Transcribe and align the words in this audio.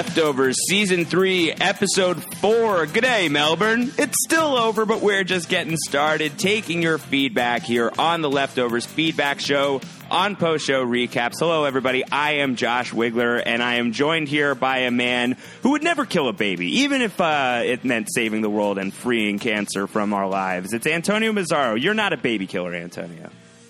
Leftovers, 0.00 0.56
Season 0.66 1.04
3, 1.04 1.52
Episode 1.52 2.24
4. 2.36 2.86
G'day, 2.86 3.30
Melbourne. 3.30 3.92
It's 3.98 4.16
still 4.24 4.56
over, 4.56 4.86
but 4.86 5.02
we're 5.02 5.24
just 5.24 5.50
getting 5.50 5.76
started, 5.76 6.38
taking 6.38 6.80
your 6.80 6.96
feedback 6.96 7.64
here 7.64 7.92
on 7.98 8.22
the 8.22 8.30
Leftovers 8.30 8.86
Feedback 8.86 9.40
Show 9.40 9.82
on 10.10 10.36
post 10.36 10.64
show 10.64 10.86
recaps. 10.86 11.34
Hello, 11.38 11.64
everybody. 11.64 12.02
I 12.10 12.36
am 12.36 12.56
Josh 12.56 12.92
Wigler, 12.92 13.42
and 13.44 13.62
I 13.62 13.74
am 13.74 13.92
joined 13.92 14.28
here 14.28 14.54
by 14.54 14.78
a 14.78 14.90
man 14.90 15.36
who 15.62 15.72
would 15.72 15.82
never 15.82 16.06
kill 16.06 16.28
a 16.28 16.32
baby, 16.32 16.80
even 16.80 17.02
if 17.02 17.20
uh, 17.20 17.60
it 17.62 17.84
meant 17.84 18.08
saving 18.10 18.40
the 18.40 18.48
world 18.48 18.78
and 18.78 18.94
freeing 18.94 19.38
cancer 19.38 19.86
from 19.86 20.14
our 20.14 20.30
lives. 20.30 20.72
It's 20.72 20.86
Antonio 20.86 21.30
Mazzaro. 21.30 21.78
You're 21.78 21.92
not 21.92 22.14
a 22.14 22.16
baby 22.16 22.46
killer, 22.46 22.74
Antonio. 22.74 23.28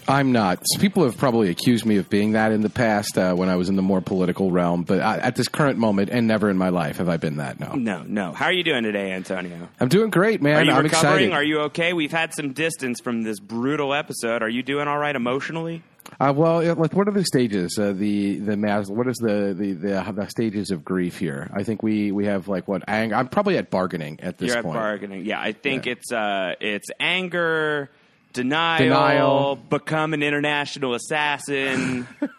I'm 0.08 0.32
not. 0.32 0.62
People 0.80 1.04
have 1.04 1.16
probably 1.16 1.50
accused 1.50 1.84
me 1.86 1.96
of 1.98 2.08
being 2.10 2.32
that 2.32 2.52
in 2.52 2.62
the 2.62 2.70
past 2.70 3.16
uh, 3.18 3.34
when 3.34 3.48
I 3.48 3.56
was 3.56 3.68
in 3.68 3.76
the 3.76 3.82
more 3.82 4.00
political 4.00 4.50
realm, 4.50 4.82
but 4.82 5.00
I, 5.00 5.18
at 5.18 5.36
this 5.36 5.46
current 5.48 5.78
moment 5.78 6.10
and 6.10 6.26
never 6.26 6.50
in 6.50 6.56
my 6.58 6.70
life 6.70 6.96
have 6.98 7.08
I 7.08 7.16
been 7.16 7.36
that. 7.36 7.60
No. 7.60 7.74
No, 7.74 8.02
no. 8.02 8.32
How 8.32 8.46
are 8.46 8.52
you 8.52 8.64
doing 8.64 8.82
today, 8.82 9.12
Antonio? 9.12 9.68
I'm 9.78 9.88
doing 9.88 10.10
great, 10.10 10.42
man. 10.42 10.56
Are 10.56 10.64
you 10.64 10.70
I'm 10.72 10.84
recovering? 10.84 11.12
excited. 11.26 11.32
Are 11.32 11.44
you 11.44 11.60
okay? 11.62 11.92
We've 11.92 12.10
had 12.12 12.34
some 12.34 12.52
distance 12.52 13.00
from 13.00 13.22
this 13.22 13.38
brutal 13.40 13.94
episode. 13.94 14.42
Are 14.42 14.48
you 14.48 14.62
doing 14.62 14.88
all 14.88 14.98
right 14.98 15.14
emotionally? 15.14 15.82
Uh, 16.18 16.32
well, 16.34 16.74
like, 16.74 16.92
what 16.94 17.06
are 17.06 17.12
the 17.12 17.24
stages? 17.24 17.78
Uh, 17.78 17.92
the 17.92 18.38
the 18.40 18.56
mas- 18.56 18.90
What 18.90 19.06
is 19.06 19.16
the, 19.18 19.54
the 19.56 19.72
the 19.74 20.12
the 20.12 20.26
stages 20.28 20.70
of 20.72 20.84
grief 20.84 21.18
here? 21.18 21.48
I 21.54 21.62
think 21.62 21.82
we 21.84 22.10
we 22.10 22.24
have 22.26 22.48
like 22.48 22.66
what 22.66 22.82
anger. 22.88 23.14
I'm 23.14 23.28
probably 23.28 23.56
at 23.58 23.70
bargaining 23.70 24.18
at 24.20 24.36
this 24.38 24.48
You're 24.48 24.58
at 24.58 24.64
bargaining. 24.64 25.24
Yeah, 25.24 25.40
I 25.40 25.52
think 25.52 25.86
Yeah. 25.86 25.92
it's 25.92 26.10
uh, 26.10 26.54
it's 26.60 26.88
anger, 26.98 27.90
denial, 28.32 28.84
Denial. 28.84 29.56
become 29.56 30.14
an 30.14 30.22
international 30.22 30.94
assassin, 30.94 32.06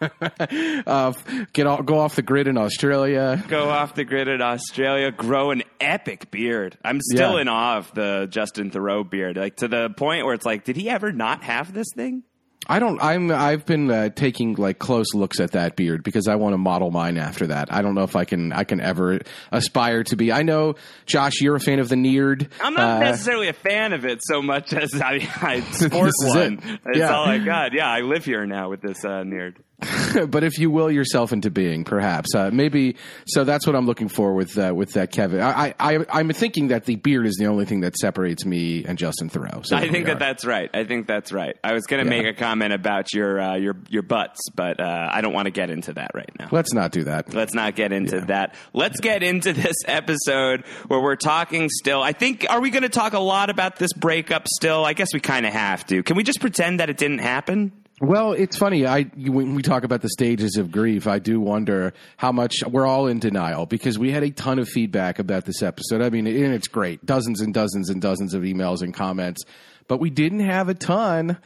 uh, 0.86 1.12
get 1.52 1.66
off, 1.66 1.84
go 1.84 1.98
off 1.98 2.14
the 2.16 2.22
grid 2.22 2.48
in 2.48 2.56
Australia. 2.58 3.42
go 3.48 3.68
off 3.70 3.94
the 3.94 4.04
grid 4.04 4.28
in 4.28 4.40
Australia, 4.40 5.10
grow 5.10 5.50
an 5.50 5.62
epic 5.80 6.30
beard. 6.30 6.76
I'm 6.84 7.00
still 7.00 7.34
Yeah. 7.34 7.42
in 7.42 7.48
awe 7.48 7.78
of 7.78 7.92
the 7.94 8.26
Justin 8.30 8.70
Theroux 8.70 9.08
beard, 9.08 9.36
like 9.36 9.56
to 9.56 9.68
the 9.68 9.90
point 9.90 10.24
where 10.24 10.34
it's 10.34 10.46
like, 10.46 10.64
did 10.64 10.76
he 10.76 10.88
ever 10.88 11.12
not 11.12 11.42
have 11.44 11.72
this 11.72 11.88
thing? 11.94 12.22
I 12.68 12.78
don't. 12.78 13.02
I'm. 13.02 13.30
I've 13.30 13.66
been 13.66 13.90
uh, 13.90 14.08
taking 14.10 14.54
like 14.54 14.78
close 14.78 15.14
looks 15.14 15.40
at 15.40 15.52
that 15.52 15.74
beard 15.76 16.02
because 16.04 16.28
I 16.28 16.36
want 16.36 16.52
to 16.54 16.58
model 16.58 16.90
mine 16.90 17.18
after 17.18 17.48
that. 17.48 17.72
I 17.72 17.82
don't 17.82 17.94
know 17.94 18.04
if 18.04 18.14
I 18.16 18.24
can. 18.24 18.52
I 18.52 18.64
can 18.64 18.80
ever 18.80 19.18
aspire 19.50 20.04
to 20.04 20.16
be. 20.16 20.30
I 20.32 20.42
know, 20.42 20.76
Josh, 21.06 21.40
you're 21.40 21.56
a 21.56 21.60
fan 21.60 21.80
of 21.80 21.88
the 21.88 21.96
Neard. 21.96 22.48
I'm 22.60 22.74
not 22.74 22.98
Uh, 23.02 23.10
necessarily 23.10 23.48
a 23.48 23.52
fan 23.52 23.92
of 23.92 24.04
it 24.04 24.20
so 24.22 24.40
much 24.42 24.72
as 24.72 24.94
I, 24.94 25.28
I 25.42 25.60
sport 25.72 26.06
This 26.06 26.28
is 26.28 26.34
one. 26.34 26.52
it. 26.62 26.80
That's 26.84 26.98
Yeah. 26.98 27.14
all 27.14 27.26
I 27.26 27.38
got. 27.38 27.72
Yeah, 27.74 27.88
I 27.90 28.00
live 28.00 28.24
here 28.24 28.46
now 28.46 28.70
with 28.70 28.80
this 28.80 29.04
uh, 29.04 29.24
Neard. 29.24 29.58
but 30.28 30.44
if 30.44 30.58
you 30.58 30.70
will 30.70 30.90
yourself 30.90 31.32
into 31.32 31.50
being, 31.50 31.84
perhaps 31.84 32.34
uh, 32.34 32.50
maybe. 32.52 32.96
So 33.26 33.44
that's 33.44 33.66
what 33.66 33.74
I'm 33.76 33.86
looking 33.86 34.08
for 34.08 34.34
with 34.34 34.56
uh, 34.58 34.72
with 34.74 34.92
that 34.92 35.12
Kevin. 35.12 35.40
I, 35.40 35.74
I 35.80 36.04
I'm 36.12 36.30
thinking 36.32 36.68
that 36.68 36.84
the 36.84 36.96
beard 36.96 37.26
is 37.26 37.36
the 37.38 37.46
only 37.46 37.64
thing 37.64 37.80
that 37.80 37.96
separates 37.96 38.44
me 38.44 38.84
and 38.84 38.98
Justin 38.98 39.28
Theroux. 39.30 39.64
So 39.66 39.76
I 39.76 39.88
think 39.88 40.06
that 40.06 40.18
that's 40.18 40.44
right. 40.44 40.70
I 40.72 40.84
think 40.84 41.06
that's 41.06 41.32
right. 41.32 41.56
I 41.64 41.72
was 41.72 41.84
going 41.86 42.04
to 42.04 42.10
Yeah. 42.14 42.22
make 42.22 42.34
a 42.34 42.38
comment 42.38 42.72
about 42.72 43.12
your 43.12 43.40
uh, 43.40 43.56
your 43.56 43.76
your 43.88 44.02
butts, 44.02 44.40
but 44.54 44.80
uh, 44.80 45.08
I 45.12 45.20
don't 45.20 45.32
want 45.32 45.46
to 45.46 45.50
get 45.52 45.70
into 45.70 45.92
that 45.94 46.12
right 46.14 46.30
now. 46.38 46.48
Let's 46.50 46.72
not 46.72 46.92
do 46.92 47.04
that. 47.04 47.32
Let's 47.34 47.54
not 47.54 47.74
get 47.74 47.92
into 47.92 48.20
that. 48.22 48.54
Let's 48.72 49.00
get 49.00 49.22
into 49.22 49.52
this 49.52 49.76
episode 49.86 50.64
where 50.88 51.00
we're 51.00 51.16
talking 51.16 51.68
still. 51.70 52.02
I 52.02 52.12
think 52.12 52.46
are 52.50 52.60
we 52.60 52.70
going 52.70 52.82
to 52.82 52.88
talk 52.88 53.12
a 53.14 53.18
lot 53.20 53.50
about 53.50 53.76
this 53.76 53.92
breakup 53.92 54.46
still? 54.48 54.84
I 54.84 54.92
guess 54.92 55.08
we 55.12 55.20
kind 55.20 55.46
of 55.46 55.52
have 55.52 55.86
to. 55.86 56.02
Can 56.02 56.16
we 56.16 56.22
just 56.22 56.40
pretend 56.40 56.80
that 56.80 56.90
it 56.90 56.96
didn't 56.96 57.18
happen? 57.18 57.72
Well, 58.00 58.32
it's 58.32 58.56
funny. 58.56 58.86
I 58.86 59.02
when 59.02 59.54
we 59.54 59.62
talk 59.62 59.84
about 59.84 60.02
the 60.02 60.08
stages 60.08 60.56
of 60.56 60.72
grief, 60.72 61.06
I 61.06 61.18
do 61.18 61.40
wonder 61.40 61.92
how 62.16 62.32
much 62.32 62.56
we're 62.66 62.86
all 62.86 63.06
in 63.06 63.20
denial 63.20 63.66
because 63.66 63.98
we 63.98 64.10
had 64.10 64.22
a 64.24 64.30
ton 64.30 64.58
of 64.58 64.68
feedback 64.68 65.18
about 65.18 65.44
this 65.44 65.62
episode. 65.62 66.02
I 66.02 66.10
mean, 66.10 66.26
and 66.26 66.54
it's 66.54 66.68
great, 66.68 67.04
dozens 67.06 67.40
and 67.40 67.54
dozens 67.54 67.90
and 67.90 68.02
dozens 68.02 68.34
of 68.34 68.42
emails 68.42 68.82
and 68.82 68.92
comments, 68.92 69.44
but 69.86 70.00
we 70.00 70.10
didn't 70.10 70.40
have 70.40 70.68
a 70.68 70.74
ton 70.74 71.38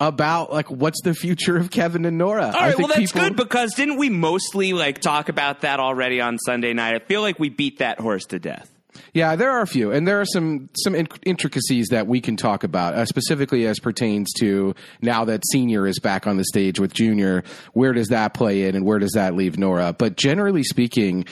about 0.00 0.52
like 0.52 0.70
what's 0.70 1.00
the 1.02 1.14
future 1.14 1.56
of 1.56 1.70
Kevin 1.70 2.04
and 2.04 2.18
Nora. 2.18 2.46
All 2.46 2.52
right, 2.52 2.76
well 2.76 2.88
that's 2.88 3.12
good 3.12 3.36
because 3.36 3.74
didn't 3.74 3.96
we 3.96 4.10
mostly 4.10 4.72
like 4.72 5.00
talk 5.00 5.28
about 5.28 5.60
that 5.60 5.80
already 5.80 6.20
on 6.20 6.38
Sunday 6.38 6.72
night? 6.72 6.94
I 6.94 6.98
feel 6.98 7.22
like 7.22 7.38
we 7.38 7.48
beat 7.48 7.78
that 7.78 8.00
horse 8.00 8.26
to 8.26 8.38
death. 8.38 8.70
Yeah, 9.12 9.36
there 9.36 9.50
are 9.50 9.60
a 9.60 9.66
few, 9.66 9.90
and 9.92 10.06
there 10.06 10.20
are 10.20 10.24
some 10.24 10.68
some 10.76 10.94
in- 10.94 11.08
intricacies 11.24 11.88
that 11.88 12.06
we 12.06 12.20
can 12.20 12.36
talk 12.36 12.64
about, 12.64 12.94
uh, 12.94 13.04
specifically 13.04 13.66
as 13.66 13.78
pertains 13.78 14.32
to 14.38 14.74
now 15.02 15.24
that 15.24 15.42
Senior 15.52 15.86
is 15.86 15.98
back 15.98 16.26
on 16.26 16.36
the 16.36 16.44
stage 16.44 16.78
with 16.78 16.92
Junior. 16.94 17.42
Where 17.72 17.92
does 17.92 18.08
that 18.08 18.34
play 18.34 18.68
in, 18.68 18.76
and 18.76 18.84
where 18.84 18.98
does 18.98 19.12
that 19.12 19.34
leave 19.34 19.58
Nora? 19.58 19.94
But 19.96 20.16
generally 20.16 20.62
speaking. 20.62 21.26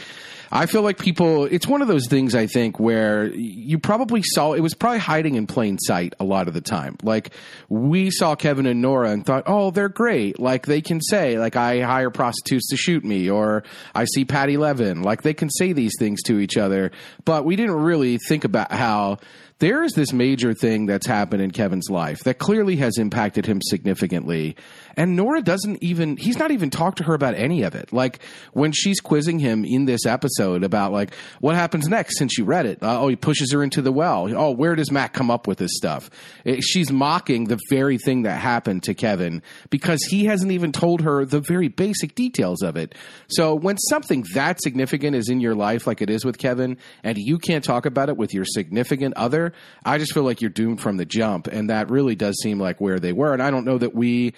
I 0.55 0.67
feel 0.67 0.83
like 0.83 0.99
people, 0.99 1.47
it's 1.47 1.67
one 1.67 1.81
of 1.81 1.89
those 1.89 2.07
things 2.09 2.35
I 2.35 2.47
think 2.47 2.79
where 2.79 3.29
you 3.29 3.79
probably 3.79 4.21
saw, 4.23 4.53
it 4.53 4.61
was 4.61 4.75
probably 4.75 4.99
hiding 4.99 5.37
in 5.37 5.47
plain 5.47 5.79
sight 5.79 6.15
a 6.21 6.25
lot 6.25 6.47
of 6.47 6.53
the 6.53 6.61
time. 6.61 6.99
Like, 7.03 7.33
we 7.71 8.11
saw 8.11 8.35
Kevin 8.37 8.67
and 8.67 8.83
Nora 8.83 9.13
and 9.13 9.25
thought, 9.25 9.45
oh, 9.47 9.71
they're 9.71 9.89
great. 9.89 10.39
Like, 10.39 10.67
they 10.67 10.83
can 10.83 11.01
say, 11.01 11.39
like, 11.39 11.57
I 11.57 11.81
hire 11.81 12.11
prostitutes 12.11 12.69
to 12.69 12.77
shoot 12.77 13.03
me, 13.03 13.31
or 13.31 13.65
I 13.95 14.05
see 14.05 14.27
Patti 14.27 14.59
Levin. 14.59 15.01
Like, 15.01 15.23
they 15.23 15.33
can 15.33 15.49
say 15.49 15.73
these 15.73 15.95
things 15.99 16.23
to 16.25 16.39
each 16.39 16.59
other. 16.59 16.93
But 17.25 17.47
we 17.47 17.57
didn't 17.57 17.77
really 17.77 18.19
think 18.19 18.45
about 18.45 18.73
how 18.73 19.21
there 19.59 19.85
is 19.85 19.93
this 19.93 20.13
major 20.13 20.53
thing 20.53 20.87
that's 20.87 21.07
happened 21.07 21.41
in 21.41 21.53
Kevin's 21.53 21.89
life 21.89 22.25
that 22.25 22.39
clearly 22.39 22.77
has 22.77 22.99
impacted 22.99 23.47
him 23.47 23.61
significantly. 23.63 24.57
And 24.97 25.17
Nora 25.17 25.43
doesn't 25.43 25.83
even, 25.83 26.17
he's 26.17 26.39
not 26.39 26.51
even 26.51 26.71
talked 26.71 26.99
to 26.99 27.05
her 27.05 27.15
about 27.15 27.35
any 27.35 27.63
of 27.63 27.75
it. 27.75 27.93
Like 27.93 28.21
when 28.53 28.73
she's 28.73 29.01
quizzing 29.01 29.39
him 29.39 29.65
in 29.65 29.85
this 29.85 30.07
episode 30.07 30.65
about 30.65 30.93
like, 30.93 31.15
what 31.41 31.55
happens 31.55 31.89
next 31.89 32.19
since 32.19 32.37
you 32.37 32.45
read 32.45 32.67
it? 32.67 32.83
Uh, 32.83 33.01
oh, 33.01 33.09
he 33.09 33.17
pushes 33.17 33.53
her 33.53 33.63
into 33.63 33.83
the 33.83 33.93
well. 33.93 34.29
Oh, 34.35 34.51
where 34.51 34.75
does 34.77 34.91
Matt 34.91 35.13
come 35.13 35.31
up 35.31 35.47
with 35.47 35.59
this 35.59 35.73
stuff? 35.75 36.11
It- 36.45 36.63
she's 36.63 36.91
mocking 36.93 37.45
the 37.45 37.59
very 37.71 37.99
thing 37.99 38.23
that 38.23 38.41
happened 38.41 38.83
to 38.85 38.95
Kevin 38.95 39.43
because 39.71 40.03
he 40.05 40.25
hasn't 40.27 40.53
even 40.53 40.73
told 40.73 41.03
her 41.03 41.25
the 41.25 41.41
very 41.41 41.69
basic 41.69 42.15
details 42.15 42.63
of 42.63 42.77
it. 42.77 42.95
So 43.29 43.55
when 43.55 43.79
something 43.79 44.25
that 44.35 44.61
significant 44.63 45.17
is 45.17 45.29
in 45.29 45.41
your 45.41 45.55
life, 45.55 45.87
like 45.87 46.03
it 46.03 46.11
is 46.11 46.25
with 46.25 46.39
Kevin, 46.39 46.77
and 47.03 47.19
you 47.19 47.39
can't 47.39 47.65
talk 47.65 47.87
about 47.87 48.09
it 48.09 48.17
with 48.17 48.35
your 48.35 48.45
significant 48.45 49.15
other, 49.17 49.53
I 49.85 49.99
just 49.99 50.13
feel 50.15 50.25
like 50.25 50.41
you're 50.41 50.51
doomed 50.51 50.81
from 50.81 50.97
the 50.97 51.05
jump. 51.05 51.47
And 51.47 51.71
that 51.71 51.91
really 51.91 52.15
does 52.15 52.41
seem 52.43 52.59
like 52.59 52.81
where 52.81 52.99
they 52.99 53.13
were. 53.13 53.33
And 53.33 53.43
I 53.43 53.51
don't 53.51 53.65
know 53.65 53.79
that 53.79 53.95
we 53.95 54.35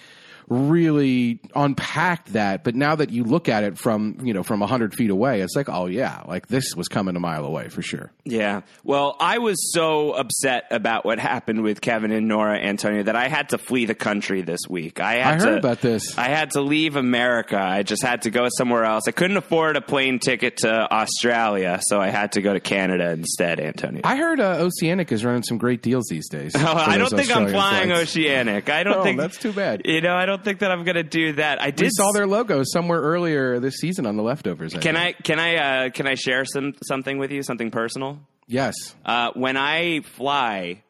really 0.48 1.40
unpacked 1.54 2.32
that 2.34 2.64
but 2.64 2.74
now 2.74 2.94
that 2.94 3.10
you 3.10 3.24
look 3.24 3.48
at 3.48 3.64
it 3.64 3.78
from 3.78 4.16
you 4.22 4.32
know 4.34 4.42
from 4.42 4.60
100 4.60 4.94
feet 4.94 5.10
away 5.10 5.40
it's 5.40 5.56
like 5.56 5.68
oh 5.68 5.86
yeah 5.86 6.22
like 6.26 6.46
this 6.48 6.74
was 6.76 6.88
coming 6.88 7.16
a 7.16 7.20
mile 7.20 7.44
away 7.44 7.68
for 7.68 7.82
sure 7.82 8.10
Yeah. 8.24 8.62
Well, 8.82 9.16
I 9.20 9.38
was 9.38 9.56
so 9.72 10.12
upset 10.12 10.64
about 10.70 11.04
what 11.04 11.18
happened 11.18 11.62
with 11.62 11.80
Kevin 11.80 12.10
and 12.10 12.26
Nora 12.28 12.58
Antonio 12.58 13.02
that 13.04 13.16
I 13.16 13.28
had 13.28 13.50
to 13.50 13.58
flee 13.58 13.84
the 13.86 13.94
country 13.94 14.42
this 14.42 14.60
week. 14.68 15.00
I 15.00 15.14
had 15.14 15.34
I 15.42 15.44
heard 15.44 15.52
to, 15.52 15.58
about 15.58 15.80
this. 15.80 16.16
I 16.18 16.28
had 16.28 16.50
to 16.52 16.60
leave 16.62 16.96
America. 16.96 17.58
I 17.58 17.82
just 17.82 18.02
had 18.02 18.22
to 18.22 18.30
go 18.30 18.48
somewhere 18.56 18.84
else. 18.84 19.04
I 19.06 19.10
couldn't 19.12 19.36
afford 19.36 19.76
a 19.76 19.80
plane 19.80 20.18
ticket 20.18 20.58
to 20.58 20.70
Australia, 20.92 21.80
so 21.82 22.00
I 22.00 22.08
had 22.08 22.32
to 22.32 22.42
go 22.42 22.52
to 22.52 22.60
Canada 22.60 23.10
instead, 23.10 23.60
Antonio. 23.60 24.00
i 24.04 24.16
heard 24.16 24.40
uh, 24.40 24.56
oceanic 24.60 25.12
is 25.12 25.24
running 25.24 25.42
some 25.42 25.58
great 25.58 25.82
deals 25.82 26.06
these 26.08 26.28
days 26.28 26.52
Oh, 26.56 26.60
I 26.74 26.96
don't 26.98 27.10
think 27.10 27.34
I'm 27.34 27.48
flying 27.48 27.88
flights. 27.90 28.10
Oceanic. 28.16 28.68
I 28.70 28.82
don't 28.82 28.98
Oh, 28.98 29.02
think 29.02 29.18
that's 29.18 29.38
too 29.38 29.52
bad. 29.52 29.82
You 29.84 30.00
know, 30.00 30.14
I 30.14 30.24
don't 30.26 30.33
think 30.42 30.60
that 30.60 30.70
I'm 30.70 30.84
going 30.84 30.96
to 30.96 31.02
do 31.02 31.34
that. 31.34 31.60
I 31.60 31.66
we 31.66 31.72
did 31.72 31.90
saw 31.92 32.12
their 32.12 32.26
logo 32.26 32.62
somewhere 32.64 33.00
earlier 33.00 33.60
this 33.60 33.76
season 33.76 34.06
on 34.06 34.16
the 34.16 34.22
leftovers 34.22 34.72
Can 34.72 34.94
think. 34.94 34.96
I 34.96 35.12
can 35.12 35.38
I 35.38 35.56
uh, 35.86 35.90
can 35.90 36.06
I 36.06 36.14
share 36.14 36.44
some 36.44 36.74
something 36.82 37.18
with 37.18 37.30
you? 37.30 37.42
Something 37.42 37.70
personal. 37.70 38.18
yes 38.46 38.74
Uh, 39.04 39.30
when 39.34 39.56
I 39.56 40.00
fly 40.00 40.82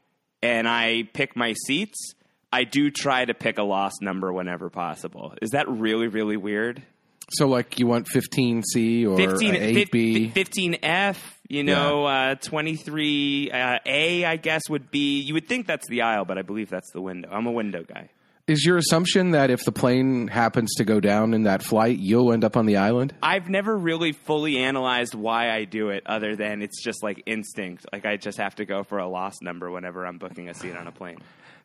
and 0.43 0.69
I 0.69 1.09
pick 1.13 1.37
my 1.37 1.55
seats, 1.67 2.15
I 2.53 2.65
do 2.65 2.91
try 2.91 3.25
to 3.25 3.35
pick 3.35 3.59
a 3.59 3.63
lost 3.63 3.97
number 4.01 4.33
whenever 4.33 4.71
possible. 4.71 5.35
Is 5.43 5.51
that 5.51 5.69
really 5.69 6.07
really 6.09 6.37
weird? 6.37 6.83
so 7.31 7.49
like 7.49 7.79
you 7.79 7.87
want 7.87 8.07
15c 8.07 9.07
or 9.07 9.17
15 9.17 9.55
uh, 9.55 9.59
8b 9.59 10.33
15F, 10.33 11.17
you 11.49 11.63
know, 11.65 12.05
uh, 12.05 12.35
23 12.37 13.51
uh, 13.51 13.79
A 13.87 14.25
I 14.25 14.37
guess 14.37 14.69
would 14.69 14.91
be 14.91 15.21
you 15.21 15.35
would 15.35 15.49
think 15.49 15.67
that's 15.67 15.89
the 15.89 16.03
aisle, 16.03 16.25
but 16.25 16.39
I 16.39 16.43
believe 16.43 16.71
that's 16.71 16.91
the 16.93 17.01
window. 17.01 17.29
I'm 17.33 17.47
a 17.47 17.53
window 17.53 17.83
guy. 17.83 18.11
Is 18.47 18.65
your 18.65 18.77
assumption 18.77 19.31
that 19.31 19.51
if 19.51 19.65
the 19.65 19.73
plane 19.73 20.29
happens 20.29 20.75
to 20.75 20.85
go 20.85 21.01
down 21.01 21.35
in 21.35 21.45
that 21.45 21.63
flight 21.63 21.99
you'll 21.99 22.33
end 22.33 22.45
up 22.45 22.57
on 22.57 22.67
the 22.67 22.77
island 22.77 23.15
I've 23.23 23.49
never 23.49 23.77
really 23.77 24.13
fully 24.13 24.59
analyzed 24.59 25.15
why 25.15 25.51
I 25.51 25.65
do 25.65 25.89
it 25.91 26.03
other 26.07 26.37
than 26.37 26.63
it's 26.63 26.83
just 26.83 27.03
like 27.03 27.23
instinct. 27.27 27.87
Like 27.93 28.05
I 28.05 28.17
just 28.17 28.39
have 28.39 28.55
to 28.57 28.65
go 28.65 28.83
for 28.83 28.99
a 28.99 29.09
lost 29.09 29.43
number 29.43 29.71
whenever 29.71 30.07
I'm 30.07 30.19
booking 30.19 30.49
a 30.49 30.55
seat 30.55 30.77
on 30.77 30.87
a 30.87 30.93
plane. 30.93 31.19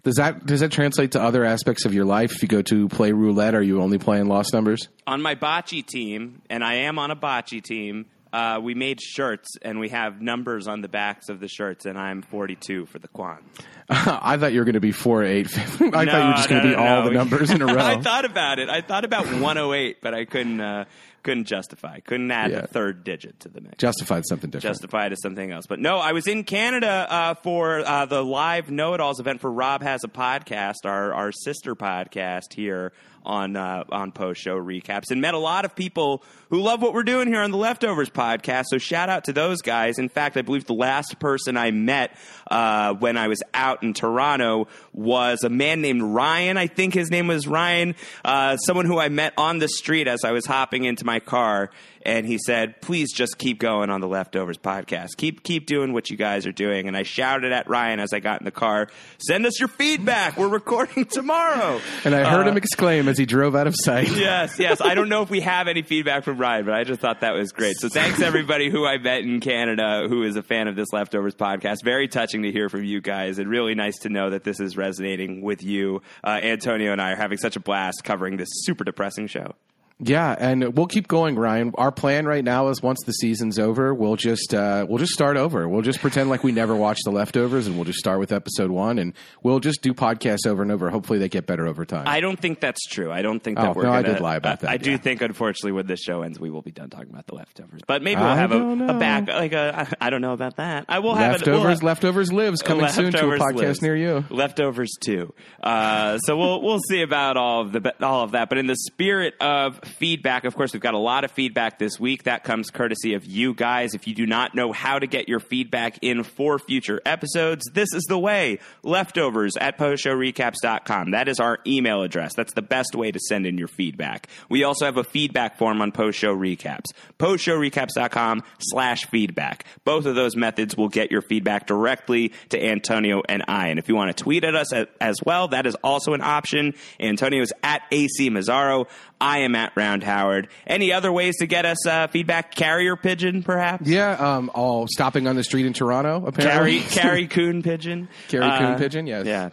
Does 0.04 0.16
that 0.16 0.46
does 0.46 0.62
that 0.62 0.72
translate 0.72 1.12
to 1.12 1.22
other 1.22 1.44
aspects 1.44 1.86
of 1.86 1.94
your 1.94 2.06
life? 2.06 2.32
If 2.34 2.42
you 2.42 2.48
go 2.48 2.62
to 2.62 2.88
play 2.88 3.12
roulette, 3.12 3.54
are 3.54 3.62
you 3.62 3.82
only 3.82 3.98
playing 3.98 4.28
lost 4.28 4.54
numbers? 4.54 4.88
on 5.06 5.22
my 5.22 5.36
bocce 5.36 5.86
team, 5.86 6.42
and 6.50 6.64
I 6.64 6.76
am 6.76 7.00
on 7.00 7.12
a 7.12 7.16
bocce 7.16 7.62
team, 7.62 8.06
uh, 8.32 8.60
we 8.62 8.76
made 8.76 9.02
shirts 9.02 9.58
and 9.62 9.80
we 9.80 9.90
have 9.90 10.22
numbers 10.22 10.68
on 10.68 10.82
the 10.82 10.88
backs 10.88 11.30
of 11.30 11.40
the 11.40 11.48
shirts, 11.48 11.86
and 11.86 11.98
I'm 11.98 12.22
42 12.22 12.86
for 12.86 13.00
the 13.00 13.08
Quan. 13.08 13.40
I 13.90 14.38
thought 14.38 14.54
you 14.54 14.60
were 14.60 14.66
going 14.66 14.74
to 14.74 14.80
be 14.80 14.92
four 14.92 15.24
eight. 15.24 15.48
I 15.58 15.58
thought 15.58 15.82
you 15.82 15.90
were 15.90 16.34
just 16.34 16.50
going 16.50 16.62
to 16.62 16.70
no, 16.70 16.76
be 16.76 16.82
no, 16.82 16.88
all 16.88 17.04
no. 17.04 17.10
the 17.10 17.14
numbers 17.16 17.50
in 17.50 17.62
a 17.62 17.66
row. 17.74 17.78
I 17.84 18.00
thought 18.02 18.26
about 18.26 18.60
it. 18.60 18.70
I 18.70 18.82
thought 18.82 19.04
about 19.04 19.26
108, 19.26 19.98
but 20.02 20.14
I 20.14 20.26
couldn't. 20.26 20.62
Uh, 20.62 20.86
couldn't 21.22 21.46
justify. 21.46 22.00
Couldn't 22.00 22.32
add 22.32 22.52
Yeah. 22.52 22.60
a 22.60 22.68
third 22.68 23.04
digit 23.04 23.42
to 23.42 23.50
the 23.50 23.60
mix. 23.60 23.76
Justified 23.78 24.24
something 24.26 24.52
different. 24.52 24.74
Justified 24.76 25.12
as 25.12 25.22
something 25.22 25.52
else. 25.52 25.66
But 25.68 25.80
no, 25.80 25.98
I 25.98 26.14
was 26.14 26.28
in 26.28 26.46
Canada 26.46 27.06
uh, 27.10 27.34
for 27.34 27.80
uh, 27.80 28.06
the 28.06 28.24
live 28.24 28.72
Know 28.72 28.94
It 28.94 29.02
Alls 29.02 29.20
event 29.20 29.42
for 29.42 29.52
Rob 29.52 29.82
Has 29.82 30.06
a 30.06 30.08
Podcast, 30.08 30.86
our, 30.86 31.14
our 31.14 31.34
sister 31.34 31.76
podcast 31.76 32.54
here 32.54 32.94
on 33.26 33.56
uh, 33.56 33.84
on 33.90 34.12
post 34.12 34.42
show 34.42 34.58
recaps, 34.58 35.12
and 35.12 35.22
met 35.22 35.34
a 35.34 35.40
lot 35.40 35.66
of 35.66 35.76
people 35.76 36.24
who 36.50 36.62
love 36.62 36.82
what 36.82 36.94
we're 36.94 37.04
doing 37.04 37.28
here 37.28 37.42
on 37.42 37.52
the 37.52 37.58
Leftovers 37.58 38.10
podcast. 38.10 38.66
So 38.70 38.78
shout 38.78 39.10
out 39.10 39.26
to 39.26 39.34
those 39.34 39.62
guys. 39.62 40.00
In 40.00 40.10
fact, 40.10 40.36
I 40.38 40.42
believe 40.42 40.66
the 40.66 40.74
last 40.74 41.20
person 41.20 41.58
I 41.58 41.72
met 41.72 42.16
uh, 42.50 42.94
when 42.96 43.18
I 43.18 43.28
was 43.28 43.42
out 43.54 43.84
in 43.84 43.94
Toronto 43.94 44.68
was 44.94 45.44
a 45.44 45.50
man 45.50 45.82
named 45.82 46.02
Ryan. 46.02 46.58
I 46.58 46.68
think 46.68 46.94
his 46.94 47.12
name 47.12 47.28
was 47.28 47.48
Ryan, 47.48 47.96
uh, 48.26 48.58
someone 48.58 48.86
who 48.86 49.00
I 49.00 49.10
met 49.10 49.34
on 49.38 49.60
the 49.60 49.68
street 49.68 50.08
as 50.08 50.24
I 50.24 50.32
was 50.32 50.46
hopping 50.46 50.86
into 50.86 51.06
my 51.06 51.20
car 51.20 51.70
and 52.10 52.26
he 52.26 52.38
said, 52.46 52.82
"Please 52.82 53.14
just 53.14 53.38
keep 53.38 53.60
going 53.60 53.90
on 53.90 54.02
the 54.02 54.08
Leftovers 54.08 54.58
podcast. 54.58 55.10
Keep 55.18 55.44
keep 55.44 55.66
doing 55.68 55.94
what 55.94 56.10
you 56.10 56.18
guys 56.18 56.46
are 56.48 56.52
doing." 56.52 56.88
And 56.88 56.98
I 56.98 57.04
shouted 57.04 57.52
at 57.52 57.70
Ryan 57.70 58.00
as 58.00 58.14
I 58.14 58.20
got 58.20 58.42
in 58.42 58.46
the 58.46 58.52
car, 58.52 58.88
"Send 59.20 59.46
us 59.46 59.60
your 59.60 59.70
feedback. 59.70 60.38
We're 60.38 60.48
recording 60.48 61.06
tomorrow." 61.12 61.80
And 62.04 62.16
I 62.16 62.30
heard 62.30 62.48
Uh, 62.48 62.52
him 62.52 62.58
exclaim 62.58 63.08
as 63.08 63.18
he 63.18 63.26
drove 63.26 63.56
out 63.56 63.68
of 63.68 63.76
sight. 63.78 64.10
yes, 64.16 64.58
yes. 64.60 64.82
I 64.82 64.96
don't 64.96 65.10
know 65.10 65.22
if 65.22 65.30
we 65.30 65.42
have 65.42 65.68
any 65.68 65.84
feedback 65.84 66.24
from 66.24 66.38
Ryan, 66.38 66.66
but 66.66 66.74
I 66.74 66.84
just 66.84 67.00
thought 67.00 67.22
that 67.22 67.34
was 67.34 67.52
great. 67.52 67.76
So 67.78 67.90
thanks 67.90 68.22
everybody 68.22 68.70
who 68.70 68.86
I 68.86 68.98
met 68.98 69.22
in 69.22 69.40
Canada 69.40 70.08
who 70.10 70.24
is 70.24 70.36
a 70.36 70.44
fan 70.44 70.68
of 70.68 70.76
this 70.76 70.88
Leftovers 70.92 71.36
podcast. 71.36 71.84
Very 71.84 72.08
touching 72.08 72.44
to 72.44 72.52
hear 72.52 72.70
from 72.70 72.84
you 72.84 73.02
guys, 73.02 73.38
and 73.40 73.50
really 73.50 73.76
nice 73.76 73.98
to 74.00 74.10
know 74.10 74.32
that 74.32 74.44
this 74.44 74.60
is 74.60 74.76
resonating 74.76 75.42
with 75.42 75.64
you. 75.64 76.02
Uh, 76.24 76.40
Antonio 76.42 76.92
and 76.92 77.02
I 77.02 77.12
are 77.12 77.16
having 77.16 77.38
such 77.38 77.56
a 77.56 77.60
blast 77.60 78.04
covering 78.04 78.38
this 78.38 78.50
super 78.52 78.84
depressing 78.84 79.28
show. 79.28 79.54
Yeah, 80.02 80.34
and 80.38 80.78
we'll 80.78 80.88
keep 80.88 81.10
going, 81.10 81.36
Ryan. 81.36 81.74
Our 81.78 81.92
plan 81.92 82.26
right 82.26 82.44
now 82.44 82.70
is 82.70 82.82
once 82.82 83.00
the 83.06 83.12
season's 83.12 83.60
over, 83.60 83.94
we'll 83.94 84.16
just 84.16 84.54
uh, 84.54 84.86
we'll 84.88 84.98
just 84.98 85.12
start 85.12 85.36
over. 85.36 85.68
We'll 85.68 85.82
just 85.82 86.00
pretend 86.00 86.30
like 86.30 86.42
we 86.42 86.54
never 86.54 86.74
watched 86.74 87.02
the 87.04 87.12
leftovers, 87.12 87.68
and 87.68 87.76
we'll 87.76 87.84
just 87.84 88.00
start 88.00 88.18
with 88.20 88.32
episode 88.32 88.72
one, 88.72 88.98
and 88.98 89.12
we'll 89.44 89.60
just 89.60 89.82
do 89.82 89.94
podcasts 89.94 90.48
over 90.48 90.62
and 90.62 90.72
over. 90.72 90.90
Hopefully, 90.90 91.20
they 91.20 91.28
get 91.28 91.46
better 91.46 91.68
over 91.68 91.84
time. 91.84 92.08
I 92.08 92.22
don't 92.22 92.40
think 92.40 92.62
that's 92.62 92.86
true. 92.86 93.12
I 93.12 93.22
don't 93.22 93.42
think 93.44 93.58
that 93.58 93.68
Oh, 93.70 93.74
we're. 93.74 93.84
no, 93.84 93.92
I 93.92 94.02
gonna, 94.02 94.14
did 94.14 94.24
lie 94.24 94.38
about 94.38 94.62
that, 94.62 94.70
I, 94.70 94.76
I 94.76 94.78
do 94.78 94.98
think, 94.98 95.22
unfortunately, 95.22 95.74
when 95.74 95.86
this 95.88 96.00
show 96.02 96.22
ends, 96.22 96.40
we 96.40 96.50
will 96.50 96.62
be 96.62 96.72
done 96.72 96.90
talking 96.90 97.10
about 97.10 97.28
the 97.28 97.36
leftovers. 97.36 97.82
But 97.86 98.02
maybe 98.02 98.22
we'll 98.22 98.30
I 98.30 98.36
have 98.38 98.54
a, 98.54 98.62
a 98.62 98.94
back, 99.00 99.28
like 99.28 99.52
a. 99.52 99.86
I 100.00 100.10
don't 100.10 100.22
know 100.22 100.32
about 100.34 100.56
that. 100.56 100.86
I 100.88 101.00
will 101.00 101.14
have 101.16 101.42
a- 101.42 101.46
we'll 101.46 101.56
leftovers, 101.58 101.80
have- 101.80 101.84
leftovers 101.84 102.32
lives 102.32 102.62
coming 102.62 102.88
soon 102.88 103.12
to 103.12 103.32
a 103.32 103.38
podcast 103.38 103.54
lives. 103.56 103.82
near 103.82 103.98
you. 103.98 104.24
Leftovers 104.30 104.92
too. 105.02 105.34
Uh, 105.62 106.20
so 106.20 106.38
we'll 106.38 106.62
we'll 106.62 106.80
see 106.88 107.02
about 107.02 107.36
all 107.36 107.64
of 107.64 107.74
the 107.74 107.94
all 108.02 108.24
of 108.24 108.32
that. 108.32 108.48
But 108.48 108.60
in 108.60 108.68
the 108.68 108.78
spirit 108.78 109.34
of 109.42 109.82
feedback, 109.90 110.46
of 110.46 110.56
course, 110.56 110.74
we've 110.74 110.82
got 110.82 110.94
a 110.94 111.00
lot 111.00 111.24
of 111.24 111.32
feedback 111.32 111.80
this 111.80 112.00
week. 112.00 112.24
That 112.24 112.44
comes 112.44 112.70
courtesy 112.70 113.14
of 113.14 113.26
you 113.26 113.54
guys. 113.54 113.94
If 113.94 114.08
you 114.08 114.16
do 114.16 114.26
not 114.26 114.56
know 114.56 114.72
how 114.72 115.00
to 115.00 115.08
get 115.08 115.28
your 115.28 115.40
feedback 115.40 116.00
in 116.02 116.24
for 116.24 116.60
future 116.60 117.02
episodes, 117.06 117.66
this 117.74 117.94
is 117.94 118.04
the 118.08 118.18
way. 118.18 118.60
Leftovers 118.84 119.58
at 119.58 119.78
postshowrecaps.com. 119.78 121.12
That 121.12 121.28
is 121.28 121.40
our 121.40 121.60
email 121.68 122.04
address. 122.04 122.34
That's 122.36 122.54
the 122.54 122.62
best 122.62 122.96
way 122.96 123.12
to 123.12 123.20
send 123.20 123.46
in 123.46 123.58
your 123.58 123.68
feedback. 123.68 124.28
We 124.50 124.64
also 124.64 124.86
have 124.86 124.98
a 124.98 125.04
feedback 125.04 125.58
form 125.58 125.82
on 125.82 125.92
post 125.92 126.18
show 126.18 126.36
recaps. 126.36 126.88
Postshowrecaps.com 127.18 128.44
slash 128.60 129.06
feedback. 129.06 129.66
Both 129.84 130.06
of 130.06 130.16
those 130.16 130.36
methods 130.36 130.78
will 130.78 130.90
get 130.90 131.12
your 131.12 131.22
feedback 131.22 131.68
directly 131.68 132.34
to 132.50 132.64
Antonio 132.64 133.22
and 133.28 133.44
I. 133.48 133.68
And 133.68 133.80
if 133.80 133.90
you 133.90 133.96
want 133.96 134.16
to 134.16 134.24
tweet 134.24 134.44
at 134.44 134.56
us 134.56 134.74
as 134.74 135.18
well, 135.26 135.50
that 135.50 135.66
is 135.66 135.76
also 135.84 136.14
an 136.14 136.22
option. 136.22 136.74
Antonio 137.00 137.42
is 137.42 137.54
at 137.64 137.82
AC 137.92 138.30
Mazzaro. 138.30 138.88
I 139.22 139.40
am 139.40 139.56
at 139.56 139.76
Round 139.80 140.04
Howard. 140.04 140.50
Any 140.68 140.92
other 140.92 141.12
ways 141.12 141.38
to 141.38 141.48
get 141.48 141.66
us 141.66 141.88
uh, 141.88 142.08
feedback? 142.08 142.54
Carrier 142.54 142.96
pigeon, 142.98 143.42
perhaps? 143.44 143.88
Yeah, 143.88 144.12
um, 144.12 144.52
all 144.54 144.88
stopping 144.88 145.26
on 145.28 145.36
the 145.38 145.44
street 145.44 145.66
in 145.66 145.72
Toronto. 145.74 146.26
Apparently, 146.28 146.82
Carry, 146.82 146.90
carry 147.02 147.28
coon 147.36 147.64
pigeon. 147.64 148.10
Carry 148.28 148.44
Uh, 148.46 148.58
coon 148.60 148.78
pigeon. 148.78 149.08
Yes. 149.08 149.26
Yeah. 149.26 149.50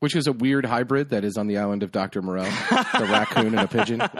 which 0.00 0.16
is 0.16 0.26
a 0.26 0.32
weird 0.32 0.64
hybrid 0.64 1.10
that 1.10 1.24
is 1.24 1.36
on 1.36 1.46
the 1.46 1.58
island 1.58 1.82
of 1.82 1.92
Dr. 1.92 2.22
Moreau, 2.22 2.44
the 2.44 3.06
raccoon 3.10 3.48
and 3.48 3.60
a 3.60 3.68
pigeon. 3.68 4.00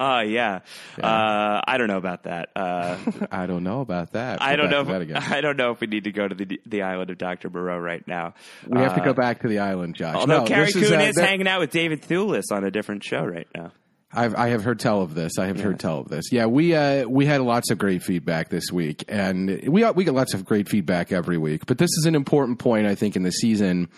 Oh, 0.00 0.20
yeah. 0.20 0.60
Uh, 1.02 1.60
I 1.66 1.76
don't 1.76 1.88
know 1.88 1.96
about 1.98 2.22
that. 2.24 2.48
Uh, 2.56 2.96
I 3.30 3.46
don't 3.46 3.62
know 3.64 3.80
about 3.82 4.12
that. 4.12 4.40
I 4.40 4.56
don't 4.56 4.70
know. 4.70 4.80
If. 4.82 5.30
I 5.32 5.40
don't 5.40 5.56
know 5.56 5.72
if 5.72 5.80
we 5.80 5.86
need 5.86 6.04
to 6.04 6.12
go 6.12 6.26
to 6.28 6.34
the 6.34 6.60
the 6.66 6.82
island 6.82 7.10
of 7.10 7.18
Dr. 7.18 7.50
Moreau 7.50 7.78
right 7.78 8.06
now. 8.06 8.34
We 8.66 8.78
have 8.80 8.94
to 8.94 9.02
Uh, 9.02 9.04
go 9.06 9.12
back 9.12 9.42
to 9.42 9.48
the 9.48 9.58
island, 9.58 9.96
Josh. 9.96 10.14
Although 10.14 10.38
no, 10.40 10.44
Carrie 10.46 10.66
this 10.66 10.74
Coon 10.74 10.82
is, 10.84 10.90
is, 11.10 11.18
uh, 11.18 11.20
that- 11.20 11.28
hanging 11.28 11.48
out 11.48 11.60
with 11.60 11.70
David 11.72 12.02
Thewlis 12.02 12.44
on 12.52 12.64
a 12.64 12.70
different 12.70 13.04
show 13.04 13.22
right 13.24 13.48
now. 13.54 13.72
I've, 14.10 14.34
I 14.34 14.48
have 14.48 14.64
heard 14.64 14.80
tell 14.80 15.02
of 15.02 15.14
this. 15.14 15.38
I 15.38 15.46
have 15.48 15.60
heard 15.60 15.78
tell 15.78 15.98
of 15.98 16.08
this. 16.08 16.32
Yeah, 16.32 16.46
we 16.46 16.74
uh, 16.74 17.06
we 17.06 17.26
had 17.26 17.42
lots 17.42 17.70
of 17.70 17.76
great 17.76 18.02
feedback 18.02 18.48
this 18.48 18.72
week, 18.72 19.04
and 19.06 19.68
we 19.68 19.84
we 19.90 20.04
get 20.04 20.14
lots 20.14 20.32
of 20.32 20.46
great 20.46 20.66
feedback 20.66 21.12
every 21.12 21.36
week. 21.36 21.66
But 21.66 21.76
this 21.76 21.90
is 21.98 22.06
an 22.06 22.14
important 22.14 22.58
point, 22.58 22.86
I 22.86 22.94
think, 22.94 23.16
in 23.16 23.22
the 23.22 23.30
season 23.30 23.90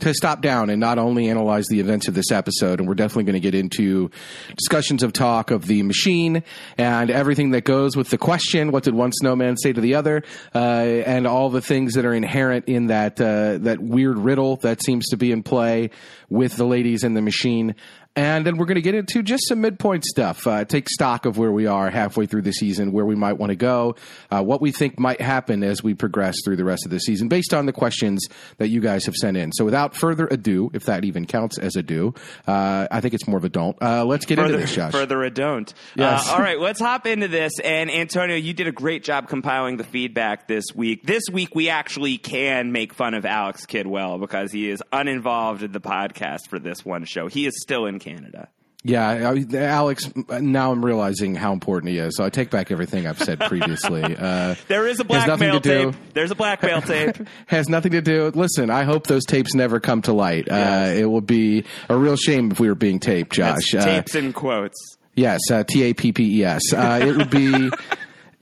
to 0.00 0.12
stop 0.12 0.42
down 0.42 0.68
and 0.68 0.80
not 0.80 0.98
only 0.98 1.28
analyze 1.28 1.66
the 1.66 1.80
events 1.80 2.08
of 2.08 2.14
this 2.14 2.30
episode, 2.30 2.78
and 2.78 2.86
we're 2.86 2.94
definitely 2.94 3.24
going 3.24 3.34
to 3.34 3.40
get 3.40 3.54
into 3.54 4.10
discussions 4.54 5.02
of 5.02 5.14
talk 5.14 5.50
of 5.50 5.66
the 5.66 5.82
machine 5.82 6.42
and 6.76 7.10
everything 7.10 7.50
that 7.52 7.64
goes 7.64 7.96
with 7.96 8.10
the 8.10 8.18
question: 8.18 8.70
What 8.70 8.82
did 8.82 8.94
one 8.94 9.12
snowman 9.12 9.56
say 9.56 9.72
to 9.72 9.80
the 9.80 9.94
other? 9.94 10.24
Uh, 10.54 10.58
and 10.58 11.26
all 11.26 11.48
the 11.48 11.62
things 11.62 11.94
that 11.94 12.04
are 12.04 12.14
inherent 12.14 12.66
in 12.66 12.88
that 12.88 13.18
uh, 13.18 13.56
that 13.58 13.80
weird 13.80 14.18
riddle 14.18 14.56
that 14.56 14.82
seems 14.82 15.06
to 15.08 15.16
be 15.16 15.32
in 15.32 15.42
play 15.42 15.88
with 16.28 16.56
the 16.56 16.66
ladies 16.66 17.02
and 17.02 17.16
the 17.16 17.22
machine. 17.22 17.74
And 18.16 18.46
then 18.46 18.58
we're 18.58 18.66
going 18.66 18.76
to 18.76 18.82
get 18.82 18.94
into 18.94 19.24
just 19.24 19.48
some 19.48 19.60
midpoint 19.60 20.04
stuff. 20.04 20.46
Uh, 20.46 20.64
take 20.64 20.88
stock 20.88 21.26
of 21.26 21.36
where 21.36 21.50
we 21.50 21.66
are 21.66 21.90
halfway 21.90 22.26
through 22.26 22.42
the 22.42 22.52
season, 22.52 22.92
where 22.92 23.04
we 23.04 23.16
might 23.16 23.34
want 23.34 23.50
to 23.50 23.56
go, 23.56 23.96
uh, 24.30 24.40
what 24.40 24.60
we 24.60 24.70
think 24.70 25.00
might 25.00 25.20
happen 25.20 25.64
as 25.64 25.82
we 25.82 25.94
progress 25.94 26.36
through 26.44 26.54
the 26.54 26.64
rest 26.64 26.84
of 26.84 26.92
the 26.92 27.00
season, 27.00 27.26
based 27.26 27.52
on 27.52 27.66
the 27.66 27.72
questions 27.72 28.24
that 28.58 28.68
you 28.68 28.80
guys 28.80 29.06
have 29.06 29.16
sent 29.16 29.36
in. 29.36 29.50
So, 29.52 29.64
without 29.64 29.96
further 29.96 30.28
ado, 30.30 30.70
if 30.74 30.84
that 30.84 31.04
even 31.04 31.26
counts 31.26 31.58
as 31.58 31.74
a 31.74 31.82
do, 31.82 32.14
uh, 32.46 32.86
I 32.88 33.00
think 33.00 33.14
it's 33.14 33.26
more 33.26 33.38
of 33.38 33.44
a 33.44 33.48
don't. 33.48 33.76
Uh, 33.82 34.04
let's 34.04 34.26
get 34.26 34.38
into 34.38 34.50
Further, 34.50 34.60
this, 34.60 34.74
Josh. 34.74 34.92
further 34.92 35.24
a 35.24 35.30
don't. 35.30 35.74
Yes. 35.96 36.28
Uh, 36.28 36.34
all 36.34 36.40
right, 36.40 36.60
let's 36.60 36.80
hop 36.80 37.06
into 37.06 37.26
this. 37.26 37.58
And 37.64 37.90
Antonio, 37.90 38.36
you 38.36 38.54
did 38.54 38.68
a 38.68 38.72
great 38.72 39.02
job 39.02 39.28
compiling 39.28 39.76
the 39.76 39.84
feedback 39.84 40.46
this 40.46 40.66
week. 40.72 41.04
This 41.04 41.24
week, 41.32 41.56
we 41.56 41.68
actually 41.68 42.18
can 42.18 42.70
make 42.70 42.94
fun 42.94 43.14
of 43.14 43.26
Alex 43.26 43.66
Kidwell 43.66 44.20
because 44.20 44.52
he 44.52 44.70
is 44.70 44.80
uninvolved 44.92 45.64
in 45.64 45.72
the 45.72 45.80
podcast 45.80 46.48
for 46.48 46.60
this 46.60 46.84
one 46.84 47.04
show. 47.06 47.26
He 47.26 47.44
is 47.46 47.60
still 47.60 47.86
in 47.86 47.98
Canada. 48.04 48.48
Yeah, 48.86 49.30
I, 49.30 49.56
Alex. 49.56 50.12
Now 50.28 50.70
I'm 50.70 50.84
realizing 50.84 51.34
how 51.34 51.54
important 51.54 51.90
he 51.90 51.98
is. 51.98 52.16
So 52.18 52.24
I 52.24 52.28
take 52.28 52.50
back 52.50 52.70
everything 52.70 53.06
I've 53.06 53.18
said 53.18 53.40
previously. 53.40 54.02
Uh, 54.24 54.56
There 54.68 54.86
is 54.86 55.00
a 55.00 55.04
blackmail 55.04 55.58
do- 55.60 55.92
tape. 55.92 55.94
There's 56.12 56.30
a 56.30 56.34
blackmail 56.34 56.82
tape. 56.92 57.16
has 57.46 57.70
nothing 57.70 57.92
to 57.92 58.02
do. 58.02 58.30
Listen, 58.34 58.68
I 58.68 58.84
hope 58.84 59.06
those 59.06 59.24
tapes 59.24 59.54
never 59.54 59.80
come 59.80 60.02
to 60.02 60.12
light. 60.12 60.44
Yes. 60.48 60.98
Uh, 60.98 61.00
it 61.00 61.06
would 61.10 61.26
be 61.26 61.64
a 61.88 61.96
real 61.96 62.16
shame 62.16 62.50
if 62.52 62.60
we 62.60 62.68
were 62.68 62.74
being 62.74 63.00
taped, 63.00 63.36
That's 63.36 63.70
Josh. 63.70 63.80
Uh, 63.80 63.84
tapes 63.86 64.14
in 64.14 64.34
quotes. 64.34 64.76
yes, 65.14 65.40
uh, 65.50 65.64
T 65.64 65.82
A 65.84 65.94
P 65.94 66.12
P 66.12 66.40
E 66.40 66.44
S. 66.44 66.60
Uh, 66.74 67.00
it 67.02 67.16
would 67.16 67.30
be. 67.30 67.70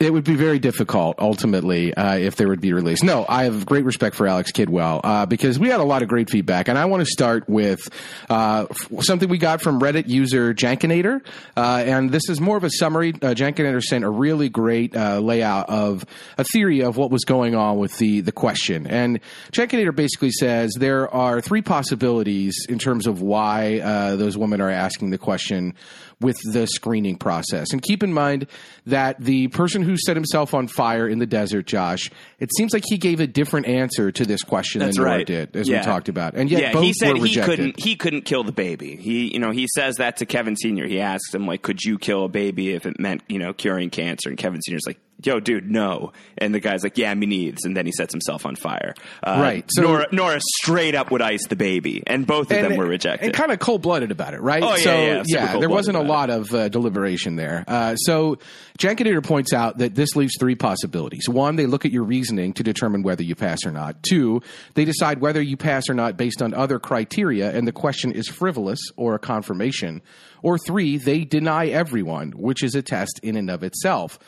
It 0.03 0.13
would 0.13 0.25
be 0.25 0.35
very 0.35 0.59
difficult 0.59 1.21
ultimately 1.21 1.95
uh, 1.95 2.17
if 2.17 2.35
there 2.35 2.49
would 2.49 2.61
be 2.61 2.73
released. 2.73 3.05
No, 3.05 3.25
I 3.29 3.45
have 3.45 3.65
great 3.65 3.85
respect 3.85 4.17
for 4.17 4.27
Alex 4.27 4.51
Kidwell 4.51 5.01
uh, 5.05 5.27
because 5.27 5.61
we 5.61 5.69
had 5.69 5.79
a 5.79 5.85
lot 5.85 6.03
of 6.03 6.09
great 6.09 6.29
feedback, 6.29 6.67
and 6.67 6.77
I 6.77 6.87
want 6.87 7.03
to 7.03 7.07
start 7.07 7.49
with 7.49 7.89
uh, 8.29 8.67
f- 8.69 9.05
something 9.05 9.29
we 9.29 9.39
got 9.39 9.63
from 9.63 9.81
Reddit 9.81 10.09
user 10.09 10.55
Jankinator, 10.55 11.25
uh, 11.57 11.85
and 11.87 12.11
this 12.11 12.29
is 12.29 12.41
more 12.41 12.57
of 12.57 12.65
a 12.65 12.71
summary. 12.71 13.11
Uh, 13.11 13.35
Jankinator 13.35 13.81
sent 13.81 14.03
a 14.03 14.11
really 14.11 14.49
great 14.49 14.97
uh, 14.97 15.21
layout 15.21 15.71
of 15.71 16.05
a 16.37 16.43
theory 16.43 16.81
of 16.81 16.97
what 16.97 17.13
was 17.13 17.23
going 17.25 17.55
on 17.55 17.79
with 17.79 17.97
the 17.99 18.23
the 18.23 18.33
question, 18.33 18.89
and 18.89 19.21
Jankinator 19.53 19.95
basically 19.95 20.33
says 20.33 20.73
there 20.77 21.15
are 21.15 21.41
three 21.41 21.63
possibilities 21.63 22.67
in 22.69 22.81
terms 22.81 23.07
of 23.07 23.23
why 23.23 23.79
those 24.17 24.37
women 24.37 24.61
are 24.61 24.71
asking 24.71 25.11
the 25.11 25.19
question 25.19 25.75
with 26.23 26.37
the 26.53 26.67
screening 26.67 27.17
process. 27.17 27.73
And 27.73 27.83
keep 27.83 28.03
in 28.03 28.13
mind 28.13 28.47
that 28.87 29.21
the 29.21 29.49
person 29.49 29.83
who 29.83 29.92
set 29.97 30.17
himself 30.17 30.55
on 30.55 30.67
fire 30.69 31.09
in 31.09 31.19
the 31.19 31.27
desert, 31.27 31.67
Josh, 31.67 32.11
it 32.39 32.51
seems 32.57 32.73
like 32.73 32.85
he 32.87 32.99
gave 32.99 33.21
a 33.21 33.27
different 33.27 33.67
answer 33.67 34.11
to 34.13 34.25
this 34.25 34.43
question 34.43 34.81
That's 34.81 34.97
than 34.97 35.05
Nora 35.05 35.17
right. 35.19 35.27
did, 35.27 35.57
as 35.57 35.69
Yeah. 35.69 35.81
we 35.81 35.85
talked 35.85 36.09
about. 36.09 36.35
And 36.35 36.51
yet 36.51 36.61
yeah, 36.63 36.73
both 36.73 36.83
he 36.85 36.93
said 36.93 37.11
were 37.11 37.17
he 37.17 37.23
rejected. 37.23 37.51
couldn't 37.57 37.81
he 37.81 37.97
couldn't 37.97 38.23
kill 38.23 38.45
the 38.45 38.53
baby. 38.53 38.97
He 38.97 39.33
you 39.33 39.39
know 39.41 39.51
he 39.51 39.67
says 39.75 39.97
that 39.97 40.17
to 40.19 40.27
Kevin 40.27 40.57
Senior. 40.57 40.87
He 40.87 41.01
asks 41.01 41.35
him 41.35 41.47
like, 41.47 41.63
"Could 41.63 41.83
you 41.83 41.99
kill 41.99 42.25
a 42.25 42.29
baby 42.29 42.73
if 42.73 42.87
it 42.87 42.99
meant 43.01 43.23
you 43.29 43.39
know 43.39 43.53
curing 43.53 43.91
cancer?" 43.91 44.29
And 44.29 44.39
Kevin 44.39 44.61
Senior's 44.63 44.83
like, 44.87 44.99
yo, 45.27 45.41
dude, 45.41 45.71
no. 45.71 46.13
And 46.39 46.55
the 46.55 46.61
guy's 46.61 46.83
like, 46.83 46.99
yeah, 46.99 47.13
me 47.15 47.27
needs. 47.27 47.65
And 47.65 47.77
then 47.77 47.87
he 47.87 47.93
sets 47.93 48.13
himself 48.13 48.47
on 48.47 48.57
fire. 48.57 48.95
Uh, 49.23 49.39
Right, 49.43 49.65
so- 49.69 49.83
Nora, 49.83 50.07
Nora 50.13 50.41
straight 50.59 50.95
up 50.95 51.11
would 51.11 51.23
ice 51.23 51.47
the 51.49 51.57
baby. 51.57 52.03
And 52.07 52.27
both 52.27 52.51
of 52.51 52.57
them 52.69 52.77
were 52.77 52.87
rejected. 52.87 53.27
And 53.27 53.35
kind 53.35 53.51
of 53.53 53.59
cold 53.59 53.83
blooded 53.83 54.11
about 54.11 54.35
it, 54.35 54.41
right? 54.41 54.63
Oh, 54.63 54.75
yeah, 54.77 54.83
so, 54.83 54.93
yeah, 55.03 55.23
super 55.49 55.61
there 55.61 55.69
wasn't 55.69 55.97
a 55.97 56.03
lot 56.03 56.31
of 56.31 56.53
uh, 56.55 56.69
deliberation 56.69 57.37
there. 57.37 57.65
Uh, 57.67 57.95
so, 57.97 58.39
Jankinator 58.79 59.23
points 59.25 59.53
out 59.53 59.79
that 59.79 59.95
this 59.95 60.17
leaves 60.17 60.33
three 60.39 60.55
possibilities. 60.55 61.29
One, 61.29 61.57
they 61.57 61.67
look 61.67 61.85
at 61.85 61.93
your 61.93 62.05
reasoning 62.05 62.53
to 62.55 62.63
determine 62.63 63.03
whether 63.03 63.23
you 63.23 63.35
pass 63.35 63.65
or 63.65 63.71
not. 63.73 64.03
Two, 64.03 64.43
they 64.75 64.85
decide 64.85 65.21
whether 65.21 65.41
you 65.43 65.57
pass 65.57 65.89
or 65.89 65.95
not 65.95 66.17
based 66.17 66.43
on 66.43 66.55
other 66.55 66.79
criteria, 66.79 67.51
and 67.51 67.67
the 67.67 67.73
question 67.73 68.13
is 68.13 68.29
frivolous 68.29 68.81
or 68.97 69.15
a 69.15 69.19
confirmation. 69.19 70.03
Or 70.43 70.59
three, 70.59 70.97
they 70.97 71.25
deny 71.25 71.67
everyone, 71.69 72.33
which 72.33 72.63
is 72.63 72.75
a 72.75 72.83
test 72.83 73.21
in 73.23 73.37
and 73.37 73.51
of 73.51 73.63
itself. 73.63 74.19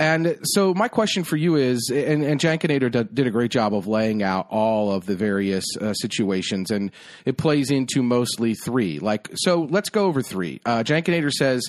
And 0.00 0.38
so, 0.44 0.74
my 0.74 0.86
question 0.86 1.24
for 1.24 1.36
you 1.36 1.56
is, 1.56 1.90
and, 1.92 2.22
and 2.22 2.40
Jankinator 2.40 3.12
did 3.12 3.26
a 3.26 3.30
great 3.30 3.50
job 3.50 3.74
of 3.74 3.88
laying 3.88 4.22
out 4.22 4.46
all 4.48 4.92
of 4.92 5.06
the 5.06 5.16
various 5.16 5.64
uh, 5.80 5.92
situations, 5.92 6.70
and 6.70 6.92
it 7.24 7.36
plays 7.36 7.72
into 7.72 8.00
mostly 8.02 8.54
three. 8.54 9.00
Like, 9.00 9.28
so 9.34 9.62
let's 9.62 9.88
go 9.88 10.04
over 10.06 10.22
three. 10.22 10.60
Uh, 10.64 10.84
Jankinator 10.84 11.32
says, 11.32 11.68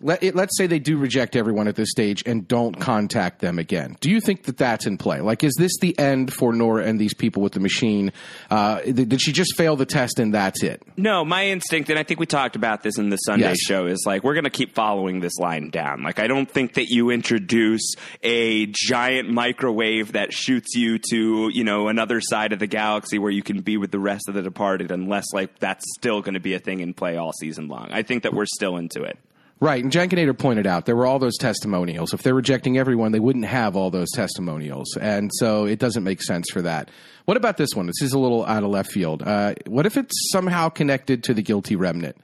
let, 0.00 0.22
it, 0.22 0.34
let's 0.34 0.56
say 0.58 0.66
they 0.66 0.78
do 0.78 0.98
reject 0.98 1.36
everyone 1.36 1.68
at 1.68 1.76
this 1.76 1.90
stage 1.90 2.22
and 2.26 2.46
don't 2.46 2.78
contact 2.78 3.40
them 3.40 3.58
again. 3.58 3.96
Do 4.00 4.10
you 4.10 4.20
think 4.20 4.44
that 4.44 4.56
that's 4.58 4.86
in 4.86 4.98
play? 4.98 5.20
Like, 5.20 5.42
is 5.42 5.54
this 5.58 5.72
the 5.80 5.98
end 5.98 6.32
for 6.32 6.52
Nora 6.52 6.84
and 6.84 6.98
these 6.98 7.14
people 7.14 7.42
with 7.42 7.52
the 7.52 7.60
machine? 7.60 8.12
Uh, 8.50 8.80
did 8.82 9.08
did 9.08 9.20
she 9.22 9.32
just 9.32 9.56
fail 9.56 9.74
the 9.76 9.86
test 9.86 10.18
and 10.18 10.34
that's 10.34 10.62
it? 10.62 10.82
No, 10.96 11.24
my 11.24 11.46
instinct, 11.46 11.88
and 11.90 11.98
I 11.98 12.02
think 12.02 12.20
we 12.20 12.26
talked 12.26 12.56
about 12.56 12.82
this 12.82 12.98
in 12.98 13.08
the 13.08 13.16
Sunday 13.16 13.46
Yes. 13.48 13.60
show, 13.60 13.86
is 13.86 14.02
like 14.06 14.22
we're 14.22 14.34
going 14.34 14.44
to 14.44 14.50
keep 14.50 14.74
following 14.74 15.20
this 15.20 15.36
line 15.38 15.70
down. 15.70 16.02
Like, 16.02 16.18
I 16.18 16.26
don't 16.26 16.50
think 16.50 16.74
that 16.74 16.86
you 16.88 17.10
introduce 17.10 17.94
a 18.22 18.66
giant 18.66 19.30
microwave 19.30 20.12
that 20.12 20.32
shoots 20.32 20.74
you 20.74 20.98
to, 21.10 21.48
you 21.52 21.64
know, 21.64 21.88
another 21.88 22.20
side 22.20 22.52
of 22.52 22.58
the 22.58 22.66
galaxy 22.66 23.18
where 23.18 23.30
you 23.30 23.42
can 23.42 23.60
be 23.62 23.76
with 23.76 23.90
the 23.92 23.98
rest 23.98 24.28
of 24.28 24.34
the 24.34 24.42
departed, 24.42 24.90
unless 24.90 25.24
like 25.32 25.58
that's 25.58 25.84
still 25.98 26.20
going 26.20 26.34
to 26.34 26.40
be 26.40 26.54
a 26.54 26.58
thing 26.58 26.80
in 26.80 26.92
play 26.94 27.16
all 27.16 27.32
season 27.32 27.68
long. 27.68 27.88
I 27.92 28.02
think 28.02 28.24
that 28.24 28.34
we're 28.34 28.46
still 28.46 28.76
into 28.76 29.02
it. 29.02 29.18
Right, 29.58 29.82
and 29.82 29.90
Jankinator 29.90 30.36
pointed 30.36 30.66
out 30.66 30.84
there 30.84 30.96
were 30.96 31.06
all 31.06 31.18
those 31.18 31.38
testimonials. 31.38 32.12
If 32.12 32.22
they're 32.22 32.34
rejecting 32.34 32.76
everyone, 32.76 33.12
they 33.12 33.20
wouldn't 33.20 33.46
have 33.46 33.74
all 33.74 33.90
those 33.90 34.10
testimonials, 34.14 34.98
and 35.00 35.30
so 35.32 35.64
it 35.64 35.78
doesn't 35.78 36.04
make 36.04 36.22
sense 36.22 36.50
for 36.50 36.60
that. 36.60 36.90
What 37.24 37.38
about 37.38 37.56
this 37.56 37.70
one? 37.74 37.86
This 37.86 38.02
is 38.02 38.12
a 38.12 38.18
little 38.18 38.44
out 38.44 38.64
of 38.64 38.68
left 38.68 38.92
field. 38.92 39.22
Uh, 39.22 39.54
what 39.66 39.86
if 39.86 39.96
it's 39.96 40.14
somehow 40.30 40.68
connected 40.68 41.24
to 41.24 41.34
the 41.34 41.40
guilty 41.42 41.74
remnant? 41.74 42.18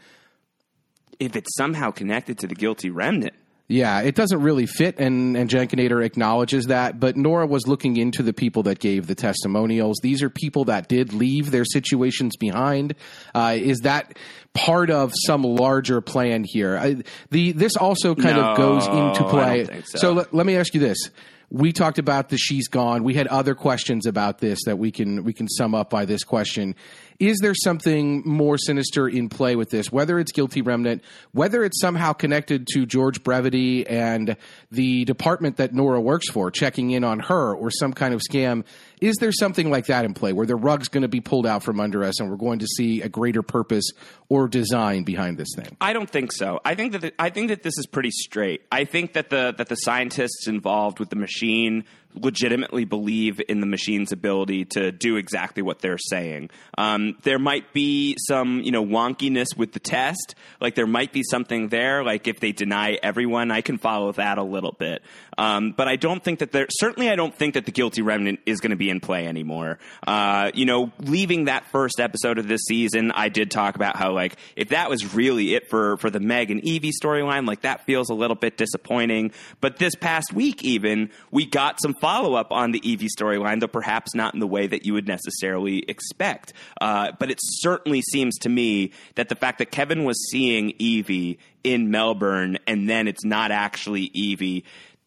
If 1.19 1.35
it's 1.35 1.57
somehow 1.57 1.91
connected 1.91 2.39
to 2.41 2.47
the 2.47 2.55
guilty 2.55 2.91
remnant, 2.91 3.35
Yeah, 3.73 4.03
it 4.03 4.15
doesn't 4.15 4.41
really 4.43 4.67
fit, 4.67 4.99
and, 4.99 5.37
and 5.37 5.49
Jankinator 5.49 6.05
acknowledges 6.05 6.67
that. 6.67 7.01
But 7.01 7.17
Nora 7.17 7.47
was 7.47 7.67
looking 7.67 7.97
into 7.97 8.23
the 8.23 8.33
people 8.35 8.65
that 8.65 8.79
gave 8.81 9.07
the 9.07 9.15
testimonials. 9.15 9.99
These 10.03 10.23
are 10.23 10.29
people 10.29 10.67
that 10.67 10.89
did 10.89 11.13
leave 11.15 11.51
their 11.51 11.65
situations 11.65 12.37
behind. 12.39 12.95
Uh, 13.35 13.57
is 13.59 13.79
that 13.81 14.19
part 14.53 14.91
of 14.91 15.13
some 15.27 15.43
larger 15.43 16.03
plan 16.03 16.45
here? 16.45 16.77
I, 16.77 17.03
the 17.31 17.53
this 17.53 17.77
also 17.77 18.15
kind 18.15 18.37
No, 18.37 18.51
of 18.51 18.57
goes 18.59 18.87
into 18.87 19.25
play. 19.31 19.65
think 19.65 19.87
so. 19.89 20.13
let, 20.13 20.35
let 20.35 20.45
me 20.45 20.57
ask 20.57 20.75
you 20.75 20.81
this. 20.81 21.11
We 21.49 21.73
talked 21.73 21.99
about 21.99 22.31
the 22.31 22.39
she's 22.39 22.69
gone. 22.69 23.05
We 23.05 23.13
had 23.13 23.27
other 23.27 23.55
questions 23.55 24.07
about 24.07 24.39
this 24.39 24.61
that 24.65 24.79
we 24.79 24.91
can 24.91 25.23
we 25.25 25.33
can 25.35 25.49
sum 25.49 25.75
up 25.75 25.91
by 25.91 26.07
this 26.07 26.25
question. 26.25 26.75
Is 27.19 27.39
there 27.41 27.55
something 27.55 28.23
more 28.27 28.59
sinister 28.59 29.09
in 29.09 29.29
play 29.29 29.57
with 29.57 29.71
this? 29.71 29.91
Whether 29.91 30.19
it's 30.19 30.33
guilty 30.33 30.63
remnant, 30.63 31.03
whether 31.33 31.65
it's 31.65 31.81
somehow 31.81 32.13
connected 32.13 32.67
to 32.75 32.87
George 32.87 33.23
Brevity 33.23 33.87
and 33.87 34.37
the 34.71 35.05
department 35.05 35.57
that 35.57 35.75
Nora 35.75 36.01
works 36.01 36.31
for, 36.31 36.51
checking 36.51 36.91
in 36.91 37.05
on 37.05 37.21
her, 37.21 37.55
or 37.55 37.71
some 37.71 37.93
kind 37.93 38.15
of 38.15 38.21
scam. 38.21 38.65
Is 39.01 39.17
there 39.17 39.33
something 39.33 39.71
like 39.71 39.87
that 39.87 40.05
in 40.05 40.15
play 40.15 40.33
where 40.33 40.47
the 40.47 40.55
rug's 40.55 40.89
going 40.89 41.03
to 41.03 41.09
be 41.09 41.21
pulled 41.21 41.47
out 41.47 41.63
from 41.65 41.81
under 41.81 42.05
us 42.05 42.21
and 42.21 42.31
we're 42.31 42.37
going 42.37 42.61
to 42.61 42.67
see 42.67 43.03
a 43.03 43.09
greater 43.09 43.43
purpose 43.43 43.91
or 44.29 44.47
design 44.47 45.03
behind 45.03 45.39
this 45.39 45.49
thing? 45.57 45.77
I 45.81 45.93
don't 45.93 46.09
think 46.09 46.33
so. 46.33 46.61
I 46.65 46.77
think 46.77 46.93
that 46.93 47.01
the, 47.01 47.13
I 47.19 47.31
think 47.31 47.49
that 47.49 47.63
this 47.63 47.77
is 47.79 47.87
pretty 47.87 48.13
straight. 48.13 48.63
I 48.71 48.85
think 48.85 49.15
that 49.15 49.31
the 49.31 49.55
that 49.59 49.69
the 49.69 49.75
scientists 49.75 50.47
involved 50.47 51.01
with 51.01 51.11
the 51.11 51.17
machine 51.17 51.85
legitimately 52.15 52.85
believe 52.85 53.41
in 53.49 53.61
the 53.61 53.67
machine's 53.67 54.13
ability 54.13 54.65
to 54.67 54.93
do 54.93 55.17
exactly 55.17 55.63
what 55.63 55.81
they're 55.81 55.99
saying. 55.99 56.51
Um, 56.77 57.17
there 57.23 57.39
might 57.39 57.73
be 57.73 58.17
some 58.27 58.61
you 58.61 58.73
know 58.73 58.85
wonkiness 58.85 59.57
with 59.57 59.73
the 59.73 59.81
test, 59.81 60.35
like 60.61 60.75
there 60.75 60.87
might 60.87 61.13
be 61.13 61.23
something 61.23 61.69
there. 61.69 62.05
Like 62.05 62.27
if 62.29 62.41
they 62.41 62.53
deny 62.53 62.99
everyone, 63.03 63.51
I 63.51 63.61
can 63.61 63.79
follow 63.79 64.13
that 64.13 64.39
a 64.39 64.43
little 64.43 64.73
bit. 64.73 65.03
Um, 65.39 65.73
but 65.73 65.89
I 65.89 65.97
don't 65.97 66.23
think 66.23 66.41
that 66.41 66.53
there. 66.53 66.67
Certainly, 66.71 67.11
I 67.11 67.17
don't 67.17 67.35
think 67.35 67.55
that 67.55 67.65
the 67.67 67.73
guilty 67.73 68.03
remnant 68.03 68.41
is 68.47 68.61
going 68.61 68.71
to 68.71 68.77
be 68.77 68.91
in 68.91 69.01
play 69.01 69.27
anymore. 69.27 69.79
Uh, 70.07 70.51
you 70.55 70.67
know, 70.67 70.93
leaving 70.99 71.47
that 71.47 71.65
first 71.67 72.01
episode 72.01 72.39
of 72.39 72.49
this 72.49 72.63
season, 72.67 73.11
I 73.13 73.29
did 73.29 73.51
talk 73.51 73.75
about 73.77 73.97
how 73.97 74.13
like 74.13 74.37
if 74.57 74.71
that 74.71 74.91
was 74.91 75.15
really 75.15 75.55
it 75.55 75.69
for 75.69 75.97
for 75.99 76.11
the 76.11 76.21
Meg 76.21 76.51
and 76.51 76.63
Evie 76.63 76.93
storyline, 76.93 77.47
like 77.47 77.63
that 77.63 77.85
feels 77.85 78.11
a 78.11 78.15
little 78.15 78.37
bit 78.37 78.57
disappointing. 78.57 79.33
But 79.61 79.79
this 79.79 79.95
past 79.95 80.33
week, 80.33 80.63
even 80.63 81.11
we 81.31 81.47
got 81.47 81.81
some 81.81 81.95
follow 81.95 82.35
up 82.35 82.53
on 82.53 82.73
the 82.73 82.89
Evie 82.89 83.09
storyline, 83.09 83.61
though 83.61 83.69
perhaps 83.69 84.15
not 84.15 84.35
in 84.35 84.41
the 84.41 84.47
way 84.47 84.67
that 84.67 84.85
you 84.85 84.93
would 84.95 85.09
necessarily 85.09 85.79
expect. 85.89 86.53
Uh, 86.81 87.13
but 87.19 87.31
it 87.31 87.39
certainly 87.41 88.03
seems 88.03 88.37
to 88.39 88.49
me 88.49 88.93
that 89.15 89.29
the 89.29 89.35
fact 89.35 89.59
that 89.59 89.71
Kevin 89.71 90.05
was 90.05 90.31
seeing 90.31 90.75
Evie 90.79 91.39
in 91.65 91.91
Melbourne 91.91 92.59
and 92.67 92.89
then 92.89 93.07
it's 93.09 93.25
not 93.25 93.51
actually 93.51 94.11
Evie 94.13 94.65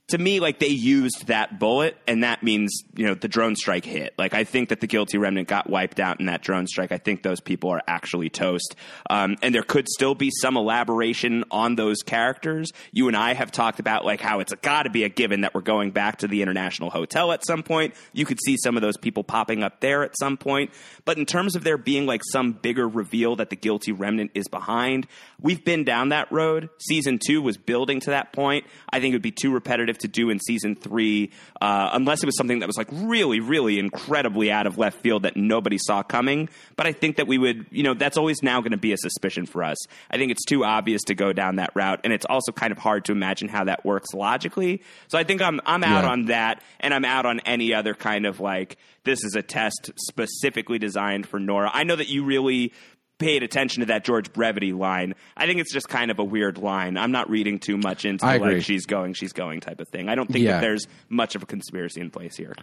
to 0.09 0.19
me, 0.19 0.39
like 0.39 0.59
they 0.59 0.67
used 0.67 1.27
that 1.27 1.57
bullet, 1.57 1.97
and 2.07 2.24
that 2.24 2.43
means 2.43 2.83
you 2.95 3.07
know 3.07 3.15
the 3.15 3.27
drone 3.27 3.55
strike 3.55 3.85
hit. 3.85 4.13
Like 4.19 4.35
I 4.35 4.43
think 4.43 4.69
that 4.69 4.79
the 4.79 4.88
guilty 4.88 5.17
remnant 5.17 5.47
got 5.47 5.67
wiped 5.67 6.00
out 6.00 6.19
in 6.19 6.27
that 6.27 6.43
drone 6.43 6.67
strike. 6.67 6.91
I 6.91 7.00
think 7.00 7.24
those 7.24 7.39
people 7.39 7.71
are 7.71 7.81
actually 7.88 8.29
toast, 8.29 8.75
um, 9.09 9.35
and 9.41 9.53
there 9.55 9.63
could 9.63 9.88
still 9.89 10.13
be 10.13 10.29
some 10.29 10.57
elaboration 10.57 11.43
on 11.50 11.75
those 11.75 12.03
characters. 12.05 12.71
You 12.91 13.07
and 13.07 13.17
I 13.17 13.33
have 13.33 13.51
talked 13.51 13.79
about 13.79 14.05
like 14.05 14.21
how 14.21 14.41
it's 14.41 14.53
got 14.53 14.83
to 14.83 14.91
be 14.91 15.03
a 15.03 15.09
given 15.09 15.41
that 15.41 15.55
we're 15.55 15.62
going 15.62 15.89
back 15.89 16.17
to 16.17 16.27
the 16.27 16.43
International 16.43 16.91
Hotel 16.91 17.31
at 17.31 17.45
some 17.45 17.63
point. 17.63 17.95
You 18.13 18.25
could 18.25 18.39
see 18.45 18.57
some 18.57 18.75
of 18.75 18.83
those 18.83 18.97
people 18.97 19.24
popping 19.24 19.63
up 19.63 19.79
there 19.79 20.03
at 20.03 20.15
some 20.19 20.38
point, 20.38 20.69
but 21.05 21.17
in 21.17 21.25
terms 21.25 21.55
of 21.55 21.63
there 21.63 21.79
being 21.79 22.05
like 22.05 22.21
some 22.31 22.51
bigger 22.51 22.88
reveal 22.88 23.38
that 23.38 23.50
the 23.50 23.55
guilty 23.55 23.91
remnant 23.91 24.31
is 24.35 24.47
behind, 24.47 25.07
we've 25.41 25.65
been 25.65 25.83
down 25.83 26.09
that 26.09 26.31
road. 26.31 26.69
Season 26.77 27.19
two 27.25 27.41
was 27.41 27.57
building 27.57 28.00
to 28.01 28.12
that 28.12 28.33
point. 28.33 28.65
I 28.91 29.00
think 29.00 29.13
it 29.13 29.15
would 29.15 29.24
be 29.24 29.31
too 29.31 29.51
repetitive 29.51 29.95
to 30.00 30.08
do 30.08 30.30
in 30.30 30.40
season 30.40 30.75
three, 30.75 31.32
uh, 31.62 31.90
unless 31.94 32.24
it 32.24 32.25
was 32.25 32.38
something 32.38 32.60
that 32.60 32.68
was 32.68 32.78
like 32.78 32.88
really, 32.92 33.40
really 33.40 33.80
incredibly 33.80 34.52
out 34.52 34.68
of 34.68 34.78
left 34.78 35.00
field 35.02 35.24
that 35.24 35.36
nobody 35.36 35.78
saw 35.78 36.04
coming. 36.04 36.50
But 36.75 36.88
I 36.88 36.92
think 36.92 37.18
that 37.18 37.28
we 37.28 37.38
would, 37.38 37.66
you 37.72 37.84
know, 37.84 37.94
that's 37.94 38.18
always 38.18 38.42
now 38.44 38.60
going 38.62 38.72
to 38.72 38.78
be 38.78 38.94
a 38.94 38.98
suspicion 38.98 39.46
for 39.46 39.64
us. 39.64 39.78
I 40.12 40.18
think 40.18 40.32
it's 40.32 40.46
too 40.46 40.64
obvious 40.66 41.02
to 41.04 41.16
go 41.16 41.34
down 41.34 41.58
that 41.58 41.72
route, 41.75 42.00
and 42.04 42.14
it's 42.14 42.25
also 42.25 42.52
kind 42.52 42.72
of 42.72 42.78
hard 42.78 43.06
to 43.06 43.12
imagine 43.12 43.48
how 43.50 43.64
that 43.66 43.86
works 43.86 44.14
logically. 44.14 44.82
So 45.08 45.18
I 45.18 45.24
think 45.24 45.42
I'm 45.42 45.60
I'm 45.66 45.84
out 45.84 46.04
Yeah. 46.04 46.12
on 46.12 46.25
that, 46.25 46.62
and 46.80 46.94
I'm 46.94 47.06
out 47.06 47.25
on 47.25 47.40
any 47.42 47.74
other 47.74 47.94
kind 47.94 48.25
of 48.25 48.40
like 48.40 48.78
this 49.04 49.24
is 49.24 49.36
a 49.36 49.42
test 49.44 49.92
specifically 49.98 50.80
designed 50.80 51.28
for 51.28 51.40
Nora. 51.40 51.70
I 51.74 51.84
know 51.84 51.96
that 51.96 52.10
you 52.10 52.24
really 52.25 52.74
paid 53.17 53.43
attention 53.43 53.81
to 53.81 53.86
that 53.88 54.03
George 54.03 54.31
Brevity 54.34 54.74
line. 54.74 55.15
I 55.38 55.45
think 55.45 55.60
it's 55.60 55.72
just 55.74 55.88
kind 55.88 56.12
of 56.12 56.19
a 56.19 56.24
weird 56.24 56.57
line. 56.57 56.98
I'm 56.98 57.12
not 57.12 57.29
reading 57.29 57.60
too 57.60 57.77
much 57.77 58.05
into 58.05 58.25
like 58.25 58.62
she's 58.63 58.86
going, 58.86 59.13
she's 59.13 59.34
going 59.34 59.62
type 59.62 59.79
of 59.79 59.88
thing. 59.88 60.10
I 60.10 60.15
don't 60.15 60.27
think 60.29 60.43
Yeah. 60.45 60.53
that 60.53 60.62
there's 60.62 60.88
much 61.10 61.36
of 61.36 61.43
a 61.43 61.45
conspiracy 61.45 62.01
in 62.01 62.10
place 62.12 62.36
here. 62.36 62.53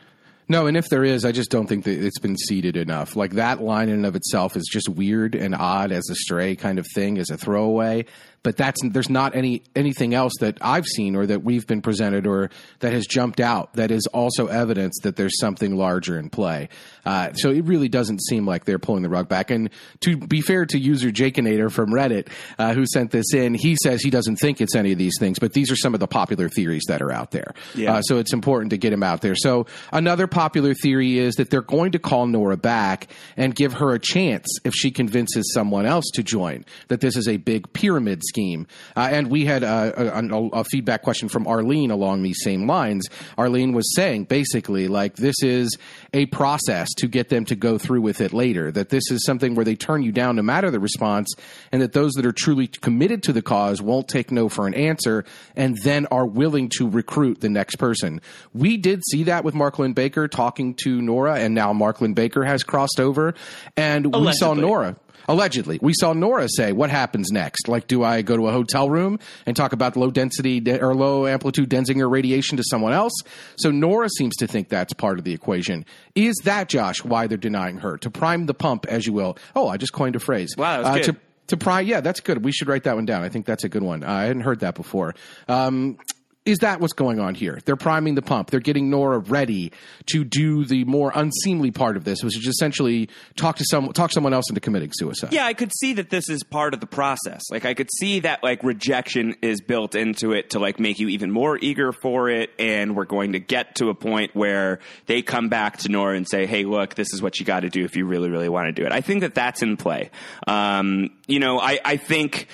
No, 0.48 0.66
and 0.66 0.76
if 0.76 0.88
there 0.90 1.04
is, 1.04 1.24
I 1.24 1.32
just 1.32 1.50
don't 1.50 1.66
think 1.68 1.84
that 1.84 2.04
it's 2.04 2.18
been 2.18 2.36
seeded 2.36 2.76
enough. 2.76 3.16
Like 3.16 3.32
that 3.32 3.62
line 3.62 3.88
in 3.88 3.94
and 3.96 4.06
of 4.06 4.16
itself 4.16 4.56
is 4.56 4.68
just 4.70 4.88
weird 4.88 5.34
and 5.34 5.54
odd 5.54 5.92
as 5.92 6.08
a 6.10 6.14
stray 6.16 6.56
kind 6.56 6.78
of 6.78 6.86
thing, 6.94 7.16
as 7.18 7.30
a 7.30 7.38
throwaway. 7.38 8.04
But 8.42 8.56
that's 8.56 8.80
there's 8.82 9.10
not 9.10 9.36
any 9.36 9.62
anything 9.76 10.14
else 10.14 10.32
that 10.40 10.58
I've 10.60 10.86
seen 10.86 11.14
or 11.14 11.26
that 11.26 11.44
we've 11.44 11.66
been 11.66 11.80
presented 11.80 12.26
or 12.26 12.50
that 12.80 12.92
has 12.92 13.06
jumped 13.06 13.40
out 13.40 13.74
that 13.74 13.90
is 13.90 14.06
also 14.08 14.48
evidence 14.48 14.98
that 15.04 15.16
there's 15.16 15.38
something 15.38 15.76
larger 15.76 16.18
in 16.18 16.28
play. 16.28 16.68
Uh, 17.04 17.32
so 17.34 17.50
it 17.50 17.64
really 17.64 17.88
doesn't 17.88 18.20
seem 18.22 18.46
like 18.46 18.64
they're 18.64 18.78
pulling 18.78 19.02
the 19.02 19.08
rug 19.08 19.28
back. 19.28 19.50
And 19.50 19.70
to 20.00 20.16
be 20.16 20.40
fair 20.40 20.66
to 20.66 20.78
user 20.78 21.10
Jakenator 21.10 21.70
from 21.70 21.90
Reddit, 21.90 22.28
uh, 22.58 22.74
who 22.74 22.84
sent 22.86 23.10
this 23.10 23.32
in, 23.32 23.54
he 23.54 23.76
says 23.76 24.02
he 24.02 24.10
doesn't 24.10 24.36
think 24.36 24.60
it's 24.60 24.74
any 24.74 24.92
of 24.92 24.98
these 24.98 25.14
things, 25.18 25.38
but 25.38 25.52
these 25.52 25.70
are 25.70 25.76
some 25.76 25.94
of 25.94 26.00
the 26.00 26.06
popular 26.06 26.48
theories 26.48 26.82
that 26.88 27.02
are 27.02 27.12
out 27.12 27.30
there. 27.30 27.54
Yeah. 27.74 27.94
Uh, 27.94 28.02
so 28.02 28.18
it's 28.18 28.32
important 28.32 28.70
to 28.70 28.76
get 28.76 28.92
him 28.92 29.02
out 29.02 29.20
there. 29.20 29.34
So 29.36 29.66
another 29.92 30.26
popular 30.26 30.74
theory 30.74 31.18
is 31.18 31.36
that 31.36 31.50
they're 31.50 31.62
going 31.62 31.92
to 31.92 31.98
call 31.98 32.26
Nora 32.26 32.56
back 32.56 33.08
and 33.36 33.54
give 33.54 33.74
her 33.74 33.92
a 33.92 33.98
chance 33.98 34.46
if 34.64 34.72
she 34.74 34.90
convinces 34.90 35.52
someone 35.54 35.86
else 35.86 36.06
to 36.14 36.22
join. 36.22 36.64
That 36.88 37.00
this 37.00 37.16
is 37.16 37.28
a 37.28 37.36
big 37.36 37.72
pyramid 37.72 38.22
scheme. 38.32 38.66
Uh, 38.96 39.08
and 39.12 39.30
we 39.30 39.44
had 39.44 39.62
a, 39.62 40.16
a, 40.16 40.48
a, 40.48 40.64
feedback 40.64 41.02
question 41.02 41.28
from 41.28 41.46
Arlene 41.46 41.90
along 41.90 42.22
these 42.22 42.38
same 42.42 42.66
lines. 42.66 43.06
Arlene 43.36 43.72
was 43.74 43.94
saying 43.94 44.24
basically 44.24 44.88
like 44.88 45.16
this 45.16 45.36
is 45.42 45.76
a 46.14 46.24
process 46.26 46.88
to 46.96 47.08
get 47.08 47.28
them 47.28 47.44
to 47.44 47.54
go 47.54 47.76
through 47.76 48.00
with 48.00 48.22
it 48.22 48.32
later. 48.32 48.72
That 48.72 48.88
this 48.88 49.10
is 49.10 49.22
something 49.26 49.54
where 49.54 49.66
they 49.66 49.76
turn 49.76 50.02
you 50.02 50.12
down 50.12 50.36
no 50.36 50.42
matter 50.42 50.70
the 50.70 50.80
response, 50.80 51.34
and 51.72 51.82
that 51.82 51.92
those 51.92 52.12
that 52.12 52.24
are 52.24 52.32
truly 52.32 52.68
committed 52.68 53.22
to 53.24 53.34
the 53.34 53.42
cause 53.42 53.82
won't 53.82 54.08
take 54.08 54.30
no 54.30 54.48
for 54.48 54.66
an 54.66 54.72
answer, 54.72 55.26
and 55.54 55.76
then 55.82 56.06
are 56.06 56.26
willing 56.26 56.70
to 56.78 56.88
recruit 56.88 57.40
the 57.40 57.50
next 57.50 57.76
person. 57.76 58.22
We 58.54 58.78
did 58.78 59.02
see 59.10 59.24
that 59.24 59.44
with 59.44 59.54
Mark 59.54 59.78
Linn-Baker 59.78 60.28
talking 60.28 60.74
to 60.84 61.02
Nora, 61.02 61.38
and 61.38 61.54
now 61.54 61.74
Mark 61.74 62.00
Linn-Baker 62.00 62.44
has 62.44 62.62
crossed 62.62 62.98
over, 62.98 63.34
and 63.76 64.06
Allegedly. 64.06 64.26
we 64.26 64.32
saw 64.32 64.54
Nora. 64.54 64.96
Allegedly, 65.28 65.78
we 65.82 65.92
saw 65.94 66.12
Nora 66.12 66.48
say, 66.48 66.72
"What 66.72 66.90
happens 66.90 67.30
next? 67.30 67.68
Like, 67.68 67.86
do 67.86 68.02
I 68.02 68.22
go 68.22 68.36
to 68.36 68.48
a 68.48 68.52
hotel 68.52 68.90
room 68.90 69.18
and 69.46 69.56
talk 69.56 69.72
about 69.72 69.96
low 69.96 70.10
density 70.10 70.62
or 70.70 70.94
low 70.94 71.26
amplitude 71.26 71.68
Denzinger 71.68 72.10
radiation 72.10 72.56
to 72.56 72.64
someone 72.66 72.92
else?" 72.92 73.12
So 73.56 73.70
Nora 73.70 74.08
seems 74.16 74.36
to 74.36 74.46
think 74.46 74.68
that's 74.68 74.92
part 74.92 75.18
of 75.18 75.24
the 75.24 75.32
equation. 75.32 75.84
Is 76.14 76.36
that 76.44 76.68
Josh 76.68 77.04
why 77.04 77.26
they're 77.26 77.38
denying 77.38 77.78
her 77.78 77.96
to 77.98 78.10
prime 78.10 78.46
the 78.46 78.54
pump, 78.54 78.86
as 78.86 79.06
you 79.06 79.12
will? 79.12 79.36
Oh, 79.54 79.68
I 79.68 79.76
just 79.76 79.92
coined 79.92 80.16
a 80.16 80.20
phrase. 80.20 80.54
Wow, 80.56 80.82
uh, 80.82 80.98
to, 80.98 81.16
to 81.48 81.56
prime, 81.56 81.86
yeah, 81.86 82.00
that's 82.00 82.20
good. 82.20 82.44
We 82.44 82.52
should 82.52 82.68
write 82.68 82.84
that 82.84 82.94
one 82.94 83.04
down. 83.04 83.22
I 83.22 83.28
think 83.28 83.46
that's 83.46 83.64
a 83.64 83.68
good 83.68 83.82
one. 83.82 84.02
Uh, 84.02 84.10
I 84.10 84.22
hadn't 84.24 84.42
heard 84.42 84.60
that 84.60 84.74
before. 84.74 85.14
Um, 85.48 85.98
is 86.44 86.58
that 86.58 86.80
what's 86.80 86.92
going 86.92 87.20
on 87.20 87.36
here? 87.36 87.60
They're 87.64 87.76
priming 87.76 88.16
the 88.16 88.22
pump. 88.22 88.50
They're 88.50 88.58
getting 88.58 88.90
Nora 88.90 89.18
ready 89.18 89.72
to 90.06 90.24
do 90.24 90.64
the 90.64 90.84
more 90.84 91.12
unseemly 91.14 91.70
part 91.70 91.96
of 91.96 92.02
this, 92.04 92.24
which 92.24 92.36
is 92.36 92.46
essentially 92.46 93.08
talk 93.36 93.56
to 93.56 93.64
some 93.64 93.92
talk 93.92 94.12
someone 94.12 94.34
else 94.34 94.48
into 94.48 94.60
committing 94.60 94.90
suicide. 94.92 95.32
Yeah, 95.32 95.46
I 95.46 95.54
could 95.54 95.70
see 95.78 95.92
that 95.94 96.10
this 96.10 96.28
is 96.28 96.42
part 96.42 96.74
of 96.74 96.80
the 96.80 96.86
process. 96.86 97.42
Like 97.50 97.64
I 97.64 97.74
could 97.74 97.88
see 97.96 98.20
that 98.20 98.42
like 98.42 98.64
rejection 98.64 99.36
is 99.40 99.60
built 99.60 99.94
into 99.94 100.32
it 100.32 100.50
to 100.50 100.58
like 100.58 100.80
make 100.80 100.98
you 100.98 101.08
even 101.08 101.30
more 101.30 101.58
eager 101.60 101.92
for 101.92 102.28
it, 102.28 102.50
and 102.58 102.96
we're 102.96 103.04
going 103.04 103.32
to 103.32 103.38
get 103.38 103.76
to 103.76 103.88
a 103.88 103.94
point 103.94 104.34
where 104.34 104.80
they 105.06 105.22
come 105.22 105.48
back 105.48 105.78
to 105.78 105.88
Nora 105.88 106.16
and 106.16 106.28
say, 106.28 106.46
"Hey, 106.46 106.64
look, 106.64 106.96
this 106.96 107.12
is 107.12 107.22
what 107.22 107.38
you 107.38 107.46
got 107.46 107.60
to 107.60 107.68
do 107.68 107.84
if 107.84 107.96
you 107.96 108.04
really, 108.04 108.30
really 108.30 108.48
want 108.48 108.66
to 108.66 108.72
do 108.72 108.84
it." 108.84 108.90
I 108.90 109.00
think 109.00 109.20
that 109.20 109.34
that's 109.34 109.62
in 109.62 109.76
play. 109.76 110.10
Um, 110.48 111.10
you 111.28 111.38
know, 111.38 111.60
I, 111.60 111.78
I 111.84 111.96
think. 111.98 112.48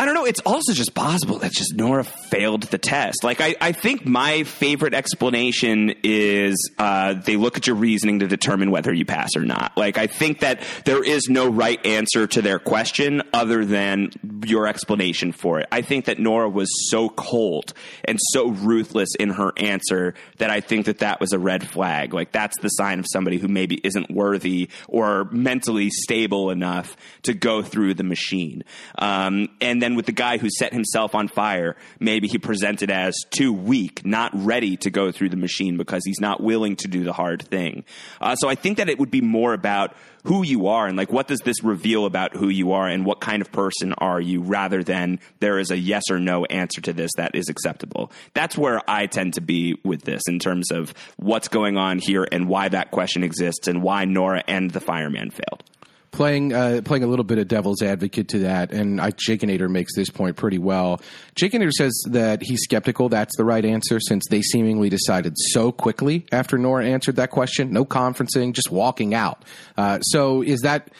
I 0.00 0.04
don't 0.04 0.14
know. 0.14 0.26
It's 0.26 0.38
also 0.46 0.74
just 0.74 0.94
possible 0.94 1.40
that 1.40 1.50
just 1.50 1.74
Nora 1.74 2.04
failed 2.04 2.62
the 2.62 2.78
test. 2.78 3.24
Like, 3.24 3.40
I, 3.40 3.56
I 3.60 3.72
think 3.72 4.06
my 4.06 4.44
favorite 4.44 4.94
explanation 4.94 5.92
is 6.04 6.70
uh, 6.78 7.14
they 7.14 7.36
look 7.36 7.56
at 7.56 7.66
your 7.66 7.74
reasoning 7.74 8.20
to 8.20 8.28
determine 8.28 8.70
whether 8.70 8.92
you 8.92 9.04
pass 9.04 9.34
or 9.34 9.40
not. 9.40 9.76
Like, 9.76 9.98
I 9.98 10.06
think 10.06 10.38
that 10.38 10.62
there 10.84 11.02
is 11.02 11.28
no 11.28 11.48
right 11.48 11.84
answer 11.84 12.28
to 12.28 12.42
their 12.42 12.60
question 12.60 13.22
other 13.32 13.64
than 13.64 14.10
your 14.46 14.68
explanation 14.68 15.32
for 15.32 15.58
it. 15.58 15.66
I 15.72 15.82
think 15.82 16.04
that 16.04 16.20
Nora 16.20 16.48
was 16.48 16.68
so 16.90 17.08
cold 17.08 17.72
and 18.04 18.20
so 18.30 18.50
ruthless 18.50 19.16
in 19.18 19.30
her 19.30 19.52
answer 19.56 20.14
that 20.36 20.48
I 20.48 20.60
think 20.60 20.86
that 20.86 20.98
that 20.98 21.18
was 21.18 21.32
a 21.32 21.40
red 21.40 21.66
flag. 21.66 22.14
Like, 22.14 22.30
that's 22.30 22.56
the 22.60 22.68
sign 22.68 23.00
of 23.00 23.06
somebody 23.12 23.38
who 23.38 23.48
maybe 23.48 23.80
isn't 23.82 24.12
worthy 24.12 24.68
or 24.86 25.24
mentally 25.32 25.90
stable 25.90 26.50
enough 26.50 26.96
to 27.22 27.34
go 27.34 27.62
through 27.62 27.94
the 27.94 28.04
machine. 28.04 28.62
Um, 28.96 29.48
and 29.60 29.82
then 29.82 29.87
then 29.88 29.96
with 29.96 30.04
the 30.04 30.12
guy 30.12 30.36
who 30.36 30.48
set 30.50 30.74
himself 30.74 31.14
on 31.14 31.28
fire, 31.28 31.74
maybe 31.98 32.28
he 32.28 32.36
presented 32.36 32.90
as 32.90 33.14
too 33.30 33.54
weak, 33.54 34.04
not 34.04 34.30
ready 34.34 34.76
to 34.76 34.90
go 34.90 35.10
through 35.10 35.30
the 35.30 35.36
machine 35.36 35.78
because 35.78 36.02
he's 36.04 36.20
not 36.20 36.42
willing 36.42 36.76
to 36.76 36.88
do 36.88 37.04
the 37.04 37.12
hard 37.14 37.40
thing. 37.40 37.84
Uh, 38.20 38.36
so 38.36 38.50
I 38.50 38.54
think 38.54 38.76
that 38.76 38.90
it 38.90 38.98
would 38.98 39.10
be 39.10 39.22
more 39.22 39.54
about 39.54 39.96
who 40.24 40.42
you 40.42 40.66
are 40.66 40.86
and 40.86 40.98
like 40.98 41.10
what 41.10 41.26
does 41.26 41.40
this 41.40 41.64
reveal 41.64 42.04
about 42.04 42.36
who 42.36 42.50
you 42.50 42.72
are 42.72 42.86
and 42.86 43.06
what 43.06 43.18
kind 43.18 43.40
of 43.40 43.50
person 43.50 43.94
are 43.94 44.20
you 44.20 44.42
rather 44.42 44.82
than 44.82 45.20
there 45.40 45.58
is 45.58 45.70
a 45.70 45.78
yes 45.78 46.02
or 46.10 46.18
no 46.18 46.44
answer 46.44 46.82
to 46.82 46.92
this 46.92 47.10
that 47.16 47.34
is 47.34 47.48
acceptable. 47.48 48.12
That's 48.34 48.58
where 48.58 48.82
I 48.90 49.06
tend 49.06 49.34
to 49.34 49.40
be 49.40 49.80
with 49.84 50.02
this 50.02 50.20
in 50.28 50.38
terms 50.38 50.70
of 50.70 50.92
what's 51.16 51.48
going 51.48 51.78
on 51.78 51.98
here 51.98 52.28
and 52.30 52.46
why 52.46 52.68
that 52.68 52.90
question 52.90 53.24
exists 53.24 53.68
and 53.68 53.82
why 53.82 54.04
Nora 54.04 54.44
and 54.46 54.70
the 54.70 54.80
fireman 54.80 55.30
failed 55.30 55.62
playing 56.10 56.52
uh, 56.52 56.80
playing 56.84 57.04
a 57.04 57.06
little 57.06 57.24
bit 57.24 57.38
of 57.38 57.48
devil's 57.48 57.82
advocate 57.82 58.28
to 58.28 58.40
that, 58.40 58.72
and 58.72 59.00
I, 59.00 59.10
Jakeinator 59.10 59.70
makes 59.70 59.94
this 59.94 60.10
point 60.10 60.36
pretty 60.36 60.58
well. 60.58 61.00
Jakeinator 61.40 61.72
says 61.72 62.00
that 62.10 62.42
he's 62.42 62.60
skeptical 62.62 63.08
that's 63.08 63.36
the 63.36 63.44
right 63.44 63.64
answer 63.64 64.00
since 64.00 64.24
they 64.28 64.42
seemingly 64.42 64.88
decided 64.88 65.34
so 65.36 65.72
quickly 65.72 66.26
after 66.32 66.58
Nora 66.58 66.86
answered 66.86 67.16
that 67.16 67.30
question. 67.30 67.72
No 67.72 67.84
conferencing, 67.84 68.52
just 68.52 68.70
walking 68.70 69.14
out. 69.14 69.44
Uh, 69.76 70.00
so 70.00 70.42
is 70.42 70.60
that? 70.60 70.90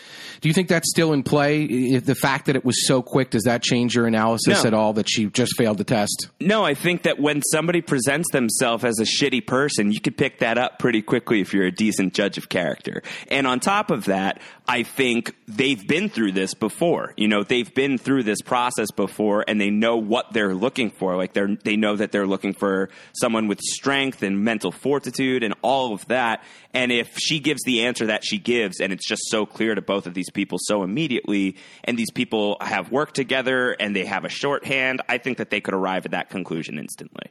Do 0.41 0.49
you 0.49 0.55
think 0.55 0.69
that's 0.69 0.89
still 0.89 1.13
in 1.13 1.25
play? 1.25 1.65
If 1.65 2.05
the 2.05 2.15
fact 2.15 2.47
that 2.47 2.55
it 2.55 2.65
was 2.65 2.87
so 2.87 3.03
quick 3.03 3.31
does 3.31 3.45
that 3.45 3.63
change 3.63 3.97
your 3.97 4.07
analysis 4.07 4.63
no. 4.63 4.69
at 4.69 4.75
all? 4.75 4.93
That 4.93 5.09
she 5.09 5.27
just 5.27 5.57
failed 5.57 5.79
the 5.79 5.85
test? 5.85 6.29
No, 6.41 6.65
I 6.65 6.75
think 6.75 7.03
that 7.03 7.19
when 7.19 7.43
somebody 7.43 7.81
presents 7.81 8.31
themselves 8.31 8.85
as 8.85 9.01
a 9.01 9.05
shitty 9.05 9.47
person, 9.47 9.91
you 9.91 10.01
could 10.01 10.17
pick 10.17 10.39
that 10.39 10.59
up 10.59 10.79
pretty 10.79 11.03
quickly 11.03 11.41
if 11.41 11.53
you're 11.53 11.67
a 11.67 11.73
decent 11.73 12.15
judge 12.15 12.39
of 12.39 12.49
character. 12.49 13.03
And 13.29 13.47
on 13.47 13.59
top 13.59 13.91
of 13.91 14.05
that, 14.05 14.41
I 14.69 14.83
think 14.99 15.37
they've 15.47 15.87
been 15.87 16.09
through 16.09 16.33
this 16.33 16.55
before. 16.55 17.15
You 17.17 17.29
know, 17.29 17.45
they've 17.45 17.73
been 17.73 17.99
through 17.99 18.25
this 18.25 18.43
process 18.43 18.91
before 18.91 19.45
and 19.47 19.61
they 19.61 19.71
know 19.71 19.97
what 19.97 20.33
they're 20.33 20.57
looking 20.57 20.91
for. 20.91 21.17
Like 21.17 21.35
they're, 21.35 21.57
they 21.63 21.77
know 21.77 21.95
that 21.95 22.11
they're 22.11 22.27
looking 22.27 22.53
for 22.53 22.91
someone 23.13 23.47
with 23.47 23.61
strength 23.61 24.25
and 24.25 24.43
mental 24.43 24.73
fortitude 24.73 25.45
and 25.45 25.55
all 25.63 25.95
of 25.95 26.05
that. 26.09 26.43
And 26.75 26.91
if 26.91 27.17
she 27.17 27.39
gives 27.39 27.63
the 27.65 27.85
answer 27.87 28.07
that 28.07 28.25
she 28.25 28.39
gives 28.39 28.81
and 28.81 28.93
it's 28.93 29.07
just 29.07 29.23
so 29.31 29.47
clear 29.47 29.77
to 29.77 29.81
both 29.81 30.09
of 30.09 30.15
these 30.15 30.31
people 30.31 30.59
so 30.61 30.83
immediately 30.83 31.57
and 31.85 31.97
these 31.97 32.11
people 32.11 32.57
have 32.61 32.91
worked 32.91 33.15
together 33.15 33.77
and 33.79 33.95
they 33.95 34.05
have 34.05 34.25
a 34.25 34.29
shorthand, 34.29 35.01
I 35.09 35.19
think 35.19 35.39
that 35.39 35.51
they 35.51 35.61
could 35.61 35.75
arrive 35.75 36.07
at 36.07 36.11
that 36.11 36.29
conclusion 36.29 36.77
instantly. 36.77 37.31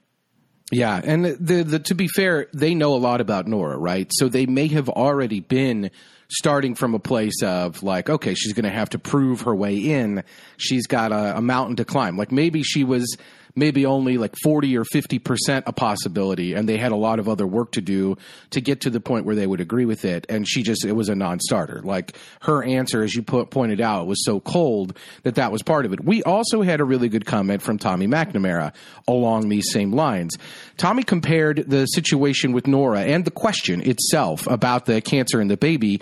Yeah, 0.71 0.99
and 1.01 1.25
the, 1.25 1.63
the, 1.63 1.79
to 1.79 1.95
be 1.95 2.07
fair, 2.07 2.47
they 2.53 2.75
know 2.75 2.93
a 2.93 2.97
lot 2.97 3.21
about 3.21 3.47
Nora, 3.47 3.77
right? 3.77 4.09
So 4.13 4.27
they 4.27 4.45
may 4.45 4.67
have 4.67 4.89
already 4.89 5.39
been 5.39 5.91
starting 6.29 6.75
from 6.75 6.93
a 6.93 6.99
place 6.99 7.41
of 7.43 7.83
like, 7.83 8.09
okay, 8.09 8.33
she's 8.33 8.53
going 8.53 8.65
to 8.65 8.69
have 8.69 8.89
to 8.89 8.99
prove 8.99 9.41
her 9.41 9.55
way 9.55 9.77
in. 9.77 10.23
She's 10.57 10.87
got 10.87 11.11
a, 11.11 11.37
a 11.37 11.41
mountain 11.41 11.77
to 11.77 11.85
climb. 11.85 12.17
Like 12.17 12.31
maybe 12.31 12.63
she 12.63 12.83
was 12.83 13.17
maybe 13.57 13.85
only 13.85 14.17
like 14.17 14.35
40 14.43 14.77
or 14.77 14.85
50% 14.85 15.63
a 15.65 15.73
possibility 15.73 16.53
and 16.53 16.69
they 16.69 16.77
had 16.77 16.91
a 16.91 16.95
lot 16.95 17.19
of 17.19 17.27
other 17.27 17.45
work 17.45 17.71
to 17.73 17.81
do 17.81 18.15
to 18.51 18.61
get 18.61 18.81
to 18.81 18.89
the 18.89 18.99
point 18.99 19.25
where 19.25 19.35
they 19.35 19.47
would 19.47 19.59
agree 19.59 19.85
with 19.85 20.05
it 20.05 20.25
and 20.29 20.47
she 20.47 20.63
just 20.63 20.85
it 20.85 20.93
was 20.93 21.09
a 21.09 21.15
non-starter. 21.15 21.81
Like 21.83 22.15
her 22.41 22.63
answer 22.63 23.01
as 23.01 23.15
you 23.15 23.23
put, 23.23 23.49
pointed 23.49 23.81
out 23.81 24.07
was 24.07 24.23
so 24.23 24.39
cold 24.39 24.95
that 25.23 25.35
that 25.35 25.51
was 25.51 25.63
part 25.63 25.85
of 25.85 25.93
it. 25.93 26.05
We 26.05 26.23
also 26.23 26.61
had 26.61 26.79
a 26.79 26.85
really 26.85 27.09
good 27.09 27.25
comment 27.25 27.61
from 27.61 27.77
tommy 27.77 28.07
mcnamara 28.07 28.73
along 29.07 29.49
these 29.49 29.71
same 29.71 29.91
lines. 29.91 30.37
Tommy 30.77 31.03
compared 31.03 31.65
the 31.67 31.85
situation 31.87 32.53
with 32.53 32.67
nora 32.67 33.01
and 33.01 33.25
the 33.25 33.31
question 33.31 33.81
itself 33.81 34.45
about 34.47 34.85
the 34.85 35.01
cancer 35.01 35.41
in 35.41 35.47
the 35.47 35.57
baby 35.57 35.99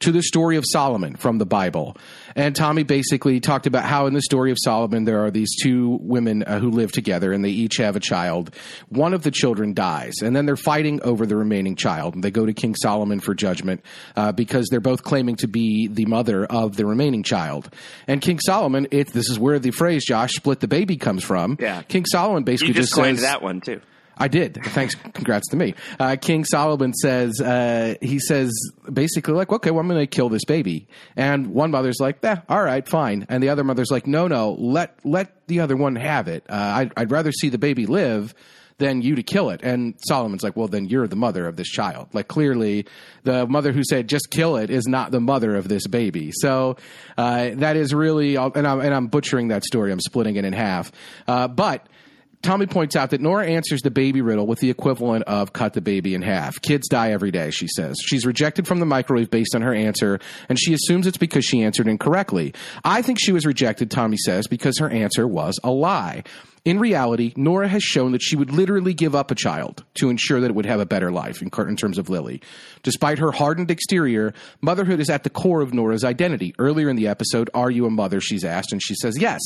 to 0.00 0.12
the 0.12 0.22
story 0.22 0.56
of 0.56 0.64
Solomon 0.66 1.16
from 1.16 1.38
the 1.38 1.46
Bible. 1.46 1.96
And 2.36 2.54
Tommy 2.54 2.82
basically 2.82 3.40
talked 3.40 3.66
about 3.66 3.84
how 3.84 4.06
in 4.06 4.14
the 4.14 4.22
story 4.22 4.50
of 4.50 4.58
Solomon 4.62 5.04
there 5.04 5.24
are 5.24 5.30
these 5.30 5.50
two 5.60 5.98
women 6.02 6.42
uh, 6.44 6.60
who 6.60 6.70
live 6.70 6.92
together 6.92 7.32
and 7.32 7.44
they 7.44 7.50
each 7.50 7.78
have 7.78 7.96
a 7.96 8.00
child. 8.00 8.54
One 8.90 9.14
of 9.14 9.22
the 9.22 9.30
children 9.30 9.74
dies, 9.74 10.16
and 10.22 10.36
then 10.36 10.46
they're 10.46 10.56
fighting 10.56 11.02
over 11.02 11.26
the 11.26 11.36
remaining 11.36 11.74
child. 11.74 12.14
And 12.14 12.22
they 12.22 12.30
go 12.30 12.46
to 12.46 12.52
King 12.52 12.74
Solomon 12.76 13.20
for 13.20 13.34
judgment 13.34 13.82
uh, 14.14 14.32
because 14.32 14.68
they're 14.68 14.80
both 14.80 15.02
claiming 15.02 15.36
to 15.36 15.48
be 15.48 15.88
the 15.88 16.04
mother 16.04 16.44
of 16.44 16.76
the 16.76 16.84
remaining 16.84 17.22
child. 17.22 17.70
And 18.06 18.20
King 18.20 18.38
Solomon, 18.40 18.86
it, 18.90 19.08
this 19.08 19.30
is 19.30 19.38
where 19.38 19.58
the 19.58 19.70
phrase 19.70 20.04
"Josh 20.04 20.34
split 20.34 20.60
the 20.60 20.68
baby" 20.68 20.98
comes 20.98 21.24
from. 21.24 21.56
Yeah. 21.58 21.82
King 21.82 22.04
Solomon 22.04 22.44
basically 22.44 22.74
just, 22.74 22.90
just 22.90 22.94
coined 22.94 23.18
that 23.18 23.42
one 23.42 23.62
too. 23.62 23.80
I 24.18 24.28
did. 24.28 24.58
Thanks. 24.66 24.94
Congrats 24.94 25.48
to 25.48 25.56
me. 25.56 25.74
Uh, 26.00 26.16
King 26.20 26.44
Solomon 26.44 26.94
says, 26.94 27.40
uh, 27.40 27.96
he 28.00 28.18
says 28.18 28.50
basically 28.90 29.34
like, 29.34 29.52
okay, 29.52 29.70
well, 29.70 29.80
I'm 29.80 29.88
going 29.88 30.00
to 30.00 30.06
kill 30.06 30.30
this 30.30 30.44
baby. 30.46 30.88
And 31.16 31.48
one 31.48 31.70
mother's 31.70 31.98
like, 32.00 32.24
eh, 32.24 32.36
all 32.48 32.62
right, 32.62 32.86
fine. 32.88 33.26
And 33.28 33.42
the 33.42 33.50
other 33.50 33.62
mother's 33.62 33.90
like, 33.90 34.06
no, 34.06 34.26
no, 34.26 34.52
let, 34.58 34.98
let 35.04 35.46
the 35.48 35.60
other 35.60 35.76
one 35.76 35.96
have 35.96 36.28
it. 36.28 36.44
Uh, 36.48 36.54
I'd, 36.54 36.92
I'd 36.96 37.10
rather 37.10 37.30
see 37.30 37.50
the 37.50 37.58
baby 37.58 37.84
live 37.84 38.34
than 38.78 39.02
you 39.02 39.16
to 39.16 39.22
kill 39.22 39.50
it. 39.50 39.60
And 39.62 39.94
Solomon's 40.06 40.42
like, 40.42 40.56
well, 40.56 40.68
then 40.68 40.86
you're 40.86 41.06
the 41.06 41.16
mother 41.16 41.46
of 41.46 41.56
this 41.56 41.68
child. 41.68 42.08
Like 42.12 42.28
clearly 42.28 42.86
the 43.22 43.46
mother 43.46 43.72
who 43.72 43.82
said, 43.84 44.08
just 44.08 44.30
kill 44.30 44.56
it 44.56 44.70
is 44.70 44.86
not 44.86 45.10
the 45.10 45.20
mother 45.20 45.56
of 45.56 45.68
this 45.68 45.86
baby. 45.86 46.30
So, 46.34 46.76
uh, 47.16 47.50
that 47.54 47.76
is 47.76 47.94
really, 47.94 48.36
and 48.36 48.66
I'm, 48.66 48.80
and 48.80 48.94
I'm 48.94 49.06
butchering 49.08 49.48
that 49.48 49.64
story. 49.64 49.92
I'm 49.92 50.00
splitting 50.00 50.36
it 50.36 50.44
in 50.44 50.52
half. 50.52 50.92
Uh, 51.26 51.48
but, 51.48 51.86
Tommy 52.42 52.66
points 52.66 52.94
out 52.94 53.10
that 53.10 53.20
Nora 53.20 53.46
answers 53.46 53.82
the 53.82 53.90
baby 53.90 54.20
riddle 54.20 54.46
with 54.46 54.60
the 54.60 54.70
equivalent 54.70 55.24
of 55.24 55.52
cut 55.52 55.72
the 55.72 55.80
baby 55.80 56.14
in 56.14 56.22
half. 56.22 56.60
Kids 56.62 56.88
die 56.88 57.10
every 57.10 57.30
day, 57.32 57.50
she 57.50 57.66
says. 57.66 57.96
She's 58.04 58.24
rejected 58.24 58.68
from 58.68 58.78
the 58.78 58.86
microwave 58.86 59.30
based 59.30 59.54
on 59.54 59.62
her 59.62 59.74
answer, 59.74 60.20
and 60.48 60.58
she 60.58 60.72
assumes 60.72 61.06
it's 61.06 61.16
because 61.16 61.44
she 61.44 61.62
answered 61.62 61.88
incorrectly. 61.88 62.54
I 62.84 63.02
think 63.02 63.18
she 63.20 63.32
was 63.32 63.46
rejected, 63.46 63.90
Tommy 63.90 64.16
says, 64.16 64.46
because 64.46 64.78
her 64.78 64.88
answer 64.90 65.26
was 65.26 65.58
a 65.64 65.70
lie 65.70 66.22
In 66.64 66.80
reality, 66.80 67.32
Nora 67.36 67.68
has 67.68 67.82
shown 67.84 68.10
that 68.10 68.22
she 68.22 68.34
would 68.34 68.50
literally 68.50 68.92
give 68.92 69.14
up 69.14 69.30
a 69.30 69.36
child 69.36 69.84
to 69.94 70.10
ensure 70.10 70.40
that 70.40 70.50
it 70.50 70.54
would 70.54 70.66
have 70.66 70.80
a 70.80 70.86
better 70.86 71.12
life 71.12 71.40
in, 71.40 71.48
terms 71.76 71.96
of 71.96 72.08
Lily. 72.08 72.42
Despite 72.82 73.18
her 73.18 73.30
hardened 73.30 73.70
exterior, 73.70 74.34
motherhood 74.60 74.98
is 74.98 75.08
at 75.08 75.22
the 75.22 75.30
core 75.30 75.62
of 75.62 75.72
Nora's 75.72 76.02
identity. 76.02 76.54
Earlier 76.58 76.88
in 76.88 76.96
the 76.96 77.06
episode, 77.06 77.50
Are 77.54 77.70
you 77.70 77.86
a 77.86 77.90
mother? 77.90 78.20
She's 78.20 78.44
asked, 78.44 78.72
and 78.72 78.82
she 78.82 78.96
says 78.96 79.16
yes. 79.20 79.40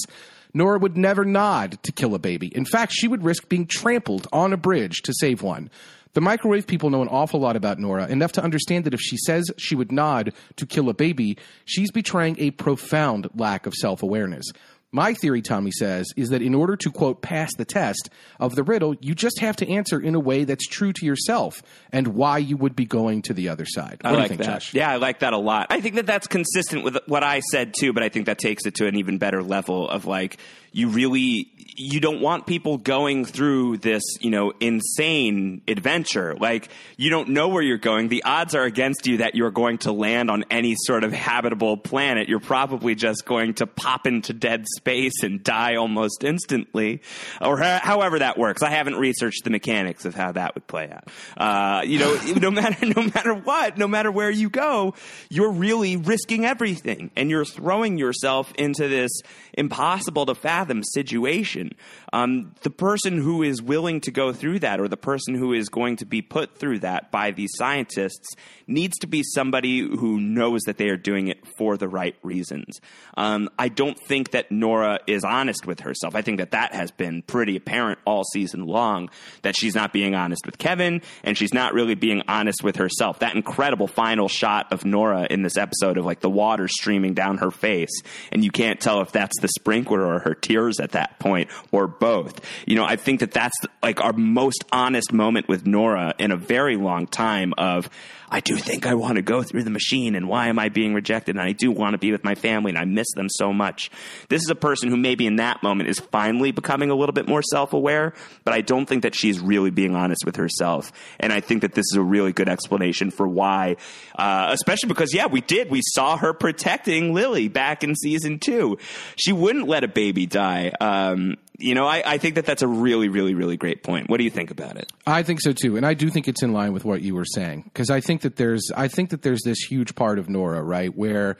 Nora 0.52 0.78
would 0.78 0.96
never 0.96 1.24
nod 1.24 1.78
to 1.82 1.92
kill 1.92 2.14
a 2.14 2.18
baby. 2.18 2.48
In 2.48 2.64
fact, 2.64 2.92
she 2.92 3.08
would 3.08 3.24
risk 3.24 3.48
being 3.48 3.66
trampled 3.66 4.26
on 4.32 4.52
a 4.52 4.56
bridge 4.56 5.02
to 5.02 5.12
save 5.14 5.42
one. 5.42 5.70
The 6.12 6.20
microwave 6.20 6.66
people 6.66 6.90
know 6.90 7.02
an 7.02 7.08
awful 7.08 7.38
lot 7.38 7.54
about 7.54 7.78
Nora, 7.78 8.08
enough 8.08 8.32
to 8.32 8.42
understand 8.42 8.84
that 8.84 8.94
if 8.94 9.00
she 9.00 9.16
says 9.16 9.44
she 9.56 9.76
would 9.76 9.92
nod 9.92 10.32
to 10.56 10.66
kill 10.66 10.88
a 10.88 10.94
baby, 10.94 11.38
she's 11.64 11.92
betraying 11.92 12.36
a 12.40 12.50
profound 12.50 13.28
lack 13.36 13.66
of 13.66 13.74
self 13.74 14.02
awareness. 14.02 14.44
My 14.92 15.14
theory, 15.14 15.40
Tommy 15.40 15.70
says, 15.70 16.08
is 16.16 16.30
that 16.30 16.42
in 16.42 16.52
order 16.52 16.74
to, 16.76 16.90
quote, 16.90 17.22
pass 17.22 17.54
the 17.54 17.64
test 17.64 18.10
of 18.40 18.56
the 18.56 18.64
riddle, 18.64 18.96
you 19.00 19.14
just 19.14 19.38
have 19.38 19.54
to 19.56 19.68
answer 19.70 20.00
in 20.00 20.16
a 20.16 20.20
way 20.20 20.42
that's 20.42 20.66
true 20.66 20.92
to 20.92 21.06
yourself 21.06 21.62
and 21.92 22.08
why 22.08 22.38
you 22.38 22.56
would 22.56 22.74
be 22.74 22.86
going 22.86 23.22
to 23.22 23.32
the 23.32 23.50
other 23.50 23.66
side. 23.66 23.98
What 24.02 24.06
I 24.06 24.10
do 24.10 24.16
like 24.16 24.22
you 24.22 24.28
think, 24.28 24.40
that. 24.40 24.46
Josh? 24.46 24.74
Yeah, 24.74 24.90
I 24.90 24.96
like 24.96 25.20
that 25.20 25.32
a 25.32 25.38
lot. 25.38 25.68
I 25.70 25.80
think 25.80 25.94
that 25.94 26.06
that's 26.06 26.26
consistent 26.26 26.82
with 26.82 26.98
what 27.06 27.22
I 27.22 27.38
said 27.38 27.72
too, 27.78 27.92
but 27.92 28.02
I 28.02 28.08
think 28.08 28.26
that 28.26 28.38
takes 28.38 28.66
it 28.66 28.74
to 28.76 28.88
an 28.88 28.96
even 28.96 29.18
better 29.18 29.44
level 29.44 29.88
of 29.88 30.06
like 30.06 30.38
you 30.72 30.88
really 30.88 31.50
you 31.76 31.98
don't 31.98 32.20
want 32.20 32.46
people 32.46 32.76
going 32.76 33.24
through 33.24 33.78
this, 33.78 34.02
you 34.20 34.30
know, 34.30 34.52
insane 34.60 35.62
adventure. 35.66 36.36
Like 36.38 36.68
you 36.98 37.08
don't 37.08 37.30
know 37.30 37.48
where 37.48 37.62
you're 37.62 37.78
going. 37.78 38.08
The 38.08 38.24
odds 38.24 38.54
are 38.54 38.64
against 38.64 39.06
you 39.06 39.18
that 39.18 39.34
you're 39.34 39.50
going 39.50 39.78
to 39.78 39.92
land 39.92 40.30
on 40.30 40.44
any 40.50 40.76
sort 40.78 41.04
of 41.04 41.12
habitable 41.12 41.78
planet. 41.78 42.28
You're 42.28 42.40
probably 42.40 42.94
just 42.94 43.24
going 43.24 43.54
to 43.54 43.66
pop 43.66 44.06
into 44.06 44.34
dead 44.34 44.66
space 44.76 45.22
and 45.22 45.42
die 45.42 45.76
almost 45.76 46.22
instantly, 46.22 47.00
or 47.40 47.58
ha- 47.58 47.80
however 47.82 48.18
that 48.18 48.36
works. 48.36 48.62
I 48.62 48.70
haven't 48.70 48.96
researched 48.96 49.44
the 49.44 49.50
mechanics 49.50 50.04
of 50.04 50.14
how 50.14 50.32
that 50.32 50.54
would 50.54 50.66
play 50.66 50.90
out. 50.90 51.08
Uh, 51.36 51.82
you 51.82 51.98
know, 51.98 52.14
no 52.36 52.50
matter 52.50 52.86
no 52.86 53.02
matter 53.02 53.34
what, 53.34 53.78
no 53.78 53.88
matter 53.88 54.12
where 54.12 54.30
you 54.30 54.50
go, 54.50 54.94
you're 55.30 55.52
really 55.52 55.96
risking 55.96 56.44
everything, 56.44 57.10
and 57.16 57.30
you're 57.30 57.44
throwing 57.44 57.96
yourself 57.96 58.52
into 58.56 58.88
this 58.88 59.10
impossible 59.54 60.26
to 60.26 60.34
fathom 60.34 60.59
situation. 60.82 61.70
Um, 62.12 62.54
the 62.62 62.70
person 62.70 63.18
who 63.18 63.42
is 63.42 63.62
willing 63.62 64.00
to 64.02 64.10
go 64.10 64.32
through 64.32 64.60
that, 64.60 64.80
or 64.80 64.88
the 64.88 64.96
person 64.96 65.34
who 65.34 65.52
is 65.52 65.68
going 65.68 65.96
to 65.96 66.06
be 66.06 66.22
put 66.22 66.56
through 66.58 66.80
that 66.80 67.10
by 67.10 67.30
these 67.30 67.50
scientists, 67.54 68.34
needs 68.66 68.98
to 68.98 69.06
be 69.06 69.22
somebody 69.22 69.80
who 69.80 70.20
knows 70.20 70.60
that 70.62 70.78
they 70.78 70.88
are 70.88 70.96
doing 70.96 71.28
it 71.28 71.38
for 71.58 71.76
the 71.76 71.88
right 71.88 72.16
reasons. 72.22 72.80
Um, 73.16 73.48
I 73.58 73.68
don't 73.68 73.98
think 73.98 74.30
that 74.30 74.50
Nora 74.50 75.00
is 75.06 75.24
honest 75.24 75.66
with 75.66 75.80
herself. 75.80 76.14
I 76.14 76.22
think 76.22 76.38
that 76.38 76.52
that 76.52 76.74
has 76.74 76.90
been 76.90 77.22
pretty 77.22 77.56
apparent 77.56 77.98
all 78.04 78.24
season 78.24 78.66
long 78.66 79.10
that 79.42 79.56
she's 79.56 79.74
not 79.74 79.92
being 79.92 80.14
honest 80.14 80.46
with 80.46 80.58
Kevin, 80.58 81.02
and 81.24 81.36
she's 81.36 81.52
not 81.52 81.74
really 81.74 81.94
being 81.94 82.22
honest 82.28 82.62
with 82.62 82.76
herself. 82.76 83.20
That 83.20 83.34
incredible 83.34 83.86
final 83.86 84.28
shot 84.28 84.72
of 84.72 84.84
Nora 84.84 85.26
in 85.28 85.42
this 85.42 85.56
episode 85.56 85.98
of 85.98 86.04
like 86.04 86.20
the 86.20 86.30
water 86.30 86.68
streaming 86.68 87.14
down 87.14 87.38
her 87.38 87.50
face, 87.50 88.02
and 88.32 88.44
you 88.44 88.50
can't 88.50 88.80
tell 88.80 89.00
if 89.00 89.12
that's 89.12 89.38
the 89.40 89.48
sprinkler 89.48 90.04
or 90.04 90.20
her 90.20 90.34
tears 90.34 90.80
at 90.80 90.92
that 90.92 91.18
point, 91.18 91.50
or 91.72 91.88
both. 92.00 92.40
You 92.66 92.74
know, 92.74 92.84
I 92.84 92.96
think 92.96 93.20
that 93.20 93.30
that's 93.30 93.56
like 93.82 94.00
our 94.00 94.12
most 94.12 94.64
honest 94.72 95.12
moment 95.12 95.48
with 95.48 95.66
Nora 95.66 96.14
in 96.18 96.32
a 96.32 96.36
very 96.36 96.76
long 96.76 97.06
time 97.06 97.54
of 97.56 97.88
I 98.30 98.40
do 98.40 98.56
think 98.56 98.86
I 98.86 98.94
want 98.94 99.16
to 99.16 99.22
go 99.22 99.42
through 99.42 99.64
the 99.64 99.70
machine 99.70 100.14
and 100.14 100.28
why 100.28 100.48
am 100.48 100.58
I 100.58 100.68
being 100.68 100.94
rejected 100.94 101.34
and 101.34 101.44
I 101.44 101.52
do 101.52 101.72
want 101.72 101.94
to 101.94 101.98
be 101.98 102.12
with 102.12 102.22
my 102.22 102.36
family 102.36 102.70
and 102.70 102.78
I 102.78 102.84
miss 102.84 103.08
them 103.16 103.28
so 103.28 103.52
much. 103.52 103.90
This 104.28 104.42
is 104.42 104.50
a 104.50 104.54
person 104.54 104.88
who 104.88 104.96
maybe 104.96 105.26
in 105.26 105.36
that 105.36 105.62
moment 105.64 105.88
is 105.88 105.98
finally 105.98 106.52
becoming 106.52 106.90
a 106.90 106.94
little 106.94 107.12
bit 107.12 107.26
more 107.26 107.42
self-aware, 107.42 108.14
but 108.44 108.54
I 108.54 108.60
don't 108.60 108.86
think 108.86 109.02
that 109.02 109.16
she's 109.16 109.40
really 109.40 109.70
being 109.70 109.96
honest 109.96 110.24
with 110.24 110.36
herself. 110.36 110.92
And 111.18 111.32
I 111.32 111.40
think 111.40 111.62
that 111.62 111.74
this 111.74 111.86
is 111.90 111.96
a 111.96 112.02
really 112.02 112.32
good 112.32 112.48
explanation 112.48 113.10
for 113.10 113.26
why, 113.26 113.76
uh, 114.14 114.48
especially 114.50 114.88
because 114.88 115.12
yeah, 115.12 115.26
we 115.26 115.40
did. 115.40 115.68
We 115.68 115.82
saw 115.82 116.16
her 116.16 116.32
protecting 116.32 117.12
Lily 117.12 117.48
back 117.48 117.82
in 117.82 117.96
season 117.96 118.38
two. 118.38 118.78
She 119.16 119.32
wouldn't 119.32 119.66
let 119.66 119.82
a 119.82 119.88
baby 119.88 120.26
die. 120.26 120.72
Um, 120.80 121.36
you 121.60 121.74
know, 121.74 121.86
I, 121.86 122.02
I 122.04 122.18
think 122.18 122.34
that 122.36 122.46
that's 122.46 122.62
a 122.62 122.68
really, 122.68 123.08
really, 123.08 123.34
really 123.34 123.56
great 123.56 123.82
point. 123.82 124.08
What 124.08 124.18
do 124.18 124.24
you 124.24 124.30
think 124.30 124.50
about 124.50 124.76
it? 124.76 124.92
I 125.06 125.22
think 125.22 125.40
so 125.40 125.52
too, 125.52 125.76
and 125.76 125.86
I 125.86 125.94
do 125.94 126.10
think 126.10 126.28
it's 126.28 126.42
in 126.42 126.52
line 126.52 126.72
with 126.72 126.84
what 126.84 127.02
you 127.02 127.14
were 127.14 127.24
saying 127.24 127.62
because 127.64 127.90
I 127.90 128.00
think 128.00 128.22
that 128.22 128.36
there's 128.36 128.70
I 128.76 128.88
think 128.88 129.10
that 129.10 129.22
there's 129.22 129.42
this 129.44 129.58
huge 129.58 129.94
part 129.94 130.18
of 130.18 130.28
Nora 130.28 130.62
right 130.62 130.94
where 130.94 131.36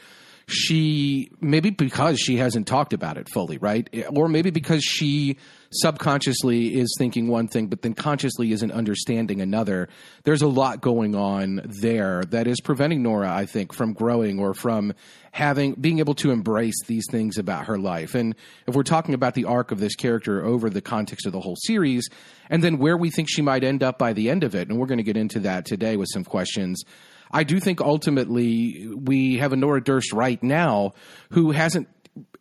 she 0.47 1.31
maybe 1.41 1.71
because 1.71 2.19
she 2.19 2.37
hasn't 2.37 2.67
talked 2.67 2.93
about 2.93 3.17
it 3.17 3.29
fully 3.29 3.59
right 3.59 3.89
or 4.11 4.29
maybe 4.29 4.51
because 4.51 4.83
she 4.83 5.37
subconsciously 5.73 6.75
is 6.75 6.95
thinking 6.99 7.29
one 7.29 7.47
thing 7.47 7.69
but 7.69 7.83
then 7.83 7.95
consciously 7.95 8.53
isn't 8.53 8.73
understanding 8.73 9.41
another. 9.41 9.89
There's 10.25 10.43
a 10.43 10.49
lot 10.49 10.81
going 10.81 11.15
on 11.15 11.63
there 11.65 12.25
that 12.25 12.47
is 12.47 12.61
preventing 12.61 13.03
Nora 13.03 13.33
I 13.33 13.47
think 13.47 13.73
from 13.73 13.93
growing 13.93 14.41
or 14.41 14.53
from 14.53 14.95
having 15.31 15.75
being 15.75 16.01
able 16.01 16.15
to 16.15 16.33
embrace 16.33 16.83
these 16.87 17.07
things 17.09 17.39
about 17.39 17.67
her 17.67 17.79
life. 17.79 18.17
And 18.17 18.35
if 18.67 18.75
we're 18.75 18.83
talking 18.83 19.15
about 19.15 19.35
the 19.35 19.45
arc 19.45 19.71
of 19.71 19.79
this 19.79 19.95
character 19.95 20.45
over 20.45 20.71
the 20.71 20.81
context 20.81 21.25
of 21.27 21.33
the 21.33 21.41
whole 21.41 21.57
series 21.57 22.09
and 22.49 22.65
then 22.65 22.79
where 22.79 22.97
we 22.97 23.11
think 23.11 23.29
she 23.31 23.43
might 23.43 23.63
end 23.63 23.85
up 23.85 23.97
by 23.97 24.13
the 24.13 24.29
end 24.29 24.43
of 24.43 24.57
it 24.57 24.69
and 24.69 24.79
we're 24.79 24.87
going 24.87 24.99
to 24.99 25.05
get 25.05 25.17
into 25.17 25.41
that 25.41 25.67
today 25.67 25.97
with 25.97 26.09
some 26.13 26.25
questions 26.25 26.83
I 27.31 27.45
do 27.45 27.61
think 27.61 27.81
ultimately 27.81 28.89
we 28.89 29.37
have 29.39 29.53
a 29.53 29.57
Nora 29.57 29.83
Durst 29.83 30.13
right 30.13 30.43
now 30.43 30.95
who 31.31 31.53
hasn't 31.53 31.87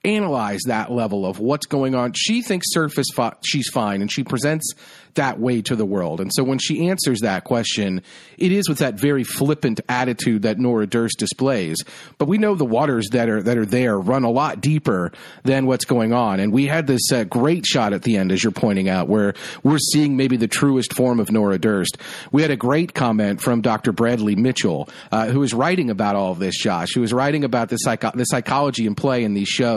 analyzed 0.04 0.68
that 0.68 0.92
level 0.92 1.26
of 1.26 1.40
what's 1.40 1.66
going 1.66 1.94
on. 1.94 2.14
She 2.14 2.42
thinks 2.42 2.68
surface 2.72 3.08
fi- 3.14 3.36
she's 3.44 3.70
fine 3.70 4.02
and 4.02 4.12
she 4.12 4.24
presents 4.24 4.74
that 5.16 5.40
way 5.40 5.62
to 5.62 5.76
the 5.76 5.86
world. 5.86 6.22
And 6.22 6.32
so 6.34 6.44
when 6.44 6.60
she 6.60 6.88
answers 6.88 7.22
that 7.22 7.44
question, 7.44 8.02
it 8.38 8.52
is 8.52 8.70
with 8.70 8.78
that 8.78 8.96
very 8.96 9.24
flippant 9.24 9.82
attitude 9.90 10.44
that 10.44 10.60
Nora 10.60 10.88
Durst 10.88 11.18
displays. 11.20 11.78
But 12.18 12.28
we 12.28 12.38
know 12.38 12.56
the 12.56 12.66
waters 12.66 13.10
that 13.12 13.28
are 13.28 13.42
that 13.44 13.58
are 13.58 13.66
there 13.66 14.00
run 14.00 14.24
a 14.24 14.30
lot 14.30 14.62
deeper 14.62 15.12
than 15.44 15.66
what's 15.66 15.86
going 15.86 16.14
on. 16.14 16.40
And 16.40 16.54
we 16.54 16.68
had 16.68 16.88
this 16.88 17.12
uh, 17.12 17.24
great 17.26 17.66
shot 17.66 17.92
at 17.92 18.04
the 18.04 18.18
end, 18.18 18.32
as 18.32 18.44
you're 18.44 18.52
pointing 18.52 18.88
out, 18.88 19.10
where 19.10 19.34
we're 19.64 19.80
seeing 19.80 20.16
maybe 20.16 20.38
the 20.38 20.48
truest 20.48 20.94
form 20.94 21.20
of 21.20 21.32
Nora 21.32 21.58
Durst. 21.58 21.98
We 22.32 22.42
had 22.42 22.52
a 22.52 22.58
great 22.58 22.94
comment 22.94 23.42
from 23.42 23.62
Dr. 23.62 23.92
Bradley 23.92 24.36
Mitchell, 24.36 24.90
uh, 25.12 25.28
who 25.28 25.40
was 25.40 25.54
writing 25.54 25.90
about 25.90 26.16
all 26.16 26.32
of 26.32 26.40
this, 26.40 26.58
Josh, 26.58 26.90
who 26.94 27.02
was 27.02 27.12
writing 27.12 27.44
about 27.44 27.70
the, 27.70 27.78
psycho- 27.78 28.12
the 28.14 28.26
psychology 28.26 28.86
and 28.88 28.96
play 28.96 29.24
in 29.24 29.34
these 29.34 29.50
shows. 29.50 29.69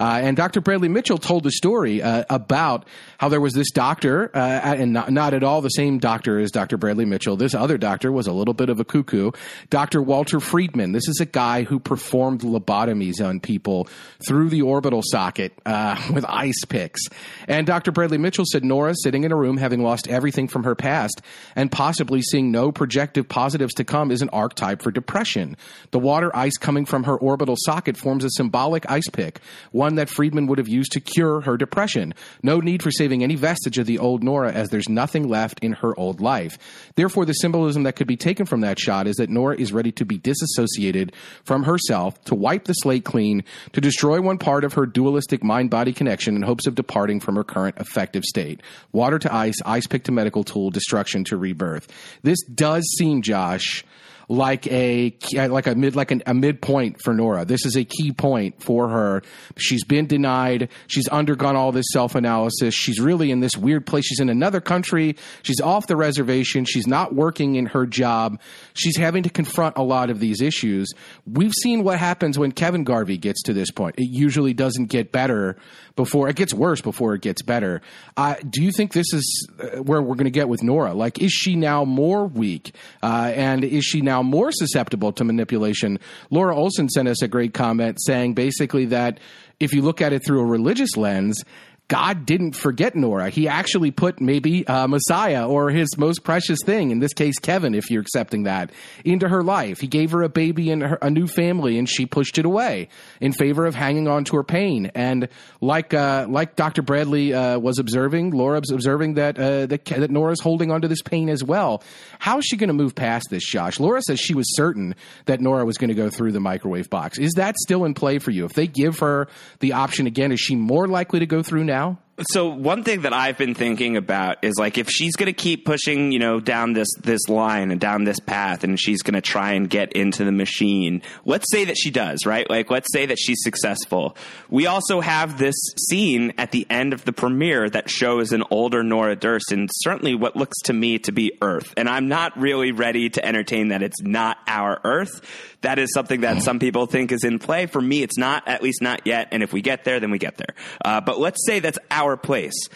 Uh, 0.00 0.20
and 0.22 0.36
Dr. 0.36 0.60
Bradley 0.60 0.88
Mitchell 0.88 1.18
told 1.18 1.46
a 1.46 1.50
story 1.50 2.02
uh, 2.02 2.24
about 2.30 2.84
how 3.18 3.28
there 3.28 3.40
was 3.40 3.52
this 3.52 3.70
doctor, 3.72 4.30
uh, 4.34 4.38
and 4.38 4.92
not, 4.92 5.10
not 5.10 5.34
at 5.34 5.42
all 5.42 5.60
the 5.60 5.68
same 5.68 5.98
doctor 5.98 6.38
as 6.38 6.52
Dr. 6.52 6.76
Bradley 6.76 7.04
Mitchell. 7.04 7.36
This 7.36 7.52
other 7.52 7.76
doctor 7.76 8.12
was 8.12 8.28
a 8.28 8.32
little 8.32 8.54
bit 8.54 8.68
of 8.70 8.78
a 8.78 8.84
cuckoo. 8.84 9.32
Dr. 9.70 10.00
Walter 10.00 10.38
Freeman. 10.38 10.92
This 10.92 11.08
is 11.08 11.18
a 11.20 11.26
guy 11.26 11.64
who 11.64 11.80
performed 11.80 12.42
lobotomies 12.42 13.20
on 13.24 13.40
people 13.40 13.88
through 14.24 14.50
the 14.50 14.62
orbital 14.62 15.02
socket 15.04 15.52
uh, 15.66 16.00
with 16.14 16.24
ice 16.28 16.64
picks. 16.68 17.00
And 17.48 17.66
Dr. 17.66 17.90
Bradley 17.90 18.18
Mitchell 18.18 18.44
said 18.46 18.64
Nora, 18.64 18.94
sitting 19.02 19.24
in 19.24 19.32
a 19.32 19.36
room, 19.36 19.56
having 19.56 19.82
lost 19.82 20.06
everything 20.06 20.46
from 20.46 20.62
her 20.62 20.76
past 20.76 21.20
and 21.56 21.72
possibly 21.72 22.22
seeing 22.22 22.52
no 22.52 22.70
projective 22.70 23.28
positives 23.28 23.74
to 23.74 23.84
come, 23.84 24.12
is 24.12 24.22
an 24.22 24.28
archetype 24.28 24.80
for 24.80 24.92
depression. 24.92 25.56
The 25.90 25.98
water 25.98 26.34
ice 26.36 26.56
coming 26.56 26.84
from 26.84 27.02
her 27.04 27.16
orbital 27.16 27.56
socket 27.58 27.96
forms 27.96 28.22
a 28.22 28.30
symbolic 28.30 28.88
ice 28.88 29.08
pick, 29.12 29.40
one 29.72 29.96
that 29.96 30.08
Freeman 30.08 30.46
would 30.46 30.58
have 30.58 30.68
used 30.68 30.92
to 30.92 31.00
cure 31.00 31.40
her 31.40 31.56
depression. 31.56 32.14
No 32.44 32.60
need 32.60 32.80
for 32.80 32.92
saving 32.92 33.07
any 33.12 33.34
vestige 33.34 33.78
of 33.78 33.86
the 33.86 33.98
old 33.98 34.22
Nora, 34.22 34.52
as 34.52 34.70
there's 34.70 34.88
nothing 34.88 35.28
left 35.28 35.58
in 35.60 35.72
her 35.72 35.98
old 35.98 36.20
life. 36.20 36.58
Therefore, 36.94 37.24
the 37.24 37.32
symbolism 37.32 37.82
that 37.82 37.96
could 37.96 38.06
be 38.06 38.16
taken 38.16 38.46
from 38.46 38.60
that 38.60 38.78
shot 38.78 39.06
is 39.06 39.16
that 39.16 39.30
Nora 39.30 39.56
is 39.56 39.72
ready 39.72 39.92
to 39.92 40.04
be 40.04 40.18
disassociated 40.18 41.12
from 41.44 41.64
herself, 41.64 42.22
to 42.24 42.34
wipe 42.34 42.64
the 42.64 42.74
slate 42.74 43.04
clean, 43.04 43.44
to 43.72 43.80
destroy 43.80 44.20
one 44.20 44.38
part 44.38 44.64
of 44.64 44.74
her 44.74 44.86
dualistic 44.86 45.42
mind 45.42 45.70
body 45.70 45.92
connection 45.92 46.36
in 46.36 46.42
hopes 46.42 46.66
of 46.66 46.74
departing 46.74 47.20
from 47.20 47.36
her 47.36 47.44
current 47.44 47.76
affective 47.78 48.24
state. 48.24 48.62
Water 48.92 49.18
to 49.18 49.34
ice, 49.34 49.56
ice 49.64 49.86
pick 49.86 50.04
to 50.04 50.12
medical 50.12 50.44
tool, 50.44 50.70
destruction 50.70 51.24
to 51.24 51.36
rebirth. 51.36 51.88
This 52.22 52.42
does 52.42 52.84
seem, 52.98 53.22
Josh, 53.22 53.84
like 54.28 54.66
a 54.66 55.16
like 55.32 55.66
a 55.66 55.74
mid 55.74 55.96
like 55.96 56.10
an, 56.10 56.22
a 56.26 56.34
midpoint 56.34 57.02
for 57.02 57.14
Nora. 57.14 57.46
This 57.46 57.64
is 57.64 57.76
a 57.76 57.84
key 57.84 58.12
point 58.12 58.62
for 58.62 58.88
her. 58.88 59.22
She's 59.56 59.84
been 59.84 60.06
denied. 60.06 60.68
She's 60.86 61.08
undergone 61.08 61.56
all 61.56 61.72
this 61.72 61.86
self 61.92 62.14
analysis. 62.14 62.74
She's 62.74 63.00
really 63.00 63.30
in 63.30 63.40
this 63.40 63.56
weird 63.56 63.86
place. 63.86 64.04
She's 64.04 64.20
in 64.20 64.28
another 64.28 64.60
country. 64.60 65.16
She's 65.42 65.60
off 65.60 65.86
the 65.86 65.96
reservation. 65.96 66.66
She's 66.66 66.86
not 66.86 67.14
working 67.14 67.56
in 67.56 67.66
her 67.66 67.86
job. 67.86 68.38
She's 68.74 68.96
having 68.96 69.22
to 69.22 69.30
confront 69.30 69.78
a 69.78 69.82
lot 69.82 70.10
of 70.10 70.20
these 70.20 70.42
issues. 70.42 70.92
We've 71.26 71.54
seen 71.62 71.82
what 71.82 71.98
happens 71.98 72.38
when 72.38 72.52
Kevin 72.52 72.84
Garvey 72.84 73.16
gets 73.16 73.42
to 73.44 73.54
this 73.54 73.70
point. 73.70 73.94
It 73.98 74.10
usually 74.10 74.52
doesn't 74.52 74.86
get 74.86 75.10
better 75.10 75.56
before 75.98 76.28
it 76.28 76.36
gets 76.36 76.54
worse 76.54 76.80
before 76.80 77.14
it 77.14 77.22
gets 77.22 77.42
better. 77.42 77.82
Uh, 78.16 78.36
do 78.48 78.62
you 78.62 78.70
think 78.70 78.92
this 78.92 79.12
is 79.12 79.48
uh, 79.58 79.82
where 79.82 80.00
we're 80.00 80.14
going 80.14 80.26
to 80.26 80.30
get 80.30 80.48
with 80.48 80.62
Nora? 80.62 80.94
Like, 80.94 81.20
is 81.20 81.32
she 81.32 81.56
now 81.56 81.84
more 81.84 82.26
weak, 82.26 82.72
uh, 83.02 83.32
and 83.34 83.64
is 83.64 83.84
she 83.84 84.00
now 84.18 84.22
more 84.22 84.50
susceptible 84.52 85.12
to 85.12 85.24
manipulation? 85.24 85.98
Laura 86.30 86.56
Olson 86.56 86.88
sent 86.88 87.08
us 87.08 87.22
a 87.22 87.28
great 87.28 87.54
comment 87.54 87.98
saying 88.04 88.34
basically 88.34 88.86
that 88.86 89.18
if 89.60 89.72
you 89.72 89.82
look 89.82 90.00
at 90.00 90.12
it 90.12 90.24
through 90.24 90.40
a 90.40 90.44
religious 90.44 90.96
lens, 90.96 91.42
God 91.88 92.26
didn't 92.26 92.52
forget 92.52 92.94
Nora. 92.94 93.30
He 93.30 93.48
actually 93.48 93.90
put 93.90 94.20
maybe 94.20 94.66
uh, 94.66 94.86
Messiah 94.86 95.48
or 95.48 95.70
his 95.70 95.96
most 95.96 96.22
precious 96.22 96.58
thing, 96.62 96.90
in 96.90 96.98
this 96.98 97.14
case, 97.14 97.38
Kevin, 97.38 97.74
if 97.74 97.90
you're 97.90 98.02
accepting 98.02 98.42
that, 98.42 98.72
into 99.06 99.26
her 99.26 99.42
life. 99.42 99.80
He 99.80 99.86
gave 99.86 100.10
her 100.10 100.22
a 100.22 100.28
baby 100.28 100.70
and 100.70 100.82
her, 100.82 100.98
a 101.00 101.08
new 101.08 101.26
family, 101.26 101.78
and 101.78 101.88
she 101.88 102.04
pushed 102.04 102.36
it 102.36 102.44
away 102.44 102.90
in 103.22 103.32
favor 103.32 103.64
of 103.64 103.74
hanging 103.74 104.06
on 104.06 104.24
to 104.24 104.36
her 104.36 104.44
pain. 104.44 104.90
And 104.94 105.30
like 105.62 105.94
uh, 105.94 106.26
like 106.28 106.56
Dr. 106.56 106.82
Bradley 106.82 107.32
uh, 107.32 107.58
was 107.58 107.78
observing, 107.78 108.32
Laura's 108.32 108.70
observing 108.70 109.14
that, 109.14 109.38
uh, 109.38 109.64
that 109.66 109.86
that 109.86 110.10
Nora's 110.10 110.40
holding 110.40 110.70
onto 110.70 110.88
this 110.88 111.00
pain 111.00 111.30
as 111.30 111.42
well. 111.42 111.82
How 112.18 112.36
is 112.36 112.44
she 112.44 112.58
going 112.58 112.68
to 112.68 112.74
move 112.74 112.94
past 112.94 113.28
this, 113.30 113.46
Josh? 113.46 113.80
Laura 113.80 114.02
says 114.02 114.20
she 114.20 114.34
was 114.34 114.54
certain 114.56 114.94
that 115.24 115.40
Nora 115.40 115.64
was 115.64 115.78
going 115.78 115.88
to 115.88 115.94
go 115.94 116.10
through 116.10 116.32
the 116.32 116.40
microwave 116.40 116.90
box. 116.90 117.18
Is 117.18 117.32
that 117.36 117.56
still 117.56 117.86
in 117.86 117.94
play 117.94 118.18
for 118.18 118.30
you? 118.30 118.44
If 118.44 118.52
they 118.52 118.66
give 118.66 118.98
her 118.98 119.28
the 119.60 119.72
option 119.72 120.06
again, 120.06 120.32
is 120.32 120.40
she 120.40 120.54
more 120.54 120.86
likely 120.86 121.20
to 121.20 121.26
go 121.26 121.42
through 121.42 121.64
now? 121.64 121.77
now? 121.78 122.07
So 122.20 122.48
one 122.48 122.82
thing 122.82 123.02
that 123.02 123.12
I've 123.12 123.38
been 123.38 123.54
thinking 123.54 123.96
about 123.96 124.38
is 124.42 124.54
like 124.58 124.76
if 124.76 124.88
she's 124.88 125.14
going 125.14 125.28
to 125.28 125.32
keep 125.32 125.64
pushing, 125.64 126.10
you 126.10 126.18
know, 126.18 126.40
down 126.40 126.72
this 126.72 126.88
this 127.00 127.28
line 127.28 127.70
and 127.70 127.80
down 127.80 128.04
this 128.04 128.18
path, 128.18 128.64
and 128.64 128.78
she's 128.78 129.02
going 129.02 129.14
to 129.14 129.20
try 129.20 129.52
and 129.52 129.70
get 129.70 129.92
into 129.92 130.24
the 130.24 130.32
machine. 130.32 131.02
Let's 131.24 131.46
say 131.52 131.64
that 131.66 131.76
she 131.78 131.90
does, 131.90 132.26
right? 132.26 132.48
Like 132.50 132.70
let's 132.70 132.92
say 132.92 133.06
that 133.06 133.18
she's 133.18 133.38
successful. 133.42 134.16
We 134.50 134.66
also 134.66 135.00
have 135.00 135.38
this 135.38 135.54
scene 135.88 136.32
at 136.38 136.50
the 136.50 136.66
end 136.68 136.92
of 136.92 137.04
the 137.04 137.12
premiere 137.12 137.70
that 137.70 137.88
shows 137.88 138.32
an 138.32 138.42
older 138.50 138.82
Nora 138.82 139.14
Durst, 139.14 139.52
and 139.52 139.70
certainly 139.72 140.16
what 140.16 140.34
looks 140.34 140.58
to 140.64 140.72
me 140.72 140.98
to 141.00 141.12
be 141.12 141.38
Earth. 141.40 141.72
And 141.76 141.88
I'm 141.88 142.08
not 142.08 142.36
really 142.36 142.72
ready 142.72 143.10
to 143.10 143.24
entertain 143.24 143.68
that 143.68 143.82
it's 143.82 144.02
not 144.02 144.38
our 144.48 144.80
Earth 144.82 145.20
that 145.62 145.78
is 145.78 145.92
something 145.92 146.20
that 146.20 146.42
some 146.42 146.58
people 146.58 146.86
think 146.86 147.10
is 147.10 147.24
in 147.24 147.38
play. 147.38 147.66
For 147.66 147.80
me, 147.80 148.02
it's 148.02 148.16
not, 148.16 148.46
at 148.46 148.62
least 148.62 148.80
not 148.80 149.06
yet. 149.06 149.28
And 149.32 149.42
if 149.42 149.52
we 149.52 149.60
get 149.60 149.84
there, 149.84 149.98
then 149.98 150.10
we 150.10 150.18
get 150.18 150.36
there. 150.36 150.54
Uh, 150.84 151.00
but 151.00 151.18
let's 151.18 151.44
say 151.46 151.58
that's 151.58 151.78
our 151.90 152.07
place. 152.16 152.68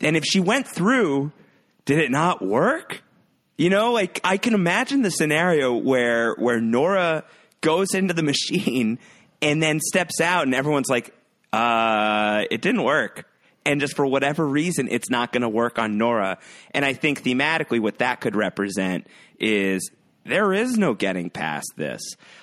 And 0.00 0.16
if 0.16 0.24
she 0.24 0.40
went 0.40 0.68
through, 0.68 1.32
did 1.84 1.98
it 1.98 2.10
not 2.10 2.44
work? 2.44 3.02
You 3.56 3.70
know, 3.70 3.92
like 3.92 4.20
I 4.22 4.36
can 4.36 4.54
imagine 4.54 5.02
the 5.02 5.10
scenario 5.10 5.74
where 5.74 6.34
where 6.34 6.60
Nora 6.60 7.24
goes 7.62 7.94
into 7.94 8.12
the 8.12 8.22
machine 8.22 8.98
and 9.40 9.62
then 9.62 9.80
steps 9.80 10.20
out, 10.20 10.44
and 10.44 10.54
everyone's 10.54 10.88
like, 10.88 11.14
uh, 11.52 12.44
"It 12.50 12.60
didn't 12.60 12.82
work." 12.82 13.26
And 13.64 13.80
just 13.80 13.96
for 13.96 14.06
whatever 14.06 14.46
reason, 14.46 14.86
it's 14.88 15.10
not 15.10 15.32
going 15.32 15.42
to 15.42 15.48
work 15.48 15.78
on 15.78 15.98
Nora. 15.98 16.38
And 16.70 16.84
I 16.84 16.92
think 16.92 17.24
thematically, 17.24 17.80
what 17.80 17.98
that 17.98 18.20
could 18.20 18.36
represent 18.36 19.08
is 19.40 19.90
there 20.24 20.52
is 20.52 20.78
no 20.78 20.94
getting 20.94 21.30
past 21.30 21.72
this. 21.76 22.00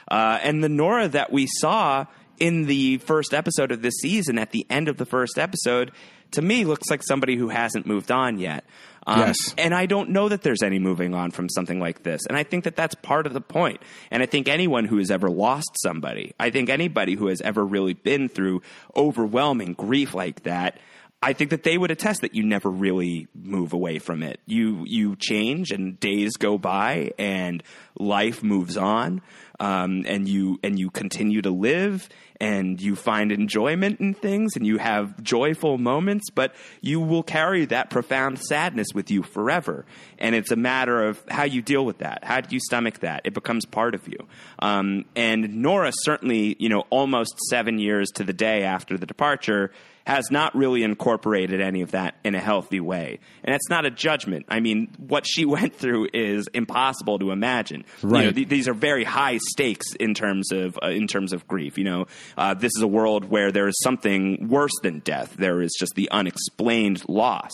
Uh, 0.09 0.39
and 0.41 0.61
the 0.61 0.69
Nora 0.69 1.07
that 1.07 1.31
we 1.31 1.47
saw 1.47 2.05
in 2.39 2.65
the 2.65 2.97
first 2.97 3.33
episode 3.33 3.71
of 3.71 3.81
this 3.81 3.93
season, 4.01 4.37
at 4.37 4.51
the 4.51 4.65
end 4.69 4.89
of 4.89 4.97
the 4.97 5.05
first 5.05 5.37
episode, 5.37 5.91
to 6.33 6.41
me 6.41 6.65
looks 6.65 6.89
like 6.89 7.03
somebody 7.03 7.35
who 7.35 7.49
hasn't 7.49 7.85
moved 7.85 8.11
on 8.11 8.37
yet. 8.37 8.65
Um, 9.05 9.19
yes. 9.19 9.37
And 9.57 9.73
I 9.73 9.85
don't 9.85 10.11
know 10.11 10.29
that 10.29 10.43
there's 10.43 10.63
any 10.63 10.79
moving 10.79 11.13
on 11.13 11.31
from 11.31 11.49
something 11.49 11.79
like 11.79 12.03
this. 12.03 12.21
And 12.27 12.37
I 12.37 12.43
think 12.43 12.63
that 12.63 12.75
that's 12.75 12.95
part 12.95 13.27
of 13.27 13.33
the 13.33 13.41
point. 13.41 13.81
And 14.11 14.23
I 14.23 14.25
think 14.25 14.47
anyone 14.47 14.85
who 14.85 14.97
has 14.97 15.11
ever 15.11 15.29
lost 15.29 15.69
somebody, 15.81 16.33
I 16.39 16.49
think 16.51 16.69
anybody 16.69 17.15
who 17.15 17.27
has 17.27 17.41
ever 17.41 17.65
really 17.65 17.93
been 17.93 18.29
through 18.29 18.61
overwhelming 18.95 19.73
grief 19.73 20.13
like 20.13 20.43
that, 20.43 20.79
I 21.23 21.33
think 21.33 21.51
that 21.51 21.63
they 21.63 21.77
would 21.77 21.89
attest 21.89 22.21
that 22.21 22.35
you 22.35 22.43
never 22.43 22.69
really 22.69 23.27
move 23.33 23.71
away 23.71 23.99
from 23.99 24.23
it. 24.23 24.39
You 24.45 24.83
you 24.85 25.15
change 25.15 25.71
and 25.71 25.99
days 25.99 26.33
go 26.37 26.57
by 26.57 27.11
and 27.17 27.63
life 27.97 28.43
moves 28.43 28.75
on, 28.75 29.21
um, 29.59 30.03
and 30.05 30.27
you 30.27 30.59
and 30.63 30.77
you 30.77 30.89
continue 30.89 31.41
to 31.41 31.49
live 31.49 32.09
and 32.41 32.81
you 32.81 32.97
find 32.97 33.31
enjoyment 33.31 34.01
in 34.01 34.13
things 34.13 34.57
and 34.57 34.67
you 34.67 34.77
have 34.77 35.23
joyful 35.23 35.77
moments, 35.77 36.29
but 36.29 36.53
you 36.81 36.99
will 36.99 37.23
carry 37.23 37.63
that 37.65 37.89
profound 37.89 38.37
sadness 38.37 38.87
with 38.93 39.09
you 39.09 39.23
forever. 39.23 39.85
And 40.19 40.35
it's 40.35 40.51
a 40.51 40.57
matter 40.57 41.03
of 41.03 41.23
how 41.29 41.43
you 41.43 41.61
deal 41.61 41.85
with 41.85 41.99
that. 41.99 42.25
How 42.25 42.41
do 42.41 42.53
you 42.53 42.59
stomach 42.59 42.99
that? 42.99 43.21
It 43.23 43.33
becomes 43.33 43.65
part 43.65 43.95
of 43.95 44.05
you. 44.09 44.17
Um, 44.59 45.05
and 45.15 45.61
Nora 45.61 45.93
certainly, 45.93 46.57
you 46.59 46.67
know, 46.67 46.83
almost 46.89 47.39
seven 47.49 47.79
years 47.79 48.09
to 48.15 48.25
the 48.25 48.33
day 48.33 48.63
after 48.63 48.97
the 48.97 49.05
departure 49.05 49.71
has 50.05 50.29
not 50.31 50.53
really 50.55 50.83
incorporated 50.83 51.61
any 51.61 51.81
of 51.81 51.91
that 51.91 52.15
in 52.23 52.35
a 52.35 52.39
healthy 52.39 52.79
way. 52.79 53.19
And 53.43 53.55
it's 53.55 53.69
not 53.69 53.85
a 53.85 53.91
judgment. 53.91 54.45
I 54.49 54.59
mean, 54.59 54.89
what 54.97 55.25
she 55.25 55.45
went 55.53 55.75
through 55.75 56.09
is 56.13 56.47
impossible 56.53 57.19
to 57.19 57.31
imagine. 57.31 57.85
Right. 58.01 58.19
You 58.19 58.25
know, 58.25 58.31
th- 58.33 58.49
these 58.49 58.67
are 58.67 58.73
very 58.73 59.03
high 59.03 59.37
stakes 59.37 59.93
in 59.95 60.13
terms 60.13 60.51
of 60.51 60.77
uh, 60.83 60.87
in 60.87 61.07
terms 61.07 61.33
of 61.33 61.47
grief. 61.47 61.77
You 61.77 61.85
know, 61.85 62.07
uh, 62.37 62.53
this 62.53 62.71
is 62.75 62.81
a 62.81 62.87
world 62.87 63.25
where 63.25 63.51
there 63.51 63.67
is 63.67 63.79
something 63.81 64.49
worse 64.49 64.73
than 64.81 64.99
death. 64.99 65.35
There 65.37 65.61
is 65.61 65.75
just 65.79 65.93
the 65.95 66.09
unexplained 66.11 67.07
loss. 67.07 67.51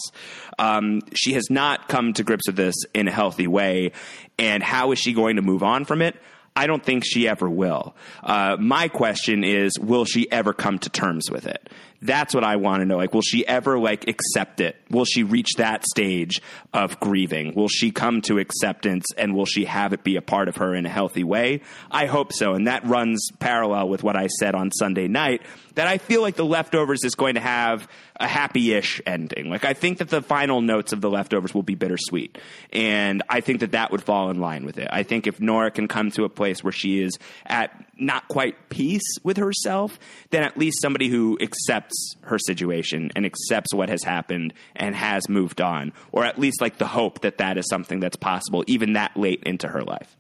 Um, 0.58 1.02
she 1.14 1.34
has 1.34 1.50
not 1.50 1.88
come 1.88 2.14
to 2.14 2.24
grips 2.24 2.48
with 2.48 2.56
this 2.56 2.76
in 2.94 3.08
a 3.08 3.12
healthy 3.12 3.48
way. 3.48 3.92
And 4.38 4.64
how 4.64 4.92
is 4.92 5.00
she 5.00 5.14
going 5.14 5.36
to 5.36 5.42
move 5.42 5.64
on 5.64 5.86
from 5.86 6.02
it? 6.02 6.16
I 6.56 6.68
don't 6.68 6.84
think 6.84 7.04
she 7.06 7.28
ever 7.28 7.50
will. 7.50 7.96
Uh, 8.22 8.58
my 8.60 8.88
question 8.90 9.44
is, 9.44 9.80
will 9.80 10.06
she 10.06 10.30
ever 10.32 10.54
come 10.54 10.80
to 10.80 10.90
terms 10.90 11.32
with 11.32 11.48
it? 11.48 11.70
That's 12.02 12.34
what 12.34 12.44
I 12.44 12.56
want 12.56 12.82
to 12.82 12.86
know. 12.86 12.98
Like, 12.98 13.14
will 13.14 13.22
she 13.22 13.46
ever 13.46 13.78
like 13.78 14.08
accept 14.08 14.62
it? 14.62 14.78
Will 14.90 15.06
she 15.06 15.24
reach 15.24 15.56
that 15.58 15.84
stage 15.86 16.42
of 16.74 17.00
grieving? 17.00 17.54
Will 17.56 17.68
she 17.68 17.92
come 17.92 18.22
to 18.24 18.40
acceptance 18.40 19.06
and 19.18 19.36
will 19.36 19.46
she 19.46 19.66
have 19.66 19.94
it 19.94 20.04
be 20.04 20.16
a 20.16 20.22
part 20.22 20.48
of 20.48 20.58
her 20.58 20.74
in 20.74 20.86
a 20.86 20.90
healthy 20.90 21.24
way? 21.24 21.62
I 21.92 22.06
hope 22.06 22.32
so. 22.32 22.54
And 22.54 22.68
that 22.68 22.86
runs 22.86 23.30
parallel 23.40 23.90
with 23.90 24.04
what 24.04 24.16
I 24.16 24.28
said 24.28 24.56
on 24.56 24.72
Sunday 24.72 25.08
night 25.08 25.42
that 25.76 25.88
I 25.88 25.98
feel 25.98 26.22
like 26.22 26.36
the 26.36 26.46
leftovers 26.46 27.04
is 27.04 27.16
going 27.16 27.36
to 27.36 27.40
have 27.40 27.88
a 28.20 28.28
happy-ish 28.28 29.02
ending. 29.06 29.50
Like 29.50 29.64
I 29.64 29.74
think 29.74 30.00
that 30.00 30.10
the 30.10 30.22
final 30.22 30.62
notes 30.62 30.92
of 30.92 31.00
the 31.00 31.10
leftovers 31.10 31.54
will 31.54 31.64
be 31.64 31.76
bittersweet, 31.76 32.38
and 32.74 33.24
I 33.30 33.40
think 33.40 33.62
that 33.62 33.72
that 33.72 33.92
would 33.92 34.04
fall 34.04 34.30
in 34.30 34.42
line 34.42 34.66
with 34.66 34.78
it. 34.78 34.90
I 34.92 35.04
think 35.04 35.26
if 35.26 35.40
Nora 35.40 35.72
can 35.72 35.88
come 35.88 36.12
to 36.12 36.26
a 36.26 36.30
place 36.30 36.64
where 36.64 36.74
she 36.74 37.02
is 37.02 37.18
at 37.46 37.72
not 37.98 38.28
quite 38.28 38.70
peace 38.70 39.18
with 39.24 39.38
herself, 39.38 39.98
then 40.32 40.44
at 40.44 40.58
least 40.58 40.82
somebody 40.82 41.08
who 41.08 41.38
accepts 41.40 41.89
her 42.22 42.38
situation 42.40 43.12
and 43.16 43.26
accepts 43.26 43.74
what 43.74 43.90
has 43.90 44.04
happened 44.04 44.54
and 44.76 44.96
has 44.96 45.28
moved 45.30 45.62
on, 45.62 45.94
or 46.12 46.26
at 46.26 46.40
least 46.40 46.62
like 46.62 46.78
the 46.78 46.88
hope 46.88 47.22
that 47.22 47.38
that 47.38 47.58
is 47.58 47.68
something 47.70 48.00
that's 48.00 48.18
possible 48.18 48.64
even 48.68 48.94
that 48.94 49.16
late 49.16 49.44
into 49.44 49.68
her 49.68 49.84
life. 49.84 50.16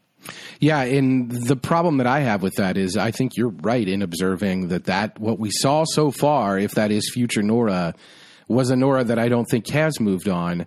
Yeah, 0.59 0.81
and 0.81 1.31
the 1.31 1.55
problem 1.55 1.97
that 1.97 2.07
I 2.07 2.19
have 2.19 2.43
with 2.43 2.55
that 2.55 2.77
is 2.77 2.97
I 2.97 3.11
think 3.11 3.37
you're 3.37 3.49
right 3.49 3.87
in 3.87 4.01
observing 4.01 4.67
that 4.69 4.85
that 4.85 5.19
what 5.19 5.39
we 5.39 5.49
saw 5.51 5.85
so 5.85 6.11
far, 6.11 6.59
if 6.59 6.71
that 6.71 6.91
is 6.91 7.09
future 7.13 7.41
Nora, 7.41 7.95
was 8.47 8.69
a 8.69 8.75
Nora 8.75 9.03
that 9.05 9.19
I 9.19 9.29
don't 9.29 9.45
think 9.45 9.67
has 9.69 9.99
moved 9.99 10.27
on. 10.27 10.65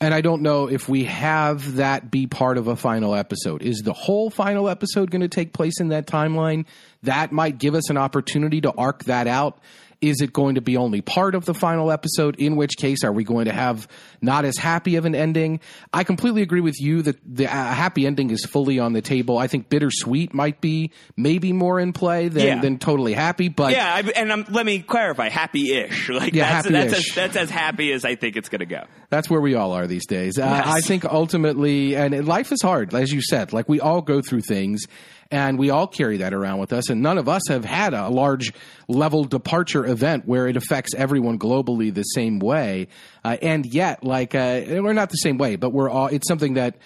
And 0.00 0.14
I 0.14 0.20
don't 0.20 0.42
know 0.42 0.68
if 0.68 0.88
we 0.88 1.04
have 1.04 1.74
that 1.74 2.08
be 2.08 2.28
part 2.28 2.56
of 2.56 2.68
a 2.68 2.76
final 2.76 3.16
episode. 3.16 3.62
Is 3.62 3.80
the 3.80 3.92
whole 3.92 4.30
final 4.30 4.68
episode 4.68 5.10
going 5.10 5.22
to 5.22 5.28
take 5.28 5.52
place 5.52 5.80
in 5.80 5.88
that 5.88 6.06
timeline? 6.06 6.66
That 7.02 7.32
might 7.32 7.58
give 7.58 7.74
us 7.74 7.90
an 7.90 7.96
opportunity 7.96 8.60
to 8.60 8.72
arc 8.72 9.04
that 9.04 9.26
out 9.26 9.58
is 10.00 10.20
it 10.20 10.32
going 10.32 10.54
to 10.54 10.60
be 10.60 10.76
only 10.76 11.00
part 11.00 11.34
of 11.34 11.44
the 11.44 11.54
final 11.54 11.90
episode? 11.90 12.36
In 12.36 12.56
which 12.56 12.76
case, 12.76 13.02
are 13.04 13.12
we 13.12 13.24
going 13.24 13.46
to 13.46 13.52
have 13.52 13.88
not 14.20 14.44
as 14.44 14.56
happy 14.56 14.96
of 14.96 15.04
an 15.04 15.14
ending? 15.14 15.60
I 15.92 16.04
completely 16.04 16.42
agree 16.42 16.60
with 16.60 16.80
you 16.80 17.02
that 17.02 17.16
the 17.24 17.46
uh, 17.46 17.48
happy 17.48 18.06
ending 18.06 18.30
is 18.30 18.44
fully 18.44 18.78
on 18.78 18.92
the 18.92 19.02
table. 19.02 19.38
I 19.38 19.48
think 19.48 19.68
bittersweet 19.68 20.32
might 20.32 20.60
be 20.60 20.92
maybe 21.16 21.52
more 21.52 21.80
in 21.80 21.92
play 21.92 22.28
than, 22.28 22.46
yeah. 22.46 22.60
than 22.60 22.78
totally 22.78 23.12
happy. 23.12 23.48
But 23.48 23.72
yeah, 23.72 23.92
I, 23.92 24.00
and 24.14 24.30
um, 24.30 24.46
let 24.50 24.64
me 24.64 24.80
clarify, 24.80 25.28
happy-ish. 25.28 26.08
Like 26.18 26.34
yeah, 26.34 26.62
that's, 26.62 26.68
that's, 26.68 26.92
as, 26.94 27.14
that's 27.14 27.36
as 27.36 27.50
happy 27.50 27.92
as 27.92 28.04
I 28.04 28.16
think 28.16 28.34
it's 28.34 28.48
going 28.48 28.58
to 28.60 28.66
go. 28.66 28.84
That's 29.08 29.30
where 29.30 29.40
we 29.40 29.54
all 29.54 29.72
are 29.72 29.86
these 29.86 30.06
days. 30.06 30.36
Uh. 30.36 30.62
I 30.64 30.80
think 30.80 31.04
ultimately, 31.04 31.94
and 31.94 32.26
life 32.26 32.50
is 32.50 32.60
hard, 32.60 32.92
as 32.92 33.12
you 33.12 33.22
said. 33.22 33.52
Like 33.52 33.68
we 33.68 33.78
all 33.78 34.02
go 34.02 34.20
through 34.20 34.40
things 34.40 34.86
and 35.30 35.58
we 35.58 35.70
all 35.70 35.86
carry 35.86 36.18
that 36.18 36.32
around 36.32 36.58
with 36.58 36.72
us. 36.72 36.88
And 36.88 37.02
none 37.02 37.18
of 37.18 37.28
us 37.28 37.42
have 37.48 37.64
had 37.64 37.92
a 37.92 38.08
large 38.08 38.52
level 38.88 39.24
departure 39.24 39.84
event 39.84 40.26
where 40.26 40.48
it 40.48 40.56
affects 40.56 40.94
everyone 40.94 41.38
globally 41.38 41.92
the 41.92 42.02
same 42.02 42.38
way. 42.38 42.88
Uh, 43.24 43.36
and 43.42 43.66
yet, 43.66 44.04
like, 44.04 44.34
uh, 44.34 44.62
we're 44.66 44.94
not 44.94 45.10
the 45.10 45.16
same 45.16 45.36
way, 45.38 45.56
but 45.56 45.70
we're 45.70 45.90
all, 45.90 46.06
it's 46.06 46.28
something 46.28 46.54
that 46.54 46.76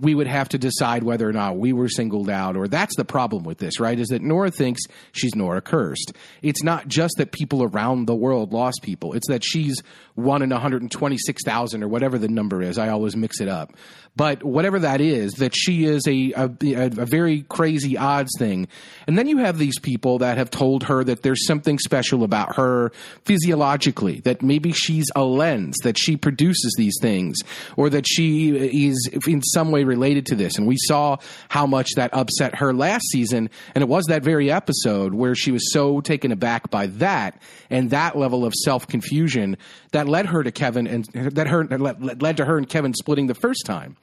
we 0.00 0.14
would 0.14 0.26
have 0.26 0.48
to 0.48 0.58
decide 0.58 1.02
whether 1.02 1.28
or 1.28 1.32
not 1.32 1.58
we 1.58 1.74
were 1.74 1.88
singled 1.88 2.30
out, 2.30 2.56
or 2.56 2.68
that's 2.68 2.96
the 2.96 3.04
problem 3.04 3.44
with 3.44 3.58
this, 3.58 3.78
right? 3.78 3.98
Is 3.98 4.08
that 4.08 4.22
Nora 4.22 4.50
thinks 4.50 4.80
she's 5.12 5.34
Nora 5.34 5.60
cursed. 5.60 6.12
It's 6.40 6.62
not 6.62 6.88
just 6.88 7.14
that 7.18 7.32
people 7.32 7.62
around 7.62 8.06
the 8.06 8.14
world 8.14 8.52
lost 8.52 8.80
people, 8.82 9.12
it's 9.12 9.28
that 9.28 9.42
she's 9.44 9.82
one 10.14 10.40
in 10.40 10.50
126,000 10.50 11.82
or 11.82 11.88
whatever 11.88 12.18
the 12.18 12.28
number 12.28 12.62
is. 12.62 12.78
I 12.78 12.88
always 12.88 13.14
mix 13.14 13.40
it 13.40 13.48
up. 13.48 13.74
But 14.16 14.44
whatever 14.44 14.78
that 14.78 15.00
is, 15.00 15.32
that 15.34 15.56
she 15.56 15.84
is 15.84 16.06
a, 16.06 16.32
a, 16.36 16.50
a 16.62 16.88
very 16.88 17.42
crazy 17.42 17.98
odds 17.98 18.30
thing. 18.38 18.68
And 19.08 19.18
then 19.18 19.26
you 19.26 19.38
have 19.38 19.58
these 19.58 19.80
people 19.80 20.18
that 20.18 20.38
have 20.38 20.50
told 20.50 20.84
her 20.84 21.02
that 21.02 21.22
there's 21.22 21.44
something 21.46 21.80
special 21.80 22.22
about 22.22 22.54
her 22.54 22.92
physiologically, 23.24 24.20
that 24.20 24.40
maybe 24.40 24.70
she's 24.70 25.06
a 25.16 25.24
lens, 25.24 25.74
that 25.82 25.98
she 25.98 26.16
produces 26.16 26.74
these 26.78 26.94
things, 27.00 27.38
or 27.76 27.90
that 27.90 28.06
she 28.06 28.50
is 28.88 29.10
in 29.26 29.42
some 29.42 29.72
way 29.72 29.82
related 29.82 30.26
to 30.26 30.36
this. 30.36 30.58
And 30.58 30.66
we 30.68 30.76
saw 30.78 31.16
how 31.48 31.66
much 31.66 31.90
that 31.96 32.14
upset 32.14 32.56
her 32.56 32.72
last 32.72 33.08
season. 33.10 33.50
And 33.74 33.82
it 33.82 33.88
was 33.88 34.04
that 34.06 34.22
very 34.22 34.48
episode 34.48 35.12
where 35.12 35.34
she 35.34 35.50
was 35.50 35.72
so 35.72 36.00
taken 36.00 36.30
aback 36.30 36.70
by 36.70 36.86
that 36.86 37.42
and 37.68 37.90
that 37.90 38.16
level 38.16 38.44
of 38.44 38.54
self 38.54 38.86
confusion 38.86 39.56
that 39.90 40.08
led 40.08 40.26
her 40.26 40.44
to 40.44 40.52
Kevin 40.52 40.86
and 40.86 41.04
that 41.34 41.48
her 41.48 41.64
that 41.66 42.22
led 42.22 42.36
to 42.36 42.44
her 42.44 42.56
and 42.56 42.68
Kevin 42.68 42.94
splitting 42.94 43.26
the 43.26 43.34
first 43.34 43.66
time. 43.66 43.96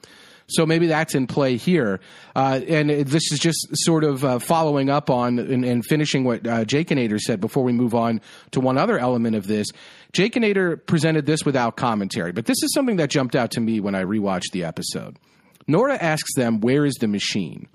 So 0.52 0.66
maybe 0.66 0.86
that's 0.86 1.14
in 1.14 1.26
play 1.26 1.56
here. 1.56 2.00
Uh, 2.34 2.60
and 2.66 2.90
this 2.90 3.32
is 3.32 3.38
just 3.38 3.68
sort 3.74 4.04
of 4.04 4.24
uh, 4.24 4.38
following 4.38 4.90
up 4.90 5.10
on 5.10 5.38
and, 5.38 5.64
and 5.64 5.84
finishing 5.84 6.24
what 6.24 6.46
uh, 6.46 6.64
Nader 6.64 7.18
said 7.18 7.40
before 7.40 7.64
we 7.64 7.72
move 7.72 7.94
on 7.94 8.20
to 8.52 8.60
one 8.60 8.78
other 8.78 8.98
element 8.98 9.36
of 9.36 9.46
this. 9.46 9.68
Jake 10.12 10.34
Nader 10.34 10.84
presented 10.86 11.26
this 11.26 11.44
without 11.44 11.76
commentary, 11.76 12.32
but 12.32 12.46
this 12.46 12.62
is 12.62 12.72
something 12.74 12.96
that 12.96 13.10
jumped 13.10 13.34
out 13.34 13.52
to 13.52 13.60
me 13.60 13.80
when 13.80 13.94
I 13.94 14.04
rewatched 14.04 14.52
the 14.52 14.64
episode. 14.64 15.18
Nora 15.66 15.96
asks 15.96 16.34
them, 16.34 16.60
Where 16.60 16.84
is 16.84 16.94
the 16.94 17.08
machine? 17.08 17.68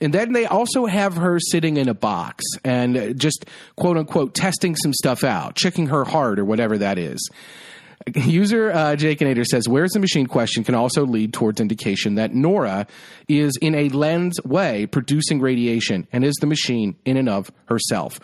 And 0.00 0.12
then 0.12 0.32
they 0.32 0.46
also 0.46 0.86
have 0.86 1.16
her 1.16 1.38
sitting 1.38 1.76
in 1.76 1.88
a 1.88 1.94
box 1.94 2.44
and 2.64 3.18
just 3.18 3.46
quote 3.76 3.96
unquote 3.96 4.34
testing 4.34 4.76
some 4.76 4.92
stuff 4.92 5.24
out, 5.24 5.54
checking 5.54 5.86
her 5.86 6.04
heart 6.04 6.38
or 6.38 6.44
whatever 6.44 6.78
that 6.78 6.98
is. 6.98 7.30
User 8.14 8.70
uh, 8.70 8.94
Jake 8.94 9.18
Nader 9.18 9.44
says, 9.44 9.68
"Where's 9.68 9.90
the 9.90 9.98
machine?" 9.98 10.26
Question 10.26 10.62
can 10.62 10.74
also 10.74 11.04
lead 11.04 11.32
towards 11.32 11.60
indication 11.60 12.14
that 12.16 12.32
Nora 12.32 12.86
is 13.28 13.54
in 13.60 13.74
a 13.74 13.88
lens 13.88 14.38
way 14.44 14.86
producing 14.86 15.40
radiation, 15.40 16.06
and 16.12 16.24
is 16.24 16.34
the 16.40 16.46
machine 16.46 16.96
in 17.04 17.16
and 17.16 17.28
of 17.28 17.50
herself. 17.66 18.20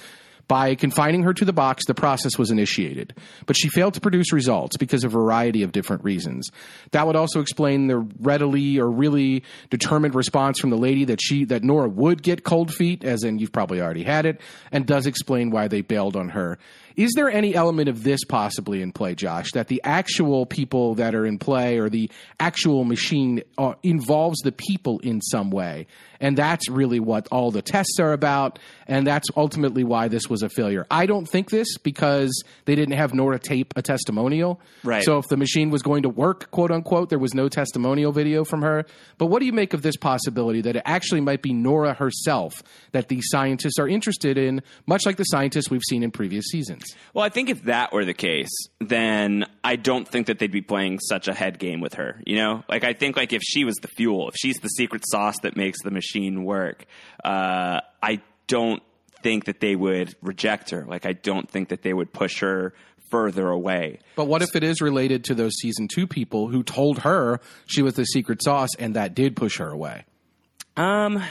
By 0.48 0.74
confining 0.74 1.22
her 1.22 1.32
to 1.34 1.44
the 1.44 1.52
box, 1.52 1.86
the 1.86 1.94
process 1.94 2.36
was 2.36 2.50
initiated, 2.50 3.14
but 3.46 3.56
she 3.56 3.68
failed 3.68 3.94
to 3.94 4.00
produce 4.00 4.32
results 4.32 4.76
because 4.76 5.02
of 5.02 5.12
a 5.12 5.18
variety 5.18 5.62
of 5.62 5.72
different 5.72 6.04
reasons. 6.04 6.50
That 6.90 7.06
would 7.06 7.16
also 7.16 7.40
explain 7.40 7.86
the 7.86 7.98
readily 8.20 8.78
or 8.78 8.90
really 8.90 9.44
determined 9.70 10.14
response 10.14 10.60
from 10.60 10.70
the 10.70 10.76
lady 10.76 11.06
that 11.06 11.20
she 11.22 11.44
that 11.46 11.64
Nora 11.64 11.88
would 11.88 12.22
get 12.22 12.44
cold 12.44 12.72
feet, 12.72 13.02
as 13.02 13.24
in 13.24 13.38
you've 13.38 13.52
probably 13.52 13.80
already 13.80 14.02
had 14.02 14.26
it, 14.26 14.40
and 14.70 14.84
does 14.84 15.06
explain 15.06 15.50
why 15.50 15.68
they 15.68 15.80
bailed 15.80 16.16
on 16.16 16.28
her. 16.30 16.58
Is 16.96 17.12
there 17.14 17.30
any 17.30 17.54
element 17.54 17.88
of 17.88 18.02
this 18.02 18.24
possibly 18.24 18.82
in 18.82 18.92
play, 18.92 19.14
Josh, 19.14 19.52
that 19.52 19.68
the 19.68 19.80
actual 19.84 20.46
people 20.46 20.94
that 20.96 21.14
are 21.14 21.26
in 21.26 21.38
play 21.38 21.78
or 21.78 21.88
the 21.88 22.10
actual 22.40 22.84
machine 22.84 23.42
uh, 23.58 23.74
involves 23.82 24.40
the 24.40 24.52
people 24.52 24.98
in 25.00 25.20
some 25.20 25.50
way? 25.50 25.86
And 26.22 26.38
that's 26.38 26.70
really 26.70 27.00
what 27.00 27.26
all 27.32 27.50
the 27.50 27.60
tests 27.60 27.98
are 27.98 28.12
about. 28.12 28.60
And 28.86 29.06
that's 29.06 29.28
ultimately 29.36 29.82
why 29.82 30.08
this 30.08 30.30
was 30.30 30.42
a 30.42 30.48
failure. 30.48 30.86
I 30.90 31.06
don't 31.06 31.26
think 31.26 31.50
this 31.50 31.76
because 31.78 32.44
they 32.64 32.76
didn't 32.76 32.94
have 32.96 33.12
Nora 33.12 33.40
tape 33.40 33.74
a 33.76 33.82
testimonial. 33.82 34.60
Right. 34.84 35.02
So 35.02 35.18
if 35.18 35.26
the 35.28 35.36
machine 35.36 35.70
was 35.70 35.82
going 35.82 36.04
to 36.04 36.08
work, 36.08 36.50
quote 36.52 36.70
unquote, 36.70 37.10
there 37.10 37.18
was 37.18 37.34
no 37.34 37.48
testimonial 37.48 38.12
video 38.12 38.44
from 38.44 38.62
her. 38.62 38.86
But 39.18 39.26
what 39.26 39.40
do 39.40 39.46
you 39.46 39.52
make 39.52 39.74
of 39.74 39.82
this 39.82 39.96
possibility 39.96 40.60
that 40.62 40.76
it 40.76 40.82
actually 40.84 41.20
might 41.20 41.42
be 41.42 41.52
Nora 41.52 41.92
herself 41.92 42.62
that 42.92 43.08
these 43.08 43.24
scientists 43.28 43.78
are 43.80 43.88
interested 43.88 44.38
in, 44.38 44.62
much 44.86 45.04
like 45.04 45.16
the 45.16 45.24
scientists 45.24 45.70
we've 45.70 45.82
seen 45.88 46.04
in 46.04 46.12
previous 46.12 46.46
seasons? 46.46 46.84
Well, 47.14 47.24
I 47.24 47.30
think 47.30 47.50
if 47.50 47.64
that 47.64 47.92
were 47.92 48.04
the 48.04 48.14
case, 48.14 48.50
then 48.80 49.46
I 49.64 49.74
don't 49.74 50.06
think 50.06 50.28
that 50.28 50.38
they'd 50.38 50.52
be 50.52 50.62
playing 50.62 51.00
such 51.00 51.26
a 51.26 51.34
head 51.34 51.58
game 51.58 51.80
with 51.80 51.94
her. 51.94 52.22
You 52.24 52.36
know, 52.36 52.62
like 52.68 52.84
I 52.84 52.92
think 52.92 53.16
like 53.16 53.32
if 53.32 53.42
she 53.42 53.64
was 53.64 53.74
the 53.76 53.88
fuel, 53.88 54.28
if 54.28 54.36
she's 54.36 54.58
the 54.58 54.68
secret 54.68 55.02
sauce 55.08 55.36
that 55.42 55.56
makes 55.56 55.82
the 55.82 55.90
machine 55.90 56.11
work, 56.44 56.86
uh, 57.24 57.80
I 58.02 58.20
don't 58.46 58.82
think 59.22 59.44
that 59.44 59.60
they 59.60 59.76
would 59.76 60.14
reject 60.20 60.70
her. 60.70 60.84
Like 60.86 61.06
I 61.06 61.12
don't 61.12 61.48
think 61.48 61.68
that 61.68 61.82
they 61.82 61.92
would 61.92 62.12
push 62.12 62.40
her 62.40 62.74
further 63.10 63.48
away. 63.48 64.00
But 64.16 64.26
what 64.26 64.42
if 64.42 64.56
it 64.56 64.64
is 64.64 64.80
related 64.80 65.24
to 65.24 65.34
those 65.34 65.52
season 65.60 65.86
two 65.86 66.06
people 66.06 66.48
who 66.48 66.62
told 66.62 67.00
her 67.00 67.40
she 67.66 67.82
was 67.82 67.94
the 67.94 68.04
secret 68.04 68.42
sauce 68.42 68.70
and 68.78 68.96
that 68.96 69.14
did 69.14 69.36
push 69.36 69.58
her 69.58 69.68
away? 69.68 70.04
Um, 70.76 71.22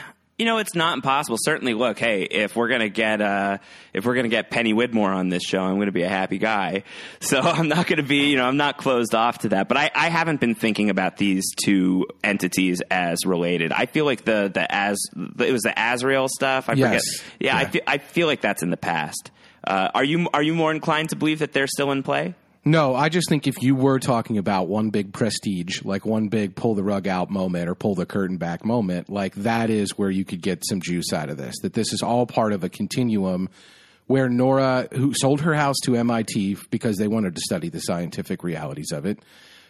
you 0.42 0.46
know, 0.46 0.58
it's 0.58 0.74
not 0.74 0.96
impossible. 0.96 1.38
Certainly, 1.40 1.76
look, 1.76 2.00
hey, 2.00 2.24
if 2.24 2.56
we're 2.56 2.68
gonna 2.68 2.90
get 2.90 3.22
uh, 3.22 3.60
if 3.94 4.08
we're 4.08 4.16
gonna 4.16 4.28
get 4.28 4.50
Penny 4.50 4.74
Widmore 4.74 5.16
on 5.16 5.30
this 5.30 5.44
show, 5.44 5.62
I'm 5.62 5.78
gonna 5.78 5.92
be 5.92 6.02
a 6.02 6.10
happy 6.10 6.40
guy. 6.40 6.84
So 7.22 7.40
I'm 7.40 7.68
not 7.68 7.86
gonna 7.86 8.04
be, 8.04 8.32
you 8.32 8.38
know, 8.38 8.46
I'm 8.46 8.58
not 8.58 8.78
closed 8.78 9.14
off 9.14 9.40
to 9.40 9.50
that. 9.50 9.68
But 9.68 9.78
I, 9.78 9.92
I 9.94 10.10
haven't 10.10 10.42
been 10.42 10.56
thinking 10.56 10.90
about 10.90 11.18
these 11.18 11.46
two 11.64 12.08
entities 12.24 12.82
as 12.90 13.26
related. 13.26 13.72
I 13.72 13.86
feel 13.86 14.06
like 14.06 14.26
the 14.26 14.50
the 14.52 14.66
as 14.70 14.98
the, 15.16 15.48
it 15.48 15.52
was 15.52 15.62
the 15.62 15.74
Azrael 15.78 16.28
stuff. 16.28 16.68
I 16.68 16.74
yes. 16.74 17.20
forget. 17.20 17.36
Yeah, 17.40 17.54
yeah. 17.54 17.58
I, 17.60 17.66
feel, 17.70 17.82
I 17.86 17.98
feel 18.00 18.28
like 18.28 18.42
that's 18.42 18.64
in 18.64 18.72
the 18.72 18.78
past. 18.78 19.30
Uh, 19.64 19.90
are 19.94 20.04
you 20.04 20.28
are 20.34 20.42
you 20.42 20.56
more 20.56 20.72
inclined 20.72 21.10
to 21.10 21.16
believe 21.16 21.40
that 21.40 21.54
they're 21.54 21.68
still 21.68 21.92
in 21.92 22.02
play? 22.02 22.34
No, 22.64 22.94
I 22.94 23.10
just 23.10 23.28
think 23.28 23.48
if 23.48 23.64
you 23.64 23.74
were 23.74 23.98
talking 23.98 24.38
about 24.38 24.68
one 24.68 24.92
big 24.92 25.14
prestige, 25.14 25.84
like 25.84 26.06
one 26.06 26.28
big 26.28 26.56
pull 26.56 26.76
the 26.76 26.84
rug 26.84 27.08
out 27.08 27.32
moment 27.32 27.68
or 27.68 27.74
pull 27.74 27.96
the 27.96 28.06
curtain 28.06 28.38
back 28.38 28.64
moment, 28.64 29.10
like 29.10 29.34
that 29.36 29.72
is 29.72 29.98
where 29.98 30.12
you 30.12 30.24
could 30.24 30.44
get 30.44 30.64
some 30.70 30.80
juice 30.80 31.12
out 31.12 31.30
of 31.30 31.38
this. 31.38 31.56
That 31.64 31.74
this 31.74 31.92
is 31.92 32.04
all 32.04 32.28
part 32.28 32.54
of 32.54 32.64
a 32.64 32.70
continuum 32.70 33.50
where 34.06 34.30
Nora, 34.30 34.88
who 34.92 35.14
sold 35.16 35.42
her 35.42 35.56
house 35.56 35.78
to 35.86 35.96
MIT 35.96 36.58
because 36.70 36.98
they 36.98 37.08
wanted 37.08 37.34
to 37.36 37.42
study 37.42 37.70
the 37.70 37.80
scientific 37.80 38.44
realities 38.44 38.92
of 38.92 39.08
it, 39.08 39.18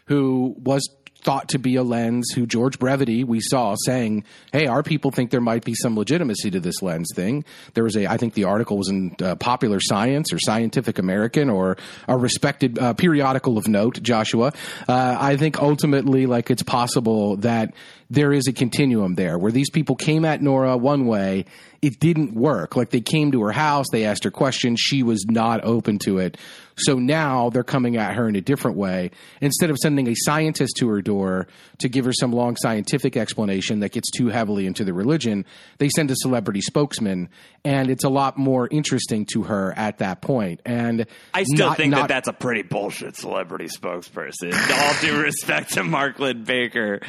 who 0.06 0.54
was 0.58 0.90
thought 1.22 1.50
to 1.50 1.60
be 1.60 1.76
a 1.76 1.84
lens 1.84 2.32
who 2.36 2.46
George 2.46 2.80
Brevity 2.80 3.24
we 3.24 3.40
saw 3.40 3.76
saying, 3.86 4.24
"Hey, 4.52 4.68
our 4.68 4.84
people 4.84 5.12
think 5.12 5.32
there 5.32 5.42
might 5.42 5.64
be 5.64 5.74
some 5.76 5.96
legitimacy 5.98 6.52
to 6.52 6.60
this 6.60 6.82
lens 6.82 7.10
thing." 7.16 7.46
There 7.74 7.84
was 7.84 7.96
a, 7.96 8.08
I 8.08 8.18
think 8.18 8.34
the 8.34 8.46
article 8.46 8.78
was 8.78 8.90
in 8.90 9.16
uh, 9.22 9.36
Popular 9.36 9.80
Science 9.80 10.34
or 10.34 10.40
Scientific 10.40 11.00
American 11.00 11.50
or 11.50 11.78
a 12.08 12.18
respected 12.18 12.80
uh, 12.80 12.94
periodical 12.94 13.58
of 13.58 13.68
note. 13.68 14.02
Joshua, 14.02 14.54
uh, 14.88 15.18
I 15.20 15.38
think 15.38 15.62
ultimately, 15.62 16.26
like 16.26 16.50
it's 16.52 16.64
possible 16.64 17.38
that 17.38 17.74
there 18.12 18.34
is 18.34 18.46
a 18.48 18.54
continuum 18.54 19.16
there 19.16 19.38
where 19.38 19.54
these 19.54 19.70
people 19.70 19.96
came 19.96 20.26
at 20.26 20.42
Nora 20.42 20.76
one 20.76 21.06
way 21.06 21.46
it 21.82 22.00
didn't 22.00 22.36
work. 22.36 22.76
Like 22.76 22.92
they 22.92 23.02
came 23.02 23.32
to 23.32 23.42
her 23.42 23.52
house, 23.52 23.88
they 23.92 24.06
asked 24.06 24.24
her 24.26 24.32
questions, 24.32 24.80
she 24.80 25.02
was 25.02 25.26
not 25.28 25.64
open 25.64 25.98
to 26.00 26.20
it. 26.20 26.38
So 26.76 27.00
now 27.00 27.50
they're 27.50 27.64
coming 27.64 27.98
at 27.98 28.16
her 28.16 28.28
in 28.28 28.36
a 28.36 28.42
different 28.42 28.78
way. 28.78 29.12
Instead 29.40 29.70
of 29.70 29.78
sending 29.78 30.08
a 30.08 30.14
scientist 30.16 30.76
to 30.78 30.90
her 30.90 31.02
door 31.02 31.48
to 31.80 31.90
give 31.90 32.06
her 32.06 32.14
some 32.14 32.32
long 32.32 32.56
scientific 32.56 33.18
explanation 33.18 33.80
that 33.80 33.92
gets 33.94 34.12
too 34.12 34.28
heavily 34.28 34.68
into 34.68 34.84
the 34.84 34.94
religion, 34.94 35.46
they 35.80 35.90
send 35.90 36.12
a 36.12 36.16
celebrity 36.18 36.62
spokesman, 36.62 37.30
and 37.64 37.90
it's 37.90 38.04
a 38.04 38.10
lot 38.10 38.38
more 38.38 38.68
interesting 38.70 39.26
to 39.34 39.44
her 39.44 39.74
at 39.76 40.00
that 40.00 40.22
point. 40.22 40.62
And 40.66 41.08
I 41.34 41.44
still 41.44 41.70
not, 41.70 41.78
think 41.78 41.92
not, 41.92 42.02
that 42.02 42.08
that's 42.10 42.28
a 42.28 42.34
pretty 42.34 42.62
bullshit 42.62 43.16
celebrity 43.16 43.68
spokesperson. 43.68 44.54
All 44.54 44.94
due 45.02 45.22
respect 45.24 45.74
to 45.74 45.84
Mark 45.84 46.20
Linn-Baker. 46.20 47.02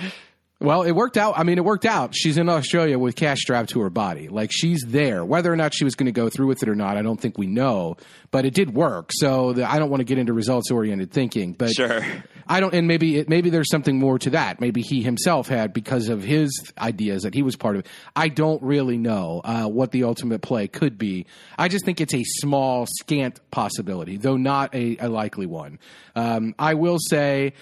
Well, 0.62 0.82
it 0.82 0.92
worked 0.92 1.16
out. 1.16 1.36
I 1.36 1.42
mean, 1.42 1.58
it 1.58 1.64
worked 1.64 1.84
out. 1.84 2.14
She's 2.14 2.38
in 2.38 2.48
Australia 2.48 2.98
with 2.98 3.16
cash 3.16 3.40
strapped 3.40 3.70
to 3.70 3.80
her 3.80 3.90
body. 3.90 4.28
Like 4.28 4.50
she's 4.52 4.80
there. 4.86 5.24
Whether 5.24 5.52
or 5.52 5.56
not 5.56 5.74
she 5.74 5.84
was 5.84 5.96
going 5.96 6.06
to 6.06 6.12
go 6.12 6.28
through 6.28 6.46
with 6.46 6.62
it 6.62 6.68
or 6.68 6.76
not, 6.76 6.96
I 6.96 7.02
don't 7.02 7.20
think 7.20 7.36
we 7.36 7.46
know. 7.46 7.96
But 8.30 8.44
it 8.44 8.54
did 8.54 8.72
work. 8.72 9.10
So 9.12 9.52
the, 9.54 9.68
I 9.68 9.78
don't 9.78 9.90
want 9.90 10.00
to 10.00 10.04
get 10.04 10.18
into 10.18 10.32
results 10.32 10.70
oriented 10.70 11.10
thinking. 11.10 11.52
But 11.52 11.72
sure. 11.72 12.04
I 12.46 12.60
don't. 12.60 12.74
And 12.74 12.86
maybe 12.86 13.18
it, 13.18 13.28
maybe 13.28 13.50
there's 13.50 13.70
something 13.70 13.98
more 13.98 14.18
to 14.20 14.30
that. 14.30 14.60
Maybe 14.60 14.82
he 14.82 15.02
himself 15.02 15.48
had 15.48 15.72
because 15.72 16.08
of 16.08 16.22
his 16.22 16.72
ideas 16.78 17.22
that 17.22 17.34
he 17.34 17.42
was 17.42 17.56
part 17.56 17.76
of. 17.76 17.84
I 18.14 18.28
don't 18.28 18.62
really 18.62 18.98
know 18.98 19.40
uh, 19.44 19.66
what 19.66 19.90
the 19.90 20.04
ultimate 20.04 20.42
play 20.42 20.68
could 20.68 20.96
be. 20.96 21.26
I 21.58 21.68
just 21.68 21.84
think 21.84 22.00
it's 22.00 22.14
a 22.14 22.22
small, 22.24 22.86
scant 22.86 23.40
possibility, 23.50 24.16
though 24.16 24.36
not 24.36 24.74
a, 24.74 24.96
a 24.98 25.08
likely 25.08 25.46
one. 25.46 25.78
Um, 26.14 26.54
I 26.58 26.74
will 26.74 26.98
say 27.00 27.54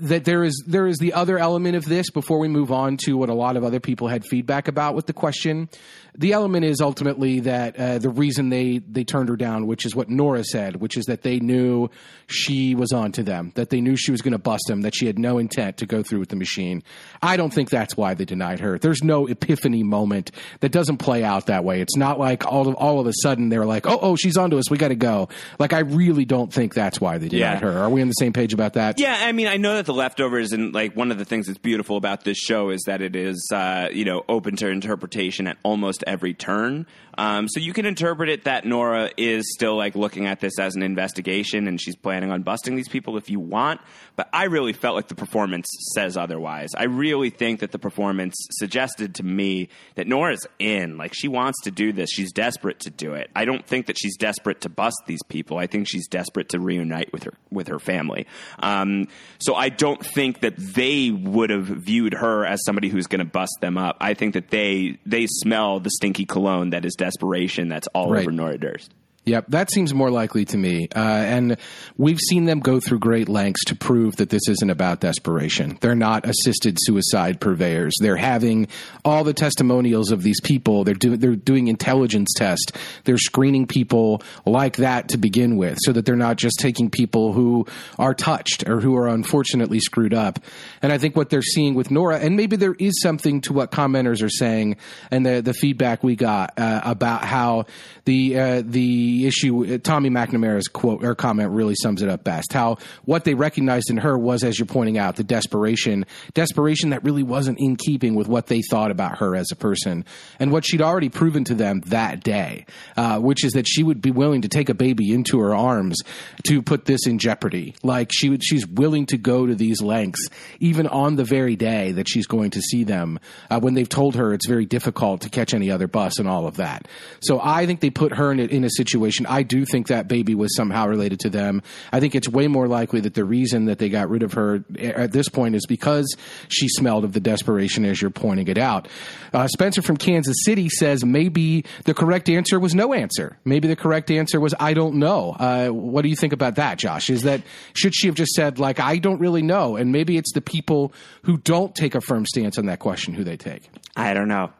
that 0.00 0.24
there 0.24 0.44
is 0.44 0.64
there 0.66 0.86
is 0.86 0.98
the 0.98 1.12
other 1.12 1.38
element 1.38 1.76
of 1.76 1.84
this 1.84 2.10
before 2.10 2.38
we 2.38 2.48
move 2.48 2.72
on 2.72 2.96
to 2.96 3.14
what 3.14 3.28
a 3.28 3.34
lot 3.34 3.56
of 3.56 3.64
other 3.64 3.80
people 3.80 4.08
had 4.08 4.24
feedback 4.24 4.68
about 4.68 4.94
with 4.94 5.06
the 5.06 5.12
question 5.12 5.68
the 6.16 6.32
element 6.32 6.64
is 6.64 6.80
ultimately 6.80 7.40
that 7.40 7.76
uh, 7.76 7.98
the 7.98 8.08
reason 8.08 8.48
they 8.48 8.78
they 8.78 9.02
turned 9.02 9.28
her 9.28 9.36
down, 9.36 9.66
which 9.66 9.84
is 9.84 9.96
what 9.96 10.08
Nora 10.08 10.44
said, 10.44 10.76
which 10.76 10.96
is 10.96 11.06
that 11.06 11.22
they 11.22 11.40
knew 11.40 11.90
she 12.28 12.74
was 12.74 12.92
on 12.92 13.10
to 13.12 13.22
them, 13.22 13.50
that 13.56 13.70
they 13.70 13.80
knew 13.80 13.96
she 13.96 14.12
was 14.12 14.22
going 14.22 14.32
to 14.32 14.38
bust 14.38 14.64
them, 14.68 14.82
that 14.82 14.94
she 14.94 15.06
had 15.06 15.18
no 15.18 15.38
intent 15.38 15.78
to 15.78 15.86
go 15.86 16.02
through 16.02 16.20
with 16.20 16.28
the 16.28 16.36
machine. 16.36 16.82
I 17.20 17.36
don't 17.36 17.52
think 17.52 17.68
that's 17.68 17.96
why 17.96 18.14
they 18.14 18.24
denied 18.24 18.60
her. 18.60 18.78
There's 18.78 19.02
no 19.02 19.26
epiphany 19.26 19.82
moment 19.82 20.30
that 20.60 20.70
doesn't 20.70 20.98
play 20.98 21.24
out 21.24 21.46
that 21.46 21.64
way. 21.64 21.80
It's 21.80 21.96
not 21.96 22.18
like 22.20 22.46
all 22.46 22.68
of 22.68 22.76
all 22.76 23.00
of 23.00 23.06
a 23.08 23.12
sudden 23.22 23.48
they're 23.48 23.66
like, 23.66 23.86
oh 23.86 23.98
oh 24.00 24.14
she's 24.16 24.36
onto 24.36 24.58
us, 24.58 24.70
we 24.70 24.78
got 24.78 24.88
to 24.88 24.94
go. 24.94 25.28
Like 25.58 25.72
I 25.72 25.80
really 25.80 26.24
don't 26.24 26.52
think 26.52 26.74
that's 26.74 27.00
why 27.00 27.18
they 27.18 27.28
denied 27.28 27.60
yeah. 27.62 27.72
her. 27.72 27.78
Are 27.78 27.90
we 27.90 28.02
on 28.02 28.08
the 28.08 28.12
same 28.12 28.32
page 28.32 28.54
about 28.54 28.74
that? 28.74 29.00
Yeah, 29.00 29.16
I 29.18 29.32
mean 29.32 29.48
I 29.48 29.56
know 29.56 29.74
that 29.76 29.86
the 29.86 29.94
leftovers 29.94 30.52
and 30.52 30.72
like 30.72 30.94
one 30.94 31.10
of 31.10 31.18
the 31.18 31.24
things 31.24 31.48
that's 31.48 31.58
beautiful 31.58 31.96
about 31.96 32.22
this 32.22 32.38
show 32.38 32.70
is 32.70 32.82
that 32.86 33.02
it 33.02 33.16
is 33.16 33.48
uh, 33.52 33.88
you 33.92 34.04
know 34.04 34.22
open 34.28 34.54
to 34.56 34.68
interpretation 34.68 35.48
at 35.48 35.56
almost 35.64 36.03
every 36.06 36.34
turn. 36.34 36.86
Um, 37.16 37.48
so 37.48 37.60
you 37.60 37.72
can 37.72 37.86
interpret 37.86 38.28
it 38.28 38.44
that 38.44 38.64
Nora 38.64 39.10
is 39.16 39.52
still 39.54 39.76
like 39.76 39.94
looking 39.94 40.26
at 40.26 40.40
this 40.40 40.58
as 40.58 40.74
an 40.74 40.82
investigation 40.82 41.68
and 41.68 41.80
she's 41.80 41.96
planning 41.96 42.30
on 42.30 42.42
busting 42.42 42.74
these 42.74 42.88
people 42.88 43.16
if 43.16 43.30
you 43.30 43.38
want. 43.40 43.80
But 44.16 44.28
I 44.32 44.44
really 44.44 44.72
felt 44.72 44.96
like 44.96 45.08
the 45.08 45.14
performance 45.14 45.66
says 45.94 46.16
otherwise. 46.16 46.70
I 46.76 46.84
really 46.84 47.30
think 47.30 47.60
that 47.60 47.72
the 47.72 47.78
performance 47.78 48.34
suggested 48.52 49.16
to 49.16 49.22
me 49.22 49.68
that 49.94 50.06
Nora's 50.06 50.46
in. 50.58 50.96
Like 50.96 51.12
she 51.14 51.28
wants 51.28 51.62
to 51.62 51.70
do 51.70 51.92
this. 51.92 52.10
She's 52.10 52.32
desperate 52.32 52.80
to 52.80 52.90
do 52.90 53.14
it. 53.14 53.30
I 53.34 53.44
don't 53.44 53.66
think 53.66 53.86
that 53.86 53.98
she's 53.98 54.16
desperate 54.16 54.62
to 54.62 54.68
bust 54.68 54.96
these 55.06 55.22
people. 55.28 55.58
I 55.58 55.66
think 55.66 55.88
she's 55.88 56.08
desperate 56.08 56.50
to 56.50 56.60
reunite 56.60 57.12
with 57.12 57.24
her 57.24 57.34
with 57.50 57.68
her 57.68 57.78
family. 57.78 58.26
Um, 58.58 59.08
so 59.38 59.54
I 59.54 59.68
don't 59.68 60.04
think 60.04 60.40
that 60.40 60.56
they 60.56 61.10
would 61.10 61.50
have 61.50 61.66
viewed 61.66 62.14
her 62.14 62.44
as 62.44 62.64
somebody 62.64 62.88
who's 62.88 63.06
going 63.06 63.20
to 63.20 63.24
bust 63.24 63.56
them 63.60 63.78
up. 63.78 63.96
I 64.00 64.14
think 64.14 64.34
that 64.34 64.50
they 64.50 64.98
they 65.06 65.26
smell 65.26 65.80
the 65.80 65.90
stinky 65.94 66.24
cologne 66.24 66.70
that 66.70 66.84
is 66.84 66.94
desperation 66.94 67.68
that's 67.68 67.86
all 67.94 68.10
Right. 68.10 68.20
over 68.22 68.30
Nora 68.32 68.58
Durst. 68.58 68.92
Yep, 69.26 69.46
that 69.48 69.70
seems 69.70 69.94
more 69.94 70.10
likely 70.10 70.44
to 70.44 70.58
me. 70.58 70.86
Uh, 70.94 70.98
and 70.98 71.56
we've 71.96 72.20
seen 72.20 72.44
them 72.44 72.60
go 72.60 72.78
through 72.78 72.98
great 72.98 73.26
lengths 73.26 73.64
to 73.66 73.74
prove 73.74 74.16
that 74.16 74.28
this 74.28 74.46
isn't 74.48 74.68
about 74.68 75.00
desperation. 75.00 75.78
They're 75.80 75.94
not 75.94 76.28
assisted 76.28 76.76
suicide 76.80 77.40
purveyors. 77.40 77.94
They're 78.00 78.16
having 78.16 78.68
all 79.02 79.24
the 79.24 79.32
testimonials 79.32 80.10
of 80.10 80.22
these 80.22 80.42
people. 80.42 80.84
They're 80.84 80.94
doing 80.94 81.20
they're 81.20 81.36
doing 81.36 81.68
intelligence 81.68 82.34
tests. 82.36 82.72
They're 83.04 83.16
screening 83.16 83.66
people 83.66 84.22
like 84.44 84.76
that 84.76 85.08
to 85.08 85.16
begin 85.16 85.56
with, 85.56 85.78
so 85.80 85.92
that 85.92 86.04
they're 86.04 86.16
not 86.16 86.36
just 86.36 86.58
taking 86.58 86.90
people 86.90 87.32
who 87.32 87.66
are 87.98 88.12
touched 88.12 88.68
or 88.68 88.80
who 88.80 88.94
are 88.96 89.08
unfortunately 89.08 89.80
screwed 89.80 90.12
up. 90.12 90.38
And 90.82 90.92
I 90.92 90.98
think 90.98 91.16
what 91.16 91.30
they're 91.30 91.40
seeing 91.40 91.74
with 91.74 91.90
Nora, 91.90 92.18
and 92.18 92.36
maybe 92.36 92.56
there 92.56 92.76
is 92.78 93.00
something 93.00 93.40
to 93.42 93.54
what 93.54 93.70
commenters 93.70 94.22
are 94.22 94.28
saying 94.28 94.76
and 95.10 95.24
the 95.24 95.40
the 95.40 95.54
feedback 95.54 96.04
we 96.04 96.14
got 96.14 96.58
uh, 96.58 96.82
about 96.84 97.24
how 97.24 97.64
the 98.04 98.38
uh, 98.38 98.62
the 98.64 99.13
issue 99.26 99.74
uh, 99.74 99.78
Tommy 99.78 100.10
McNamara's 100.10 100.68
quote 100.68 101.04
or 101.04 101.14
comment 101.14 101.50
really 101.50 101.74
sums 101.76 102.02
it 102.02 102.08
up 102.08 102.24
best. 102.24 102.52
How 102.52 102.78
what 103.04 103.24
they 103.24 103.34
recognized 103.34 103.90
in 103.90 103.98
her 103.98 104.18
was, 104.18 104.42
as 104.42 104.58
you're 104.58 104.66
pointing 104.66 104.98
out, 104.98 105.16
the 105.16 105.24
desperation, 105.24 106.06
desperation 106.34 106.90
that 106.90 107.04
really 107.04 107.22
wasn't 107.22 107.58
in 107.60 107.76
keeping 107.76 108.14
with 108.14 108.28
what 108.28 108.46
they 108.46 108.62
thought 108.70 108.90
about 108.90 109.18
her 109.18 109.36
as 109.36 109.46
a 109.52 109.56
person, 109.56 110.04
and 110.38 110.50
what 110.50 110.64
she'd 110.64 110.82
already 110.82 111.08
proven 111.08 111.44
to 111.44 111.54
them 111.54 111.80
that 111.86 112.22
day, 112.22 112.66
uh, 112.96 113.18
which 113.18 113.44
is 113.44 113.52
that 113.52 113.68
she 113.68 113.82
would 113.82 114.00
be 114.00 114.10
willing 114.10 114.42
to 114.42 114.48
take 114.48 114.68
a 114.68 114.74
baby 114.74 115.12
into 115.12 115.38
her 115.40 115.54
arms 115.54 115.98
to 116.44 116.62
put 116.62 116.86
this 116.86 117.06
in 117.06 117.18
jeopardy. 117.18 117.74
Like 117.82 118.10
she 118.12 118.30
would, 118.30 118.42
she's 118.42 118.66
willing 118.66 119.06
to 119.06 119.18
go 119.18 119.46
to 119.46 119.54
these 119.54 119.80
lengths, 119.82 120.28
even 120.60 120.86
on 120.86 121.16
the 121.16 121.24
very 121.24 121.56
day 121.56 121.92
that 121.92 122.08
she's 122.08 122.26
going 122.26 122.50
to 122.50 122.60
see 122.60 122.84
them, 122.84 123.20
uh, 123.50 123.60
when 123.60 123.74
they've 123.74 123.88
told 123.88 124.16
her 124.16 124.32
it's 124.32 124.48
very 124.48 124.66
difficult 124.66 125.20
to 125.22 125.28
catch 125.28 125.54
any 125.54 125.70
other 125.70 125.86
bus 125.86 126.18
and 126.18 126.28
all 126.28 126.46
of 126.46 126.56
that. 126.56 126.88
So 127.20 127.40
I 127.40 127.66
think 127.66 127.80
they 127.80 127.90
put 127.90 128.14
her 128.14 128.32
in 128.32 128.40
a, 128.40 128.44
in 128.44 128.64
a 128.64 128.70
situation. 128.70 129.03
I 129.26 129.42
do 129.42 129.64
think 129.64 129.88
that 129.88 130.08
baby 130.08 130.34
was 130.34 130.54
somehow 130.56 130.86
related 130.86 131.20
to 131.20 131.30
them. 131.30 131.62
I 131.92 132.00
think 132.00 132.14
it's 132.14 132.28
way 132.28 132.48
more 132.48 132.68
likely 132.68 133.00
that 133.00 133.14
the 133.14 133.24
reason 133.24 133.66
that 133.66 133.78
they 133.78 133.88
got 133.88 134.08
rid 134.08 134.22
of 134.22 134.32
her 134.34 134.64
at 134.78 135.12
this 135.12 135.28
point 135.28 135.54
is 135.54 135.66
because 135.66 136.16
she 136.48 136.68
smelled 136.68 137.04
of 137.04 137.12
the 137.12 137.20
desperation, 137.20 137.84
as 137.84 138.00
you're 138.00 138.10
pointing 138.10 138.48
it 138.48 138.58
out. 138.58 138.88
Uh, 139.32 139.46
Spencer 139.48 139.82
from 139.82 139.96
Kansas 139.96 140.36
City 140.44 140.68
says 140.68 141.04
maybe 141.04 141.64
the 141.84 141.94
correct 141.94 142.28
answer 142.28 142.58
was 142.60 142.74
no 142.74 142.92
answer. 142.92 143.36
Maybe 143.44 143.68
the 143.68 143.76
correct 143.76 144.10
answer 144.10 144.40
was 144.40 144.54
I 144.58 144.74
don't 144.74 144.96
know. 144.96 145.36
Uh, 145.38 145.68
what 145.68 146.02
do 146.02 146.08
you 146.08 146.16
think 146.16 146.32
about 146.32 146.56
that, 146.56 146.78
Josh? 146.78 147.10
Is 147.10 147.22
that 147.22 147.42
should 147.74 147.94
she 147.94 148.06
have 148.06 148.16
just 148.16 148.32
said 148.32 148.58
like 148.58 148.80
I 148.80 148.98
don't 148.98 149.18
really 149.18 149.42
know, 149.42 149.76
and 149.76 149.92
maybe 149.92 150.16
it's 150.16 150.32
the 150.32 150.40
people 150.40 150.92
who 151.22 151.36
don't 151.38 151.74
take 151.74 151.94
a 151.94 152.00
firm 152.00 152.26
stance 152.26 152.58
on 152.58 152.66
that 152.66 152.78
question 152.78 153.14
who 153.14 153.24
they 153.24 153.36
take. 153.36 153.68
I 153.96 154.14
don't 154.14 154.28
know. 154.28 154.52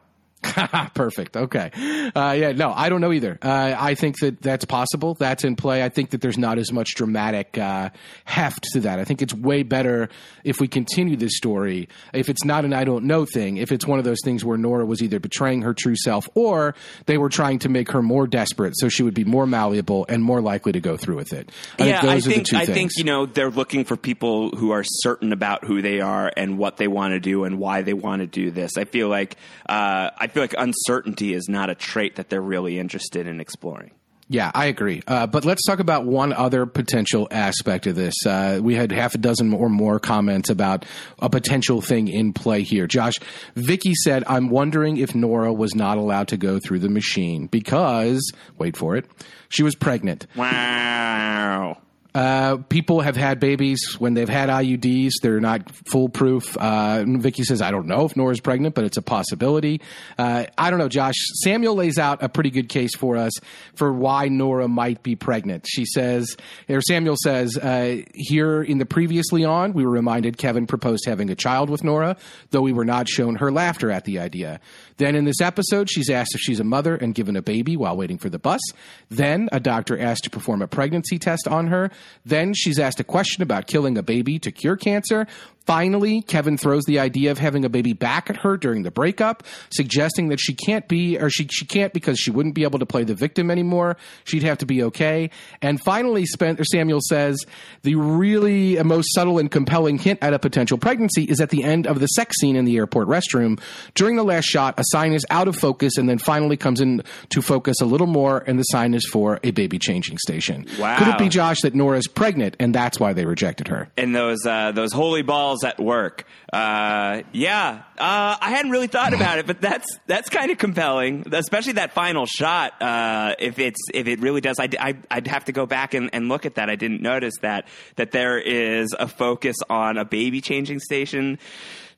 Perfect. 0.93 1.37
Okay. 1.37 1.71
Uh, 2.15 2.31
yeah. 2.31 2.51
No, 2.51 2.71
I 2.71 2.89
don't 2.89 3.01
know 3.01 3.11
either. 3.11 3.37
Uh, 3.41 3.75
I 3.77 3.95
think 3.95 4.19
that 4.19 4.41
that's 4.41 4.65
possible. 4.65 5.13
That's 5.13 5.43
in 5.43 5.55
play. 5.55 5.83
I 5.83 5.89
think 5.89 6.11
that 6.11 6.21
there's 6.21 6.37
not 6.37 6.57
as 6.57 6.71
much 6.71 6.95
dramatic 6.95 7.57
uh, 7.57 7.89
heft 8.23 8.63
to 8.73 8.81
that. 8.81 8.99
I 8.99 9.03
think 9.03 9.21
it's 9.21 9.33
way 9.33 9.63
better 9.63 10.09
if 10.43 10.59
we 10.59 10.67
continue 10.67 11.15
this 11.15 11.37
story. 11.37 11.89
If 12.13 12.29
it's 12.29 12.45
not 12.45 12.65
an 12.65 12.73
I 12.73 12.83
don't 12.83 13.05
know 13.05 13.25
thing. 13.25 13.57
If 13.57 13.71
it's 13.71 13.85
one 13.85 13.99
of 13.99 14.05
those 14.05 14.19
things 14.23 14.43
where 14.45 14.57
Nora 14.57 14.85
was 14.85 15.01
either 15.01 15.19
betraying 15.19 15.61
her 15.63 15.73
true 15.73 15.95
self 15.95 16.29
or 16.35 16.75
they 17.05 17.17
were 17.17 17.29
trying 17.29 17.59
to 17.59 17.69
make 17.69 17.91
her 17.91 18.01
more 18.01 18.27
desperate, 18.27 18.73
so 18.77 18.89
she 18.89 19.03
would 19.03 19.13
be 19.13 19.23
more 19.23 19.45
malleable 19.45 20.05
and 20.09 20.23
more 20.23 20.41
likely 20.41 20.71
to 20.73 20.79
go 20.79 20.97
through 20.97 21.15
with 21.15 21.33
it. 21.33 21.51
I 21.79 21.87
yeah, 21.87 22.01
think 22.01 22.13
I 22.13 22.19
think 22.21 22.53
I 22.53 22.65
things. 22.65 22.75
think 22.77 22.91
you 22.97 23.03
know 23.03 23.25
they're 23.25 23.49
looking 23.51 23.85
for 23.85 23.97
people 23.97 24.49
who 24.51 24.71
are 24.71 24.83
certain 24.83 25.33
about 25.33 25.65
who 25.65 25.81
they 25.81 26.01
are 26.01 26.31
and 26.35 26.57
what 26.57 26.77
they 26.77 26.87
want 26.87 27.13
to 27.13 27.19
do 27.19 27.43
and 27.43 27.59
why 27.59 27.81
they 27.81 27.93
want 27.93 28.21
to 28.21 28.27
do 28.27 28.51
this. 28.51 28.77
I 28.77 28.85
feel 28.85 29.09
like 29.09 29.35
uh, 29.67 30.11
I 30.17 30.27
feel 30.35 30.43
like 30.43 30.55
uncertainty 30.57 31.33
is 31.33 31.47
not 31.47 31.69
a 31.69 31.75
trait 31.75 32.17
that 32.17 32.29
they're 32.29 32.41
really 32.41 32.77
interested 32.77 33.25
in 33.25 33.39
exploring. 33.39 33.91
Yeah, 34.27 34.51
I 34.53 34.65
agree. 34.65 35.01
Uh, 35.07 35.27
but 35.27 35.45
let's 35.45 35.63
talk 35.65 35.79
about 35.79 36.05
one 36.05 36.33
other 36.33 36.65
potential 36.65 37.27
aspect 37.31 37.87
of 37.87 37.95
this. 37.95 38.15
Uh, 38.25 38.59
we 38.61 38.75
had 38.75 38.91
half 38.91 39.15
a 39.15 39.17
dozen 39.17 39.53
or 39.53 39.69
more 39.69 39.97
comments 39.97 40.49
about 40.49 40.83
a 41.19 41.29
potential 41.29 41.79
thing 41.79 42.09
in 42.09 42.33
play 42.33 42.63
here. 42.63 42.85
Josh, 42.85 43.19
Vicky 43.55 43.93
said, 43.93 44.25
I'm 44.27 44.49
wondering 44.49 44.97
if 44.97 45.15
Nora 45.15 45.53
was 45.53 45.73
not 45.73 45.97
allowed 45.97 46.27
to 46.29 46.37
go 46.37 46.59
through 46.59 46.79
the 46.79 46.89
machine 46.89 47.47
because, 47.47 48.29
wait 48.57 48.75
for 48.75 48.97
it, 48.97 49.05
she 49.47 49.63
was 49.63 49.75
pregnant. 49.75 50.27
Wow. 50.35 51.77
Uh, 52.15 52.55
people 52.69 53.01
have 53.01 53.17
had 53.17 53.41
babies 53.41 53.97
when 53.99 54.13
they've 54.13 54.29
had 54.29 54.47
IUDs. 54.47 55.11
They're 55.21 55.41
not 55.41 55.69
foolproof. 55.85 56.55
Uh, 56.55 57.03
Vicky 57.05 57.43
says, 57.43 57.61
I 57.61 57.71
don't 57.71 57.87
know 57.87 58.05
if 58.05 58.15
Nora's 58.15 58.39
pregnant, 58.39 58.73
but 58.73 58.85
it's 58.85 58.95
a 58.95 59.01
possibility. 59.01 59.81
Uh, 60.17 60.45
I 60.57 60.69
don't 60.69 60.79
know, 60.79 60.87
Josh. 60.87 61.15
Samuel 61.43 61.75
lays 61.75 61.97
out 61.97 62.23
a 62.23 62.29
pretty 62.29 62.51
good 62.51 62.69
case 62.69 62.95
for 62.95 63.17
us 63.17 63.33
for 63.73 63.91
why 63.91 64.29
Nora 64.29 64.69
might 64.69 65.03
be 65.03 65.17
pregnant. 65.17 65.65
She 65.67 65.83
says, 65.83 66.37
or 66.69 66.79
Samuel 66.79 67.17
says, 67.21 67.57
uh, 67.57 68.03
here 68.13 68.63
in 68.63 68.77
the 68.77 68.85
previously 68.85 69.43
on, 69.43 69.73
we 69.73 69.85
were 69.85 69.91
reminded 69.91 70.37
Kevin 70.37 70.67
proposed 70.67 71.05
having 71.05 71.29
a 71.29 71.35
child 71.35 71.69
with 71.69 71.83
Nora, 71.83 72.15
though 72.51 72.61
we 72.61 72.71
were 72.71 72.85
not 72.85 73.09
shown 73.09 73.35
her 73.35 73.51
laughter 73.51 73.91
at 73.91 74.05
the 74.05 74.19
idea. 74.19 74.61
Then 74.97 75.15
in 75.15 75.25
this 75.25 75.41
episode, 75.41 75.89
she's 75.89 76.09
asked 76.09 76.35
if 76.35 76.41
she's 76.41 76.59
a 76.59 76.63
mother 76.63 76.95
and 76.95 77.13
given 77.13 77.35
a 77.35 77.41
baby 77.41 77.75
while 77.75 77.97
waiting 77.97 78.17
for 78.17 78.29
the 78.29 78.39
bus. 78.39 78.61
Then 79.09 79.49
a 79.51 79.59
doctor 79.59 79.99
asked 79.99 80.23
to 80.23 80.29
perform 80.29 80.61
a 80.61 80.67
pregnancy 80.67 81.19
test 81.19 81.47
on 81.47 81.67
her. 81.67 81.91
Then 82.25 82.53
she's 82.53 82.79
asked 82.79 82.99
a 82.99 83.03
question 83.03 83.43
about 83.43 83.67
killing 83.67 83.97
a 83.97 84.03
baby 84.03 84.39
to 84.39 84.51
cure 84.51 84.77
cancer. 84.77 85.27
Finally, 85.65 86.21
Kevin 86.21 86.57
throws 86.57 86.83
the 86.85 86.99
idea 86.99 87.31
of 87.31 87.39
having 87.39 87.65
a 87.65 87.69
baby 87.69 87.93
back 87.93 88.29
at 88.29 88.37
her 88.37 88.55
during 88.57 88.83
the 88.83 88.91
breakup, 88.91 89.43
suggesting 89.69 90.29
that 90.29 90.39
she 90.39 90.53
can't 90.53 90.87
be, 90.87 91.17
or 91.17 91.29
she, 91.29 91.47
she 91.51 91.65
can't 91.65 91.91
because 91.93 92.19
she 92.19 92.31
wouldn't 92.31 92.55
be 92.55 92.63
able 92.63 92.79
to 92.79 92.85
play 92.85 93.03
the 93.03 93.15
victim 93.15 93.49
anymore. 93.49 93.97
She'd 94.23 94.43
have 94.43 94.59
to 94.59 94.65
be 94.65 94.83
okay. 94.83 95.29
And 95.61 95.81
finally, 95.81 96.25
Spen- 96.25 96.63
Samuel 96.63 96.99
says 97.09 97.43
the 97.81 97.95
really 97.95 98.81
most 98.83 99.13
subtle 99.13 99.39
and 99.39 99.49
compelling 99.49 99.97
hint 99.97 100.19
at 100.21 100.33
a 100.33 100.39
potential 100.39 100.77
pregnancy 100.77 101.23
is 101.23 101.41
at 101.41 101.49
the 101.49 101.63
end 101.63 101.87
of 101.87 101.99
the 101.99 102.07
sex 102.07 102.39
scene 102.39 102.55
in 102.55 102.65
the 102.65 102.77
airport 102.77 103.07
restroom. 103.07 103.59
During 103.95 104.15
the 104.15 104.23
last 104.23 104.45
shot, 104.45 104.79
a 104.79 104.83
sign 104.87 105.13
is 105.13 105.25
out 105.29 105.47
of 105.47 105.55
focus 105.55 105.97
and 105.97 106.07
then 106.07 106.19
finally 106.19 106.57
comes 106.57 106.79
in 106.79 107.03
to 107.29 107.41
focus 107.41 107.81
a 107.81 107.85
little 107.85 108.07
more, 108.07 108.43
and 108.45 108.59
the 108.59 108.63
sign 108.63 108.93
is 108.93 109.05
for 109.07 109.39
a 109.43 109.51
baby 109.51 109.79
changing 109.79 110.17
station. 110.19 110.65
Wow. 110.79 110.97
Could 110.99 111.07
it 111.07 111.17
be, 111.17 111.29
Josh, 111.29 111.61
that 111.61 111.73
Nora's 111.73 112.07
pregnant 112.07 112.55
and 112.59 112.73
that's 112.73 112.99
why 112.99 113.13
they 113.13 113.25
rejected 113.25 113.67
her? 113.69 113.89
and 113.97 114.15
those 114.15 114.45
uh, 114.45 114.71
those 114.71 114.91
holy 114.91 115.21
balls 115.21 115.54
at 115.63 115.79
work. 115.79 116.25
Uh, 116.51 117.21
yeah, 117.31 117.83
uh, 117.97 118.37
I 118.39 118.49
hadn't 118.51 118.71
really 118.71 118.87
thought 118.87 119.13
about 119.13 119.39
it, 119.39 119.47
but 119.47 119.61
that's 119.61 119.99
that's 120.07 120.29
kind 120.29 120.51
of 120.51 120.57
compelling, 120.57 121.25
especially 121.31 121.73
that 121.73 121.93
final 121.93 122.25
shot. 122.25 122.81
Uh, 122.81 123.35
if 123.39 123.59
it's 123.59 123.79
if 123.93 124.07
it 124.07 124.19
really 124.19 124.41
does, 124.41 124.59
I'd, 124.59 124.75
I'd, 124.75 125.05
I'd 125.09 125.27
have 125.27 125.45
to 125.45 125.51
go 125.51 125.65
back 125.65 125.93
and, 125.93 126.09
and 126.13 126.29
look 126.29 126.45
at 126.45 126.55
that. 126.55 126.69
I 126.69 126.75
didn't 126.75 127.01
notice 127.01 127.35
that 127.41 127.67
that 127.95 128.11
there 128.11 128.37
is 128.39 128.95
a 128.97 129.07
focus 129.07 129.57
on 129.69 129.97
a 129.97 130.05
baby 130.05 130.41
changing 130.41 130.79
station. 130.79 131.39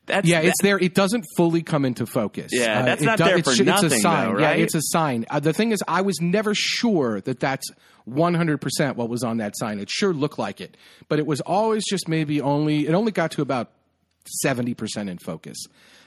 That's, 0.08 0.28
Yeah, 0.28 0.42
that- 0.42 0.48
it's 0.48 0.62
there. 0.64 0.80
It 0.80 0.94
doesn't 0.96 1.26
fully 1.36 1.62
come 1.62 1.86
into 1.86 2.06
focus. 2.06 2.52
Uh, 2.54 2.60
Yeah, 2.62 2.82
that's 2.82 3.02
it 3.02 3.06
not 3.06 3.18
do- 3.20 3.24
there 3.26 3.38
it's, 3.38 3.48
for 3.48 3.52
it's 3.52 3.62
nothing, 3.62 3.92
a 3.92 4.00
sign. 4.00 4.34
though, 4.34 4.40
Yeah, 4.42 4.52
it's 4.52 4.74
a 4.76 4.82
sign. 4.82 5.26
Uh, 5.30 5.40
the 5.40 5.54
thing 5.54 5.72
is, 5.72 5.84
I 5.88 6.02
was 6.02 6.20
never 6.22 6.54
sure 6.56 7.22
that 7.22 7.40
that's 7.40 7.70
100% 8.10 8.96
what 8.96 9.10
was 9.10 9.24
on 9.24 9.38
that 9.38 9.54
sign. 9.58 9.80
It 9.80 9.90
sure 9.90 10.14
looked 10.14 10.40
like 10.40 10.62
it, 10.62 10.76
but 11.10 11.20
it 11.20 11.28
was 11.28 11.42
always 11.42 11.84
just 11.90 12.08
maybe 12.08 12.42
only, 12.42 12.88
it 12.88 12.94
only 12.94 13.12
got 13.12 13.32
to 13.32 13.42
about 13.42 13.70
70% 14.46 15.10
in 15.10 15.18
focus. 15.18 15.58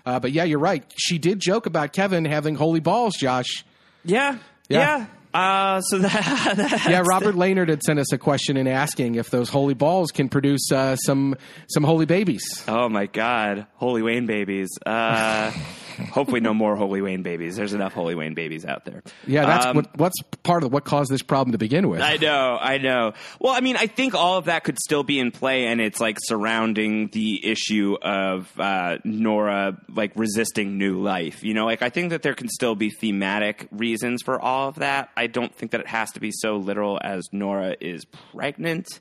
Uh, 0.06 0.18
but 0.18 0.32
yeah, 0.32 0.44
you're 0.44 0.58
right. 0.58 0.82
She 0.96 1.18
did 1.18 1.40
joke 1.40 1.66
about 1.66 1.92
Kevin 1.92 2.24
having 2.24 2.54
holy 2.54 2.80
balls, 2.80 3.14
Josh. 3.18 3.64
yeah, 4.04 4.38
Yeah. 4.68 4.78
yeah. 4.98 5.06
Uh, 5.32 5.80
so 5.80 5.98
that, 6.00 6.54
that 6.56 6.86
Yeah, 6.88 7.02
Robert 7.04 7.34
Laynard 7.34 7.68
had 7.68 7.82
sent 7.82 7.98
us 7.98 8.12
a 8.12 8.18
question 8.18 8.56
in 8.56 8.66
asking 8.66 9.14
if 9.14 9.30
those 9.30 9.48
holy 9.48 9.74
balls 9.74 10.10
can 10.10 10.28
produce 10.28 10.72
uh, 10.72 10.96
some 10.96 11.36
some 11.68 11.84
holy 11.84 12.06
babies. 12.06 12.42
Oh 12.66 12.88
my 12.88 13.06
God, 13.06 13.66
Holy 13.76 14.02
Wayne 14.02 14.26
babies. 14.26 14.68
Uh, 14.84 15.52
hopefully, 16.12 16.40
no 16.40 16.54
more 16.54 16.76
Holy 16.76 17.02
Wayne 17.02 17.22
babies. 17.22 17.56
There's 17.56 17.72
enough 17.74 17.92
Holy 17.92 18.14
Wayne 18.14 18.34
babies 18.34 18.64
out 18.64 18.84
there. 18.84 19.02
Yeah, 19.26 19.46
that's 19.46 19.66
Um, 19.66 19.76
what, 19.76 19.96
what's 19.98 20.20
part 20.42 20.64
of 20.64 20.72
what 20.72 20.84
caused 20.84 21.10
this 21.10 21.22
problem 21.22 21.52
to 21.52 21.58
begin 21.58 21.88
with. 21.88 22.00
I 22.00 22.16
know, 22.16 22.58
I 22.60 22.78
know. 22.78 23.12
Well, 23.38 23.52
I 23.54 23.60
mean, 23.60 23.76
I 23.76 23.86
think 23.86 24.14
all 24.14 24.38
of 24.38 24.46
that 24.46 24.64
could 24.64 24.78
still 24.78 25.02
be 25.02 25.18
in 25.18 25.30
play, 25.30 25.66
and 25.66 25.80
it's 25.80 26.00
like 26.00 26.18
surrounding 26.20 27.08
the 27.08 27.46
issue 27.46 27.96
of 28.02 28.50
uh, 28.58 28.98
Nora 29.04 29.76
like 29.94 30.12
resisting 30.14 30.78
new 30.78 31.00
life. 31.00 31.42
You 31.44 31.54
know, 31.54 31.64
like 31.66 31.82
I 31.82 31.90
think 31.90 32.10
that 32.10 32.22
there 32.22 32.34
can 32.34 32.48
still 32.48 32.74
be 32.74 32.90
thematic 32.90 33.68
reasons 33.70 34.22
for 34.22 34.40
all 34.40 34.68
of 34.68 34.76
that. 34.76 35.10
I 35.16 35.26
don't 35.26 35.54
think 35.54 35.72
that 35.72 35.80
it 35.80 35.86
has 35.88 36.10
to 36.12 36.20
be 36.20 36.30
so 36.32 36.56
literal 36.56 36.98
as 37.02 37.24
Nora 37.32 37.76
is 37.80 38.04
pregnant. 38.32 39.00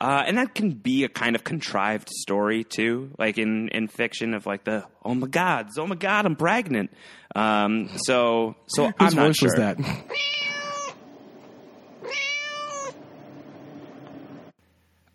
Uh, 0.00 0.22
and 0.26 0.38
that 0.38 0.54
can 0.54 0.70
be 0.70 1.02
a 1.02 1.08
kind 1.08 1.34
of 1.34 1.42
contrived 1.42 2.08
story 2.08 2.62
too, 2.62 3.10
like 3.18 3.36
in, 3.36 3.68
in 3.70 3.88
fiction 3.88 4.32
of 4.32 4.46
like 4.46 4.62
the 4.62 4.84
oh 5.04 5.14
my 5.14 5.26
god, 5.26 5.68
oh 5.76 5.86
my 5.86 5.96
god, 5.96 6.24
I'm 6.24 6.36
pregnant. 6.36 6.92
Um, 7.34 7.88
so 7.96 8.54
so 8.68 8.86
Whose 8.86 8.94
I'm 9.00 9.16
not 9.16 9.26
voice 9.26 9.36
sure. 9.38 9.48
was 9.48 9.54
that? 9.56 9.78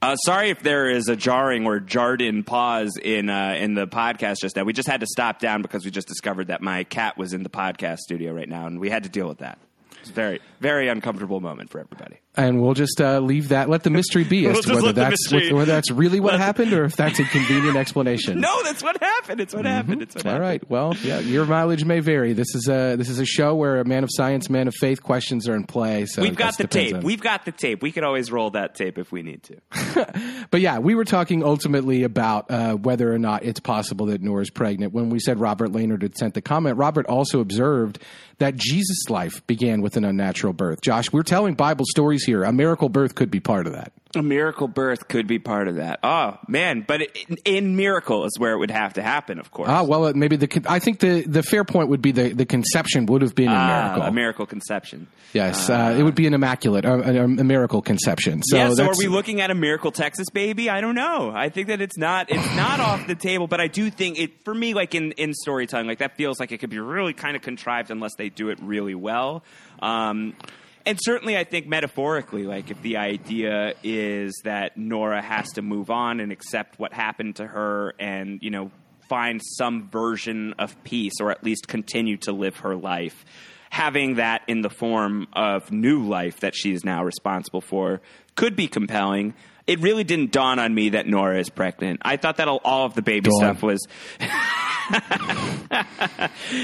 Uh, 0.02 0.18
sorry 0.18 0.50
if 0.50 0.62
there 0.62 0.90
is 0.90 1.08
a 1.08 1.16
jarring 1.16 1.66
or 1.66 1.80
jarred 1.80 2.22
in 2.22 2.44
pause 2.44 2.98
in 3.02 3.30
uh, 3.30 3.56
in 3.58 3.74
the 3.74 3.88
podcast 3.88 4.36
just 4.42 4.58
now. 4.58 4.66
We 4.66 4.74
just 4.74 4.90
had 4.90 5.00
to 5.00 5.08
stop 5.08 5.40
down 5.40 5.62
because 5.62 5.86
we 5.86 5.92
just 5.92 6.10
discovered 6.10 6.48
that 6.48 6.62
my 6.62 6.84
cat 6.84 7.18
was 7.18 7.32
in 7.32 7.42
the 7.44 7.50
podcast 7.50 8.00
studio 8.00 8.34
right 8.34 8.50
now, 8.50 8.68
and 8.68 8.82
we 8.82 8.90
had 8.90 9.04
to 9.04 9.10
deal 9.10 9.30
with 9.30 9.38
that. 9.38 9.60
It's 10.02 10.10
a 10.10 10.14
very 10.14 10.42
very 10.60 10.90
uncomfortable 10.90 11.40
moment 11.40 11.70
for 11.70 11.80
everybody. 11.80 12.20
And 12.36 12.60
we'll 12.64 12.74
just 12.74 13.00
uh, 13.00 13.20
leave 13.20 13.50
that, 13.50 13.70
let 13.70 13.84
the 13.84 13.92
mystery 13.92 14.24
be 14.24 14.48
as 14.48 14.54
We'll 14.56 14.64
to 14.64 14.74
whether 14.74 14.92
that's, 14.94 15.32
mystery- 15.32 15.54
whether 15.54 15.72
that's 15.72 15.92
really 15.92 16.20
what 16.20 16.34
happened 16.40 16.74
or 16.74 16.84
if 16.86 16.96
that's 16.96 17.20
a 17.20 17.26
convenient 17.26 17.78
explanation. 17.78 18.40
No, 18.44 18.64
that's 18.64 18.82
what 18.82 19.00
happened. 19.02 19.40
It's 19.40 19.54
what 19.54 19.66
happened. 19.66 20.02
It's 20.02 20.16
what 20.16 20.26
All 20.26 20.32
happened. 20.32 20.48
right. 20.50 20.70
Well, 20.70 20.96
yeah, 21.04 21.20
your 21.20 21.46
mileage 21.46 21.86
may 21.86 22.00
vary. 22.00 22.34
This 22.34 22.56
is 22.56 22.68
a 22.68 22.96
this 22.96 23.08
is 23.08 23.20
a 23.20 23.26
show 23.26 23.54
where 23.56 23.80
a 23.80 23.86
man 23.86 24.04
of 24.04 24.10
science, 24.12 24.50
man 24.50 24.68
of 24.68 24.74
faith 24.80 25.04
questions 25.04 25.48
are 25.48 25.56
in 25.56 25.64
play. 25.66 26.08
So 26.08 26.22
We've 26.24 26.36
got 26.36 26.58
the 26.58 26.66
tape. 26.68 26.96
on- 26.96 27.02
We've 27.04 27.22
got 27.22 27.46
the 27.46 27.52
tape. 27.52 27.84
We 27.84 27.92
could 27.92 28.04
always 28.04 28.32
roll 28.32 28.50
that 28.52 28.74
tape 28.76 28.98
if 28.98 29.12
we 29.12 29.22
need 29.22 29.44
to. 29.44 30.48
But 30.50 30.62
yeah, 30.62 30.80
we 30.80 30.96
were 30.96 31.06
talking 31.06 31.44
ultimately 31.44 32.04
about 32.04 32.50
uh, 32.50 32.74
whether 32.74 33.14
or 33.14 33.20
not 33.20 33.44
it's 33.44 33.60
possible 33.60 34.08
that 34.08 34.22
Nora's 34.24 34.50
pregnant. 34.50 34.92
When 34.94 35.10
we 35.10 35.20
said 35.20 35.40
Robert 35.40 35.72
Laynard 35.72 36.02
had 36.02 36.18
sent 36.18 36.34
the 36.34 36.42
comment, 36.42 36.78
Robert 36.78 37.06
also 37.06 37.40
observed 37.40 38.00
that 38.40 38.56
Jesus' 38.56 39.10
life 39.10 39.46
began 39.48 39.82
with 39.82 39.96
an 39.98 40.04
unnatural 40.04 40.54
birth. 40.54 40.82
Josh, 40.82 41.12
we're 41.14 41.22
telling 41.24 41.54
Bible 41.54 41.86
stories 41.88 42.22
here. 42.24 42.43
A 42.43 42.51
miracle 42.53 42.89
birth 42.89 43.15
could 43.15 43.32
be 43.32 43.39
part 43.39 43.67
of 43.67 43.74
that. 43.74 43.91
A 44.15 44.21
miracle 44.21 44.67
birth 44.67 45.07
could 45.07 45.26
be 45.26 45.39
part 45.39 45.67
of 45.67 45.78
that. 45.78 45.99
Oh 46.03 46.38
man, 46.47 46.86
but 46.88 47.01
in, 47.01 47.38
in 47.45 47.76
miracle 47.76 48.26
is 48.26 48.38
where 48.38 48.51
it 48.53 48.59
would 48.59 48.69
have 48.69 48.93
to 48.93 49.01
happen, 49.01 49.39
of 49.39 49.49
course. 49.49 49.69
Ah, 49.71 49.82
well, 49.82 50.05
uh, 50.05 50.13
maybe 50.13 50.36
the 50.36 50.63
I 50.69 50.78
think 50.78 50.99
the 50.99 51.24
the 51.24 51.41
fair 51.41 51.63
point 51.63 51.89
would 51.89 52.01
be 52.03 52.11
the 52.11 52.32
the 52.32 52.45
conception 52.45 53.07
would 53.07 53.24
have 53.24 53.34
been 53.34 53.47
a 53.47 53.51
Ah, 53.55 53.67
miracle. 53.86 54.03
a 54.03 54.11
miracle 54.11 54.45
conception. 54.45 55.07
yes, 55.34 55.67
uh, 55.67 55.95
it 55.97 56.03
would 56.03 56.13
be 56.13 56.28
an 56.28 56.36
immaculate, 56.36 56.86
uh, 56.86 57.01
a, 57.03 57.24
a 57.24 57.28
miracle 57.43 57.82
conception. 57.82 58.43
So 58.43 58.55
yeah, 58.55 58.69
so 58.69 58.86
are 58.86 58.95
we 58.95 59.07
looking 59.07 59.41
at 59.41 59.49
a 59.49 59.55
miracle 59.55 59.91
Texas 59.91 60.28
baby? 60.32 60.69
I 60.69 60.80
don't 60.82 60.93
know. 60.95 61.32
I 61.34 61.49
think 61.49 61.69
that 61.69 61.82
it's 61.82 61.97
not 61.97 62.30
it's 62.32 62.55
not 62.55 62.80
off 62.80 63.07
the 63.07 63.15
table, 63.15 63.47
but 63.47 63.59
I 63.59 63.67
do 63.67 63.89
think 63.89 64.19
it 64.19 64.43
for 64.45 64.53
me 64.53 64.76
like 64.76 64.93
in 64.93 65.13
in 65.13 65.34
storytelling 65.34 65.88
like 65.88 65.97
that 65.99 66.17
feels 66.17 66.39
like 66.39 66.51
it 66.51 66.59
could 66.59 66.69
be 66.69 66.78
really 66.80 67.13
kind 67.13 67.36
of 67.36 67.41
contrived 67.41 67.89
unless 67.89 68.11
they 68.15 68.30
do 68.30 68.49
it 68.49 68.59
really 68.61 68.93
well. 68.93 69.43
Um 69.80 70.36
and 70.86 71.00
certainly, 71.02 71.38
I 71.38 71.44
think 71.44 71.68
metaphorically, 71.68 72.44
like 72.44 72.70
if 72.70 72.82
the 72.82 72.98
idea 72.98 73.74
is 73.84 74.34
that 74.44 74.78
Nora 74.78 75.22
has 75.22 75.50
to 75.54 75.62
move 75.62 75.90
on 75.90 76.20
and 76.20 76.32
accept 76.32 76.78
what 76.78 76.94
happened 76.94 77.38
to 77.38 77.48
her 77.48 77.94
and, 78.00 78.40
you 78.42 78.50
know, 78.50 78.72
find 79.08 79.42
some 79.58 79.88
version 79.90 80.54
of 80.60 80.82
peace 80.84 81.14
or 81.22 81.32
at 81.32 81.44
least 81.44 81.68
continue 81.68 82.18
to 82.18 82.32
live 82.32 82.58
her 82.58 82.76
life, 82.76 83.24
having 83.70 84.16
that 84.16 84.42
in 84.48 84.62
the 84.62 84.70
form 84.70 85.28
of 85.34 85.72
new 85.72 86.04
life 86.04 86.42
that 86.42 86.54
she 86.56 86.74
is 86.74 86.84
now 86.84 87.04
responsible 87.04 87.62
for 87.62 88.02
could 88.36 88.56
be 88.56 88.68
compelling. 88.68 89.34
It 89.66 89.80
really 89.80 90.03
didn't 90.03 90.32
dawn 90.32 90.59
on 90.59 90.74
me 90.76 90.89
that 90.89 91.07
Nora 91.07 91.39
is 91.39 91.49
pregnant. 91.49 92.01
I 92.03 92.18
thought 92.18 92.38
that 92.38 92.47
all 92.47 92.86
of 92.86 92.95
the 92.95 93.01
baby 93.01 93.30
Dawn. 93.30 93.39
stuff 93.39 93.64
was. 93.64 93.88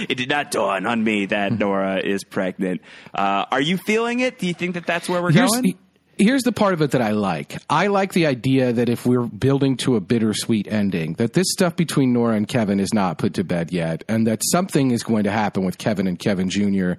it 0.10 0.18
did 0.18 0.30
not 0.30 0.52
dawn 0.52 0.86
on 0.86 1.02
me 1.04 1.28
that 1.28 1.54
Nora 1.58 2.02
is 2.06 2.26
pregnant. 2.26 2.82
Uh, 3.14 3.46
are 3.52 3.62
you 3.62 3.78
feeling 3.78 4.20
it? 4.20 4.38
Do 4.38 4.48
you 4.48 4.54
think 4.54 4.74
that 4.74 4.86
that's 4.86 5.08
where 5.08 5.22
we're 5.22 5.32
here's, 5.32 5.50
going? 5.50 5.78
Here's 6.20 6.44
the 6.44 6.52
part 6.52 6.74
of 6.74 6.82
it 6.82 6.92
that 6.92 7.02
I 7.02 7.12
like. 7.12 7.58
I 7.70 7.88
like 7.88 8.12
the 8.14 8.28
idea 8.28 8.74
that 8.74 8.90
if 8.90 9.06
we're 9.06 9.26
building 9.26 9.78
to 9.78 9.96
a 9.96 10.02
bittersweet 10.02 10.68
ending, 10.68 11.14
that 11.14 11.34
this 11.34 11.48
stuff 11.50 11.76
between 11.76 12.14
Nora 12.14 12.36
and 12.36 12.48
Kevin 12.48 12.80
is 12.80 12.94
not 12.94 13.18
put 13.18 13.36
to 13.36 13.44
bed 13.44 13.72
yet, 13.72 14.04
and 14.08 14.28
that 14.28 14.42
something 14.52 14.92
is 14.92 15.02
going 15.02 15.24
to 15.24 15.32
happen 15.32 15.64
with 15.64 15.78
Kevin 15.78 16.08
and 16.08 16.20
Kevin 16.20 16.50
Jr. 16.50 16.94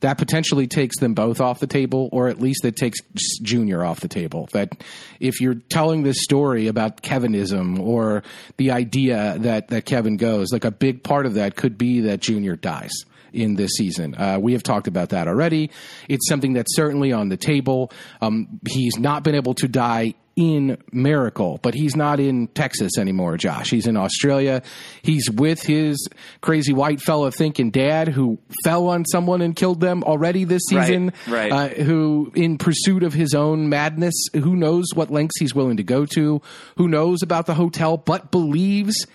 that 0.00 0.18
potentially 0.18 0.66
takes 0.66 0.98
them 1.00 1.14
both 1.14 1.40
off 1.40 1.58
the 1.58 1.66
table, 1.66 2.10
or 2.12 2.28
at 2.28 2.40
least 2.40 2.62
that 2.62 2.76
takes 2.76 3.00
Jr. 3.42 3.82
off 3.82 4.00
the 4.00 4.08
table. 4.08 4.48
That 4.52 4.72
if 5.18 5.40
you're 5.40 5.54
telling 5.54 6.02
this 6.02 6.22
story 6.22 6.66
about 6.66 7.02
Kevinism 7.02 7.80
or 7.80 8.22
the 8.58 8.70
idea 8.70 9.36
that, 9.38 9.68
that 9.68 9.86
Kevin 9.86 10.18
goes, 10.18 10.52
like 10.52 10.64
a 10.64 10.70
big 10.70 11.02
part 11.02 11.24
of 11.24 11.34
that 11.34 11.56
could 11.56 11.78
be 11.78 12.00
that 12.02 12.20
Jr. 12.20 12.54
dies 12.54 12.92
in 13.32 13.54
this 13.56 13.72
season. 13.76 14.14
Uh, 14.14 14.38
we 14.40 14.52
have 14.52 14.62
talked 14.62 14.88
about 14.88 15.10
that 15.10 15.28
already. 15.28 15.70
It's 16.08 16.28
something 16.28 16.52
that's 16.52 16.74
certainly 16.76 17.12
on 17.12 17.28
the 17.28 17.36
table. 17.36 17.90
Um, 18.20 18.60
he's 18.68 18.98
not 18.98 19.22
been 19.22 19.34
able 19.34 19.54
to 19.54 19.68
die 19.68 20.14
in 20.36 20.76
Miracle, 20.92 21.58
but 21.62 21.72
he's 21.72 21.96
not 21.96 22.20
in 22.20 22.46
Texas 22.48 22.98
anymore, 22.98 23.38
Josh. 23.38 23.70
He's 23.70 23.86
in 23.86 23.96
Australia. 23.96 24.62
He's 25.00 25.30
with 25.30 25.62
his 25.62 26.08
crazy 26.42 26.74
white 26.74 27.00
fella 27.00 27.30
thinking 27.32 27.70
dad 27.70 28.08
who 28.08 28.38
fell 28.62 28.88
on 28.88 29.06
someone 29.06 29.40
and 29.40 29.56
killed 29.56 29.80
them 29.80 30.04
already 30.04 30.44
this 30.44 30.60
Right, 30.70 30.86
season. 30.88 31.12
right. 31.26 31.50
Uh, 31.50 31.68
who, 31.68 32.30
in 32.34 32.58
pursuit 32.58 33.02
of 33.02 33.14
his 33.14 33.34
own 33.34 33.70
madness, 33.70 34.12
who 34.34 34.56
knows 34.56 34.84
what 34.94 35.10
lengths 35.10 35.38
he's 35.40 35.54
willing 35.54 35.78
to 35.78 35.82
go 35.84 36.04
to, 36.04 36.42
who 36.76 36.86
knows 36.86 37.22
about 37.22 37.46
the 37.46 37.54
hotel, 37.54 37.96
but 37.96 38.30
believes 38.30 39.06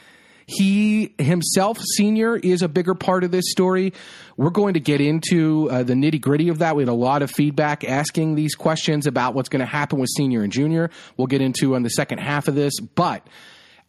he 0.46 1.14
himself, 1.18 1.80
senior, 1.96 2.38
is 2.38 2.62
a 2.62 2.68
bigger 2.68 2.96
part 2.96 3.24
of 3.24 3.32
this 3.32 3.52
story. 3.52 3.94
We're 4.38 4.50
going 4.50 4.74
to 4.74 4.80
get 4.80 5.02
into 5.02 5.70
uh, 5.70 5.84
the 5.84 5.94
nitty 5.94 6.22
gritty 6.22 6.50
of 6.50 6.60
that. 6.60 6.76
We 6.76 6.84
had 6.84 6.90
a 6.90 6.94
lot 6.94 7.22
of 7.22 7.32
feedback 7.32 7.84
asking 7.84 8.36
these 8.36 8.56
questions 8.56 9.08
about 9.08 9.34
what's 9.34 9.50
going 9.50 9.60
to 9.60 9.66
happen 9.66 10.00
with 10.00 10.10
senior 10.16 10.42
and 10.42 10.52
junior. 10.52 10.90
We'll 11.18 11.28
get 11.28 11.42
into 11.42 11.76
on 11.76 11.84
the 11.84 11.90
second 11.90 12.20
half 12.20 12.48
of 12.48 12.56
this. 12.56 12.80
But 12.80 13.26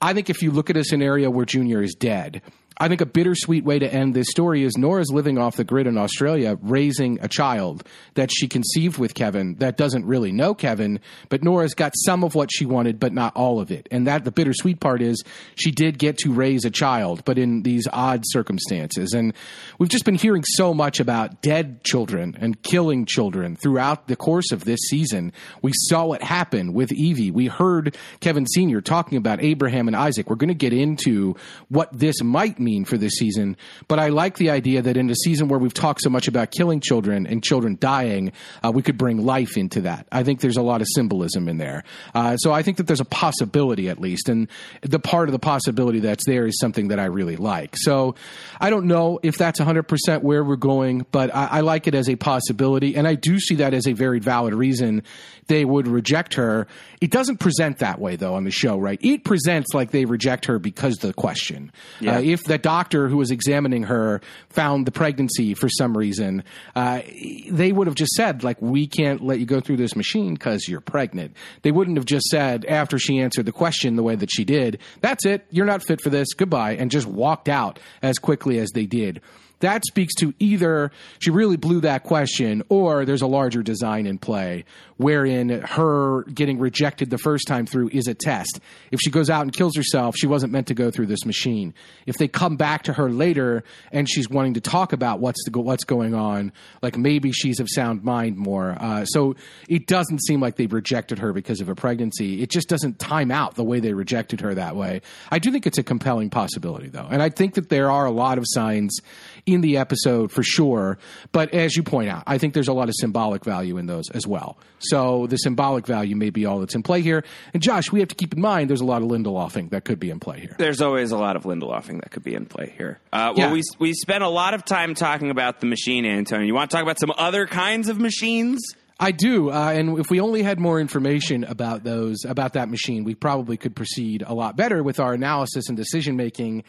I 0.01 0.15
think 0.15 0.31
if 0.31 0.43
you 0.43 0.51
look 0.51 0.71
at 0.71 0.77
a 0.77 0.85
scenario 0.85 1.31
where 1.31 1.47
junior 1.47 1.83
is 1.83 1.95
dead, 1.95 2.43
I 2.79 2.89
think 2.89 3.01
a 3.01 3.07
bittersweet 3.07 3.65
way 3.65 3.79
to 3.79 3.93
end 3.93 4.15
this 4.15 4.29
story 4.31 4.63
is 4.63 4.77
Nora's 4.77 5.11
living 5.13 5.39
off 5.39 5.57
the 5.57 5.65
grid 5.65 5.87
in 5.87 5.99
Australia, 5.99 6.59
raising 6.63 7.19
a 7.21 7.29
child 7.29 7.87
that 8.15 8.31
she 8.33 8.49
conceived 8.49 8.99
with 8.99 9.15
Kevin 9.15 9.57
that 9.57 9.77
doesn't 9.77 10.07
really 10.07 10.33
know 10.33 10.55
Kevin, 10.55 11.01
but 11.29 11.43
Nora's 11.43 11.75
got 11.75 11.93
some 12.05 12.25
of 12.25 12.35
what 12.35 12.51
she 12.53 12.65
wanted, 12.65 12.99
but 12.99 13.13
not 13.13 13.37
all 13.37 13.61
of 13.61 13.71
it. 13.71 13.89
And 13.91 14.07
that 14.07 14.25
the 14.25 14.31
bittersweet 14.31 14.81
part 14.81 15.03
is 15.03 15.23
she 15.55 15.71
did 15.71 15.99
get 15.99 16.19
to 16.19 16.33
raise 16.33 16.65
a 16.65 16.71
child, 16.71 17.25
but 17.25 17.39
in 17.39 17.63
these 17.63 17.87
odd 17.93 18.23
circumstances. 18.25 19.13
And 19.13 19.35
we've 19.79 19.91
just 19.91 20.05
been 20.05 20.15
hearing 20.15 20.45
so 20.45 20.73
much 20.73 21.01
about 21.01 21.43
dead 21.43 21.85
children 21.85 22.37
and 22.41 22.61
killing 22.63 23.05
children 23.05 23.57
throughout 23.57 24.09
the 24.09 24.17
course 24.17 24.51
of 24.53 24.65
this 24.65 24.81
season. 24.89 25.33
We 25.61 25.73
saw 25.75 26.07
what 26.07 26.23
happened 26.23 26.75
with 26.75 26.93
Evie. 26.93 27.31
We 27.31 27.47
heard 27.47 27.97
Kevin 28.21 28.47
Sr. 28.47 28.81
talking 28.81 29.19
about 29.19 29.43
Abraham 29.43 29.89
and 29.89 29.97
Isaac. 29.97 30.31
We're 30.31 30.37
going 30.37 30.49
to 30.49 30.55
get 30.55 30.73
into 30.73 31.37
what 31.69 31.89
this 31.93 32.23
might 32.23 32.59
mean 32.63 32.85
for 32.85 32.97
this 32.97 33.13
season, 33.15 33.57
but 33.89 33.99
I 33.99 34.09
like 34.09 34.37
the 34.37 34.51
idea 34.51 34.83
that 34.83 34.97
in 34.97 35.11
a 35.11 35.15
season 35.15 35.49
where 35.49 35.59
we've 35.59 35.75
talked 35.75 36.01
so 36.01 36.11
much 36.11 36.29
about 36.29 36.51
killing 36.51 36.81
children 36.81 37.27
and 37.27 37.43
children 37.43 37.77
dying, 37.81 38.33
uh, 38.65 38.71
we 38.73 38.83
could 38.83 38.99
bring 38.99 39.25
life 39.25 39.57
into 39.57 39.83
that. 39.83 40.07
I 40.13 40.23
think 40.23 40.41
there's 40.41 40.57
a 40.57 40.63
lot 40.63 40.81
of 40.81 40.87
symbolism 40.95 41.49
in 41.49 41.59
there. 41.59 41.85
Uh, 42.15 42.37
so 42.37 42.53
I 42.53 42.63
think 42.63 42.77
that 42.79 42.87
there's 42.87 43.01
a 43.01 43.05
possibility 43.05 43.89
at 43.89 44.01
least, 44.01 44.29
and 44.29 44.49
the 44.83 44.99
part 44.99 45.29
of 45.29 45.33
the 45.33 45.39
possibility 45.39 46.01
that's 46.01 46.25
there 46.27 46.47
is 46.47 46.59
something 46.59 46.89
that 46.89 46.99
I 46.99 47.07
really 47.07 47.37
like. 47.37 47.75
So 47.77 48.15
I 48.61 48.71
don't 48.71 48.87
know 48.87 49.21
if 49.23 49.37
that's 49.37 49.61
100% 49.61 50.23
where 50.23 50.45
we're 50.45 50.57
going, 50.57 51.07
but 51.11 51.35
I, 51.35 51.47
I 51.47 51.61
like 51.61 51.87
it 51.87 51.95
as 51.95 52.09
a 52.09 52.17
possibility, 52.17 52.97
and 52.97 53.07
I 53.07 53.15
do 53.15 53.39
see 53.39 53.57
that 53.57 53.75
as 53.75 53.87
a 53.87 53.93
very 53.93 54.21
valid 54.21 54.55
reason 54.55 55.03
they 55.49 55.65
would 55.65 55.89
reject 55.89 56.35
her. 56.35 56.67
It 57.01 57.11
doesn't 57.11 57.39
present 57.39 57.79
that 57.79 57.99
way 58.01 58.17
though 58.17 58.35
on 58.35 58.45
the 58.45 58.51
show, 58.51 58.79
right? 58.79 58.99
It 59.03 59.25
presents 59.25 59.75
like 59.75 59.91
they 59.91 60.05
reject 60.05 60.47
her 60.47 60.59
because 60.59 60.95
of 60.95 61.01
the 61.01 61.13
question. 61.13 61.73
Yeah. 62.01 62.17
Uh, 62.17 62.21
if 62.21 62.45
the 62.45 62.59
doctor 62.59 63.09
who 63.09 63.17
was 63.17 63.31
examining 63.31 63.85
her 63.85 64.21
found 64.51 64.87
the 64.87 64.93
pregnancy 64.93 65.55
for 65.55 65.69
some 65.69 65.97
reason, 65.97 66.45
uh, 66.75 67.03
they 67.51 67.73
would 67.73 67.87
have 67.87 67.97
just 67.97 68.13
said 68.13 68.45
like, 68.45 68.61
"We 68.61 68.87
can't 68.87 69.23
let 69.23 69.41
you 69.41 69.47
go 69.47 69.61
through 69.61 69.79
this 69.79 69.97
machine 69.97 70.35
because 70.35 70.69
you're 70.69 70.81
pregnant." 70.81 71.37
They 71.63 71.73
wouldn't 71.73 71.97
have 71.97 72.07
just 72.07 72.27
said 72.27 72.65
after 72.67 72.99
she 72.99 73.21
answered 73.21 73.47
the 73.47 73.53
question 73.53 73.97
the 73.97 74.03
way 74.03 74.15
that 74.15 74.31
she 74.31 74.45
did, 74.45 74.79
"That's 75.01 75.27
it, 75.27 75.45
you're 75.51 75.67
not 75.67 75.83
fit 75.83 76.01
for 76.01 76.11
this, 76.11 76.35
goodbye," 76.35 76.77
and 76.77 76.91
just 76.91 77.07
walked 77.07 77.49
out 77.49 77.79
as 78.03 78.19
quickly 78.19 78.59
as 78.59 78.71
they 78.71 78.87
did 78.87 79.21
that 79.63 79.85
speaks 79.87 80.15
to 80.17 80.35
either 80.39 80.93
she 81.19 81.31
really 81.31 81.57
blew 81.57 81.81
that 81.81 82.05
question 82.05 82.63
or 82.69 83.05
there's 83.05 83.23
a 83.23 83.27
larger 83.27 83.63
design 83.63 84.07
in 84.07 84.19
play 84.19 84.65
wherein 84.97 85.49
her 85.49 86.23
getting 86.25 86.59
rejected 86.59 87.11
the 87.11 87.19
first 87.19 87.47
time 87.49 87.67
through 87.67 87.89
is 87.93 88.07
a 88.07 88.15
test. 88.15 88.61
If 88.91 89.01
she 89.01 89.11
goes 89.11 89.29
out 89.29 89.43
and 89.43 89.53
kills 89.53 89.75
herself, 89.77 90.15
she 90.17 90.27
wasn't 90.27 90.53
meant 90.53 90.69
to 90.69 90.75
go 90.75 90.91
through 90.91 91.07
this 91.07 91.25
machine. 91.25 91.75
If 92.07 92.17
they 92.17 92.29
come 92.29 92.57
back 92.57 92.85
to 92.85 92.93
her 92.93 93.11
later 93.11 93.65
and 93.91 94.09
she's 94.09 94.29
wanting 94.29 94.55
to 94.55 94.61
talk 94.61 94.93
about 94.93 95.21
what's 95.21 95.43
the, 95.45 95.59
what's 95.59 95.85
going 95.85 96.15
on, 96.15 96.53
like 96.83 96.97
maybe 96.97 97.33
she's 97.33 97.59
of 97.59 97.69
sound 97.69 98.05
mind 98.05 98.37
more. 98.37 98.77
Uh, 98.79 99.05
so 99.05 99.35
it 99.69 99.87
doesn't 99.87 100.23
seem 100.23 100.41
like 100.41 100.57
they 100.57 100.67
rejected 100.67 101.19
her 101.19 101.33
because 101.33 101.61
of 101.61 101.69
a 101.69 101.75
pregnancy. 101.75 102.43
It 102.43 102.51
just 102.51 102.69
doesn't 102.69 102.99
time 102.99 103.31
out 103.31 103.55
the 103.57 103.65
way 103.65 103.81
they 103.81 103.95
rejected 103.95 104.41
her 104.41 104.55
that 104.55 104.77
way. 104.77 105.03
I 105.31 105.39
do 105.39 105.51
think 105.51 105.67
it's 105.67 105.79
a 105.79 105.83
compelling 105.83 106.31
possibility 106.31 106.89
though, 106.89 107.09
and 107.11 107.23
I 107.23 107.31
think 107.31 107.55
that 107.55 107.69
there 107.69 107.91
are 107.91 108.07
a 108.07 108.11
lot 108.11 108.39
of 108.39 108.45
signs 108.47 109.01
in 109.45 109.61
the 109.61 109.77
episode 109.77 110.31
for 110.31 110.43
sure. 110.43 110.99
But 111.33 111.53
as 111.53 111.77
you 111.77 111.83
point 111.83 112.09
out, 112.09 112.23
I 112.27 112.39
think 112.39 112.55
there's 112.55 112.69
a 112.69 112.73
lot 112.73 112.89
of 112.89 112.95
symbolic 112.99 113.45
value 113.45 113.77
in 113.77 113.87
those 113.87 114.09
as 114.11 114.27
well. 114.27 114.57
So 114.79 115.27
the 115.27 115.37
symbolic 115.37 115.87
value 115.87 116.15
may 116.17 116.31
be 116.31 116.47
all 116.47 116.61
that's 116.61 116.75
in 116.75 116.83
play 116.83 117.03
here. 117.03 117.25
And 117.53 117.63
Josh, 117.63 117.91
we 117.91 117.99
have 118.01 118.09
to 118.09 118.15
keep 118.15 118.35
in 118.35 118.41
mind 118.41 118.71
there's 118.71 118.81
a 118.81 118.85
lot 118.85 119.03
of 119.03 119.09
Lindelofing 119.09 119.71
that 119.71 119.85
could 119.85 119.99
be 119.99 120.11
in 120.11 120.21
play 120.21 120.41
here. 120.41 120.55
There's 120.59 120.81
always 120.81 121.11
a 121.11 121.19
lot 121.19 121.35
of 121.37 121.43
Lindelofing 121.43 122.01
that 122.03 122.11
could 122.13 122.23
be 122.23 122.35
in 122.35 122.47
play 122.47 122.73
here. 122.77 123.01
Uh, 123.13 123.33
well, 123.37 123.49
Yeah. 123.49 123.53
we 123.53 123.63
we 123.79 123.93
spent 123.95 124.23
a 124.23 124.29
lot 124.29 124.55
of 124.55 124.65
time 124.65 124.95
talking 124.95 125.31
about 125.31 125.61
the 125.61 125.67
machine, 125.67 126.07
Antonio. 126.07 126.47
You 126.47 126.55
want 126.55 126.71
to 126.71 126.77
talk 126.77 126.83
about 126.85 127.01
some 127.01 127.13
other 127.17 127.47
kinds 127.47 127.89
of 127.89 127.99
machines? 127.99 128.61
I 129.01 129.11
do, 129.11 129.51
uh, 129.51 129.73
and 129.75 129.99
if 129.99 130.11
we 130.11 130.21
only 130.21 130.45
had 130.45 130.61
more 130.61 130.79
information 130.79 131.43
about 131.43 131.83
those 131.83 132.25
about 132.25 132.53
that 132.53 132.69
machine, 132.69 133.03
we 133.03 133.17
probably 133.17 133.57
could 133.57 133.75
proceed 133.75 134.23
a 134.25 134.33
lot 134.35 134.57
better 134.57 134.81
with 134.85 135.01
our 135.01 135.15
analysis 135.15 135.69
and 135.69 135.77
decision 135.77 136.17
making 136.17 136.63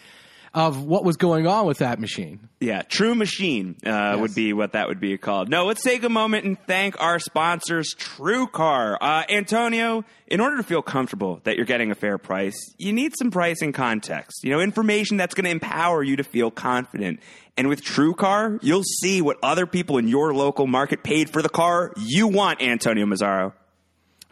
of 0.53 0.83
what 0.83 1.03
was 1.03 1.17
going 1.17 1.47
on 1.47 1.65
with 1.65 1.79
that 1.79 1.99
machine. 1.99 2.47
Yeah, 2.59 2.83
True 2.83 3.15
Machine 3.15 3.75
uh, 3.85 4.17
would 4.19 4.35
be 4.35 4.53
what 4.53 4.73
that 4.73 4.87
would 4.87 4.99
be 4.99 5.17
called. 5.17 5.49
No, 5.49 5.65
let's 5.65 5.81
take 5.81 6.03
a 6.03 6.09
moment 6.09 6.45
and 6.45 6.57
thank 6.67 6.99
our 7.01 7.17
sponsors, 7.17 7.95
TrueCar. 7.95 8.97
Uh, 9.01 9.23
Antonio, 9.29 10.05
in 10.27 10.39
order 10.39 10.57
to 10.57 10.63
feel 10.63 10.83
comfortable 10.83 11.41
that 11.43 11.55
you're 11.55 11.65
getting 11.65 11.89
a 11.89 11.95
fair 11.95 12.19
price, 12.19 12.55
you 12.77 12.93
need 12.93 13.13
some 13.17 13.31
pricing 13.31 13.71
context. 13.71 14.43
You 14.43 14.51
know, 14.51 14.59
information 14.59 15.17
that's 15.17 15.33
going 15.33 15.45
to 15.45 15.51
empower 15.51 16.03
you 16.03 16.17
to 16.17 16.23
feel 16.23 16.51
confident. 16.51 17.19
And 17.57 17.67
with 17.67 17.83
TrueCar, 17.83 18.59
you'll 18.61 18.83
see 18.83 19.21
what 19.21 19.37
other 19.41 19.65
people 19.65 19.97
in 19.97 20.07
your 20.07 20.33
local 20.35 20.67
market 20.67 21.03
paid 21.03 21.31
for 21.31 21.41
the 21.41 21.49
car 21.49 21.93
you 21.97 22.27
want, 22.27 22.61
Antonio 22.61 23.05
Mazzaro. 23.05 23.53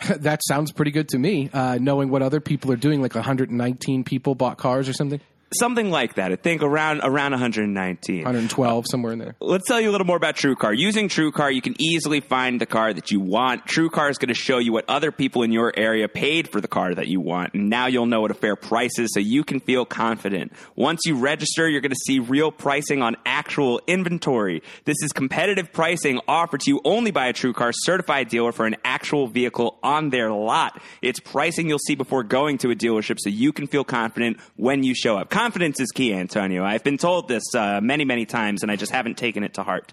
that 0.17 0.41
sounds 0.47 0.71
pretty 0.71 0.91
good 0.91 1.09
to 1.09 1.19
me, 1.19 1.49
uh, 1.53 1.77
knowing 1.79 2.09
what 2.09 2.21
other 2.21 2.39
people 2.39 2.71
are 2.71 2.77
doing, 2.77 3.01
like 3.01 3.13
119 3.15 4.03
people 4.03 4.35
bought 4.35 4.57
cars 4.57 4.89
or 4.89 4.93
something. 4.93 5.19
Something 5.53 5.91
like 5.91 6.15
that. 6.15 6.31
I 6.31 6.37
think 6.37 6.61
around 6.63 7.01
around 7.03 7.31
119. 7.31 8.17
112, 8.19 8.85
somewhere 8.89 9.11
in 9.11 9.19
there. 9.19 9.35
Let's 9.41 9.67
tell 9.67 9.81
you 9.81 9.89
a 9.89 9.91
little 9.91 10.07
more 10.07 10.15
about 10.15 10.35
TrueCar. 10.35 10.77
Using 10.77 11.09
TrueCar, 11.09 11.53
you 11.53 11.61
can 11.61 11.75
easily 11.77 12.21
find 12.21 12.61
the 12.61 12.65
car 12.65 12.93
that 12.93 13.11
you 13.11 13.19
want. 13.19 13.65
TrueCar 13.65 14.09
is 14.09 14.17
going 14.17 14.29
to 14.29 14.33
show 14.33 14.59
you 14.59 14.71
what 14.71 14.85
other 14.87 15.11
people 15.11 15.43
in 15.43 15.51
your 15.51 15.73
area 15.75 16.07
paid 16.07 16.47
for 16.47 16.61
the 16.61 16.69
car 16.69 16.95
that 16.95 17.07
you 17.07 17.19
want. 17.19 17.53
And 17.53 17.69
now 17.69 17.87
you'll 17.87 18.05
know 18.05 18.21
what 18.21 18.31
a 18.31 18.35
fair 18.35 18.55
price 18.55 18.97
is 18.97 19.13
so 19.13 19.19
you 19.19 19.43
can 19.43 19.59
feel 19.59 19.83
confident. 19.83 20.53
Once 20.77 21.01
you 21.05 21.15
register, 21.15 21.67
you're 21.67 21.81
going 21.81 21.91
to 21.91 22.05
see 22.05 22.19
real 22.19 22.51
pricing 22.51 23.01
on 23.01 23.17
actual 23.25 23.81
inventory. 23.87 24.63
This 24.85 24.97
is 25.03 25.11
competitive 25.11 25.73
pricing 25.73 26.21
offered 26.29 26.61
to 26.61 26.71
you 26.71 26.79
only 26.85 27.11
by 27.11 27.27
a 27.27 27.33
TrueCar 27.33 27.73
certified 27.75 28.29
dealer 28.29 28.53
for 28.53 28.65
an 28.65 28.77
actual 28.85 29.27
vehicle 29.27 29.79
on 29.83 30.11
their 30.11 30.31
lot. 30.31 30.81
It's 31.01 31.19
pricing 31.19 31.67
you'll 31.67 31.79
see 31.79 31.95
before 31.95 32.23
going 32.23 32.57
to 32.59 32.71
a 32.71 32.75
dealership 32.75 33.17
so 33.19 33.29
you 33.29 33.51
can 33.51 33.67
feel 33.67 33.83
confident 33.83 34.37
when 34.55 34.83
you 34.83 34.95
show 34.95 35.17
up 35.17 35.29
confidence 35.41 35.79
is 35.79 35.89
key, 35.91 36.13
Antonio. 36.13 36.63
I've 36.63 36.83
been 36.83 36.99
told 36.99 37.27
this 37.27 37.43
uh, 37.55 37.81
many, 37.81 38.05
many 38.05 38.27
times, 38.27 38.61
and 38.61 38.71
I 38.71 38.75
just 38.75 38.91
haven't 38.91 39.17
taken 39.17 39.43
it 39.43 39.55
to 39.55 39.63
heart. 39.63 39.91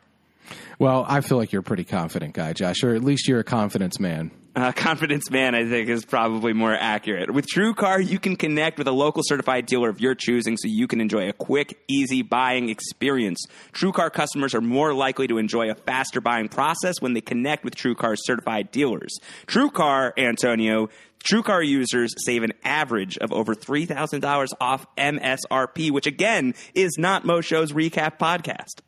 Well, 0.78 1.06
I 1.08 1.22
feel 1.22 1.38
like 1.38 1.52
you're 1.52 1.60
a 1.60 1.64
pretty 1.64 1.84
confident 1.84 2.34
guy, 2.34 2.52
Josh, 2.52 2.84
or 2.84 2.94
at 2.94 3.02
least 3.02 3.26
you're 3.26 3.40
a 3.40 3.44
confidence 3.44 3.98
man. 3.98 4.30
Uh, 4.54 4.72
confidence 4.76 5.30
man, 5.30 5.54
I 5.54 5.66
think, 5.66 5.88
is 5.88 6.04
probably 6.04 6.52
more 6.52 6.74
accurate. 6.74 7.32
With 7.32 7.46
TrueCar, 7.46 8.06
you 8.06 8.18
can 8.18 8.36
connect 8.36 8.76
with 8.76 8.88
a 8.88 8.92
local 8.92 9.22
certified 9.24 9.64
dealer 9.64 9.88
of 9.88 10.00
your 10.00 10.14
choosing 10.14 10.56
so 10.58 10.68
you 10.68 10.86
can 10.86 11.00
enjoy 11.00 11.28
a 11.28 11.32
quick, 11.32 11.78
easy 11.88 12.22
buying 12.22 12.68
experience. 12.68 13.44
TrueCar 13.72 14.12
customers 14.12 14.54
are 14.54 14.60
more 14.60 14.92
likely 14.92 15.28
to 15.28 15.38
enjoy 15.38 15.70
a 15.70 15.74
faster 15.74 16.20
buying 16.20 16.48
process 16.48 16.96
when 17.00 17.14
they 17.14 17.22
connect 17.22 17.64
with 17.64 17.74
TrueCar's 17.74 18.24
certified 18.24 18.70
dealers. 18.70 19.16
TrueCar, 19.46 20.12
Antonio, 20.18 20.90
TrueCar 21.18 21.66
users 21.66 22.14
save 22.24 22.42
an 22.42 22.52
average 22.64 23.18
of 23.18 23.32
over 23.32 23.54
$3,000 23.54 24.48
off 24.60 24.86
MSRP, 24.96 25.90
which 25.90 26.06
again 26.06 26.54
is 26.74 26.96
not 26.98 27.24
Mo 27.24 27.40
Show's 27.40 27.72
recap 27.72 28.18
podcast. 28.18 28.80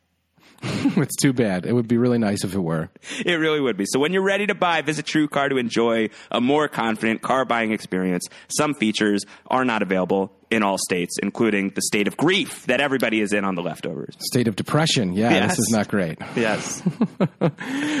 it's 0.63 1.15
too 1.15 1.33
bad. 1.33 1.65
It 1.65 1.73
would 1.73 1.87
be 1.87 1.97
really 1.97 2.19
nice 2.19 2.43
if 2.43 2.53
it 2.53 2.59
were. 2.59 2.89
It 3.25 3.33
really 3.33 3.59
would 3.59 3.77
be. 3.77 3.85
So 3.87 3.99
when 3.99 4.13
you're 4.13 4.23
ready 4.23 4.45
to 4.47 4.55
buy, 4.55 4.81
visit 4.81 5.05
TrueCar 5.05 5.49
to 5.49 5.57
enjoy 5.57 6.09
a 6.29 6.39
more 6.39 6.67
confident 6.67 7.21
car 7.21 7.45
buying 7.45 7.71
experience. 7.71 8.27
Some 8.47 8.75
features 8.75 9.25
are 9.47 9.65
not 9.65 9.81
available 9.81 10.31
in 10.51 10.63
all 10.63 10.77
states, 10.77 11.17
including 11.21 11.69
the 11.69 11.81
state 11.81 12.07
of 12.07 12.17
grief 12.17 12.65
that 12.65 12.81
everybody 12.81 13.21
is 13.21 13.33
in 13.33 13.45
on 13.45 13.55
the 13.55 13.61
leftovers. 13.61 14.15
State 14.19 14.47
of 14.47 14.55
depression. 14.55 15.13
Yeah, 15.13 15.29
Yes. 15.31 15.51
this 15.51 15.59
is 15.59 15.69
not 15.71 15.87
great. 15.87 16.17
Yes. 16.35 16.81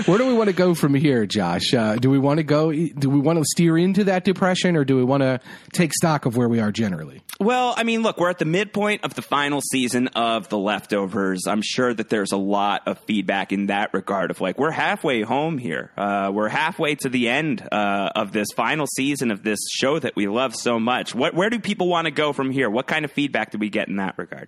Where 0.05 0.17
do 0.17 0.27
we 0.27 0.33
want 0.33 0.47
to 0.49 0.53
go 0.55 0.73
from 0.75 0.93
here, 0.93 1.25
Josh? 1.25 1.73
Uh, 1.73 1.95
do 1.95 2.09
we 2.09 2.19
want 2.19 2.37
to 2.37 2.43
go? 2.43 2.71
Do 2.71 3.09
we 3.09 3.19
want 3.19 3.39
to 3.39 3.45
steer 3.45 3.77
into 3.77 4.05
that 4.05 4.23
depression, 4.23 4.75
or 4.75 4.83
do 4.85 4.95
we 4.95 5.03
want 5.03 5.21
to 5.23 5.39
take 5.73 5.93
stock 5.93 6.25
of 6.25 6.37
where 6.37 6.49
we 6.49 6.59
are 6.59 6.71
generally? 6.71 7.21
Well, 7.39 7.73
I 7.75 7.83
mean, 7.83 8.03
look, 8.03 8.17
we're 8.19 8.29
at 8.29 8.39
the 8.39 8.45
midpoint 8.45 9.03
of 9.03 9.13
the 9.15 9.21
final 9.21 9.61
season 9.61 10.07
of 10.09 10.49
The 10.49 10.57
Leftovers. 10.57 11.47
I'm 11.47 11.61
sure 11.63 11.93
that 11.93 12.09
there's 12.09 12.31
a 12.31 12.37
lot 12.37 12.87
of 12.87 12.99
feedback 12.99 13.51
in 13.51 13.67
that 13.67 13.93
regard 13.93 14.31
of 14.31 14.41
like, 14.41 14.57
we're 14.59 14.71
halfway 14.71 15.21
home 15.21 15.57
here. 15.57 15.91
Uh, 15.97 16.31
we're 16.33 16.49
halfway 16.49 16.95
to 16.95 17.09
the 17.09 17.29
end 17.29 17.67
uh, 17.71 18.09
of 18.15 18.31
this 18.31 18.47
final 18.55 18.85
season 18.95 19.31
of 19.31 19.43
this 19.43 19.59
show 19.71 19.97
that 19.99 20.15
we 20.15 20.27
love 20.27 20.55
so 20.55 20.79
much. 20.79 21.15
What, 21.15 21.33
where 21.33 21.49
do 21.49 21.59
people 21.59 21.87
want 21.87 22.05
to 22.05 22.11
go 22.11 22.33
from 22.33 22.40
here? 22.49 22.69
What 22.69 22.87
kind 22.87 23.05
of 23.05 23.11
feedback 23.11 23.51
do 23.51 23.59
we 23.59 23.69
get 23.69 23.89
in 23.89 23.97
that 23.97 24.17
regard? 24.17 24.47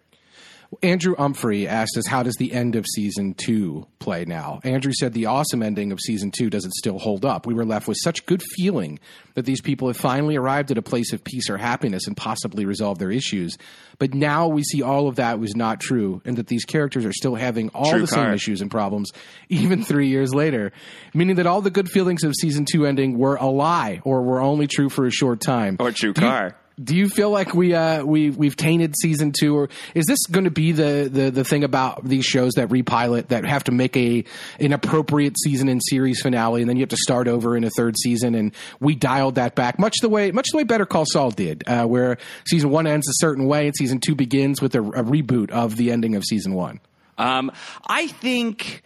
Andrew 0.82 1.16
Umphrey 1.18 1.68
asked 1.68 1.96
us, 1.98 2.08
"How 2.08 2.24
does 2.24 2.34
the 2.38 2.52
end 2.52 2.76
of 2.76 2.88
season 2.88 3.36
two 3.36 3.86
play 4.00 4.26
now?" 4.26 4.60
Andrew 4.64 4.92
said, 4.92 5.14
"The 5.14 5.28
awesome 5.28 5.62
ending 5.62 5.92
of 5.92 6.00
season 6.02 6.32
two 6.32 6.50
doesn't 6.50 6.74
still 6.74 6.98
hold 6.98 7.26
up? 7.26 7.46
We 7.46 7.54
were 7.54 7.64
left 7.64 7.88
with 7.88 7.98
such 8.04 8.26
good 8.26 8.42
feeling 8.42 8.98
that 9.36 9.46
these 9.46 9.62
people 9.62 9.88
have 9.88 9.98
finally 9.98 10.36
arrived 10.36 10.72
at 10.72 10.80
a 10.80 10.82
place 10.82 11.14
of 11.14 11.24
peace 11.24 11.48
or 11.48 11.58
happiness 11.58 12.08
and 12.08 12.18
possibly 12.18 12.66
resolved 12.66 13.00
their 13.00 13.12
issues. 13.12 13.56
But 14.00 14.16
now 14.16 14.48
we 14.48 14.64
see 14.64 14.82
all 14.82 15.08
of 15.08 15.18
that 15.18 15.40
was 15.40 15.56
not 15.56 15.80
true, 15.80 16.24
and 16.26 16.38
that 16.38 16.48
these 16.48 16.66
characters 16.66 17.06
are 17.06 17.14
still 17.14 17.36
having 17.36 17.70
all 17.70 17.92
True 17.92 18.02
the 18.02 18.08
same 18.08 18.34
issues 18.34 18.60
and 18.60 18.72
problems, 18.72 19.12
even 19.50 19.84
three 19.84 20.08
years 20.08 20.34
later. 20.34 20.72
Meaning 21.14 21.36
that 21.36 21.46
all 21.46 21.62
the 21.62 21.70
good 21.70 21.88
feelings 21.88 22.24
of 22.24 22.34
season 22.34 22.66
two 22.66 22.88
ending 22.88 23.20
were 23.20 23.36
a 23.36 23.46
lie, 23.46 24.02
or 24.04 24.24
were 24.24 24.42
only 24.42 24.66
true 24.66 24.90
for 24.90 25.06
a 25.06 25.12
short 25.12 25.40
time, 25.40 25.78
Or 25.80 25.92
True 25.92 26.14
Car. 26.14 26.56
Do 26.82 26.96
you 26.96 27.08
feel 27.10 27.30
like 27.30 27.54
we 27.54 27.74
uh, 27.74 28.04
we 28.04 28.30
we've 28.30 28.56
tainted 28.56 28.96
season 28.98 29.32
two, 29.38 29.56
or 29.56 29.70
is 29.94 30.06
this 30.06 30.26
going 30.26 30.46
to 30.46 30.52
be 30.52 30.72
the, 30.72 31.10
the 31.12 31.30
the 31.30 31.44
thing 31.44 31.64
about 31.64 32.04
these 32.04 32.26
shows 32.26 32.54
that 32.54 32.70
repilot 32.70 33.28
that 33.30 33.46
have 33.46 33.66
to 33.66 33.72
make 33.72 33.96
a 33.96 34.24
an 34.60 34.74
appropriate 34.74 35.36
season 35.38 35.70
and 35.70 35.82
series 35.84 36.22
finale, 36.22 36.62
and 36.62 36.70
then 36.70 36.78
you 36.78 36.82
have 36.82 36.90
to 36.90 36.98
start 36.98 37.28
over 37.28 37.56
in 37.56 37.64
a 37.64 37.70
third 37.70 37.96
season? 37.98 38.36
And 38.36 38.54
we 38.80 38.96
dialed 38.96 39.36
that 39.36 39.56
back 39.56 39.78
much 39.78 39.96
the 40.02 40.10
way 40.10 40.32
much 40.32 40.48
the 40.52 40.58
way 40.58 40.64
Better 40.64 40.86
Call 40.86 41.06
Saul 41.06 41.32
did, 41.32 41.64
uh, 41.68 41.86
where 41.86 42.18
season 42.48 42.70
one 42.70 42.88
ends 42.88 43.08
a 43.08 43.14
certain 43.16 43.46
way, 43.46 43.68
and 43.68 43.76
season 43.76 44.00
two 44.00 44.16
begins 44.16 44.62
with 44.62 44.76
a, 44.76 44.82
a 44.82 45.04
reboot 45.04 45.52
of 45.52 45.76
the 45.76 45.92
ending 45.92 46.16
of 46.16 46.24
season 46.24 46.54
one. 46.54 46.80
Um, 47.18 47.52
I 47.86 48.08
think. 48.08 48.84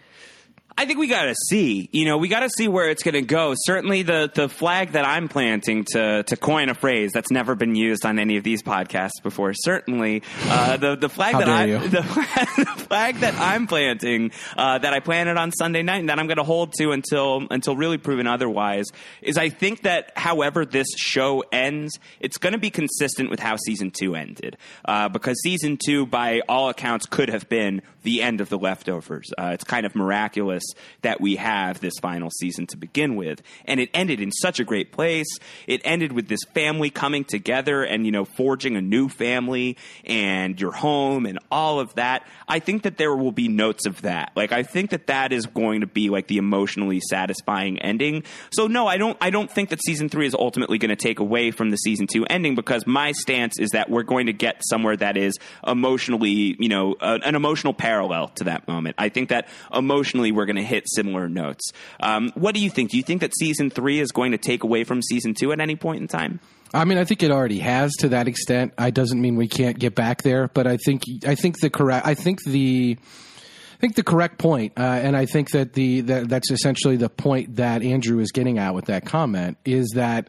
I 0.79 0.85
think 0.85 0.99
we 0.99 1.07
got 1.07 1.23
to 1.23 1.33
see. 1.49 1.89
You 1.91 2.05
know, 2.05 2.19
we 2.19 2.27
got 2.27 2.41
to 2.41 2.49
see 2.49 2.67
where 2.67 2.89
it's 2.89 3.01
going 3.01 3.15
to 3.15 3.23
go. 3.23 3.55
Certainly, 3.57 4.03
the 4.03 4.31
the 4.33 4.47
flag 4.47 4.91
that 4.91 5.05
I'm 5.05 5.27
planting 5.27 5.85
to 5.93 6.21
to 6.21 6.37
coin 6.37 6.69
a 6.69 6.75
phrase 6.75 7.11
that's 7.11 7.31
never 7.31 7.55
been 7.55 7.73
used 7.73 8.05
on 8.05 8.19
any 8.19 8.37
of 8.37 8.43
these 8.43 8.61
podcasts 8.61 9.23
before. 9.23 9.53
Certainly, 9.55 10.21
uh, 10.45 10.77
the 10.77 10.95
the 10.95 11.09
flag 11.09 11.33
that 11.33 11.49
I 11.49 11.65
the, 11.65 11.87
the, 11.87 12.03
flag 12.87 13.15
that 13.21 13.33
I'm 13.33 13.65
planting 13.65 14.31
uh, 14.55 14.77
that 14.77 14.93
I 14.93 14.99
planted 14.99 15.37
on 15.37 15.51
Sunday 15.51 15.81
night 15.81 15.99
and 15.99 16.09
that 16.09 16.19
I'm 16.19 16.27
going 16.27 16.37
to 16.37 16.43
hold 16.43 16.73
to 16.73 16.91
until 16.91 17.47
until 17.49 17.75
really 17.75 17.97
proven 17.97 18.27
otherwise 18.27 18.85
is 19.23 19.35
I 19.35 19.49
think 19.49 19.81
that 19.81 20.11
however 20.15 20.63
this 20.63 20.87
show 20.95 21.43
ends, 21.51 21.97
it's 22.19 22.37
going 22.37 22.53
to 22.53 22.59
be 22.59 22.69
consistent 22.69 23.31
with 23.31 23.39
how 23.39 23.55
season 23.55 23.89
two 23.89 24.13
ended 24.13 24.57
uh, 24.85 25.09
because 25.09 25.41
season 25.41 25.77
two, 25.83 26.05
by 26.05 26.41
all 26.47 26.69
accounts, 26.69 27.07
could 27.07 27.29
have 27.29 27.49
been 27.49 27.81
the 28.07 28.21
end 28.21 28.39
of 28.39 28.47
the 28.47 28.57
leftovers. 28.57 29.33
Uh, 29.37 29.51
it's 29.53 29.65
kind 29.65 29.85
of 29.85 29.93
miraculous 29.93 30.63
that 31.01 31.19
we 31.19 31.35
have 31.35 31.81
this 31.81 31.95
final 32.01 32.29
season 32.29 32.65
to 32.65 32.77
begin 32.77 33.17
with, 33.17 33.41
and 33.65 33.81
it 33.81 33.89
ended 33.93 34.21
in 34.21 34.31
such 34.31 34.61
a 34.61 34.63
great 34.63 34.93
place. 34.93 35.27
It 35.67 35.81
ended 35.83 36.13
with 36.13 36.29
this 36.29 36.39
family 36.53 36.89
coming 36.89 37.25
together 37.25 37.83
and 37.83 38.05
you 38.05 38.13
know 38.13 38.23
forging 38.23 38.77
a 38.77 38.81
new 38.81 39.09
family 39.09 39.75
and 40.05 40.57
your 40.59 40.71
home 40.71 41.25
and 41.25 41.37
all 41.51 41.81
of 41.81 41.93
that. 41.95 42.25
I 42.47 42.59
think 42.59 42.83
that 42.83 42.97
there 42.97 43.13
will 43.13 43.33
be 43.33 43.49
notes 43.49 43.85
of 43.85 44.01
that. 44.03 44.31
Like 44.37 44.53
I 44.53 44.63
think 44.63 44.91
that 44.91 45.07
that 45.07 45.33
is 45.33 45.45
going 45.45 45.81
to 45.81 45.87
be 45.87 46.09
like 46.09 46.27
the 46.27 46.37
emotionally 46.37 47.01
satisfying 47.01 47.77
ending. 47.79 48.23
So 48.53 48.67
no, 48.67 48.87
I 48.87 48.95
don't. 48.95 49.17
I 49.19 49.31
don't 49.31 49.51
think 49.51 49.67
that 49.71 49.83
season 49.83 50.07
three 50.07 50.27
is 50.27 50.33
ultimately 50.33 50.77
going 50.77 50.95
to 50.95 50.95
take 50.95 51.19
away 51.19 51.51
from 51.51 51.71
the 51.71 51.77
season 51.77 52.07
two 52.07 52.25
ending 52.29 52.55
because 52.55 52.87
my 52.87 53.11
stance 53.11 53.59
is 53.59 53.71
that 53.71 53.89
we're 53.89 54.03
going 54.03 54.27
to 54.27 54.33
get 54.33 54.61
somewhere 54.63 54.95
that 54.95 55.17
is 55.17 55.33
emotionally, 55.67 56.55
you 56.57 56.69
know, 56.69 56.95
uh, 57.01 57.19
an 57.25 57.35
emotional 57.35 57.73
parallel 57.97 58.27
to 58.29 58.43
that 58.43 58.67
moment. 58.67 58.95
I 58.99 59.09
think 59.09 59.29
that 59.29 59.47
emotionally 59.73 60.31
we're 60.31 60.45
going 60.45 60.57
to 60.57 60.63
hit 60.63 60.83
similar 60.87 61.27
notes. 61.27 61.71
Um, 61.99 62.31
what 62.35 62.53
do 62.53 62.61
you 62.61 62.69
think? 62.69 62.91
Do 62.91 62.97
you 62.97 63.03
think 63.03 63.21
that 63.21 63.35
season 63.35 63.71
three 63.71 63.99
is 63.99 64.11
going 64.11 64.33
to 64.33 64.37
take 64.37 64.63
away 64.63 64.83
from 64.83 65.01
season 65.01 65.33
two 65.33 65.51
at 65.51 65.59
any 65.59 65.75
point 65.75 66.01
in 66.01 66.07
time? 66.07 66.39
I 66.73 66.85
mean, 66.85 66.99
I 66.99 67.05
think 67.05 67.23
it 67.23 67.31
already 67.31 67.59
has 67.59 67.91
to 67.99 68.09
that 68.09 68.27
extent. 68.27 68.73
I 68.77 68.91
doesn't 68.91 69.19
mean 69.19 69.35
we 69.35 69.47
can't 69.47 69.79
get 69.79 69.95
back 69.95 70.21
there, 70.21 70.47
but 70.49 70.67
I 70.67 70.77
think 70.77 71.01
I 71.25 71.33
think 71.33 71.59
the 71.59 71.69
correct 71.69 72.05
I 72.05 72.13
think 72.13 72.43
the 72.43 72.97
I 72.99 73.79
think 73.79 73.95
the 73.95 74.03
correct 74.03 74.37
point, 74.37 74.73
uh, 74.77 74.81
and 74.81 75.15
I 75.15 75.25
think 75.25 75.51
that 75.51 75.73
the 75.73 76.01
that, 76.01 76.29
that's 76.29 76.51
essentially 76.51 76.97
the 76.97 77.09
point 77.09 77.55
that 77.55 77.81
Andrew 77.81 78.19
is 78.19 78.31
getting 78.31 78.59
at 78.59 78.75
with 78.75 78.85
that 78.85 79.05
comment 79.05 79.57
is 79.65 79.93
that 79.95 80.27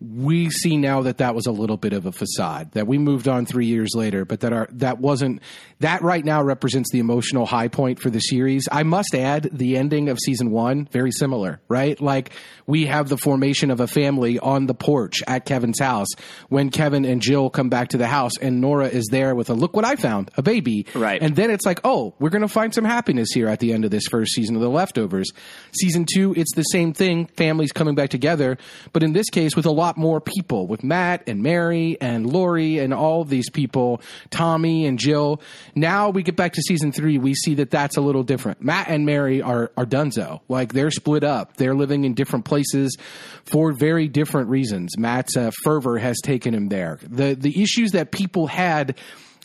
we 0.00 0.48
see 0.48 0.78
now 0.78 1.02
that 1.02 1.18
that 1.18 1.34
was 1.34 1.46
a 1.46 1.52
little 1.52 1.76
bit 1.76 1.92
of 1.92 2.06
a 2.06 2.12
facade 2.12 2.72
that 2.72 2.86
we 2.86 2.96
moved 2.96 3.28
on 3.28 3.44
three 3.44 3.66
years 3.66 3.90
later 3.94 4.24
but 4.24 4.40
that 4.40 4.52
our 4.52 4.66
that 4.72 4.98
wasn't 4.98 5.42
that 5.80 6.02
right 6.02 6.24
now 6.24 6.42
represents 6.42 6.90
the 6.92 6.98
emotional 6.98 7.46
high 7.46 7.68
point 7.68 8.00
for 8.00 8.10
the 8.10 8.20
series. 8.20 8.68
I 8.70 8.82
must 8.82 9.14
add 9.14 9.48
the 9.52 9.76
ending 9.76 10.08
of 10.08 10.18
season 10.18 10.50
one 10.50 10.86
very 10.90 11.10
similar 11.10 11.60
right? 11.68 12.00
Like 12.00 12.30
we 12.66 12.86
have 12.86 13.08
the 13.08 13.16
formation 13.16 13.70
of 13.70 13.80
a 13.80 13.86
family 13.86 14.38
on 14.38 14.66
the 14.66 14.74
porch 14.74 15.22
at 15.26 15.44
kevin's 15.44 15.80
house 15.80 16.08
when 16.48 16.70
kevin 16.70 17.04
and 17.04 17.20
jill 17.20 17.50
come 17.50 17.68
back 17.68 17.88
to 17.88 17.98
the 17.98 18.06
house 18.06 18.32
and 18.40 18.60
nora 18.60 18.86
is 18.86 19.06
there 19.10 19.34
with 19.34 19.50
a 19.50 19.54
look 19.54 19.74
what 19.74 19.84
i 19.84 19.96
found 19.96 20.30
a 20.36 20.42
baby. 20.42 20.86
Right. 20.94 21.20
and 21.22 21.34
then 21.34 21.50
it's 21.50 21.66
like 21.66 21.80
oh 21.84 22.14
we're 22.18 22.30
going 22.30 22.42
to 22.42 22.48
find 22.48 22.74
some 22.74 22.84
happiness 22.84 23.28
here 23.32 23.48
at 23.48 23.58
the 23.58 23.72
end 23.72 23.84
of 23.84 23.90
this 23.90 24.06
first 24.06 24.32
season 24.32 24.56
of 24.56 24.62
the 24.62 24.68
leftovers. 24.68 25.30
Season 25.72 26.04
two 26.12 26.34
it's 26.36 26.54
the 26.54 26.62
same 26.62 26.92
thing 26.92 27.26
families 27.36 27.72
coming 27.72 27.94
back 27.94 28.10
together 28.10 28.58
but 28.92 29.02
in 29.02 29.12
this 29.12 29.28
case 29.30 29.56
with 29.56 29.66
a 29.66 29.70
lot 29.70 29.96
more 29.96 30.20
people 30.20 30.66
with 30.66 30.82
matt 30.84 31.28
and 31.28 31.42
mary 31.42 31.96
and 32.00 32.26
lori 32.26 32.78
and 32.78 32.92
all 32.94 33.24
these 33.24 33.50
people 33.50 34.00
tommy 34.30 34.86
and 34.86 34.98
jill 34.98 35.40
now 35.74 36.10
we 36.10 36.22
get 36.22 36.36
back 36.36 36.52
to 36.54 36.62
season 36.62 36.92
three 36.92 37.18
we 37.18 37.34
see 37.34 37.54
that 37.54 37.70
that's 37.70 37.96
a 37.96 38.00
little 38.00 38.22
different. 38.22 38.62
Matt 38.62 38.88
and 38.88 39.06
mary 39.06 39.42
are 39.42 39.70
are 39.76 39.86
dunzo 39.86 40.40
like 40.48 40.72
they're 40.72 40.90
split 40.90 41.24
up. 41.24 41.56
They're 41.56 41.74
living 41.74 42.04
in 42.04 42.14
different 42.14 42.44
places 42.44 42.96
for 43.44 43.72
very 43.72 44.08
different 44.08 44.48
reasons. 44.48 44.96
Matt's 44.98 45.36
uh, 45.36 45.50
fervor 45.64 45.98
has 45.98 46.18
taken 46.22 46.54
him 46.54 46.68
there. 46.68 46.98
The 47.02 47.34
the 47.34 47.62
issues 47.62 47.92
that 47.92 48.10
people 48.10 48.46
had 48.46 48.96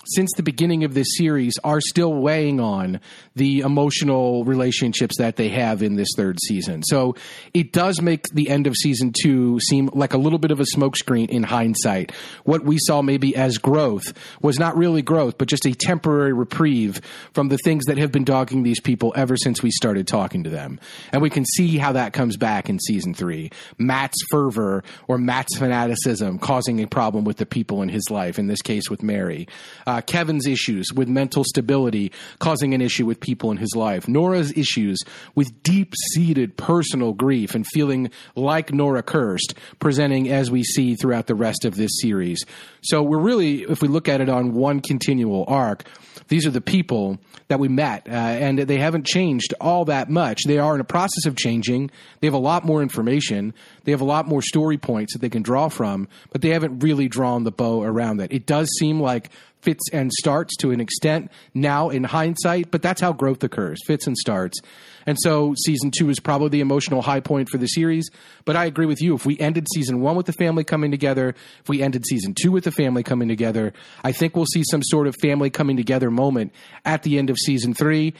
since 0.07 0.31
the 0.35 0.43
beginning 0.43 0.83
of 0.83 0.93
this 0.93 1.07
series 1.17 1.57
are 1.63 1.81
still 1.81 2.13
weighing 2.13 2.59
on 2.59 2.99
the 3.35 3.59
emotional 3.61 4.43
relationships 4.45 5.17
that 5.17 5.35
they 5.35 5.49
have 5.49 5.81
in 5.81 5.95
this 5.95 6.09
third 6.15 6.37
season. 6.41 6.83
So 6.83 7.15
it 7.53 7.71
does 7.71 8.01
make 8.01 8.23
the 8.33 8.49
end 8.49 8.67
of 8.67 8.75
season 8.75 9.13
two 9.21 9.59
seem 9.59 9.89
like 9.93 10.13
a 10.13 10.17
little 10.17 10.39
bit 10.39 10.51
of 10.51 10.59
a 10.59 10.65
smokescreen 10.75 11.29
in 11.29 11.43
hindsight. 11.43 12.11
What 12.43 12.63
we 12.63 12.77
saw 12.79 13.01
maybe 13.01 13.35
as 13.35 13.57
growth 13.57 14.13
was 14.41 14.59
not 14.59 14.77
really 14.77 15.01
growth, 15.01 15.37
but 15.37 15.47
just 15.47 15.65
a 15.65 15.73
temporary 15.73 16.33
reprieve 16.33 17.01
from 17.33 17.49
the 17.49 17.57
things 17.57 17.85
that 17.85 17.97
have 17.97 18.11
been 18.11 18.23
dogging 18.23 18.63
these 18.63 18.79
people 18.79 19.13
ever 19.15 19.37
since 19.37 19.61
we 19.61 19.71
started 19.71 20.07
talking 20.07 20.43
to 20.43 20.49
them. 20.49 20.79
And 21.11 21.21
we 21.21 21.29
can 21.29 21.45
see 21.45 21.77
how 21.77 21.93
that 21.93 22.13
comes 22.13 22.37
back 22.37 22.69
in 22.69 22.79
season 22.79 23.13
three. 23.13 23.51
Matt's 23.77 24.17
fervor 24.29 24.83
or 25.07 25.17
Matt's 25.17 25.57
fanaticism 25.57 26.39
causing 26.39 26.81
a 26.81 26.87
problem 26.87 27.23
with 27.23 27.37
the 27.37 27.45
people 27.45 27.81
in 27.81 27.89
his 27.89 28.09
life, 28.09 28.39
in 28.39 28.47
this 28.47 28.61
case 28.61 28.89
with 28.89 29.03
Mary. 29.03 29.47
Uh, 29.85 29.94
Kevin's 30.01 30.47
issues 30.47 30.87
with 30.93 31.07
mental 31.07 31.43
stability 31.43 32.11
causing 32.39 32.73
an 32.73 32.81
issue 32.81 33.05
with 33.05 33.19
people 33.19 33.51
in 33.51 33.57
his 33.57 33.75
life. 33.75 34.07
Nora's 34.07 34.51
issues 34.57 34.99
with 35.35 35.63
deep 35.63 35.93
seated 36.13 36.57
personal 36.57 37.13
grief 37.13 37.55
and 37.55 37.65
feeling 37.67 38.09
like 38.35 38.73
Nora 38.73 39.03
cursed, 39.03 39.53
presenting 39.79 40.29
as 40.29 40.51
we 40.51 40.63
see 40.63 40.95
throughout 40.95 41.27
the 41.27 41.35
rest 41.35 41.65
of 41.65 41.75
this 41.75 41.91
series. 42.01 42.43
So 42.81 43.01
we're 43.01 43.19
really, 43.19 43.63
if 43.63 43.81
we 43.81 43.87
look 43.87 44.07
at 44.07 44.21
it 44.21 44.29
on 44.29 44.53
one 44.53 44.79
continual 44.79 45.45
arc, 45.47 45.83
these 46.27 46.45
are 46.45 46.51
the 46.51 46.61
people 46.61 47.19
that 47.47 47.59
we 47.59 47.67
met, 47.67 48.07
uh, 48.07 48.11
and 48.11 48.59
they 48.59 48.77
haven't 48.77 49.05
changed 49.05 49.53
all 49.61 49.85
that 49.85 50.09
much. 50.09 50.43
They 50.45 50.57
are 50.57 50.73
in 50.73 50.81
a 50.81 50.85
process 50.85 51.25
of 51.25 51.35
changing. 51.35 51.91
They 52.19 52.27
have 52.27 52.33
a 52.33 52.39
lot 52.39 52.65
more 52.65 52.81
information. 52.81 53.53
They 53.83 53.91
have 53.91 54.01
a 54.01 54.05
lot 54.05 54.27
more 54.27 54.41
story 54.41 54.77
points 54.77 55.13
that 55.13 55.19
they 55.19 55.29
can 55.29 55.43
draw 55.43 55.69
from, 55.69 56.07
but 56.31 56.41
they 56.41 56.49
haven't 56.49 56.79
really 56.79 57.07
drawn 57.07 57.43
the 57.43 57.51
bow 57.51 57.83
around 57.83 58.17
that. 58.17 58.33
It 58.33 58.45
does 58.45 58.69
seem 58.79 58.99
like 58.99 59.29
fits 59.65 59.83
and 59.91 60.13
starts 60.13 60.55
to 60.57 60.71
an 60.71 60.79
extent 60.79 61.31
now 61.53 61.89
in 61.89 62.03
hindsight, 62.03 62.71
but 62.71 62.81
that's 62.81 63.01
how 63.01 63.11
growth 63.11 63.43
occurs 63.43 63.79
fits 63.85 64.07
and 64.07 64.17
starts. 64.17 64.59
And 65.05 65.17
so 65.19 65.53
season 65.65 65.91
two 65.91 66.09
is 66.09 66.19
probably 66.19 66.49
the 66.49 66.61
emotional 66.61 67.01
high 67.01 67.19
point 67.19 67.49
for 67.49 67.57
the 67.57 67.67
series. 67.67 68.09
But 68.45 68.55
I 68.55 68.65
agree 68.65 68.85
with 68.85 69.01
you. 69.01 69.15
If 69.15 69.25
we 69.25 69.37
ended 69.39 69.67
season 69.73 70.01
one 70.01 70.15
with 70.15 70.25
the 70.25 70.33
family 70.33 70.63
coming 70.63 70.91
together, 70.91 71.35
if 71.59 71.69
we 71.69 71.81
ended 71.81 72.05
season 72.07 72.33
two 72.39 72.51
with 72.51 72.63
the 72.63 72.71
family 72.71 73.03
coming 73.03 73.27
together, 73.27 73.73
I 74.03 74.11
think 74.11 74.35
we'll 74.35 74.45
see 74.45 74.63
some 74.69 74.81
sort 74.83 75.07
of 75.07 75.15
family 75.21 75.49
coming 75.49 75.77
together 75.77 76.09
moment 76.09 76.53
at 76.85 77.03
the 77.03 77.17
end 77.17 77.29
of 77.29 77.37
season 77.37 77.73
three. 77.73 78.13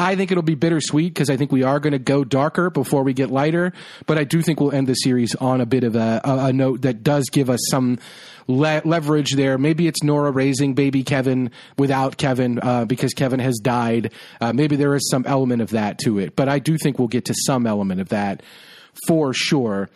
I 0.00 0.16
think 0.16 0.30
it'll 0.30 0.42
be 0.42 0.54
bittersweet 0.54 1.12
because 1.12 1.28
I 1.28 1.36
think 1.36 1.52
we 1.52 1.62
are 1.62 1.78
going 1.78 1.92
to 1.92 1.98
go 1.98 2.24
darker 2.24 2.70
before 2.70 3.02
we 3.02 3.12
get 3.12 3.30
lighter. 3.30 3.74
But 4.06 4.16
I 4.16 4.24
do 4.24 4.40
think 4.40 4.58
we'll 4.58 4.72
end 4.72 4.86
the 4.86 4.94
series 4.94 5.34
on 5.34 5.60
a 5.60 5.66
bit 5.66 5.84
of 5.84 5.94
a, 5.94 6.22
a, 6.24 6.46
a 6.46 6.52
note 6.54 6.82
that 6.82 7.02
does 7.02 7.28
give 7.30 7.50
us 7.50 7.60
some 7.70 7.98
le- 8.46 8.80
leverage 8.86 9.32
there. 9.32 9.58
Maybe 9.58 9.86
it's 9.86 10.02
Nora 10.02 10.30
raising 10.30 10.72
baby 10.72 11.02
Kevin 11.02 11.50
without 11.76 12.16
Kevin 12.16 12.58
uh, 12.60 12.86
because 12.86 13.12
Kevin 13.12 13.40
has 13.40 13.58
died. 13.58 14.12
Uh, 14.40 14.54
maybe 14.54 14.76
there 14.76 14.94
is 14.94 15.06
some 15.10 15.26
element 15.26 15.60
of 15.60 15.70
that 15.70 15.98
to 15.98 16.18
it. 16.18 16.34
But 16.34 16.48
I 16.48 16.60
do 16.60 16.78
think 16.78 16.98
we'll 16.98 17.08
get 17.08 17.26
to 17.26 17.34
some 17.34 17.66
element 17.66 18.00
of 18.00 18.08
that 18.08 18.42
for 19.06 19.34
sure. 19.34 19.90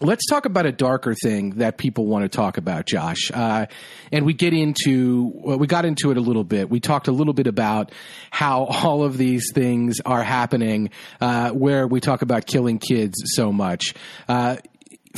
Let's 0.00 0.26
talk 0.26 0.44
about 0.44 0.66
a 0.66 0.72
darker 0.72 1.14
thing 1.14 1.50
that 1.58 1.78
people 1.78 2.06
want 2.06 2.24
to 2.24 2.28
talk 2.28 2.56
about, 2.56 2.84
Josh. 2.84 3.30
Uh, 3.32 3.66
and 4.10 4.26
we 4.26 4.34
get 4.34 4.52
into, 4.52 5.30
well, 5.32 5.56
we 5.56 5.68
got 5.68 5.84
into 5.84 6.10
it 6.10 6.16
a 6.16 6.20
little 6.20 6.42
bit. 6.42 6.68
We 6.68 6.80
talked 6.80 7.06
a 7.06 7.12
little 7.12 7.32
bit 7.32 7.46
about 7.46 7.92
how 8.32 8.64
all 8.64 9.04
of 9.04 9.16
these 9.18 9.52
things 9.54 10.00
are 10.04 10.24
happening, 10.24 10.90
uh, 11.20 11.50
where 11.50 11.86
we 11.86 12.00
talk 12.00 12.22
about 12.22 12.44
killing 12.46 12.80
kids 12.80 13.14
so 13.36 13.52
much. 13.52 13.94
Uh, 14.28 14.56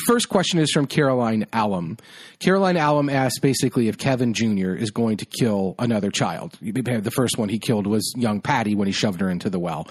first 0.07 0.29
question 0.29 0.59
is 0.59 0.71
from 0.73 0.87
Caroline 0.87 1.47
Allum. 1.53 1.97
Caroline 2.39 2.77
Allum 2.77 3.09
asks 3.09 3.39
basically 3.41 3.89
if 3.89 3.99
Kevin 3.99 4.35
Jr. 4.35 4.75
is 4.75 4.91
going 4.91 5.17
to 5.19 5.25
kill 5.25 5.75
another 5.79 6.11
child. 6.11 6.59
The 6.61 7.11
first 7.11 7.39
one 7.39 7.49
he 7.49 7.59
killed 7.59 7.87
was 7.87 8.13
young 8.17 8.41
Patty 8.41 8.75
when 8.75 8.87
he 8.87 8.93
shoved 8.93 9.21
her 9.21 9.31
into 9.31 9.51
the 9.51 9.59
well. 9.59 9.89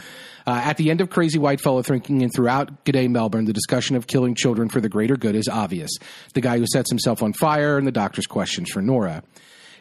Uh, 0.47 0.61
at 0.63 0.77
the 0.77 0.91
end 0.91 1.01
of 1.01 1.09
Crazy 1.09 1.39
Whitefella 1.39 1.83
Thinking 1.83 2.21
and 2.21 2.31
throughout 2.33 2.85
G'day 2.85 3.09
Melbourne, 3.09 3.45
the 3.45 3.53
discussion 3.53 3.95
of 3.95 4.05
killing 4.05 4.35
children 4.35 4.69
for 4.69 4.79
the 4.79 4.89
greater 4.89 5.17
good 5.17 5.35
is 5.35 5.47
obvious. 5.47 5.91
The 6.33 6.41
guy 6.41 6.59
who 6.59 6.65
sets 6.71 6.91
himself 6.91 7.23
on 7.23 7.33
fire 7.33 7.77
and 7.77 7.87
the 7.87 7.91
doctor's 7.91 8.27
questions 8.27 8.69
for 8.69 8.81
Nora. 8.81 9.23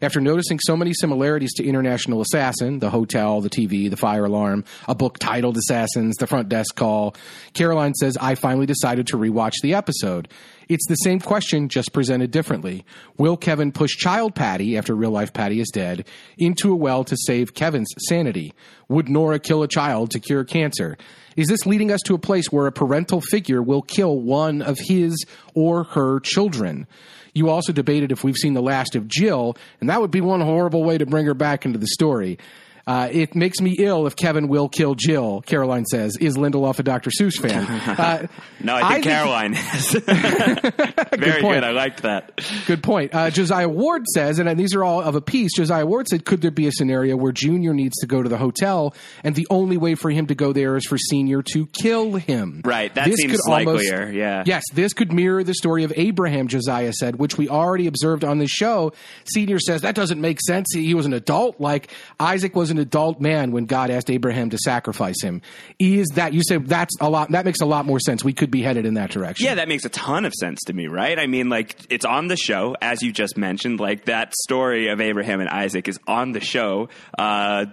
After 0.02 0.20
noticing 0.20 0.58
so 0.60 0.76
many 0.76 0.92
similarities 0.92 1.52
to 1.54 1.64
International 1.64 2.20
Assassin, 2.20 2.80
the 2.80 2.90
hotel, 2.90 3.40
the 3.40 3.50
TV, 3.50 3.88
the 3.88 3.96
fire 3.96 4.24
alarm, 4.24 4.64
a 4.88 4.94
book 4.94 5.18
titled 5.18 5.56
Assassins, 5.56 6.16
the 6.16 6.26
front 6.26 6.48
desk 6.48 6.74
call, 6.74 7.14
Caroline 7.52 7.94
says, 7.94 8.16
I 8.20 8.34
finally 8.34 8.66
decided 8.66 9.06
to 9.08 9.16
rewatch 9.16 9.54
the 9.62 9.74
episode. 9.74 10.28
It's 10.68 10.86
the 10.88 10.96
same 10.96 11.20
question, 11.20 11.68
just 11.68 11.92
presented 11.92 12.30
differently. 12.30 12.84
Will 13.18 13.36
Kevin 13.36 13.70
push 13.70 13.96
child 13.96 14.34
Patty, 14.34 14.76
after 14.76 14.94
real 14.94 15.10
life 15.10 15.32
Patty 15.32 15.60
is 15.60 15.70
dead, 15.70 16.06
into 16.38 16.72
a 16.72 16.76
well 16.76 17.04
to 17.04 17.16
save 17.26 17.54
Kevin's 17.54 17.92
sanity? 18.08 18.54
Would 18.88 19.08
Nora 19.08 19.38
kill 19.38 19.62
a 19.62 19.68
child 19.68 20.10
to 20.12 20.20
cure 20.20 20.44
cancer? 20.44 20.96
Is 21.36 21.48
this 21.48 21.66
leading 21.66 21.90
us 21.90 22.00
to 22.06 22.14
a 22.14 22.18
place 22.18 22.46
where 22.50 22.66
a 22.66 22.72
parental 22.72 23.20
figure 23.20 23.62
will 23.62 23.82
kill 23.82 24.18
one 24.18 24.62
of 24.62 24.78
his 24.78 25.24
or 25.54 25.84
her 25.84 26.20
children? 26.20 26.86
You 27.34 27.50
also 27.50 27.72
debated 27.72 28.12
if 28.12 28.22
we've 28.22 28.36
seen 28.36 28.54
the 28.54 28.62
last 28.62 28.94
of 28.94 29.08
Jill, 29.08 29.56
and 29.80 29.90
that 29.90 30.00
would 30.00 30.10
be 30.12 30.20
one 30.20 30.40
horrible 30.40 30.84
way 30.84 30.98
to 30.98 31.06
bring 31.06 31.26
her 31.26 31.34
back 31.34 31.66
into 31.66 31.78
the 31.78 31.88
story. 31.88 32.38
Uh, 32.86 33.08
it 33.10 33.34
makes 33.34 33.60
me 33.60 33.76
ill 33.78 34.06
if 34.06 34.14
Kevin 34.14 34.46
will 34.48 34.68
kill 34.68 34.94
Jill, 34.94 35.40
Caroline 35.46 35.86
says. 35.86 36.16
Is 36.18 36.36
Lindelof 36.36 36.78
a 36.78 36.82
Dr. 36.82 37.10
Seuss 37.10 37.34
fan? 37.40 37.64
Uh, 38.04 38.26
No, 38.60 38.74
I 38.76 38.94
think 38.94 39.04
Caroline 39.04 39.54
is. 39.74 39.92
Very 40.06 41.42
point. 41.42 41.54
good. 41.60 41.64
I 41.64 41.70
liked 41.70 42.02
that. 42.02 42.40
Good 42.66 42.82
point. 42.82 43.14
Uh, 43.14 43.30
Josiah 43.30 43.68
Ward 43.68 44.04
says, 44.12 44.38
and 44.38 44.58
these 44.58 44.74
are 44.74 44.84
all 44.84 45.00
of 45.00 45.14
a 45.14 45.20
piece. 45.20 45.52
Josiah 45.56 45.86
Ward 45.86 46.08
said, 46.08 46.24
could 46.24 46.40
there 46.40 46.50
be 46.50 46.66
a 46.66 46.72
scenario 46.72 47.16
where 47.16 47.32
Junior 47.32 47.72
needs 47.72 47.96
to 48.00 48.06
go 48.06 48.22
to 48.22 48.28
the 48.28 48.36
hotel, 48.38 48.94
and 49.22 49.34
the 49.34 49.46
only 49.50 49.76
way 49.76 49.94
for 49.94 50.10
him 50.10 50.26
to 50.26 50.34
go 50.34 50.52
there 50.52 50.76
is 50.76 50.84
for 50.86 50.98
Senior 50.98 51.42
to 51.52 51.66
kill 51.66 52.14
him? 52.16 52.60
Right. 52.64 52.94
That 52.94 53.12
seems 53.14 53.38
likelier, 53.48 54.10
yeah. 54.10 54.42
Yes, 54.46 54.62
this 54.72 54.92
could 54.92 55.12
mirror 55.12 55.42
the 55.44 55.54
story 55.54 55.84
of 55.84 55.92
Abraham. 55.96 56.48
Josiah 56.48 56.92
said, 56.92 57.16
which 57.16 57.38
we 57.38 57.48
already 57.48 57.86
observed 57.86 58.24
on 58.24 58.38
the 58.38 58.46
show. 58.46 58.92
Senior 59.24 59.58
says 59.58 59.82
that 59.82 59.94
doesn't 59.94 60.20
make 60.20 60.38
sense. 60.40 60.66
He, 60.74 60.84
he 60.86 60.94
was 60.94 61.06
an 61.06 61.12
adult, 61.12 61.60
like 61.60 61.90
Isaac 62.18 62.54
was 62.56 62.70
an 62.74 62.82
adult 62.82 63.20
man 63.20 63.52
when 63.52 63.66
God 63.66 63.90
asked 63.90 64.10
Abraham 64.10 64.50
to 64.50 64.58
sacrifice 64.58 65.22
him. 65.22 65.42
Is 65.78 66.08
that 66.14 66.32
you 66.32 66.42
said 66.46 66.66
that's 66.66 66.94
a 67.00 67.08
lot? 67.08 67.30
That 67.30 67.44
makes 67.44 67.60
a 67.60 67.66
lot 67.66 67.86
more 67.86 68.00
sense. 68.00 68.22
We 68.24 68.32
could 68.32 68.50
be 68.50 68.62
headed 68.62 68.86
in 68.86 68.94
that 68.94 69.10
direction. 69.10 69.46
Yeah, 69.46 69.56
that 69.56 69.68
makes 69.68 69.84
a 69.84 69.88
ton 69.88 70.24
of 70.24 70.32
sense 70.34 70.60
to 70.66 70.72
me, 70.72 70.86
right? 70.86 71.18
I 71.18 71.26
mean, 71.26 71.48
like, 71.48 71.76
it's 71.90 72.04
on 72.04 72.28
the 72.28 72.36
show, 72.36 72.76
as 72.80 73.02
you 73.02 73.12
just 73.12 73.36
mentioned. 73.36 73.80
Like, 73.80 74.06
that 74.06 74.34
story 74.34 74.88
of 74.88 75.00
Abraham 75.00 75.40
and 75.40 75.48
Isaac 75.48 75.88
is 75.88 75.98
on 76.06 76.32
the 76.32 76.40
show. 76.40 76.88
Uh, 77.18 77.66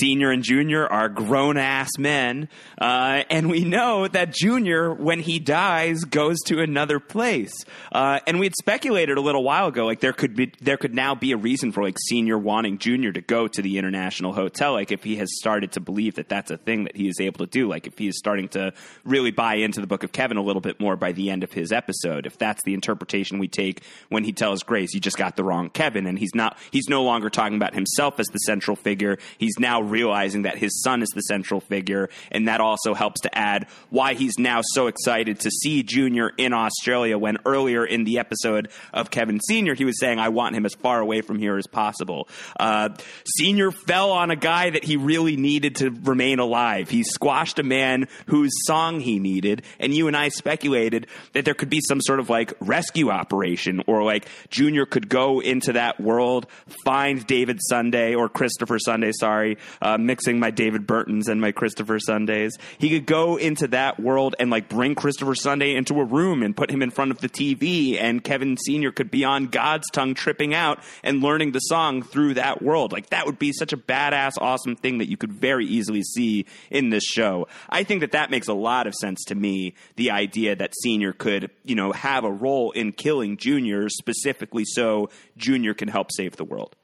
Senior 0.00 0.30
and 0.30 0.42
Junior 0.42 0.86
are 0.86 1.08
grown 1.08 1.56
ass 1.56 1.90
men, 1.98 2.48
uh, 2.80 3.22
and 3.30 3.50
we 3.50 3.64
know 3.64 4.08
that 4.08 4.32
Junior, 4.32 4.92
when 4.92 5.20
he 5.20 5.38
dies, 5.38 6.04
goes 6.04 6.38
to 6.46 6.60
another 6.60 7.00
place. 7.00 7.52
Uh, 7.92 8.20
and 8.26 8.38
we 8.38 8.46
had 8.46 8.54
speculated 8.58 9.18
a 9.18 9.20
little 9.20 9.42
while 9.42 9.68
ago, 9.68 9.86
like 9.86 10.00
there 10.00 10.12
could 10.12 10.34
be 10.34 10.52
there 10.60 10.76
could 10.76 10.94
now 10.94 11.14
be 11.14 11.32
a 11.32 11.36
reason 11.36 11.72
for 11.72 11.82
like 11.82 11.96
Senior 11.98 12.38
wanting 12.38 12.78
Junior 12.78 13.12
to 13.12 13.20
go 13.20 13.48
to 13.48 13.62
the 13.62 13.78
International 13.78 14.32
Hotel, 14.32 14.72
like 14.72 14.92
if 14.92 15.04
he 15.04 15.16
has 15.16 15.28
started 15.38 15.72
to 15.72 15.80
believe 15.80 16.16
that 16.16 16.28
that's 16.28 16.50
a 16.50 16.56
thing 16.56 16.84
that 16.84 16.96
he 16.96 17.08
is 17.08 17.20
able 17.20 17.38
to 17.38 17.46
do, 17.46 17.68
like 17.68 17.86
if 17.86 17.98
he 17.98 18.08
is 18.08 18.18
starting 18.18 18.48
to 18.48 18.72
really 19.04 19.30
buy 19.30 19.54
into 19.54 19.80
the 19.80 19.86
Book 19.86 20.02
of 20.02 20.12
Kevin 20.12 20.36
a 20.36 20.42
little 20.42 20.60
bit 20.60 20.80
more 20.80 20.96
by 20.96 21.12
the 21.12 21.30
end 21.30 21.44
of 21.44 21.52
his 21.52 21.72
episode. 21.72 22.26
If 22.26 22.38
that's 22.38 22.62
the 22.64 22.74
interpretation 22.74 23.38
we 23.38 23.48
take 23.48 23.82
when 24.08 24.24
he 24.24 24.32
tells 24.32 24.62
Grace, 24.62 24.94
you 24.94 25.00
just 25.00 25.16
got 25.16 25.36
the 25.36 25.44
wrong 25.44 25.70
Kevin, 25.70 26.06
and 26.06 26.18
he's 26.18 26.34
not 26.34 26.58
he's 26.70 26.88
no 26.88 27.02
longer 27.02 27.30
talking 27.30 27.56
about 27.56 27.74
himself 27.74 28.18
as 28.18 28.26
the 28.26 28.38
central 28.38 28.76
figure. 28.76 29.18
He's 29.38 29.57
now 29.58 29.80
realizing 29.80 30.42
that 30.42 30.58
his 30.58 30.82
son 30.82 31.02
is 31.02 31.08
the 31.14 31.22
central 31.22 31.60
figure, 31.60 32.08
and 32.30 32.48
that 32.48 32.60
also 32.60 32.94
helps 32.94 33.20
to 33.22 33.38
add 33.38 33.66
why 33.90 34.14
he's 34.14 34.38
now 34.38 34.60
so 34.62 34.86
excited 34.86 35.40
to 35.40 35.50
see 35.50 35.82
Junior 35.82 36.32
in 36.36 36.52
Australia. 36.52 37.18
When 37.18 37.38
earlier 37.44 37.84
in 37.84 38.04
the 38.04 38.18
episode 38.18 38.68
of 38.92 39.10
Kevin 39.10 39.40
Senior, 39.40 39.74
he 39.74 39.84
was 39.84 39.98
saying, 39.98 40.18
"I 40.18 40.28
want 40.28 40.54
him 40.54 40.66
as 40.66 40.74
far 40.74 41.00
away 41.00 41.20
from 41.20 41.38
here 41.38 41.56
as 41.56 41.66
possible." 41.66 42.28
Uh, 42.58 42.90
Senior 43.36 43.70
fell 43.70 44.10
on 44.10 44.30
a 44.30 44.36
guy 44.36 44.70
that 44.70 44.84
he 44.84 44.96
really 44.96 45.36
needed 45.36 45.76
to 45.76 45.90
remain 45.90 46.38
alive. 46.38 46.90
He 46.90 47.02
squashed 47.02 47.58
a 47.58 47.62
man 47.62 48.08
whose 48.26 48.52
song 48.66 49.00
he 49.00 49.18
needed, 49.18 49.62
and 49.78 49.94
you 49.94 50.08
and 50.08 50.16
I 50.16 50.28
speculated 50.28 51.06
that 51.32 51.44
there 51.44 51.54
could 51.54 51.70
be 51.70 51.80
some 51.80 52.00
sort 52.00 52.20
of 52.20 52.28
like 52.28 52.52
rescue 52.60 53.10
operation, 53.10 53.82
or 53.86 54.04
like 54.04 54.26
Junior 54.50 54.86
could 54.86 55.08
go 55.08 55.40
into 55.40 55.72
that 55.72 56.00
world, 56.00 56.46
find 56.84 57.26
David 57.26 57.58
Sunday 57.68 58.14
or 58.14 58.28
Christopher 58.28 58.78
Sunday. 58.78 59.12
Sorry, 59.12 59.47
uh, 59.80 59.96
mixing 59.98 60.38
my 60.38 60.50
David 60.50 60.86
Burtons 60.86 61.28
and 61.28 61.40
my 61.40 61.52
Christopher 61.52 61.98
Sundays. 61.98 62.56
He 62.78 62.90
could 62.90 63.06
go 63.06 63.36
into 63.36 63.68
that 63.68 64.00
world 64.00 64.34
and 64.38 64.50
like 64.50 64.68
bring 64.68 64.94
Christopher 64.94 65.34
Sunday 65.34 65.74
into 65.74 66.00
a 66.00 66.04
room 66.04 66.42
and 66.42 66.56
put 66.56 66.70
him 66.70 66.82
in 66.82 66.90
front 66.90 67.10
of 67.10 67.18
the 67.20 67.28
TV, 67.28 68.00
and 68.00 68.22
Kevin 68.22 68.56
Senior 68.56 68.92
could 68.92 69.10
be 69.10 69.24
on 69.24 69.46
God's 69.46 69.88
tongue, 69.90 70.14
tripping 70.14 70.54
out 70.54 70.80
and 71.02 71.22
learning 71.22 71.52
the 71.52 71.60
song 71.60 72.02
through 72.02 72.34
that 72.34 72.62
world. 72.62 72.92
Like 72.92 73.10
that 73.10 73.26
would 73.26 73.38
be 73.38 73.52
such 73.52 73.72
a 73.72 73.76
badass, 73.76 74.32
awesome 74.40 74.76
thing 74.76 74.98
that 74.98 75.08
you 75.08 75.16
could 75.16 75.32
very 75.32 75.66
easily 75.66 76.02
see 76.02 76.46
in 76.70 76.90
this 76.90 77.04
show. 77.04 77.46
I 77.68 77.84
think 77.84 78.00
that 78.00 78.12
that 78.12 78.30
makes 78.30 78.48
a 78.48 78.54
lot 78.54 78.86
of 78.86 78.94
sense 78.94 79.24
to 79.26 79.34
me. 79.34 79.74
The 79.96 80.10
idea 80.10 80.56
that 80.56 80.74
Senior 80.82 81.12
could, 81.12 81.50
you 81.64 81.74
know, 81.74 81.92
have 81.92 82.24
a 82.24 82.30
role 82.30 82.70
in 82.72 82.92
killing 82.92 83.36
Junior 83.36 83.88
specifically 83.88 84.64
so 84.64 85.10
Junior 85.36 85.74
can 85.74 85.88
help 85.88 86.12
save 86.12 86.36
the 86.36 86.44
world. 86.44 86.76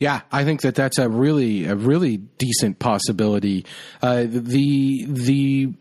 Yeah, 0.00 0.20
I 0.30 0.44
think 0.44 0.62
that 0.62 0.74
that's 0.74 0.98
a 0.98 1.08
really 1.08 1.64
a 1.64 1.74
really 1.74 2.18
decent 2.18 2.78
possibility. 2.78 3.66
Uh, 4.00 4.26
the 4.28 5.04
the 5.08 5.72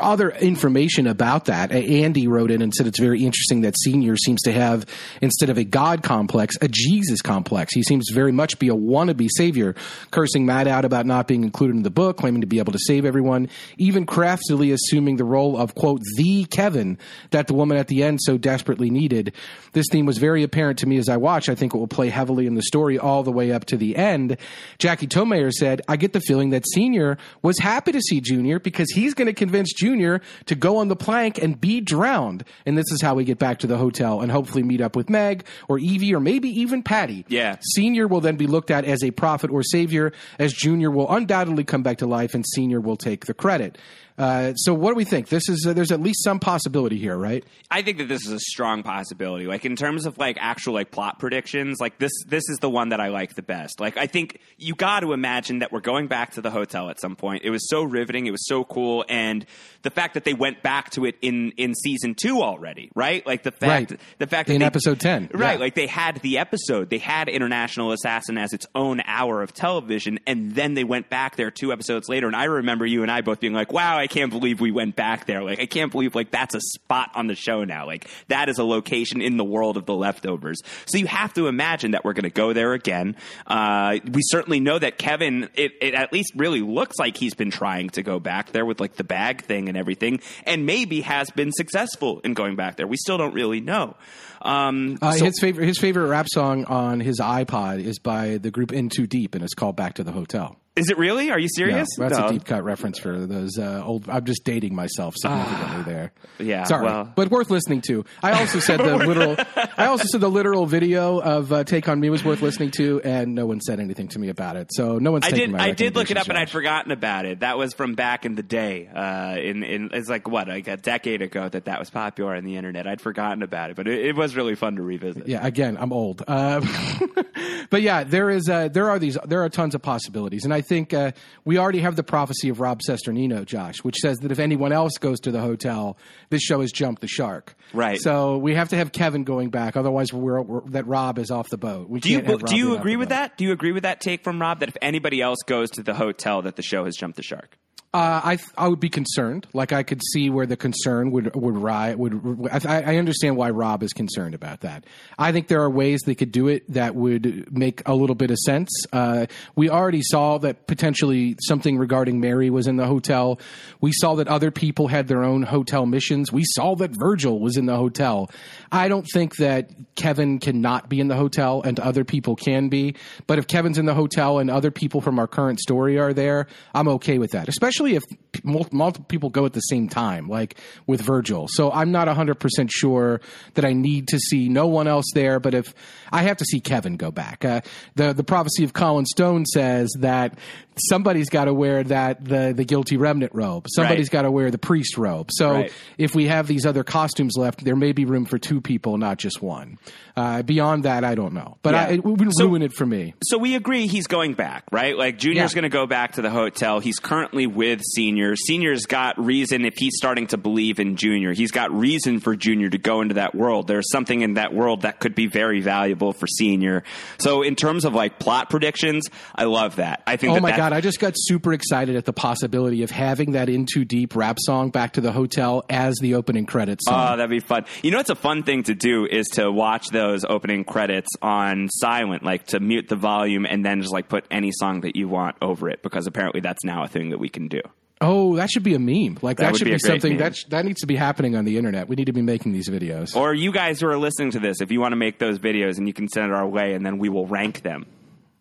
other 0.00 0.30
information 0.30 1.06
about 1.06 1.46
that. 1.46 1.72
Andy 1.72 2.28
wrote 2.28 2.50
in 2.50 2.62
and 2.62 2.72
said 2.72 2.86
it's 2.86 3.00
very 3.00 3.24
interesting 3.24 3.62
that 3.62 3.74
Senior 3.78 4.16
seems 4.16 4.40
to 4.42 4.52
have, 4.52 4.86
instead 5.20 5.50
of 5.50 5.58
a 5.58 5.64
God 5.64 6.02
complex, 6.02 6.56
a 6.60 6.68
Jesus 6.68 7.20
complex. 7.20 7.74
He 7.74 7.82
seems 7.82 8.10
very 8.12 8.32
much 8.32 8.58
be 8.58 8.68
a 8.68 8.74
wannabe 8.74 9.28
savior, 9.36 9.74
cursing 10.10 10.46
Matt 10.46 10.66
out 10.66 10.84
about 10.84 11.06
not 11.06 11.26
being 11.26 11.42
included 11.44 11.76
in 11.76 11.82
the 11.82 11.90
book, 11.90 12.18
claiming 12.18 12.40
to 12.42 12.46
be 12.46 12.58
able 12.58 12.72
to 12.72 12.78
save 12.78 13.04
everyone, 13.04 13.48
even 13.78 14.06
craftily 14.06 14.72
assuming 14.72 15.16
the 15.16 15.24
role 15.24 15.56
of, 15.56 15.74
quote, 15.74 16.00
the 16.16 16.44
Kevin 16.44 16.98
that 17.30 17.46
the 17.46 17.54
woman 17.54 17.76
at 17.76 17.88
the 17.88 18.02
end 18.02 18.20
so 18.22 18.38
desperately 18.38 18.90
needed. 18.90 19.32
This 19.72 19.86
theme 19.90 20.06
was 20.06 20.18
very 20.18 20.42
apparent 20.42 20.78
to 20.80 20.86
me 20.86 20.98
as 20.98 21.08
I 21.08 21.16
watched. 21.16 21.48
I 21.48 21.54
think 21.54 21.74
it 21.74 21.78
will 21.78 21.88
play 21.88 22.08
heavily 22.08 22.46
in 22.46 22.54
the 22.54 22.62
story 22.62 22.98
all 22.98 23.22
the 23.22 23.32
way 23.32 23.52
up 23.52 23.64
to 23.66 23.76
the 23.76 23.96
end. 23.96 24.36
Jackie 24.78 25.06
Tomeyer 25.06 25.52
said, 25.52 25.82
I 25.88 25.96
get 25.96 26.12
the 26.12 26.20
feeling 26.20 26.50
that 26.50 26.64
Senior 26.72 27.18
was 27.42 27.58
happy 27.58 27.92
to 27.92 28.00
see 28.00 28.20
Junior 28.20 28.58
because 28.58 28.90
he's 28.90 29.14
going 29.14 29.26
to 29.26 29.29
convince 29.36 29.72
Junior 29.72 30.20
to 30.46 30.54
go 30.54 30.78
on 30.78 30.88
the 30.88 30.96
plank 30.96 31.38
and 31.38 31.60
be 31.60 31.80
drowned. 31.80 32.44
And 32.66 32.76
this 32.76 32.90
is 32.90 33.00
how 33.02 33.14
we 33.14 33.24
get 33.24 33.38
back 33.38 33.58
to 33.60 33.66
the 33.66 33.76
hotel 33.76 34.20
and 34.20 34.30
hopefully 34.30 34.62
meet 34.62 34.80
up 34.80 34.96
with 34.96 35.10
Meg 35.10 35.44
or 35.68 35.78
Evie 35.78 36.14
or 36.14 36.20
maybe 36.20 36.48
even 36.60 36.82
Patty. 36.82 37.24
Yeah. 37.28 37.56
Senior 37.74 38.06
will 38.08 38.20
then 38.20 38.36
be 38.36 38.46
looked 38.46 38.70
at 38.70 38.84
as 38.84 39.02
a 39.02 39.10
prophet 39.10 39.50
or 39.50 39.62
savior, 39.62 40.12
as 40.38 40.52
Junior 40.52 40.90
will 40.90 41.10
undoubtedly 41.10 41.64
come 41.64 41.82
back 41.82 41.98
to 41.98 42.06
life 42.06 42.34
and 42.34 42.44
Senior 42.54 42.80
will 42.80 42.96
take 42.96 43.26
the 43.26 43.34
credit. 43.34 43.78
Uh, 44.20 44.52
so 44.54 44.74
what 44.74 44.90
do 44.90 44.96
we 44.96 45.04
think? 45.04 45.28
This 45.28 45.48
is 45.48 45.64
uh, 45.66 45.72
there's 45.72 45.90
at 45.90 46.00
least 46.00 46.22
some 46.22 46.38
possibility 46.40 46.98
here, 46.98 47.16
right? 47.16 47.42
I 47.70 47.80
think 47.80 47.98
that 47.98 48.08
this 48.08 48.26
is 48.26 48.32
a 48.32 48.38
strong 48.38 48.82
possibility. 48.82 49.46
Like 49.46 49.64
in 49.64 49.76
terms 49.76 50.04
of 50.04 50.18
like 50.18 50.36
actual 50.38 50.74
like 50.74 50.90
plot 50.90 51.18
predictions, 51.18 51.78
like 51.80 51.98
this 51.98 52.12
this 52.26 52.44
is 52.50 52.58
the 52.58 52.68
one 52.68 52.90
that 52.90 53.00
I 53.00 53.08
like 53.08 53.34
the 53.34 53.42
best. 53.42 53.80
Like 53.80 53.96
I 53.96 54.06
think 54.06 54.38
you 54.58 54.74
got 54.74 55.00
to 55.00 55.14
imagine 55.14 55.60
that 55.60 55.72
we're 55.72 55.80
going 55.80 56.06
back 56.06 56.32
to 56.32 56.42
the 56.42 56.50
hotel 56.50 56.90
at 56.90 57.00
some 57.00 57.16
point. 57.16 57.44
It 57.44 57.50
was 57.50 57.66
so 57.68 57.82
riveting, 57.82 58.26
it 58.26 58.30
was 58.30 58.46
so 58.46 58.62
cool, 58.62 59.06
and 59.08 59.46
the 59.82 59.90
fact 59.90 60.12
that 60.14 60.24
they 60.24 60.34
went 60.34 60.62
back 60.62 60.90
to 60.90 61.06
it 61.06 61.16
in 61.22 61.52
in 61.52 61.74
season 61.74 62.14
two 62.14 62.42
already, 62.42 62.90
right? 62.94 63.26
Like 63.26 63.42
the 63.42 63.52
fact 63.52 63.90
Right. 63.92 64.00
the 64.18 64.26
fact 64.26 64.48
that 64.48 64.54
In 64.54 64.60
they- 64.60 64.66
episode 64.66 65.00
10, 65.00 65.30
right? 65.32 65.54
yeah. 65.54 65.58
Like 65.60 65.74
they 65.74 65.86
had 65.86 66.16
the 66.20 66.36
episode, 66.38 66.90
they 66.90 66.98
had 66.98 67.28
International 67.30 67.92
Assassin 67.92 68.36
as 68.36 68.52
its 68.52 68.66
own 68.74 69.00
hour 69.06 69.42
of 69.42 69.54
television, 69.54 70.18
and 70.26 70.52
then 70.54 70.74
they 70.74 70.84
went 70.84 71.08
back 71.08 71.36
there 71.36 71.50
two 71.50 71.72
episodes 71.72 72.08
later. 72.08 72.26
And 72.26 72.36
I 72.36 72.44
remember 72.44 72.84
you 72.84 73.00
and 73.02 73.10
I 73.10 73.22
both 73.22 73.40
being 73.40 73.54
like, 73.54 73.72
"Wow, 73.72 73.96
I 73.96 74.08
can't 74.10 74.30
believe 74.30 74.60
we 74.60 74.70
went 74.70 74.96
back 74.96 75.24
there! 75.26 75.42
Like 75.42 75.58
I 75.60 75.64
can't 75.66 75.90
believe 75.90 76.14
like 76.14 76.30
that's 76.30 76.54
a 76.54 76.60
spot 76.60 77.10
on 77.14 77.26
the 77.28 77.34
show 77.34 77.64
now. 77.64 77.86
Like 77.86 78.06
that 78.28 78.50
is 78.50 78.58
a 78.58 78.64
location 78.64 79.22
in 79.22 79.38
the 79.38 79.44
world 79.44 79.78
of 79.78 79.86
the 79.86 79.94
leftovers." 79.94 80.58
So 80.84 80.98
you 80.98 81.06
have 81.06 81.32
to 81.34 81.46
imagine 81.46 81.92
that 81.92 82.04
we're 82.04 82.12
going 82.12 82.24
to 82.24 82.30
go 82.30 82.52
there 82.52 82.74
again. 82.74 83.16
Uh, 83.46 83.98
we 84.04 84.20
certainly 84.24 84.60
know 84.60 84.78
that 84.78 84.98
Kevin, 84.98 85.48
it, 85.54 85.72
it 85.80 85.94
at 85.94 86.12
least 86.12 86.32
really 86.36 86.60
looks 86.60 86.98
like 86.98 87.16
he's 87.16 87.34
been 87.34 87.50
trying 87.50 87.88
to 87.90 88.02
go 88.02 88.20
back 88.20 88.52
there 88.52 88.66
with 88.66 88.80
like 88.80 88.96
the 88.96 89.04
bag 89.04 89.42
thing 89.44 89.68
and 89.68 89.78
everything, 89.78 90.20
and 90.44 90.66
maybe 90.66 91.00
has 91.00 91.30
been 91.30 91.52
successful 91.52 92.20
in 92.24 92.34
going 92.34 92.56
back 92.56 92.76
there. 92.76 92.86
We 92.86 92.96
still 92.98 93.16
don't 93.16 93.32
really 93.32 93.60
know. 93.60 93.96
Um, 94.42 94.98
Uh, 95.00 95.12
so- 95.12 95.24
his 95.26 95.38
favorite 95.40 95.66
his 95.66 95.78
favorite 95.78 96.08
rap 96.08 96.26
song 96.28 96.64
on 96.64 97.00
his 97.00 97.20
iPod 97.20 97.82
is 97.84 97.98
by 97.98 98.38
the 98.38 98.50
group 98.50 98.72
In 98.72 98.88
Too 98.88 99.06
Deep, 99.06 99.34
and 99.34 99.44
it's 99.44 99.54
called 99.54 99.76
"Back 99.76 99.94
to 99.94 100.04
the 100.04 100.12
Hotel." 100.12 100.56
Is 100.76 100.88
it 100.88 100.98
really? 100.98 101.30
Are 101.32 101.38
you 101.38 101.48
serious? 101.48 101.88
that's 101.98 102.16
No. 102.16 102.26
a 102.28 102.32
deep 102.32 102.44
cut 102.44 102.62
reference 102.62 102.98
for 102.98 103.26
those 103.26 103.58
uh, 103.58 103.82
old. 103.84 104.08
I'm 104.08 104.24
just 104.24 104.44
dating 104.44 104.74
myself 104.74 105.14
significantly 105.18 105.82
there. 105.92 106.12
yeah, 106.38 106.62
sorry, 106.64 106.84
well- 106.84 107.12
but 107.14 107.28
worth 107.28 107.50
listening 107.50 107.80
to. 107.88 108.04
I 108.22 108.38
also 108.38 108.60
said 108.60 108.78
the 108.78 108.96
literal. 109.06 109.34
I 109.76 109.86
also 109.86 110.04
said 110.06 110.20
the 110.20 110.30
literal 110.30 110.66
video 110.66 111.18
of 111.20 111.52
uh, 111.52 111.64
"Take 111.64 111.88
on 111.88 111.98
Me" 111.98 112.08
was 112.08 112.24
worth 112.24 112.40
listening 112.40 112.70
to, 112.78 113.00
and 113.02 113.34
no 113.34 113.46
one 113.46 113.60
said 113.60 113.80
anything 113.80 114.08
to 114.08 114.18
me 114.20 114.28
about 114.28 114.54
it. 114.56 114.68
So 114.72 114.98
no 114.98 115.10
one's. 115.10 115.26
I 115.26 115.30
did. 115.32 115.54
I 115.56 115.72
did 115.72 115.96
look 115.96 116.12
it 116.12 116.16
up, 116.16 116.28
and 116.28 116.38
I'd 116.38 116.50
forgotten 116.50 116.92
about 116.92 117.24
it. 117.26 117.40
That 117.40 117.58
was 117.58 117.74
from 117.74 117.94
back 117.94 118.24
in 118.24 118.36
the 118.36 118.42
day. 118.44 118.86
Uh, 118.86 119.36
in 119.40 119.64
in 119.64 119.90
it's 119.92 120.08
like 120.08 120.28
what 120.28 120.46
like 120.46 120.68
a 120.68 120.76
decade 120.76 121.20
ago 121.20 121.48
that 121.48 121.64
that 121.64 121.80
was 121.80 121.90
popular 121.90 122.36
on 122.36 122.44
the 122.44 122.56
internet. 122.56 122.86
I'd 122.86 123.00
forgotten 123.00 123.42
about 123.42 123.70
it, 123.70 123.76
but 123.76 123.88
it, 123.88 124.06
it 124.06 124.16
was 124.16 124.36
really 124.36 124.54
fun 124.54 124.76
to 124.76 124.82
revisit. 124.82 125.26
Yeah, 125.26 125.44
again, 125.44 125.76
I'm 125.78 125.92
old. 125.92 126.22
Uh, 126.28 126.60
but 127.70 127.82
yeah, 127.82 128.04
there 128.04 128.30
is 128.30 128.48
uh, 128.48 128.68
there 128.68 128.88
are 128.88 129.00
these 129.00 129.18
there 129.26 129.42
are 129.42 129.48
tons 129.48 129.74
of 129.74 129.82
possibilities, 129.82 130.44
and 130.44 130.54
I 130.54 130.59
think 130.60 130.94
uh, 130.94 131.12
we 131.44 131.58
already 131.58 131.80
have 131.80 131.96
the 131.96 132.02
prophecy 132.02 132.48
of 132.48 132.60
Rob 132.60 132.80
Cesternino, 132.86 133.44
Josh, 133.44 133.78
which 133.78 133.96
says 133.96 134.18
that 134.18 134.32
if 134.32 134.38
anyone 134.38 134.72
else 134.72 134.92
goes 134.98 135.20
to 135.20 135.30
the 135.30 135.40
hotel, 135.40 135.96
this 136.30 136.42
show 136.42 136.60
has 136.60 136.72
jumped 136.72 137.00
the 137.00 137.08
shark. 137.08 137.54
Right. 137.72 138.00
So 138.00 138.38
we 138.38 138.54
have 138.54 138.70
to 138.70 138.76
have 138.76 138.92
Kevin 138.92 139.24
going 139.24 139.50
back, 139.50 139.76
otherwise 139.76 140.12
we're, 140.12 140.40
we're 140.40 140.60
that 140.70 140.86
Rob 140.86 141.18
is 141.18 141.30
off 141.30 141.48
the 141.48 141.58
boat. 141.58 141.88
We 141.88 142.00
Do 142.00 142.10
you 142.10 142.20
do 142.20 142.56
you 142.56 142.76
agree 142.76 142.96
with 142.96 143.10
that? 143.10 143.36
Do 143.36 143.44
you 143.44 143.52
agree 143.52 143.72
with 143.72 143.84
that 143.84 144.00
take 144.00 144.24
from 144.24 144.40
Rob 144.40 144.60
that 144.60 144.68
if 144.68 144.76
anybody 144.82 145.20
else 145.20 145.38
goes 145.46 145.70
to 145.72 145.82
the 145.82 145.94
hotel, 145.94 146.42
that 146.42 146.56
the 146.56 146.62
show 146.62 146.84
has 146.84 146.96
jumped 146.96 147.16
the 147.16 147.22
shark? 147.22 147.58
Uh, 147.92 148.20
I 148.22 148.38
I 148.56 148.68
would 148.68 148.78
be 148.78 148.88
concerned. 148.88 149.48
Like 149.52 149.72
I 149.72 149.82
could 149.82 150.00
see 150.12 150.30
where 150.30 150.46
the 150.46 150.56
concern 150.56 151.10
would 151.10 151.34
would 151.34 151.56
rise. 151.56 151.96
Would 151.96 152.48
I, 152.64 152.82
I 152.82 152.96
understand 152.98 153.36
why 153.36 153.50
Rob 153.50 153.82
is 153.82 153.92
concerned 153.92 154.32
about 154.32 154.60
that. 154.60 154.84
I 155.18 155.32
think 155.32 155.48
there 155.48 155.60
are 155.62 155.70
ways 155.70 155.98
they 156.06 156.14
could 156.14 156.30
do 156.30 156.46
it 156.46 156.62
that 156.72 156.94
would 156.94 157.52
make 157.52 157.82
a 157.86 157.94
little 157.96 158.14
bit 158.14 158.30
of 158.30 158.36
sense. 158.38 158.70
Uh, 158.92 159.26
we 159.56 159.68
already 159.68 160.02
saw 160.02 160.38
that 160.38 160.68
potentially 160.68 161.36
something 161.48 161.78
regarding 161.78 162.20
Mary 162.20 162.48
was 162.48 162.68
in 162.68 162.76
the 162.76 162.86
hotel. 162.86 163.40
We 163.80 163.90
saw 163.92 164.14
that 164.14 164.28
other 164.28 164.52
people 164.52 164.86
had 164.86 165.08
their 165.08 165.24
own 165.24 165.42
hotel 165.42 165.84
missions. 165.84 166.30
We 166.30 166.44
saw 166.54 166.76
that 166.76 166.92
Virgil 166.96 167.40
was 167.40 167.56
in 167.56 167.66
the 167.66 167.76
hotel. 167.76 168.30
I 168.72 168.88
don't 168.88 169.06
think 169.12 169.36
that 169.36 169.70
Kevin 169.96 170.38
cannot 170.38 170.88
be 170.88 171.00
in 171.00 171.08
the 171.08 171.16
hotel 171.16 171.62
and 171.62 171.78
other 171.80 172.04
people 172.04 172.36
can 172.36 172.68
be. 172.68 172.94
But 173.26 173.38
if 173.38 173.46
Kevin's 173.46 173.78
in 173.78 173.86
the 173.86 173.94
hotel 173.94 174.38
and 174.38 174.50
other 174.50 174.70
people 174.70 175.00
from 175.00 175.18
our 175.18 175.26
current 175.26 175.60
story 175.60 175.98
are 175.98 176.12
there, 176.12 176.46
I'm 176.74 176.88
okay 176.88 177.18
with 177.18 177.32
that. 177.32 177.48
Especially 177.48 177.96
if 177.96 178.02
multiple 178.44 179.04
people 179.08 179.28
go 179.30 179.44
at 179.44 179.52
the 179.52 179.60
same 179.60 179.88
time, 179.88 180.28
like 180.28 180.56
with 180.86 181.00
Virgil. 181.00 181.48
So 181.48 181.72
I'm 181.72 181.90
not 181.90 182.06
100% 182.08 182.70
sure 182.70 183.20
that 183.54 183.64
I 183.64 183.72
need 183.72 184.08
to 184.08 184.18
see 184.18 184.48
no 184.48 184.66
one 184.66 184.86
else 184.86 185.06
there. 185.14 185.40
But 185.40 185.54
if 185.54 185.74
I 186.12 186.22
have 186.22 186.36
to 186.38 186.44
see 186.44 186.60
Kevin 186.60 186.96
go 186.96 187.10
back, 187.10 187.44
uh, 187.44 187.62
the 187.96 188.12
the 188.12 188.24
prophecy 188.24 188.64
of 188.64 188.72
Colin 188.72 189.06
Stone 189.06 189.46
says 189.46 189.90
that 189.98 190.38
somebody's 190.76 191.28
got 191.28 191.44
to 191.46 191.54
wear 191.54 191.82
that 191.84 192.24
the 192.24 192.52
the 192.56 192.64
guilty 192.64 192.96
remnant 192.96 193.34
robe. 193.34 193.66
Somebody's 193.68 194.06
Right. 194.08 194.12
got 194.12 194.22
to 194.22 194.30
wear 194.30 194.50
the 194.50 194.58
priest 194.58 194.96
robe. 194.96 195.30
So 195.32 195.52
Right. 195.52 195.72
if 195.98 196.14
we 196.14 196.26
have 196.26 196.46
these 196.46 196.64
other 196.66 196.84
costumes 196.84 197.34
left, 197.36 197.64
there 197.64 197.76
may 197.76 197.92
be 197.92 198.04
room 198.04 198.24
for 198.24 198.38
two 198.38 198.60
people, 198.60 198.96
not 198.98 199.18
just 199.18 199.42
one. 199.42 199.78
Uh, 200.20 200.42
beyond 200.42 200.82
that, 200.84 201.02
I 201.02 201.14
don't 201.14 201.32
know. 201.32 201.56
But 201.62 201.74
Yeah. 201.74 201.82
I, 201.84 201.88
it 201.92 202.04
would 202.04 202.32
So- 202.34 202.44
ruin 202.46 202.60
it 202.62 202.72
for 202.74 202.84
me. 202.84 203.14
So 203.24 203.38
we 203.38 203.54
agree 203.54 203.86
he's 203.86 204.06
going 204.06 204.34
back, 204.34 204.64
right? 204.70 204.96
Like 204.96 205.18
Junior's 205.18 205.52
Yeah. 205.52 205.54
going 205.54 205.70
to 205.70 205.76
go 205.76 205.86
back 205.86 206.12
to 206.12 206.22
the 206.22 206.28
hotel. 206.30 206.78
He's 206.80 206.98
currently 206.98 207.46
with 207.46 207.80
Senior. 207.94 208.36
Senior's 208.36 208.84
got 208.84 209.18
reason 209.18 209.64
if 209.64 209.74
he's 209.78 209.94
starting 209.96 210.26
to 210.28 210.36
believe 210.36 210.78
in 210.78 210.96
Junior. 210.96 211.32
He's 211.32 211.50
got 211.52 211.72
reason 211.72 212.20
for 212.20 212.36
Junior 212.36 212.68
to 212.68 212.76
go 212.78 213.00
into 213.00 213.14
that 213.14 213.34
world. 213.34 213.66
There's 213.66 213.90
something 213.90 214.20
in 214.20 214.34
that 214.34 214.52
world 214.52 214.82
that 214.82 215.00
could 215.00 215.14
be 215.14 215.26
very 215.26 215.60
valuable 215.60 216.12
for 216.12 216.26
Senior. 216.26 216.82
So 217.18 217.40
in 217.42 217.56
terms 217.56 217.84
of 217.86 217.94
like 217.94 218.18
plot 218.18 218.50
predictions, 218.50 219.08
I 219.34 219.44
love 219.44 219.76
that. 219.76 220.02
I 220.06 220.16
think 220.16 220.32
Oh 220.32 220.34
that 220.34 220.42
my 220.42 220.54
god, 220.56 220.72
I 220.74 220.80
just 220.82 221.00
got 221.00 221.14
super 221.16 221.52
excited 221.54 221.96
at 221.96 222.04
the 222.04 222.12
possibility 222.12 222.82
of 222.82 222.90
having 222.90 223.32
that 223.32 223.48
In 223.48 223.64
Too 223.64 223.84
Deep 223.86 224.14
rap 224.14 224.36
song 224.40 224.70
Back 224.70 224.92
to 224.94 225.00
the 225.00 225.12
Hotel 225.12 225.64
as 225.70 225.94
the 226.00 226.14
opening 226.14 226.44
credits 226.44 226.84
song. 226.84 227.14
Oh, 227.14 227.16
that'd 227.16 227.30
be 227.30 227.40
fun. 227.40 227.64
You 227.82 227.90
know 227.90 227.96
what's 227.96 228.10
a 228.10 228.14
fun 228.14 228.42
thing 228.42 228.64
to 228.64 228.74
do 228.74 229.06
is 229.06 229.26
to 229.34 229.50
watch 229.50 229.88
those 230.10 230.24
opening 230.24 230.64
credits 230.64 231.08
on 231.22 231.68
silent, 231.68 232.22
like 232.22 232.46
to 232.48 232.60
mute 232.60 232.88
the 232.88 232.96
volume 232.96 233.46
and 233.46 233.64
then 233.64 233.80
just 233.80 233.92
like 233.92 234.08
put 234.08 234.24
any 234.30 234.50
song 234.52 234.80
that 234.82 234.96
you 234.96 235.08
want 235.08 235.36
over 235.40 235.68
it 235.68 235.82
because 235.82 236.06
apparently 236.06 236.40
that's 236.40 236.64
now 236.64 236.82
a 236.84 236.88
thing 236.88 237.10
that 237.10 237.18
we 237.18 237.28
can 237.28 237.48
do. 237.48 237.60
Oh, 238.02 238.36
that 238.36 238.50
should 238.50 238.62
be 238.62 238.74
a 238.74 238.78
meme. 238.78 239.18
Like 239.20 239.36
that, 239.36 239.52
would 239.52 239.58
should 239.58 239.66
be 239.66 239.72
be, 239.72 239.78
something 239.78 240.12
meme. 240.12 240.18
that 240.20 240.36
sh- 240.36 240.44
that 240.48 240.64
needs 240.64 240.80
to 240.80 240.86
be 240.86 240.96
happening 240.96 241.36
on 241.36 241.44
the 241.44 241.58
internet. 241.58 241.86
We 241.86 241.96
need 241.96 242.06
to 242.06 242.14
be 242.14 242.22
making 242.22 242.52
these 242.52 242.68
videos. 242.68 243.14
Or 243.14 243.34
you 243.34 243.52
guys 243.52 243.80
who 243.80 243.88
are 243.88 243.98
listening 243.98 244.30
to 244.32 244.40
this, 244.40 244.62
if 244.62 244.72
you 244.72 244.80
want 244.80 244.92
to 244.92 244.96
make 244.96 245.18
those 245.18 245.38
videos 245.38 245.76
and 245.76 245.86
you 245.86 245.92
can 245.92 246.08
send 246.08 246.26
it 246.26 246.32
our 246.32 246.46
way 246.46 246.72
and 246.72 246.84
then 246.84 246.98
we 246.98 247.10
will 247.10 247.26
rank 247.26 247.60
them. 247.62 247.84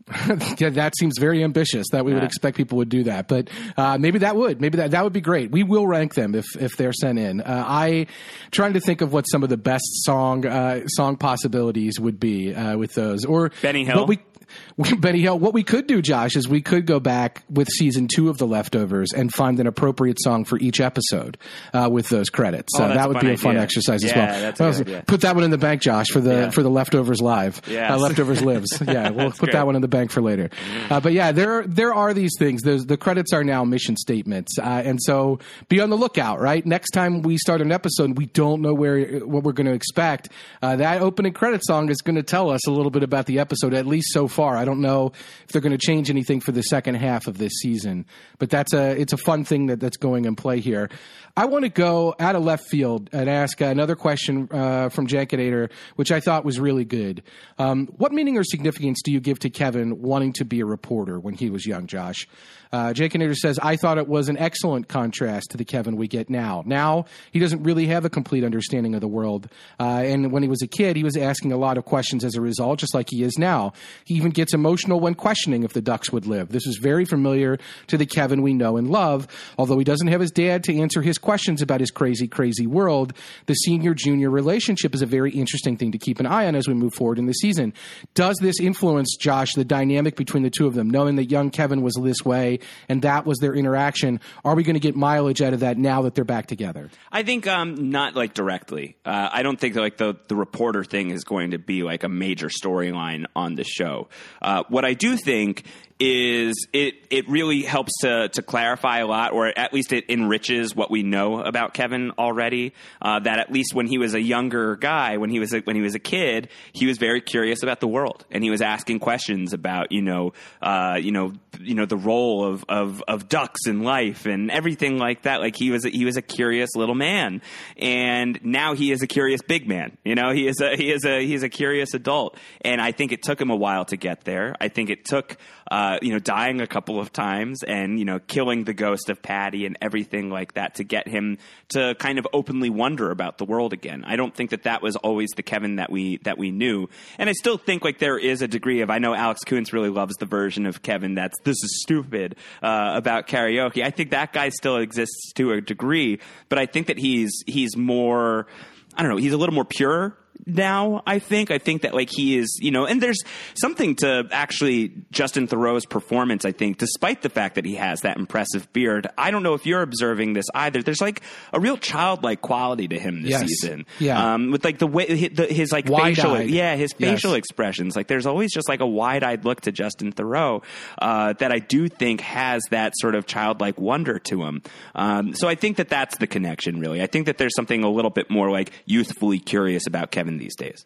yeah, 0.58 0.70
that 0.70 0.94
seems 0.98 1.18
very 1.20 1.44
ambitious. 1.44 1.88
That 1.92 2.06
we 2.06 2.14
would 2.14 2.24
expect 2.24 2.58
people 2.58 2.78
would 2.78 2.90
do 2.90 3.04
that, 3.04 3.28
but 3.28 3.50
uh, 3.78 3.98
maybe 3.98 4.20
that 4.20 4.36
would. 4.36 4.60
Maybe 4.60 4.78
that 4.78 4.92
that 4.92 5.04
would 5.04 5.14
be 5.14 5.22
great. 5.22 5.52
We 5.52 5.64
will 5.64 5.88
rank 5.88 6.16
them 6.16 6.36
if 6.36 6.46
if 6.60 6.78
they're 6.78 6.94
sent 6.94 7.20
in. 7.20 7.42
Uh, 7.42 7.64
I 7.68 8.08
trying 8.52 8.74
to 8.74 8.80
think 8.80 9.02
of 9.02 9.14
what 9.14 9.24
some 9.24 9.44
of 9.44 9.50
the 9.50 9.58
best 9.58 9.86
song 10.04 10.46
uh, 10.46 10.88
song 10.88 11.18
possibilities 11.18 12.00
would 12.00 12.20
be 12.20 12.54
uh, 12.54 12.78
with 12.78 12.94
those. 12.94 13.26
Or 13.26 13.52
Benny 13.62 13.86
Hill? 13.86 13.98
What 13.98 14.08
we, 14.08 14.20
Benny 15.00 15.20
Hill. 15.22 15.38
What 15.40 15.54
we 15.54 15.64
could 15.64 15.88
do, 15.88 16.02
Josh, 16.02 16.36
is 16.36 16.48
we 16.48 16.62
could 16.62 16.86
go 16.86 17.00
back 17.00 17.44
with 17.50 17.68
season 17.70 18.08
two 18.14 18.30
of 18.30 18.38
The 18.38 18.48
Leftovers 18.48 19.12
and 19.14 19.34
find 19.34 19.60
an 19.60 19.68
appropriate 19.68 20.18
song 20.22 20.46
for 20.46 20.58
each 20.60 20.80
episode 20.80 21.38
uh, 21.74 21.90
with 21.92 22.10
those 22.10 22.30
credits. 22.30 22.74
Oh, 22.78 22.84
Uh, 22.84 22.94
that 22.94 23.10
would 23.10 23.20
be 23.20 23.32
a 23.32 23.38
fun 23.38 23.52
idea. 23.52 23.64
exercise 23.64 24.04
as 24.04 24.14
well. 24.16 24.54
that's 24.56 24.80
a 24.80 24.84
good. 24.84 25.08
Put 25.08 25.22
that 25.22 25.36
one 25.36 25.44
in 25.44 25.52
the 25.52 25.58
bank, 25.58 25.82
Josh, 25.82 26.08
for 26.08 26.20
the 26.22 26.30
Yeah. 26.34 26.50
for 26.52 26.64
the 26.64 26.70
Leftovers 26.70 27.22
live. 27.22 27.62
Yes. 27.68 27.92
Uh, 27.92 27.98
Leftovers 27.98 28.42
lives. 28.42 28.82
Yeah, 28.90 29.10
we'll 29.12 29.30
put 29.32 29.40
great. 29.40 29.54
that 29.54 29.66
one 29.66 29.76
in 29.76 29.82
the 29.82 29.88
bank 29.88 30.10
for 30.12 30.22
later. 30.22 30.50
Uh, 30.90 31.00
but 31.00 31.14
yeah, 31.14 31.32
there 31.32 31.64
there 31.68 31.94
are 31.94 32.14
these 32.14 32.32
things. 32.40 32.62
There's, 32.64 32.86
the 32.86 32.98
credits 32.98 33.34
are 33.34 33.44
now 33.44 33.64
mission 33.64 33.96
statements, 33.98 34.58
uh, 34.58 34.64
and 34.84 35.00
so 35.02 35.40
be 35.68 35.80
on 35.82 35.90
the 35.90 35.98
lookout. 35.98 36.40
Right, 36.40 36.66
next 36.66 36.92
time 36.92 37.22
we 37.22 37.38
start 37.38 37.62
an 37.62 37.72
episode, 37.72 38.18
we 38.18 38.26
don't 38.28 38.62
know 38.62 38.74
where 38.74 39.20
what 39.20 39.44
we're 39.44 39.52
going 39.54 39.68
to 39.68 39.74
expect. 39.74 40.30
Uh, 40.62 40.76
that 40.78 41.02
opening 41.02 41.34
credit 41.34 41.62
song 41.66 41.90
is 41.90 41.98
going 42.02 42.16
to 42.16 42.24
tell 42.24 42.50
us 42.50 42.66
a 42.68 42.72
little 42.72 42.90
bit 42.92 43.04
about 43.04 43.26
the 43.28 43.40
episode, 43.40 43.74
at 43.74 43.86
least 43.86 44.08
so 44.12 44.28
far. 44.28 44.49
I 44.56 44.66
don't 44.66 44.82
know 44.82 45.12
if 45.44 45.48
they're 45.50 45.62
going 45.62 45.78
to 45.78 45.86
change 45.86 46.10
anything 46.10 46.42
for 46.42 46.52
the 46.52 46.64
second 46.64 46.96
half 46.96 47.28
of 47.28 47.38
this 47.38 47.54
season, 47.62 48.06
but 48.38 48.50
that's 48.50 48.74
a 48.74 49.00
it's 49.00 49.14
a 49.14 49.18
fun 49.18 49.46
thing 49.46 49.68
that 49.68 49.80
that's 49.80 49.98
going 49.98 50.26
in 50.26 50.36
play 50.36 50.60
here. 50.60 50.90
I 51.38 51.46
want 51.46 51.64
to 51.64 51.70
go 51.70 52.16
out 52.20 52.36
of 52.36 52.44
left 52.44 52.68
field 52.68 53.10
and 53.14 53.30
ask 53.30 53.62
another 53.62 53.96
question 53.96 54.50
uh, 54.52 54.90
from 54.90 55.08
Jankinator, 55.08 55.70
which 55.96 56.12
I 56.12 56.20
thought 56.20 56.44
was 56.44 56.60
really 56.60 56.86
good. 56.86 57.24
Um, 57.58 57.88
what 57.98 58.12
meaning 58.12 58.38
or 58.38 58.44
significance 58.44 59.02
do 59.04 59.12
you 59.12 59.20
give 59.20 59.40
to 59.40 59.50
Kevin 59.50 60.02
wanting 60.02 60.34
to 60.34 60.46
be 60.46 60.60
a 60.60 60.66
reporter 60.66 61.20
when 61.20 61.34
he 61.34 61.50
was 61.50 61.66
young, 61.66 61.88
Josh? 61.88 62.28
Uh, 62.72 62.94
Jankinator 62.94 63.36
says, 63.36 63.58
I 63.60 63.78
thought 63.78 63.98
it 63.98 64.08
was 64.08 64.30
an 64.30 64.38
excellent 64.38 64.88
contrast 64.88 65.52
to 65.52 65.58
the 65.58 65.66
Kevin 65.66 65.96
we 65.96 66.08
get 66.08 66.30
now. 66.30 66.62
Now, 66.66 67.06
he 67.32 67.40
doesn't 67.40 67.64
really 67.64 67.88
have 67.88 68.06
a 68.06 68.10
complete 68.10 68.44
understanding 68.44 68.94
of 68.94 69.02
the 69.02 69.08
world. 69.08 69.50
Uh, 69.80 70.04
and 70.06 70.32
when 70.32 70.44
he 70.44 70.50
was 70.50 70.62
a 70.62 70.68
kid, 70.68 70.96
he 70.96 71.04
was 71.04 71.18
asking 71.18 71.52
a 71.52 71.58
lot 71.58 71.78
of 71.78 71.86
questions 71.86 72.24
as 72.24 72.36
a 72.36 72.42
result, 72.42 72.80
just 72.80 72.94
like 72.94 73.08
he 73.10 73.24
is 73.24 73.38
now. 73.40 73.74
He 74.06 74.16
even 74.16 74.32
gets 74.40 74.54
emotional 74.54 75.02
when 75.02 75.16
questioning 75.16 75.64
if 75.64 75.74
the 75.74 75.82
Ducks 75.82 76.14
would 76.14 76.26
live. 76.26 76.50
This 76.50 76.66
is 76.66 76.80
very 76.82 77.04
familiar 77.04 77.60
to 77.88 77.98
the 77.98 78.06
Kevin 78.06 78.42
we 78.42 78.54
know 78.54 78.78
and 78.78 78.90
love. 78.90 79.28
Although 79.58 79.78
he 79.78 79.84
doesn't 79.84 80.08
have 80.08 80.22
his 80.22 80.32
dad 80.32 80.64
to 80.64 80.80
answer 80.80 81.02
his 81.02 81.18
questions 81.18 81.62
about 81.62 81.82
his 81.82 81.92
crazy, 81.92 82.26
crazy 82.26 82.66
world, 82.66 83.14
the 83.48 83.54
senior 83.54 83.94
junior 83.94 84.30
relationship 84.30 84.96
is 84.96 85.02
a 85.02 85.06
very 85.06 85.32
interesting 85.32 85.76
thing 85.76 85.92
to 85.92 85.98
keep 85.98 86.22
an 86.22 86.26
eye 86.26 86.46
on 86.46 86.56
as 86.56 86.70
we 86.70 86.74
move 86.74 86.94
forward 86.94 87.20
in 87.20 87.26
the 87.26 87.34
season. 87.34 87.74
Does 88.14 88.38
this 88.40 88.62
influence, 88.62 89.18
Josh, 89.20 89.54
the 89.56 89.66
dynamic 89.66 90.16
between 90.16 90.44
the 90.44 90.50
two 90.50 90.68
of 90.68 90.74
them, 90.74 90.90
knowing 90.90 91.18
that 91.18 91.30
young 91.30 91.50
Kevin 91.50 91.82
was 91.82 92.00
this 92.02 92.24
way 92.24 92.60
and 92.88 93.02
that 93.02 93.26
was 93.26 93.40
their 93.40 93.54
interaction? 93.54 94.22
Are 94.46 94.56
we 94.56 94.64
going 94.64 94.76
to 94.76 94.80
get 94.80 94.96
mileage 94.96 95.42
out 95.42 95.52
of 95.52 95.60
that 95.60 95.78
now 95.78 96.04
that 96.04 96.16
they're 96.16 96.24
back 96.24 96.48
together? 96.48 96.90
I 97.12 97.24
think 97.24 97.46
um, 97.46 97.90
not 97.90 98.16
like 98.16 98.34
directly. 98.34 98.96
Uh, 99.04 99.28
I 99.32 99.44
don't 99.44 99.60
think 99.60 99.76
like 99.76 99.98
the 99.98 100.16
the 100.30 100.36
reporter 100.38 100.86
thing 100.86 101.12
is 101.12 101.26
going 101.26 101.52
to 101.52 101.60
be 101.60 101.84
like 101.84 102.06
a 102.06 102.10
major 102.10 102.48
storyline 102.48 103.26
on 103.36 103.56
the 103.56 103.66
show. 103.66 104.08
Uh, 104.42 104.64
what 104.70 104.86
I 104.86 104.94
do 104.94 105.16
think 105.16 105.64
is 106.00 106.66
it 106.72 106.96
it 107.10 107.28
really 107.28 107.62
helps 107.62 107.92
to 108.02 108.30
to 108.30 108.42
clarify 108.42 109.00
a 109.00 109.08
lot, 109.08 109.34
or 109.34 109.48
at 109.48 109.74
least 109.74 109.92
it 109.92 110.06
enriches 110.10 110.74
what 110.74 110.90
we 110.90 111.04
know 111.04 111.42
about 111.42 111.74
Kevin 111.74 112.12
already. 112.18 112.74
Uh, 113.02 113.20
that 113.20 113.40
at 113.40 113.52
least 113.52 113.74
when 113.74 113.86
he 113.86 113.98
was 113.98 114.14
a 114.14 114.22
younger 114.22 114.78
guy, 114.78 115.18
when 115.18 115.30
he 115.30 115.40
was 115.40 115.54
a, 115.54 115.60
when 115.60 115.76
he 115.76 115.82
was 115.82 115.96
a 115.96 116.00
kid, 116.00 116.48
he 116.72 116.86
was 116.86 116.98
very 116.98 117.20
curious 117.20 117.64
about 117.64 117.82
the 117.82 117.88
world, 117.88 118.26
and 118.32 118.44
he 118.44 118.50
was 118.50 118.62
asking 118.62 119.00
questions 119.00 119.52
about 119.52 119.92
you 119.92 120.02
know 120.02 120.32
uh, 120.62 120.98
you 121.02 121.12
know 121.12 121.34
you 121.60 121.76
know 121.76 121.86
the 121.86 121.98
role 121.98 122.46
of, 122.46 122.64
of 122.70 123.04
of 123.08 123.28
ducks 123.28 123.68
in 123.68 123.84
life 123.84 124.26
and 124.26 124.50
everything 124.52 124.98
like 124.98 125.24
that. 125.24 125.42
Like 125.42 125.58
he 125.58 125.70
was 125.70 125.84
a, 125.84 125.90
he 125.90 126.06
was 126.06 126.16
a 126.16 126.22
curious 126.22 126.76
little 126.76 126.96
man, 126.96 127.42
and 127.76 128.40
now 128.42 128.74
he 128.74 128.94
is 128.94 129.02
a 129.02 129.08
curious 129.08 129.42
big 129.42 129.68
man. 129.68 129.98
You 130.06 130.16
know, 130.16 130.32
he 130.32 130.48
is 130.48 130.62
a 130.62 130.78
he 130.78 130.92
is 130.92 131.04
a 131.04 131.26
he's 131.26 131.44
a 131.44 131.50
curious 131.50 131.94
adult, 131.94 132.38
and 132.62 132.80
I 132.80 132.94
think 132.94 133.12
it 133.12 133.22
took 133.22 133.42
him 133.42 133.50
a 133.50 133.56
while 133.58 133.84
to 133.86 133.98
get 133.98 134.24
there. 134.24 134.56
I 134.62 134.70
think 134.70 134.90
it 134.90 135.04
took 135.04 135.36
uh, 135.70 136.00
you 136.02 136.12
know 136.12 136.20
dying 136.20 136.62
a 136.62 136.68
couple 136.68 137.00
of 137.00 137.14
times 137.14 137.64
and 137.64 138.00
you 138.00 138.06
know 138.06 138.20
killing 138.20 138.64
the 138.64 138.74
ghost 138.74 139.10
of 139.10 139.22
Patti 139.22 139.66
and 139.66 139.78
everything 139.82 140.30
like 140.30 140.54
that 140.54 140.76
to 140.76 140.84
get 140.84 141.08
him 141.08 141.38
to 141.70 141.96
kind 142.00 142.20
of 142.20 142.28
openly 142.34 142.70
wonder 142.70 143.12
about 143.12 143.38
the 143.38 143.46
world 143.46 143.74
again. 143.74 144.04
I 144.06 144.16
don't 144.16 144.36
think 144.36 144.50
that 144.50 144.64
that 144.64 144.82
was 144.82 144.96
always 144.96 145.30
the 145.36 145.44
Kevin 145.44 145.78
that 145.78 145.92
we 145.92 146.18
that 146.24 146.38
we 146.38 146.52
knew, 146.52 146.88
and 147.18 147.30
I 147.30 147.34
still 147.34 147.58
think 147.58 147.84
like 147.84 148.00
there 148.00 148.18
is 148.18 148.42
a 148.42 148.48
degree 148.48 148.82
of 148.82 148.90
I 148.90 149.00
know 149.00 149.14
Alex 149.14 149.44
Kuntz 149.44 149.74
really 149.74 149.90
loves 149.90 150.16
the 150.16 150.26
version 150.26 150.66
of 150.66 150.82
Kevin 150.82 151.16
that's 151.16 151.38
this 151.44 151.58
is 151.64 151.82
stupid 151.82 152.36
uh, 152.62 152.94
about 152.96 153.28
karaoke. 153.28 153.84
I 153.84 153.92
think 153.92 154.12
that 154.12 154.34
guy 154.34 154.50
still 154.50 154.78
exists 154.78 155.34
to 155.34 155.52
a 155.54 155.62
degree, 155.62 156.20
but 156.50 156.58
I 156.58 156.66
think 156.66 156.88
that 156.88 156.98
he's 156.98 157.44
he's 157.46 157.78
more 157.78 158.48
I 158.96 159.04
don't 159.04 159.12
know 159.12 159.18
he's 159.18 159.34
a 159.34 159.38
little 159.38 159.56
more 159.56 159.66
pure 159.66 160.18
now 160.46 161.02
i 161.06 161.20
think 161.20 161.52
i 161.52 161.58
think 161.58 161.82
that 161.84 161.94
like 161.94 162.10
he 162.12 162.38
is 162.38 162.58
you 162.62 162.72
know 162.72 162.86
and 162.86 163.02
there's 163.02 163.20
something 163.56 163.96
to 163.96 164.28
actually 164.32 164.92
justin 165.12 165.48
theroux's 165.48 165.86
performance 165.86 166.46
i 166.46 166.52
think 166.52 166.78
despite 166.78 167.22
the 167.22 167.30
fact 167.30 167.56
that 167.56 167.66
he 167.66 167.76
has 167.76 168.02
that 168.02 168.18
impressive 168.18 168.72
beard 168.74 169.08
i 169.18 169.32
don't 169.32 169.44
know 169.44 169.54
if 169.54 169.66
you're 169.66 169.82
observing 169.82 170.34
this 170.34 170.46
either 170.56 170.82
there's 170.82 171.02
like 171.02 171.22
a 171.54 171.60
real 171.60 171.78
childlike 171.78 172.42
quality 172.42 172.88
to 172.88 173.00
him 173.00 173.22
this 173.22 173.32
Yes. 173.32 173.48
season 173.48 173.86
Yeah. 174.00 174.34
um 174.34 174.52
with 174.52 174.64
like 174.64 174.80
the 174.80 174.88
way 174.88 175.06
his, 175.08 175.30
the, 175.36 175.46
his 175.46 175.72
like 175.72 175.88
Wide-eyed. 175.90 176.16
facial 176.16 176.42
yeah 176.42 176.76
his 176.76 176.92
Yes. 176.98 177.12
facial 177.12 177.34
expressions 177.36 177.96
like 177.96 178.08
there's 178.08 178.26
always 178.26 178.54
just 178.54 178.68
like 178.70 178.80
a 178.80 178.88
wide-eyed 178.88 179.46
look 179.46 179.62
to 179.62 179.72
justin 179.72 180.12
theroux 180.14 180.64
uh, 181.00 181.34
that 181.34 181.52
i 181.52 181.60
do 181.60 181.88
think 181.88 182.22
has 182.22 182.62
that 182.72 182.94
sort 182.98 183.16
of 183.16 183.26
childlike 183.28 183.80
wonder 183.80 184.20
to 184.20 184.44
him 184.44 184.62
um, 184.96 185.34
so 185.36 185.48
i 185.48 185.56
think 185.56 185.78
that 185.78 185.90
that's 185.90 186.18
the 186.18 186.28
connection 186.28 186.80
really 186.80 187.02
i 187.02 187.08
think 187.08 187.26
that 187.26 187.38
there's 187.38 187.56
something 187.56 187.84
a 187.84 187.90
little 187.90 188.12
bit 188.12 188.30
more 188.30 188.50
like 188.50 188.72
youthfully 188.86 189.40
curious 189.40 189.86
about 189.88 190.12
kevin 190.12 190.29
these 190.38 190.56
days 190.56 190.86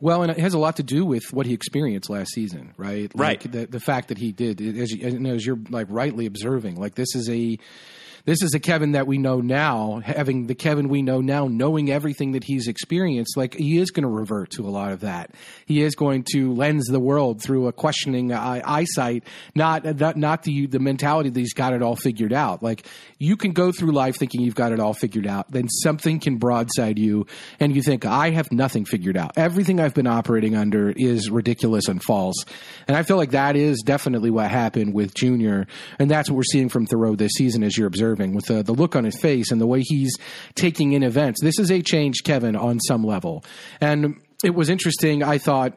Well, 0.00 0.22
and 0.22 0.30
it 0.30 0.38
has 0.38 0.54
a 0.54 0.58
lot 0.58 0.76
to 0.76 0.82
do 0.82 1.04
with 1.04 1.32
what 1.32 1.46
he 1.46 1.54
experienced 1.54 2.10
last 2.10 2.32
season, 2.32 2.74
right? 2.76 3.14
Like 3.14 3.42
Right. 3.42 3.52
The, 3.52 3.66
the 3.66 3.80
fact 3.80 4.08
that 4.08 4.18
he 4.18 4.32
did, 4.32 4.60
as, 4.60 4.90
you, 4.92 5.26
as 5.26 5.46
you're 5.46 5.58
like 5.70 5.86
rightly 5.90 6.26
observing, 6.26 6.76
like 6.76 6.94
this 6.94 7.14
is 7.14 7.28
a 7.30 7.58
this 8.24 8.42
is 8.42 8.54
a 8.54 8.60
Kevin 8.60 8.92
that 8.92 9.06
we 9.06 9.18
know 9.18 9.40
now, 9.40 10.00
having 10.04 10.46
the 10.46 10.54
Kevin 10.54 10.88
we 10.88 11.02
know 11.02 11.20
now, 11.20 11.46
knowing 11.46 11.90
everything 11.90 12.32
that 12.32 12.44
he's 12.44 12.68
experienced, 12.68 13.36
like 13.36 13.54
he 13.54 13.78
is 13.78 13.90
going 13.90 14.04
to 14.04 14.08
revert 14.08 14.50
to 14.50 14.66
a 14.66 14.70
lot 14.70 14.92
of 14.92 15.00
that. 15.00 15.30
He 15.66 15.82
is 15.82 15.94
going 15.94 16.24
to 16.32 16.52
lens 16.54 16.86
the 16.86 17.00
world 17.00 17.42
through 17.42 17.68
a 17.68 17.72
questioning 17.72 18.32
uh, 18.32 18.38
eye, 18.38 18.62
eyesight, 18.64 19.24
not, 19.54 19.86
uh, 19.86 19.92
not 19.92 20.16
not 20.16 20.42
the 20.42 20.66
the 20.66 20.78
mentality 20.78 21.30
that 21.30 21.40
he's 21.40 21.54
got 21.54 21.72
it 21.72 21.82
all 21.82 21.96
figured 21.96 22.32
out. 22.32 22.62
Like 22.62 22.86
you 23.18 23.36
can 23.36 23.52
go 23.52 23.72
through 23.72 23.92
life 23.92 24.16
thinking 24.16 24.42
you've 24.42 24.54
got 24.54 24.72
it 24.72 24.80
all 24.80 24.94
figured 24.94 25.26
out, 25.26 25.50
then 25.50 25.68
something 25.68 26.20
can 26.20 26.36
broadside 26.36 26.98
you, 26.98 27.26
and 27.58 27.74
you 27.74 27.82
think 27.82 28.04
I 28.04 28.30
have 28.30 28.52
nothing 28.52 28.84
figured 28.84 29.16
out. 29.16 29.32
Everything 29.36 29.80
I've 29.80 29.94
been 29.94 30.06
operating 30.06 30.56
under 30.56 30.92
is 30.96 31.30
ridiculous 31.30 31.88
and 31.88 32.02
false. 32.02 32.36
And 32.86 32.96
I 32.96 33.02
feel 33.02 33.16
like 33.16 33.30
that 33.30 33.56
is 33.56 33.82
definitely 33.84 34.30
what 34.30 34.50
happened 34.50 34.94
with 34.94 35.14
Junior, 35.14 35.66
and 35.98 36.10
that's 36.10 36.28
what 36.30 36.36
we're 36.36 36.42
seeing 36.44 36.68
from 36.68 36.86
Theroux 36.86 37.16
this 37.16 37.32
season, 37.32 37.62
as 37.62 37.76
you're 37.76 37.86
observing, 37.86 38.09
with 38.34 38.46
the, 38.46 38.62
the 38.62 38.72
look 38.72 38.96
on 38.96 39.04
his 39.04 39.18
face 39.18 39.50
and 39.50 39.60
the 39.60 39.66
way 39.66 39.82
he's 39.82 40.16
taking 40.54 40.92
in 40.92 41.02
events. 41.02 41.40
This 41.42 41.58
is 41.58 41.70
a 41.70 41.82
change, 41.82 42.22
Kevin 42.24 42.56
on 42.56 42.80
some 42.80 43.04
level, 43.04 43.44
and 43.80 44.20
it 44.42 44.54
was 44.54 44.70
interesting. 44.70 45.22
I 45.22 45.38
thought 45.38 45.76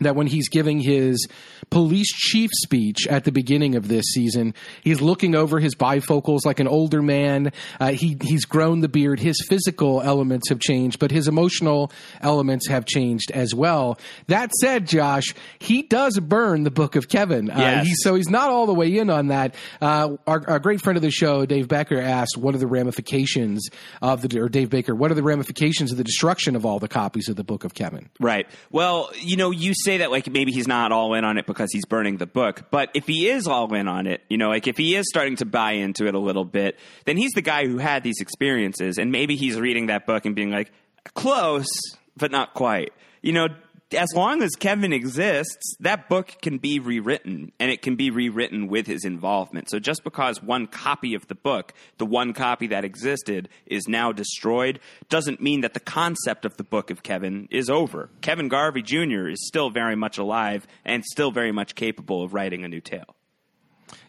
that 0.00 0.14
when 0.14 0.26
he's 0.26 0.48
giving 0.48 0.78
his 0.78 1.26
police 1.70 2.12
chief 2.12 2.50
speech 2.62 3.06
at 3.08 3.24
the 3.24 3.32
beginning 3.32 3.74
of 3.76 3.88
this 3.88 4.04
season, 4.12 4.54
he's 4.82 5.00
looking 5.00 5.34
over 5.34 5.58
his 5.58 5.74
bifocals 5.74 6.40
like 6.44 6.60
an 6.60 6.68
older 6.68 7.02
man. 7.02 7.52
Uh, 7.80 7.92
he 7.92 8.16
he's 8.22 8.44
grown 8.44 8.80
the 8.80 8.88
beard. 8.88 9.18
His 9.20 9.36
physical 9.48 10.02
elements 10.02 10.48
have 10.48 10.60
changed, 10.60 10.98
but 10.98 11.10
his 11.10 11.28
emotional 11.28 11.90
elements 12.20 12.68
have 12.68 12.84
changed 12.86 13.30
as 13.32 13.54
well. 13.54 13.98
That 14.28 14.52
said, 14.52 14.86
Josh, 14.86 15.34
he 15.58 15.82
does 15.82 16.18
burn 16.20 16.62
the 16.64 16.70
Book 16.70 16.96
of 16.96 17.08
Kevin. 17.08 17.50
Uh, 17.50 17.56
Yes. 17.66 17.86
he's, 17.86 17.96
so 18.02 18.14
he's 18.14 18.28
not 18.28 18.50
all 18.50 18.66
the 18.66 18.74
way 18.74 18.96
in 18.96 19.10
on 19.10 19.28
that. 19.28 19.54
Uh, 19.80 20.16
our, 20.26 20.48
our 20.48 20.58
great 20.58 20.80
friend 20.80 20.96
of 20.96 21.02
the 21.02 21.10
show, 21.10 21.44
Dave 21.46 21.68
Becker, 21.68 21.98
asked, 22.00 22.36
"What 22.36 22.54
are 22.54 22.58
the 22.58 22.66
ramifications 22.66 23.68
of 24.02 24.22
the 24.22 24.38
or 24.40 24.48
Dave 24.48 24.70
Baker? 24.70 24.94
What 24.94 25.10
are 25.10 25.14
the 25.14 25.22
ramifications 25.22 25.90
of 25.90 25.98
the 25.98 26.04
destruction 26.04 26.54
of 26.54 26.64
all 26.66 26.78
the 26.78 26.88
copies 26.88 27.28
of 27.28 27.36
the 27.36 27.44
Book 27.44 27.64
of 27.64 27.74
Kevin?" 27.74 28.08
Right. 28.20 28.46
Well, 28.70 29.10
you 29.20 29.36
know, 29.36 29.50
you 29.50 29.72
say 29.86 29.98
that 29.98 30.10
like 30.10 30.28
maybe 30.28 30.52
he's 30.52 30.66
not 30.66 30.92
all 30.92 31.14
in 31.14 31.24
on 31.24 31.38
it 31.38 31.46
because 31.46 31.70
he's 31.72 31.86
burning 31.86 32.16
the 32.16 32.26
book, 32.26 32.64
but 32.70 32.90
if 32.92 33.06
he 33.06 33.28
is 33.28 33.46
all 33.46 33.72
in 33.72 33.86
on 33.88 34.06
it, 34.06 34.22
you 34.28 34.36
know, 34.36 34.48
like 34.48 34.66
if 34.66 34.76
he 34.76 34.96
is 34.96 35.06
starting 35.08 35.36
to 35.36 35.46
buy 35.46 35.72
into 35.72 36.06
it 36.06 36.14
a 36.14 36.18
little 36.18 36.44
bit, 36.44 36.78
then 37.04 37.16
he's 37.16 37.32
the 37.32 37.42
guy 37.42 37.66
who 37.66 37.78
had 37.78 38.02
these 38.02 38.20
experiences, 38.20 38.98
and 38.98 39.12
maybe 39.12 39.36
he's 39.36 39.58
reading 39.58 39.86
that 39.86 40.04
book 40.06 40.26
and 40.26 40.34
being 40.34 40.50
like, 40.50 40.72
close, 41.14 41.68
but 42.16 42.30
not 42.30 42.52
quite. 42.52 42.92
You 43.22 43.32
know, 43.32 43.48
as 43.92 44.12
long 44.14 44.42
as 44.42 44.50
Kevin 44.58 44.92
exists, 44.92 45.76
that 45.80 46.08
book 46.08 46.36
can 46.42 46.58
be 46.58 46.80
rewritten, 46.80 47.52
and 47.60 47.70
it 47.70 47.82
can 47.82 47.96
be 47.96 48.10
rewritten 48.10 48.68
with 48.68 48.86
his 48.86 49.04
involvement. 49.04 49.70
So 49.70 49.78
just 49.78 50.02
because 50.02 50.42
one 50.42 50.66
copy 50.66 51.14
of 51.14 51.26
the 51.28 51.34
book, 51.34 51.72
the 51.98 52.06
one 52.06 52.32
copy 52.32 52.66
that 52.68 52.84
existed, 52.84 53.48
is 53.66 53.86
now 53.86 54.12
destroyed, 54.12 54.80
doesn't 55.08 55.40
mean 55.40 55.60
that 55.60 55.74
the 55.74 55.80
concept 55.80 56.44
of 56.44 56.56
the 56.56 56.64
book 56.64 56.90
of 56.90 57.02
Kevin 57.02 57.48
is 57.50 57.70
over. 57.70 58.10
Kevin 58.20 58.48
Garvey 58.48 58.82
Jr. 58.82 59.28
is 59.28 59.46
still 59.46 59.70
very 59.70 59.96
much 59.96 60.18
alive 60.18 60.66
and 60.84 61.04
still 61.04 61.30
very 61.30 61.52
much 61.52 61.74
capable 61.74 62.22
of 62.22 62.34
writing 62.34 62.64
a 62.64 62.68
new 62.68 62.80
tale. 62.80 63.15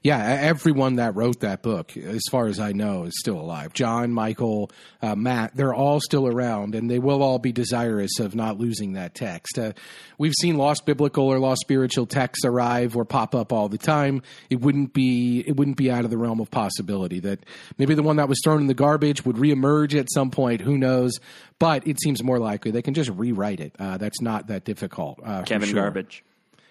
Yeah, 0.08 0.24
everyone 0.24 0.96
that 0.96 1.18
wrote 1.18 1.42
that 1.42 1.62
book, 1.62 1.98
as 1.98 2.22
far 2.32 2.48
as 2.48 2.62
I 2.62 2.72
know, 2.72 3.04
is 3.04 3.20
still 3.20 3.38
alive. 3.38 3.74
John, 3.74 4.14
Michael, 4.14 4.72
uh, 5.02 5.16
Matt, 5.16 5.54
they're 5.54 5.74
all 5.74 6.00
still 6.00 6.30
around, 6.30 6.76
and 6.76 6.90
they 6.90 6.98
will 6.98 7.22
all 7.22 7.40
be 7.40 7.52
desirous 7.52 8.18
of 8.22 8.34
not 8.34 8.58
losing 8.58 8.94
that 8.94 9.16
text. 9.16 9.60
Uh, 9.60 9.74
we've 10.18 10.32
seen 10.40 10.56
lost 10.56 10.86
biblical 10.86 11.28
or 11.28 11.40
lost 11.40 11.60
spiritual 11.60 12.06
texts 12.06 12.46
arrive 12.46 12.96
or 12.96 13.04
pop 13.04 13.36
up 13.36 13.52
all 13.52 13.68
the 13.68 13.78
time. 13.78 14.22
It 14.50 14.62
wouldn't 14.62 14.94
be 14.94 15.44
it 15.46 15.58
wouldn't 15.58 15.76
be 15.76 15.92
out 15.92 16.06
of 16.06 16.10
the 16.10 16.18
realm 16.18 16.40
of 16.40 16.50
possibility 16.50 17.20
that 17.20 17.46
maybe 17.78 17.94
the 17.94 18.02
one 18.02 18.16
that 18.16 18.30
was 18.30 18.40
thrown 18.46 18.62
in 18.62 18.68
the 18.68 18.74
garbage 18.74 19.26
would 19.26 19.36
reemerge 19.36 19.94
at 19.94 20.10
some 20.10 20.32
point. 20.32 20.62
Who 20.62 20.78
knows? 20.78 21.20
But 21.60 21.86
it 21.86 22.00
seems 22.02 22.24
more 22.24 22.40
likely 22.40 22.72
they 22.72 22.82
can 22.82 22.94
just 22.94 23.10
rewrite 23.10 23.60
it. 23.60 23.76
Uh, 23.78 23.98
that's 23.98 24.22
not 24.22 24.48
that 24.48 24.64
difficult. 24.64 25.20
Uh, 25.22 25.44
Kevin 25.44 25.68
sure. 25.68 25.82
Garbage. 25.82 26.24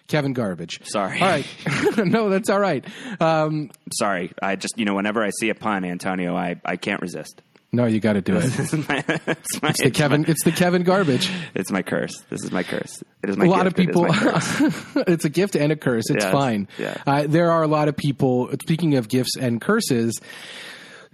Kevin 0.07 0.33
Garbage. 0.33 0.79
Sorry. 0.85 1.19
All 1.19 1.27
right. 1.27 1.45
no, 1.97 2.29
that's 2.29 2.49
all 2.49 2.59
right. 2.59 2.85
Um, 3.19 3.71
Sorry. 3.93 4.31
I 4.41 4.55
just, 4.55 4.77
you 4.77 4.85
know, 4.85 4.95
whenever 4.95 5.23
I 5.23 5.31
see 5.39 5.49
a 5.49 5.55
pun, 5.55 5.83
Antonio, 5.85 6.35
I, 6.35 6.59
I 6.63 6.77
can't 6.77 7.01
resist. 7.01 7.41
no, 7.73 7.85
you 7.85 7.99
got 7.99 8.13
to 8.13 8.21
do 8.21 8.37
it. 8.37 8.45
it's, 8.59 8.71
my, 8.73 9.03
it's, 9.07 9.61
my, 9.61 9.69
It's 9.69 9.83
the 9.83 9.91
Kevin. 9.91 10.25
It's 10.27 10.43
the 10.45 10.51
Kevin 10.53 10.83
Garbage. 10.83 11.29
It's 11.53 11.71
my 11.71 11.81
curse. 11.81 12.21
This 12.29 12.43
is 12.43 12.51
my 12.51 12.63
curse. 12.63 13.03
It 13.23 13.29
is 13.29 13.37
my 13.37 13.45
a 13.45 13.49
lot 13.49 13.67
of 13.67 13.75
gift. 13.75 13.89
It 13.89 13.95
is 13.95 13.95
people. 13.95 14.13
curse. 14.13 15.03
it's 15.07 15.25
a 15.25 15.29
gift 15.29 15.55
and 15.55 15.71
a 15.71 15.75
curse. 15.75 16.09
It's 16.09 16.23
Yes, 16.23 16.31
fine. 16.31 16.67
yeah. 16.77 16.95
Uh, 17.05 17.25
there 17.27 17.51
are 17.51 17.63
a 17.63 17.67
lot 17.67 17.89
of 17.89 17.97
people. 17.97 18.49
Speaking 18.61 18.95
of 18.95 19.09
gifts 19.09 19.35
and 19.37 19.59
curses. 19.59 20.19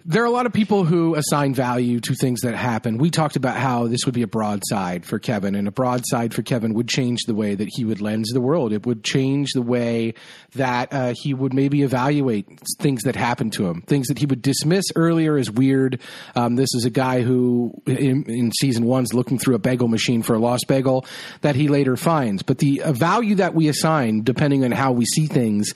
There 0.05 0.21
are 0.21 0.25
a 0.25 0.31
lot 0.31 0.45
of 0.45 0.51
people 0.51 0.83
who 0.83 1.15
assign 1.15 1.53
value 1.53 2.01
to 2.01 2.13
things 2.13 2.41
that 2.41 2.55
happen. 2.55 2.97
We 2.97 3.09
talked 3.09 3.37
about 3.37 3.55
how 3.55 3.87
this 3.87 4.05
would 4.05 4.13
be 4.13 4.21
a 4.21 4.27
broadside 4.27 5.05
for 5.05 5.17
Kevin, 5.17 5.55
and 5.55 5.65
a 5.65 5.71
broadside 5.71 6.33
for 6.33 6.41
Kevin 6.41 6.73
would 6.73 6.89
change 6.89 7.21
the 7.25 7.33
way 7.33 7.55
that 7.55 7.69
he 7.71 7.85
would 7.85 8.01
lens 8.01 8.29
the 8.33 8.41
world. 8.41 8.73
It 8.73 8.85
would 8.85 9.05
change 9.05 9.51
the 9.53 9.61
way 9.61 10.13
that 10.55 10.91
uh, 10.91 11.13
he 11.15 11.33
would 11.33 11.53
maybe 11.53 11.83
evaluate 11.83 12.47
things 12.79 13.03
that 13.03 13.15
happen 13.15 13.49
to 13.51 13.65
him, 13.65 13.81
things 13.83 14.07
that 14.07 14.19
he 14.19 14.25
would 14.25 14.41
dismiss 14.41 14.83
earlier 14.97 15.37
as 15.37 15.49
weird. 15.49 16.01
Um, 16.35 16.57
this 16.57 16.73
is 16.75 16.83
a 16.83 16.89
guy 16.89 17.21
who, 17.21 17.73
in, 17.85 18.23
in 18.29 18.51
season 18.59 18.83
one's 18.83 19.13
looking 19.13 19.39
through 19.39 19.55
a 19.55 19.59
bagel 19.59 19.87
machine 19.87 20.21
for 20.21 20.33
a 20.33 20.39
lost 20.39 20.67
bagel 20.67 21.05
that 21.41 21.55
he 21.55 21.69
later 21.69 21.95
finds. 21.95 22.43
But 22.43 22.57
the 22.57 22.81
uh, 22.81 22.91
value 22.91 23.35
that 23.35 23.55
we 23.55 23.69
assign, 23.69 24.23
depending 24.23 24.65
on 24.65 24.71
how 24.71 24.91
we 24.91 25.05
see 25.05 25.27
things, 25.27 25.71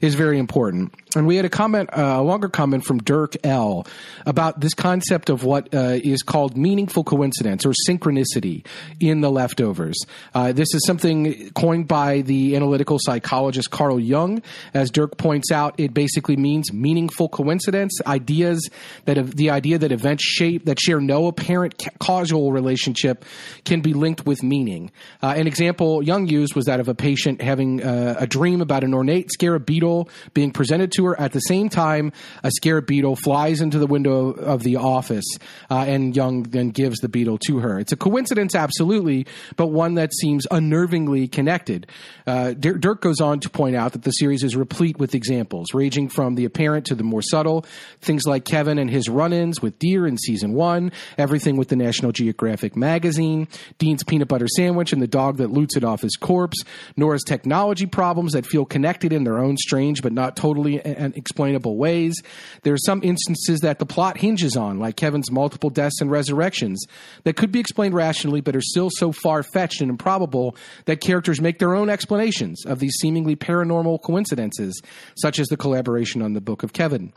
is 0.00 0.14
very 0.14 0.38
important. 0.38 0.94
And 1.16 1.26
we 1.26 1.36
had 1.36 1.44
a 1.44 1.50
comment, 1.50 1.90
uh, 1.92 2.16
a 2.18 2.22
longer 2.22 2.48
comment 2.48 2.84
from 2.84 2.98
Dirk 2.98 3.36
L. 3.44 3.86
about 4.26 4.60
this 4.60 4.74
concept 4.74 5.30
of 5.30 5.44
what 5.44 5.72
uh, 5.74 5.98
is 6.02 6.22
called 6.22 6.56
meaningful 6.56 7.04
coincidence 7.04 7.66
or 7.66 7.72
synchronicity 7.88 8.64
in 9.00 9.20
the 9.20 9.30
leftovers. 9.30 9.96
Uh, 10.34 10.52
this 10.52 10.72
is 10.74 10.84
something 10.86 11.50
coined 11.50 11.88
by 11.88 12.22
the 12.22 12.56
analytical 12.56 12.98
psychologist 13.00 13.70
Carl 13.70 14.00
Jung. 14.00 14.42
As 14.74 14.90
Dirk 14.90 15.18
points 15.18 15.50
out, 15.50 15.74
it 15.78 15.92
basically 15.92 16.36
means 16.36 16.72
meaningful 16.72 17.28
coincidence, 17.28 17.98
ideas 18.06 18.68
that 19.04 19.36
the 19.36 19.50
idea 19.50 19.78
that 19.78 19.92
events 19.92 20.24
shape 20.24 20.64
that 20.66 20.80
share 20.80 21.00
no 21.00 21.26
apparent 21.26 21.78
ca- 21.78 21.90
causal 21.98 22.52
relationship 22.52 23.24
can 23.64 23.80
be 23.80 23.92
linked 23.92 24.26
with 24.26 24.42
meaning. 24.42 24.90
Uh, 25.22 25.34
an 25.36 25.46
example 25.46 26.02
Jung 26.02 26.26
used 26.26 26.54
was 26.54 26.66
that 26.66 26.80
of 26.80 26.88
a 26.88 26.94
patient 26.94 27.40
having 27.40 27.82
uh, 27.82 28.16
a 28.18 28.26
dream 28.26 28.60
about 28.60 28.84
an 28.84 28.94
ornate 28.94 29.30
scarab 29.32 29.66
beetle 29.66 30.08
being 30.34 30.50
presented 30.50 30.92
to 30.92 31.01
her 31.06 31.20
at 31.20 31.32
the 31.32 31.40
same 31.40 31.68
time 31.68 32.12
a 32.42 32.50
scarab 32.50 32.86
beetle 32.86 33.16
flies 33.16 33.60
into 33.60 33.78
the 33.78 33.86
window 33.86 34.30
of 34.30 34.62
the 34.62 34.76
office 34.76 35.26
uh, 35.70 35.84
and 35.86 36.14
Jung 36.14 36.44
then 36.44 36.70
gives 36.70 36.98
the 36.98 37.08
beetle 37.08 37.38
to 37.46 37.58
her. 37.58 37.78
It's 37.78 37.92
a 37.92 37.96
coincidence, 37.96 38.54
absolutely, 38.54 39.26
but 39.56 39.68
one 39.68 39.94
that 39.94 40.12
seems 40.14 40.46
unnervingly 40.48 41.30
connected. 41.30 41.86
Uh, 42.26 42.52
Dir- 42.52 42.78
Dirk 42.78 43.00
goes 43.00 43.20
on 43.20 43.40
to 43.40 43.50
point 43.50 43.76
out 43.76 43.92
that 43.92 44.02
the 44.02 44.10
series 44.10 44.42
is 44.42 44.56
replete 44.56 44.98
with 44.98 45.14
examples, 45.14 45.68
ranging 45.74 46.08
from 46.08 46.34
the 46.34 46.44
apparent 46.44 46.86
to 46.86 46.94
the 46.94 47.04
more 47.04 47.22
subtle. 47.22 47.64
Things 48.00 48.24
like 48.26 48.44
Kevin 48.44 48.78
and 48.78 48.90
his 48.90 49.08
run 49.08 49.32
ins 49.32 49.60
with 49.60 49.78
deer 49.78 50.06
in 50.06 50.18
season 50.18 50.52
one, 50.52 50.92
everything 51.18 51.56
with 51.56 51.68
the 51.68 51.76
National 51.76 52.12
Geographic 52.12 52.76
magazine, 52.76 53.48
Dean's 53.78 54.04
peanut 54.04 54.28
butter 54.28 54.48
sandwich 54.48 54.92
and 54.92 55.02
the 55.02 55.06
dog 55.06 55.38
that 55.38 55.50
loots 55.50 55.76
it 55.76 55.84
off 55.84 56.02
his 56.02 56.16
corpse, 56.16 56.62
Nora's 56.96 57.24
technology 57.24 57.86
problems 57.86 58.32
that 58.32 58.46
feel 58.46 58.64
connected 58.64 59.12
in 59.12 59.24
their 59.24 59.38
own 59.38 59.56
strange 59.56 60.02
but 60.02 60.12
not 60.12 60.36
totally 60.36 60.80
and 60.96 61.16
explainable 61.16 61.76
ways. 61.76 62.14
There 62.62 62.74
are 62.74 62.78
some 62.78 63.02
instances 63.02 63.60
that 63.60 63.78
the 63.78 63.86
plot 63.86 64.18
hinges 64.18 64.56
on, 64.56 64.78
like 64.78 64.96
Kevin's 64.96 65.30
multiple 65.30 65.70
deaths 65.70 66.00
and 66.00 66.10
resurrections, 66.10 66.84
that 67.24 67.36
could 67.36 67.52
be 67.52 67.60
explained 67.60 67.94
rationally 67.94 68.40
but 68.40 68.56
are 68.56 68.60
still 68.60 68.90
so 68.90 69.12
far 69.12 69.42
fetched 69.42 69.80
and 69.80 69.90
improbable 69.90 70.56
that 70.84 71.00
characters 71.00 71.40
make 71.40 71.58
their 71.58 71.74
own 71.74 71.88
explanations 71.88 72.64
of 72.66 72.78
these 72.78 72.94
seemingly 73.00 73.36
paranormal 73.36 74.02
coincidences, 74.02 74.80
such 75.16 75.38
as 75.38 75.48
the 75.48 75.56
collaboration 75.56 76.22
on 76.22 76.32
the 76.32 76.40
Book 76.40 76.62
of 76.62 76.72
Kevin. 76.72 77.12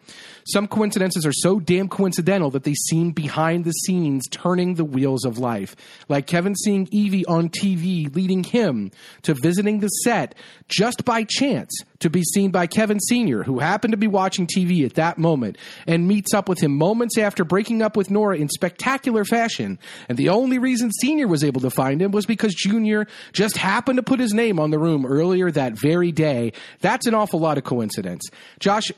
Some 0.47 0.67
coincidences 0.67 1.25
are 1.25 1.33
so 1.33 1.59
damn 1.59 1.89
coincidental 1.89 2.51
that 2.51 2.63
they 2.63 2.73
seem 2.73 3.11
behind 3.11 3.65
the 3.65 3.71
scenes 3.71 4.27
turning 4.29 4.75
the 4.75 4.85
wheels 4.85 5.25
of 5.25 5.37
life, 5.37 5.75
like 6.07 6.27
Kevin 6.27 6.55
seeing 6.55 6.87
Evie 6.91 7.25
on 7.25 7.49
TV 7.49 8.13
leading 8.15 8.43
him 8.43 8.91
to 9.23 9.33
visiting 9.33 9.79
the 9.79 9.87
set 9.87 10.35
just 10.67 11.05
by 11.05 11.23
chance 11.27 11.71
to 11.99 12.09
be 12.09 12.23
seen 12.23 12.51
by 12.51 12.67
Kevin 12.67 12.99
Sr., 12.99 13.43
who 13.43 13.59
happened 13.65 13.91
to 13.91 13.97
be 13.97 14.07
watching 14.07 14.47
TV 14.47 14.85
at 14.85 14.95
that 14.95 15.17
moment, 15.17 15.57
and 15.87 16.07
meets 16.07 16.33
up 16.33 16.47
with 16.47 16.59
him 16.59 16.75
moments 16.75 17.17
after 17.17 17.43
breaking 17.43 17.81
up 17.81 17.97
with 17.97 18.09
Nora 18.09 18.37
in 18.37 18.49
spectacular 18.49 19.25
fashion. 19.25 19.79
And 20.09 20.17
the 20.17 20.29
only 20.29 20.59
reason 20.59 20.91
Sr. 20.91 21.27
was 21.27 21.43
able 21.43 21.61
to 21.61 21.69
find 21.69 22.01
him 22.01 22.11
was 22.11 22.25
because 22.25 22.53
Jr. 22.53 23.03
just 23.33 23.57
happened 23.57 23.97
to 23.97 24.03
put 24.03 24.19
his 24.19 24.33
name 24.33 24.59
on 24.59 24.71
the 24.71 24.79
room 24.79 25.05
earlier 25.05 25.51
that 25.51 25.73
very 25.73 26.11
day. 26.11 26.53
That's 26.81 27.07
an 27.07 27.13
awful 27.13 27.39
lot 27.39 27.57
of 27.57 27.63
coincidence. 27.63 28.23
Josh, 28.59 28.91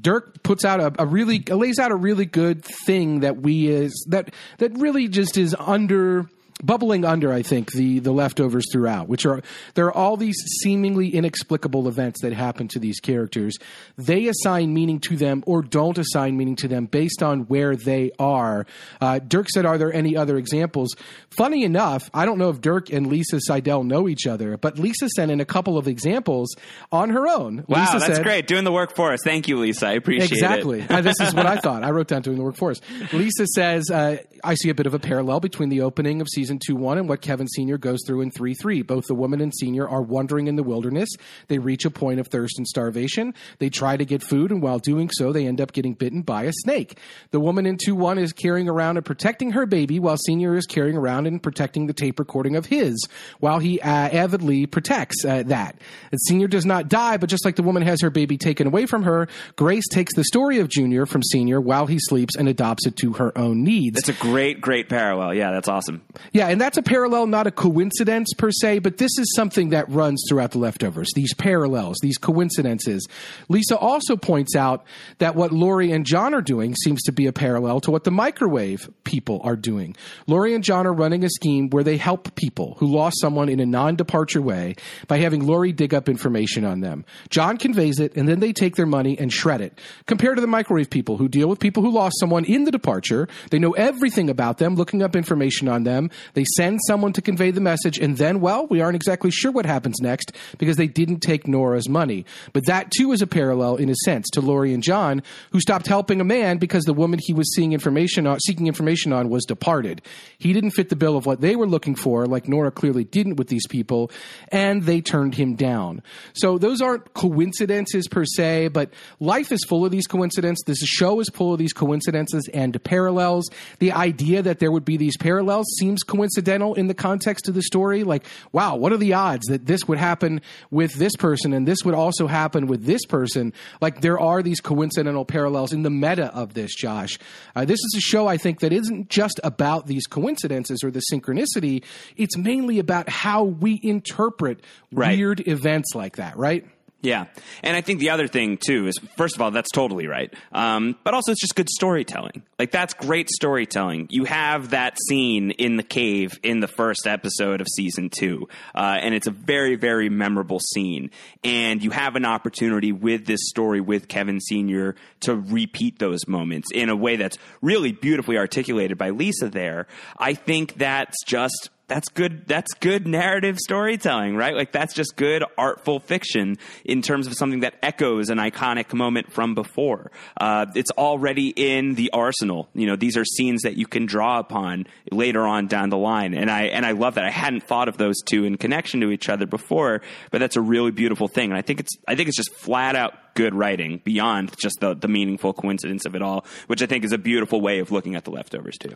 Dirk 0.00 0.42
puts 0.42 0.64
out 0.64 0.80
a, 0.80 1.02
a 1.02 1.06
really 1.06 1.40
lays 1.40 1.78
out 1.78 1.92
a 1.92 1.96
really 1.96 2.26
good 2.26 2.64
thing 2.64 3.20
that 3.20 3.38
we 3.38 3.68
is 3.68 4.06
that 4.10 4.34
that 4.58 4.76
really 4.76 5.08
just 5.08 5.36
is 5.36 5.54
under 5.58 6.28
bubbling 6.62 7.04
under 7.04 7.32
i 7.32 7.42
think 7.42 7.72
the 7.72 7.98
the 7.98 8.12
leftovers 8.12 8.64
throughout 8.72 9.08
which 9.08 9.26
are 9.26 9.42
there 9.74 9.86
are 9.86 9.92
all 9.92 10.16
these 10.16 10.36
seemingly 10.62 11.08
inexplicable 11.08 11.88
events 11.88 12.20
that 12.22 12.32
happen 12.32 12.68
to 12.68 12.78
these 12.78 13.00
characters 13.00 13.56
they 13.96 14.28
assign 14.28 14.72
meaning 14.72 15.00
to 15.00 15.16
them 15.16 15.42
or 15.46 15.62
don't 15.62 15.98
assign 15.98 16.36
meaning 16.36 16.56
to 16.56 16.68
them 16.68 16.86
based 16.86 17.22
on 17.22 17.40
where 17.42 17.74
they 17.74 18.12
are 18.18 18.66
uh, 19.00 19.18
dirk 19.18 19.48
said 19.50 19.66
are 19.66 19.78
there 19.78 19.92
any 19.92 20.16
other 20.16 20.36
examples 20.36 20.94
funny 21.30 21.64
enough 21.64 22.08
i 22.14 22.24
don't 22.24 22.38
know 22.38 22.50
if 22.50 22.60
dirk 22.60 22.90
and 22.90 23.08
lisa 23.08 23.40
seidel 23.40 23.82
know 23.82 24.08
each 24.08 24.26
other 24.26 24.56
but 24.56 24.78
lisa 24.78 25.08
sent 25.16 25.30
in 25.30 25.40
a 25.40 25.44
couple 25.44 25.76
of 25.76 25.88
examples 25.88 26.54
on 26.92 27.10
her 27.10 27.26
own 27.26 27.64
Wow, 27.66 27.80
lisa 27.80 27.98
that's 27.98 28.16
said, 28.16 28.22
great. 28.24 28.46
Doing 28.46 28.64
the 28.64 28.72
work 28.72 28.94
for 28.94 29.12
us. 29.12 29.20
Thank 29.24 29.48
you, 29.48 29.58
Lisa. 29.58 29.86
I 29.88 29.92
appreciate 29.92 30.30
Exactly. 30.32 30.80
it. 30.80 30.90
Uh, 30.94 31.00
this 31.00 31.16
is 31.20 31.34
what 31.34 31.46
I 31.46 31.56
thought. 31.56 31.82
I 31.82 31.90
wrote 31.90 32.08
down 32.08 32.22
doing 32.22 32.36
the 32.36 32.44
work 32.44 32.56
for 32.56 32.70
us. 32.70 32.80
Lisa 33.12 33.46
says, 33.54 33.90
uh, 33.90 34.18
I 34.44 34.54
see 34.54 34.68
a 34.68 34.74
bit 34.74 34.86
of 34.86 34.94
a 34.94 34.98
parallel 34.98 35.40
between 35.40 35.68
the 35.70 35.80
opening 35.80 36.20
of 36.20 36.28
season 36.28 36.43
2 36.48 36.76
1 36.76 36.98
and 36.98 37.08
what 37.08 37.20
Kevin 37.20 37.48
Sr. 37.48 37.78
goes 37.78 38.00
through 38.06 38.22
in 38.22 38.30
3 38.30 38.54
3. 38.54 38.82
Both 38.82 39.04
the 39.06 39.14
woman 39.14 39.40
and 39.40 39.52
senior 39.54 39.88
are 39.88 40.02
wandering 40.02 40.46
in 40.46 40.56
the 40.56 40.62
wilderness. 40.62 41.08
They 41.48 41.58
reach 41.58 41.84
a 41.84 41.90
point 41.90 42.20
of 42.20 42.28
thirst 42.28 42.58
and 42.58 42.66
starvation. 42.66 43.34
They 43.58 43.70
try 43.70 43.96
to 43.96 44.04
get 44.04 44.22
food, 44.22 44.50
and 44.50 44.62
while 44.62 44.78
doing 44.78 45.10
so, 45.12 45.32
they 45.32 45.46
end 45.46 45.60
up 45.60 45.72
getting 45.72 45.94
bitten 45.94 46.22
by 46.22 46.44
a 46.44 46.52
snake. 46.52 46.98
The 47.30 47.40
woman 47.40 47.66
in 47.66 47.76
2 47.76 47.94
1 47.94 48.18
is 48.18 48.32
carrying 48.32 48.68
around 48.68 48.96
and 48.96 49.06
protecting 49.06 49.52
her 49.52 49.66
baby, 49.66 49.98
while 49.98 50.16
senior 50.16 50.56
is 50.56 50.66
carrying 50.66 50.96
around 50.96 51.26
and 51.26 51.42
protecting 51.42 51.86
the 51.86 51.92
tape 51.92 52.18
recording 52.18 52.56
of 52.56 52.66
his, 52.66 53.08
while 53.40 53.58
he 53.58 53.80
uh, 53.80 53.88
avidly 53.88 54.66
protects 54.66 55.24
uh, 55.24 55.42
that. 55.46 55.76
And 56.10 56.20
senior 56.28 56.48
does 56.48 56.66
not 56.66 56.88
die, 56.88 57.16
but 57.16 57.28
just 57.28 57.44
like 57.44 57.56
the 57.56 57.62
woman 57.62 57.82
has 57.82 58.00
her 58.02 58.10
baby 58.10 58.38
taken 58.38 58.66
away 58.66 58.86
from 58.86 59.02
her, 59.04 59.28
Grace 59.56 59.86
takes 59.90 60.14
the 60.14 60.24
story 60.24 60.58
of 60.58 60.68
Junior 60.68 61.06
from 61.06 61.22
Senior 61.22 61.60
while 61.60 61.86
he 61.86 61.98
sleeps 61.98 62.36
and 62.36 62.48
adopts 62.48 62.86
it 62.86 62.96
to 62.96 63.14
her 63.14 63.36
own 63.36 63.62
needs. 63.64 63.98
It's 63.98 64.08
a 64.08 64.12
great, 64.12 64.60
great 64.60 64.88
parallel. 64.88 65.34
Yeah, 65.34 65.52
that's 65.52 65.68
awesome. 65.68 66.02
Yeah, 66.34 66.48
and 66.48 66.60
that's 66.60 66.76
a 66.76 66.82
parallel, 66.82 67.28
not 67.28 67.46
a 67.46 67.52
coincidence 67.52 68.34
per 68.36 68.50
se, 68.50 68.80
but 68.80 68.96
this 68.96 69.12
is 69.20 69.32
something 69.36 69.68
that 69.68 69.88
runs 69.88 70.20
throughout 70.28 70.50
the 70.50 70.58
leftovers. 70.58 71.08
These 71.14 71.32
parallels, 71.34 71.96
these 72.02 72.18
coincidences. 72.18 73.06
Lisa 73.48 73.78
also 73.78 74.16
points 74.16 74.56
out 74.56 74.84
that 75.18 75.36
what 75.36 75.52
Lori 75.52 75.92
and 75.92 76.04
John 76.04 76.34
are 76.34 76.42
doing 76.42 76.74
seems 76.74 77.04
to 77.04 77.12
be 77.12 77.28
a 77.28 77.32
parallel 77.32 77.80
to 77.82 77.92
what 77.92 78.02
the 78.02 78.10
microwave 78.10 78.90
people 79.04 79.42
are 79.44 79.54
doing. 79.54 79.94
Lori 80.26 80.54
and 80.54 80.64
John 80.64 80.88
are 80.88 80.92
running 80.92 81.22
a 81.22 81.28
scheme 81.28 81.70
where 81.70 81.84
they 81.84 81.96
help 81.96 82.34
people 82.34 82.74
who 82.80 82.88
lost 82.88 83.20
someone 83.20 83.48
in 83.48 83.60
a 83.60 83.66
non-departure 83.66 84.42
way 84.42 84.74
by 85.06 85.18
having 85.18 85.46
Lori 85.46 85.70
dig 85.70 85.94
up 85.94 86.08
information 86.08 86.64
on 86.64 86.80
them. 86.80 87.04
John 87.30 87.58
conveys 87.58 88.00
it, 88.00 88.16
and 88.16 88.28
then 88.28 88.40
they 88.40 88.52
take 88.52 88.74
their 88.74 88.86
money 88.86 89.16
and 89.16 89.32
shred 89.32 89.60
it. 89.60 89.80
Compared 90.06 90.36
to 90.36 90.40
the 90.40 90.48
microwave 90.48 90.90
people 90.90 91.16
who 91.16 91.28
deal 91.28 91.48
with 91.48 91.60
people 91.60 91.84
who 91.84 91.92
lost 91.92 92.18
someone 92.18 92.44
in 92.44 92.64
the 92.64 92.72
departure, 92.72 93.28
they 93.50 93.60
know 93.60 93.70
everything 93.74 94.28
about 94.28 94.58
them, 94.58 94.74
looking 94.74 95.00
up 95.00 95.14
information 95.14 95.68
on 95.68 95.84
them. 95.84 96.10
They 96.32 96.44
send 96.56 96.80
someone 96.86 97.12
to 97.12 97.22
convey 97.22 97.50
the 97.50 97.60
message, 97.60 97.98
and 97.98 98.16
then, 98.16 98.40
well, 98.40 98.66
we 98.66 98.80
aren't 98.80 98.96
exactly 98.96 99.30
sure 99.30 99.52
what 99.52 99.66
happens 99.66 100.00
next 100.00 100.32
because 100.58 100.76
they 100.76 100.86
didn't 100.86 101.20
take 101.20 101.46
Nora's 101.46 101.88
money. 101.88 102.24
But 102.52 102.66
that 102.66 102.90
too 102.90 103.12
is 103.12 103.22
a 103.22 103.26
parallel, 103.26 103.76
in 103.76 103.90
a 103.90 103.94
sense, 104.04 104.26
to 104.32 104.40
Lori 104.40 104.72
and 104.72 104.82
John, 104.82 105.22
who 105.52 105.60
stopped 105.60 105.86
helping 105.86 106.20
a 106.20 106.24
man 106.24 106.58
because 106.58 106.84
the 106.84 106.94
woman 106.94 107.20
he 107.22 107.34
was 107.34 107.54
seeing 107.54 107.72
information 107.72 108.26
on, 108.26 108.40
seeking 108.40 108.66
information 108.66 109.12
on 109.12 109.28
was 109.28 109.44
departed. 109.44 110.02
He 110.38 110.52
didn't 110.52 110.70
fit 110.72 110.88
the 110.88 110.96
bill 110.96 111.16
of 111.16 111.26
what 111.26 111.40
they 111.40 111.56
were 111.56 111.66
looking 111.66 111.94
for, 111.94 112.26
like 112.26 112.48
Nora 112.48 112.70
clearly 112.70 113.04
didn't 113.04 113.36
with 113.36 113.48
these 113.48 113.66
people, 113.66 114.10
and 114.48 114.82
they 114.84 115.00
turned 115.00 115.34
him 115.34 115.54
down. 115.54 116.02
So 116.34 116.58
those 116.58 116.80
aren't 116.80 117.14
coincidences 117.14 118.08
per 118.08 118.24
se, 118.24 118.68
but 118.68 118.90
life 119.20 119.52
is 119.52 119.64
full 119.64 119.84
of 119.84 119.90
these 119.90 120.06
coincidences. 120.06 120.64
This 120.66 120.78
show 120.78 121.20
is 121.20 121.28
full 121.30 121.52
of 121.52 121.58
these 121.58 121.72
coincidences 121.72 122.48
and 122.52 122.82
parallels. 122.84 123.48
The 123.78 123.92
idea 123.92 124.42
that 124.42 124.58
there 124.58 124.70
would 124.70 124.84
be 124.84 124.96
these 124.96 125.16
parallels 125.16 125.66
seems 125.78 126.02
in 126.14 126.86
the 126.86 126.94
context 126.94 127.48
of 127.48 127.54
the 127.54 127.62
story. 127.62 128.04
Like, 128.04 128.24
wow, 128.52 128.76
what 128.76 128.92
are 128.92 128.96
the 128.96 129.12
odds 129.14 129.46
that 129.46 129.66
this 129.66 129.86
would 129.88 129.98
happen 129.98 130.40
with 130.70 130.94
this 130.94 131.14
person 131.16 131.52
and 131.52 131.66
this 131.66 131.78
would 131.84 131.94
also 131.94 132.26
happen 132.26 132.66
with 132.66 132.84
this 132.84 133.04
person? 133.06 133.52
Like, 133.80 134.00
there 134.00 134.18
are 134.18 134.42
these 134.42 134.60
coincidental 134.60 135.24
parallels 135.24 135.72
in 135.72 135.82
the 135.82 135.90
meta 135.90 136.34
of 136.34 136.54
this, 136.54 136.74
Josh. 136.74 137.18
Uh, 137.54 137.64
this 137.64 137.78
is 137.78 137.94
a 137.98 138.00
show, 138.00 138.26
I 138.26 138.36
think, 138.36 138.60
that 138.60 138.72
isn't 138.72 139.08
just 139.10 139.40
about 139.44 139.86
these 139.86 140.06
coincidences 140.06 140.82
or 140.84 140.90
the 140.90 141.02
synchronicity. 141.12 141.82
It's 142.16 142.36
mainly 142.36 142.78
about 142.78 143.08
how 143.08 143.44
we 143.44 143.80
interpret 143.82 144.60
Right. 144.92 145.18
weird 145.18 145.46
events 145.48 145.94
like 145.94 146.16
that, 146.16 146.36
right? 146.36 146.64
Yeah, 147.04 147.26
and 147.62 147.76
I 147.76 147.82
think 147.82 148.00
the 148.00 148.10
other 148.10 148.26
thing 148.26 148.56
too 148.56 148.86
is, 148.86 148.98
first 149.18 149.34
of 149.34 149.42
all, 149.42 149.50
that's 149.50 149.70
totally 149.70 150.06
right. 150.06 150.32
Um, 150.52 150.96
but 151.04 151.12
also, 151.12 151.32
it's 151.32 151.40
just 151.42 151.54
good 151.54 151.68
storytelling. 151.68 152.42
Like 152.58 152.70
that's 152.70 152.94
great 152.94 153.28
storytelling. 153.28 154.06
You 154.08 154.24
have 154.24 154.70
that 154.70 154.96
scene 155.06 155.50
in 155.50 155.76
the 155.76 155.82
cave 155.82 156.40
in 156.42 156.60
the 156.60 156.66
first 156.66 157.06
episode 157.06 157.60
of 157.60 157.66
season 157.68 158.08
two, 158.08 158.48
uh, 158.74 158.96
and 159.02 159.14
it's 159.14 159.26
a 159.26 159.32
very, 159.32 159.76
very 159.76 160.08
memorable 160.08 160.60
scene. 160.60 161.10
And 161.44 161.84
you 161.84 161.90
have 161.90 162.16
an 162.16 162.24
opportunity 162.24 162.90
with 162.90 163.26
this 163.26 163.40
story 163.50 163.82
with 163.82 164.08
Kevin 164.08 164.40
Senior 164.40 164.96
to 165.20 165.36
repeat 165.36 165.98
those 165.98 166.26
moments 166.26 166.68
in 166.72 166.88
a 166.88 166.96
way 166.96 167.16
that's 167.16 167.36
really 167.60 167.92
beautifully 167.92 168.38
articulated 168.38 168.96
by 168.96 169.10
Lisa. 169.10 169.50
There, 169.50 169.88
I 170.16 170.32
think 170.32 170.78
that's 170.78 171.22
just 171.26 171.68
that's 171.86 172.08
good 172.08 172.46
that's 172.46 172.72
good 172.74 173.06
narrative 173.06 173.58
storytelling 173.58 174.36
right? 174.36 174.54
Like 174.54 174.72
that's 174.72 174.94
just 174.94 175.16
good 175.16 175.44
artful 175.58 176.00
fiction 176.00 176.56
in 176.84 177.02
terms 177.02 177.26
of 177.26 177.34
something 177.34 177.60
that 177.60 177.74
echoes 177.82 178.30
an 178.30 178.38
iconic 178.38 178.94
moment 178.94 179.32
from 179.32 179.54
before. 179.54 180.10
Uh, 180.40 180.66
it's 180.74 180.90
already 180.92 181.48
in 181.48 181.94
the 181.94 182.10
arsenal. 182.12 182.68
You 182.74 182.86
know 182.86 182.96
these 182.96 183.16
are 183.16 183.24
scenes 183.24 183.62
that 183.62 183.76
you 183.76 183.86
can 183.86 184.06
draw 184.06 184.38
upon 184.38 184.86
later 185.10 185.46
on 185.46 185.66
down 185.66 185.90
the 185.90 185.98
line. 185.98 186.34
And 186.34 186.50
i 186.50 186.64
and 186.64 186.86
i 186.86 186.92
love 186.92 187.16
that. 187.16 187.24
I 187.24 187.30
hadn't 187.30 187.64
thought 187.64 187.88
of 187.88 187.96
those 187.96 188.20
two 188.22 188.44
in 188.44 188.56
connection 188.56 189.00
to 189.00 189.10
each 189.10 189.28
other 189.28 189.46
before 189.46 190.00
but 190.30 190.38
that's 190.38 190.56
a 190.56 190.62
really 190.62 190.90
beautiful 190.90 191.28
thing. 191.28 191.50
And 191.50 191.58
i 191.58 191.62
think 191.62 191.80
it's 191.80 191.92
i 192.08 192.14
think 192.14 192.28
it's 192.28 192.36
just 192.36 192.54
flat 192.54 192.96
out 192.96 193.14
good 193.34 193.54
writing 193.54 194.00
beyond 194.04 194.56
just 194.56 194.78
the, 194.80 194.94
the 194.94 195.08
meaningful 195.08 195.52
coincidence 195.52 196.06
of 196.06 196.14
it 196.14 196.22
all 196.22 196.46
which 196.68 196.82
i 196.82 196.86
think 196.86 197.04
is 197.04 197.12
a 197.12 197.18
beautiful 197.18 197.60
way 197.60 197.80
of 197.80 197.90
looking 197.90 198.14
at 198.14 198.24
the 198.24 198.30
leftovers 198.30 198.78
too 198.78 198.94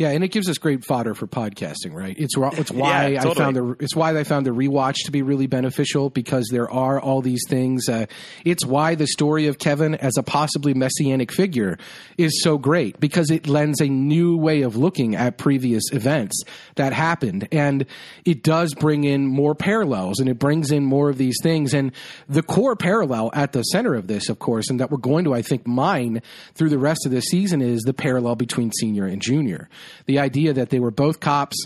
Yeah, 0.00 0.12
and 0.12 0.24
it 0.24 0.28
gives 0.28 0.48
us 0.48 0.56
great 0.56 0.82
fodder 0.82 1.12
for 1.12 1.26
podcasting, 1.26 1.92
right? 1.92 2.16
It's 2.18 2.34
it's 2.34 2.70
why 2.72 3.08
Yeah, 3.08 3.22
I 3.22 3.34
found 3.34 3.54
the 3.54 3.76
it's 3.80 3.94
why 3.94 4.18
I 4.18 4.24
found 4.24 4.46
the 4.46 4.50
rewatch 4.50 4.94
to 5.04 5.10
be 5.10 5.20
really 5.20 5.46
beneficial 5.46 6.08
because 6.08 6.48
there 6.50 6.70
are 6.70 6.98
all 6.98 7.20
these 7.20 7.42
things. 7.46 7.86
Uh, 7.86 8.06
it's 8.42 8.64
why 8.64 8.94
the 8.94 9.06
story 9.06 9.46
of 9.46 9.58
Kevin 9.58 9.94
as 9.94 10.16
a 10.16 10.22
possibly 10.22 10.72
messianic 10.72 11.30
figure 11.30 11.76
is 12.16 12.42
so 12.42 12.56
great 12.56 12.98
because 12.98 13.30
it 13.30 13.46
lends 13.46 13.82
a 13.82 13.88
new 13.88 14.38
way 14.38 14.62
of 14.62 14.74
looking 14.74 15.16
at 15.16 15.36
previous 15.36 15.84
events 15.92 16.44
that 16.76 16.94
happened, 16.94 17.46
and 17.52 17.84
it 18.24 18.42
does 18.42 18.72
bring 18.72 19.04
in 19.04 19.26
more 19.26 19.54
parallels 19.54 20.18
and 20.18 20.30
it 20.30 20.38
brings 20.38 20.70
in 20.70 20.82
more 20.82 21.10
of 21.10 21.18
these 21.18 21.36
things. 21.42 21.74
And 21.74 21.92
the 22.26 22.42
core 22.42 22.74
parallel 22.74 23.32
at 23.34 23.52
the 23.52 23.64
center 23.64 23.94
of 23.94 24.06
this, 24.06 24.30
of 24.30 24.38
course, 24.38 24.70
and 24.70 24.80
that 24.80 24.90
we're 24.90 24.96
going 24.96 25.26
to 25.26 25.34
I 25.34 25.42
think 25.42 25.66
mine 25.66 26.22
through 26.54 26.70
the 26.70 26.78
rest 26.78 27.04
of 27.04 27.12
the 27.12 27.20
season 27.20 27.60
is 27.60 27.82
the 27.82 27.92
parallel 27.92 28.36
between 28.36 28.72
senior 28.72 29.04
and 29.04 29.20
junior 29.20 29.68
the 30.06 30.18
idea 30.18 30.52
that 30.52 30.70
they 30.70 30.80
were 30.80 30.90
both 30.90 31.20
cops 31.20 31.56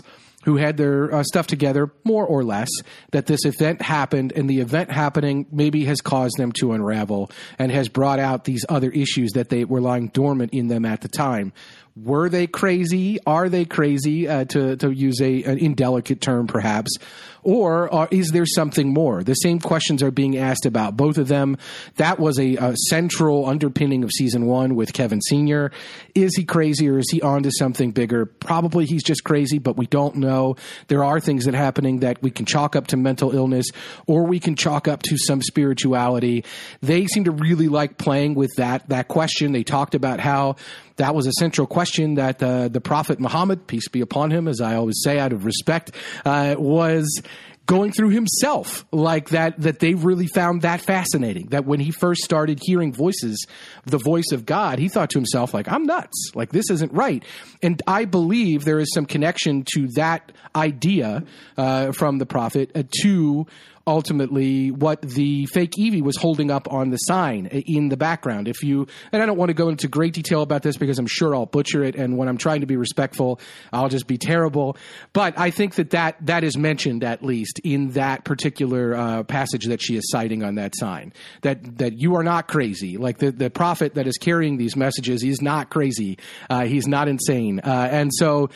who 0.45 0.57
had 0.57 0.77
their 0.77 1.13
uh, 1.13 1.23
stuff 1.23 1.47
together, 1.47 1.91
more 2.03 2.25
or 2.25 2.43
less, 2.43 2.69
that 3.11 3.25
this 3.25 3.45
event 3.45 3.81
happened, 3.81 4.31
and 4.35 4.47
the 4.47 4.61
event 4.61 4.91
happening 4.91 5.47
maybe 5.51 5.85
has 5.85 6.01
caused 6.01 6.37
them 6.37 6.51
to 6.51 6.71
unravel 6.71 7.31
and 7.57 7.71
has 7.71 7.89
brought 7.89 8.19
out 8.19 8.43
these 8.43 8.63
other 8.69 8.91
issues 8.91 9.31
that 9.31 9.49
they 9.49 9.65
were 9.65 9.81
lying 9.81 10.07
dormant 10.09 10.53
in 10.53 10.67
them 10.67 10.85
at 10.85 11.01
the 11.01 11.07
time. 11.07 11.51
Were 11.95 12.29
they 12.29 12.45
crazy? 12.45 13.19
Are 13.25 13.49
they 13.49 13.65
crazy? 13.65 14.27
Uh, 14.27 14.45
to 14.45 14.75
to 14.77 14.91
use 14.91 15.21
a 15.21 15.43
an 15.43 15.57
indelicate 15.57 16.19
term, 16.21 16.45
perhaps, 16.45 16.97
or 17.45 17.93
uh, 17.93 18.07
is 18.09 18.31
there 18.31 18.45
something 18.45 18.91
more? 18.91 19.23
The 19.23 19.35
same 19.35 19.59
questions 19.59 20.01
are 20.01 20.09
being 20.09 20.35
asked 20.35 20.65
about 20.65 20.97
both 20.97 21.19
of 21.19 21.27
them. 21.27 21.57
That 21.97 22.19
was 22.19 22.39
a, 22.39 22.55
a 22.55 22.75
central 22.89 23.45
underpinning 23.45 24.03
of 24.03 24.11
season 24.11 24.47
one 24.47 24.73
with 24.73 24.93
Kevin 24.93 25.21
Senior. 25.21 25.71
Is 26.15 26.35
he 26.35 26.43
crazy 26.43 26.89
or 26.89 26.97
is 26.97 27.09
he 27.11 27.21
on 27.21 27.43
to 27.43 27.51
something 27.51 27.91
bigger? 27.91 28.25
Probably 28.25 28.87
he's 28.87 29.03
just 29.03 29.23
crazy, 29.23 29.59
but 29.59 29.77
we 29.77 29.85
don't 29.85 30.15
know. 30.15 30.55
There 30.87 31.03
are 31.03 31.19
things 31.19 31.45
that 31.45 31.53
are 31.53 31.57
happening 31.57 31.99
that 31.99 32.21
we 32.23 32.31
can 32.31 32.47
chalk 32.47 32.75
up 32.75 32.87
to 32.87 32.97
mental 32.97 33.35
illness, 33.35 33.67
or 34.07 34.25
we 34.25 34.39
can 34.39 34.55
chalk 34.55 34.87
up 34.87 35.03
to 35.03 35.17
some 35.17 35.43
spirituality. 35.43 36.43
They 36.81 37.05
seem 37.05 37.25
to 37.25 37.31
really 37.31 37.67
like 37.67 37.99
playing 37.99 38.33
with 38.33 38.55
that 38.57 38.89
that 38.89 39.07
question. 39.07 39.51
They 39.51 39.63
talked 39.63 39.93
about 39.93 40.19
how 40.19 40.55
that 40.97 41.13
was 41.13 41.27
a 41.27 41.31
central 41.33 41.67
question 41.67 42.15
that 42.15 42.41
uh, 42.41 42.69
the 42.69 42.81
Prophet 42.81 43.19
Muhammad, 43.19 43.67
peace 43.67 43.87
be 43.89 44.01
upon 44.01 44.31
him, 44.31 44.47
as 44.47 44.61
I 44.61 44.75
always 44.75 44.95
say 45.03 45.19
out 45.19 45.33
of 45.33 45.45
respect, 45.45 45.91
uh, 46.23 46.55
was 46.57 47.21
going 47.65 47.91
through 47.91 48.09
himself 48.09 48.85
like 48.91 49.29
that 49.29 49.59
that 49.59 49.79
they 49.79 49.93
really 49.93 50.27
found 50.27 50.61
that 50.61 50.81
fascinating. 50.81 51.47
That 51.47 51.65
when 51.65 51.79
he 51.79 51.91
first 51.91 52.23
started 52.23 52.59
hearing 52.61 52.93
voices 52.93 53.45
the 53.85 53.97
voice 53.97 54.31
of 54.31 54.45
god 54.45 54.79
he 54.79 54.87
thought 54.87 55.09
to 55.11 55.17
himself 55.17 55.53
like 55.53 55.67
i'm 55.71 55.85
nuts. 55.85 56.31
Like 56.35 56.51
this 56.51 56.69
isn't 56.69 56.93
right. 56.93 57.23
And 57.61 57.81
i 57.87 58.05
believe 58.05 58.65
there 58.65 58.79
is 58.79 58.91
some 58.93 59.05
connection 59.05 59.63
to 59.73 59.87
that 59.95 60.31
idea 60.55 61.23
uh, 61.57 61.91
from 61.91 62.17
the 62.17 62.25
prophet 62.25 62.71
uh, 62.75 62.83
to 63.01 63.45
ultimately 63.87 64.71
what 64.71 65.01
the 65.01 65.45
fake 65.47 65.77
Evie 65.77 66.01
was 66.01 66.17
holding 66.17 66.49
up 66.49 66.71
on 66.71 66.89
the 66.89 66.97
sign 66.97 67.45
in 67.47 67.89
the 67.89 67.97
background. 67.97 68.47
If 68.47 68.63
you, 68.63 68.87
and 69.11 69.21
I 69.21 69.25
don't 69.25 69.37
want 69.37 69.49
to 69.49 69.53
go 69.53 69.69
into 69.69 69.87
great 69.87 70.13
detail 70.13 70.41
about 70.41 70.63
this 70.63 70.77
because 70.77 70.97
I'm 70.97 71.07
sure 71.07 71.35
I'll 71.35 71.45
butcher 71.45 71.83
it, 71.83 71.95
and 71.95 72.17
when 72.17 72.27
I'm 72.27 72.37
trying 72.37 72.61
to 72.61 72.67
be 72.67 72.77
respectful, 72.77 73.39
I'll 73.71 73.89
just 73.89 74.07
be 74.07 74.17
terrible. 74.17 74.77
But 75.13 75.37
I 75.37 75.51
think 75.51 75.75
that 75.75 75.91
that, 75.91 76.17
that 76.25 76.43
is 76.43 76.57
mentioned 76.57 77.03
at 77.03 77.23
least 77.23 77.59
in 77.63 77.91
that 77.91 78.23
particular 78.23 78.95
uh, 78.95 79.23
passage 79.23 79.65
that 79.65 79.81
she 79.81 79.95
is 79.95 80.09
citing 80.09 80.43
on 80.43 80.55
that 80.55 80.75
sign. 80.75 81.13
That 81.41 81.77
that 81.77 81.93
you 81.93 82.15
are 82.15 82.23
not 82.23 82.47
crazy. 82.47 82.97
Like 82.97 83.19
the 83.19 83.31
the 83.31 83.49
prophet 83.49 83.95
that 83.95 84.07
is 84.07 84.17
carrying 84.17 84.57
these 84.57 84.75
messages, 84.75 85.21
he's 85.21 85.41
not 85.41 85.69
crazy. 85.69 86.17
Uh, 86.49 86.65
he's 86.65 86.87
not 86.87 87.07
insane. 87.07 87.59
Uh, 87.59 87.87
and 87.91 88.11
so 88.13 88.49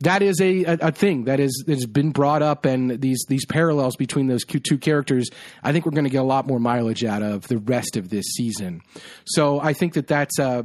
that 0.00 0.22
is 0.22 0.40
a, 0.40 0.64
a, 0.64 0.78
a 0.82 0.92
thing 0.92 1.24
that 1.24 1.40
is 1.40 1.64
that 1.66 1.74
has 1.74 1.86
been 1.86 2.10
brought 2.10 2.42
up, 2.42 2.64
and 2.64 3.00
these 3.00 3.24
these 3.28 3.46
parallels 3.46 3.96
between 3.96 4.26
those 4.26 4.44
two 4.44 4.78
characters, 4.78 5.30
I 5.62 5.72
think 5.72 5.86
we're 5.86 5.92
going 5.92 6.04
to 6.04 6.10
get 6.10 6.18
a 6.18 6.24
lot 6.24 6.46
more 6.46 6.60
mileage 6.60 7.04
out 7.04 7.22
of 7.22 7.48
the 7.48 7.58
rest 7.58 7.96
of 7.96 8.08
this 8.08 8.26
season. 8.34 8.82
So 9.24 9.60
I 9.60 9.72
think 9.72 9.94
that 9.94 10.06
that's. 10.06 10.38
Uh, 10.38 10.64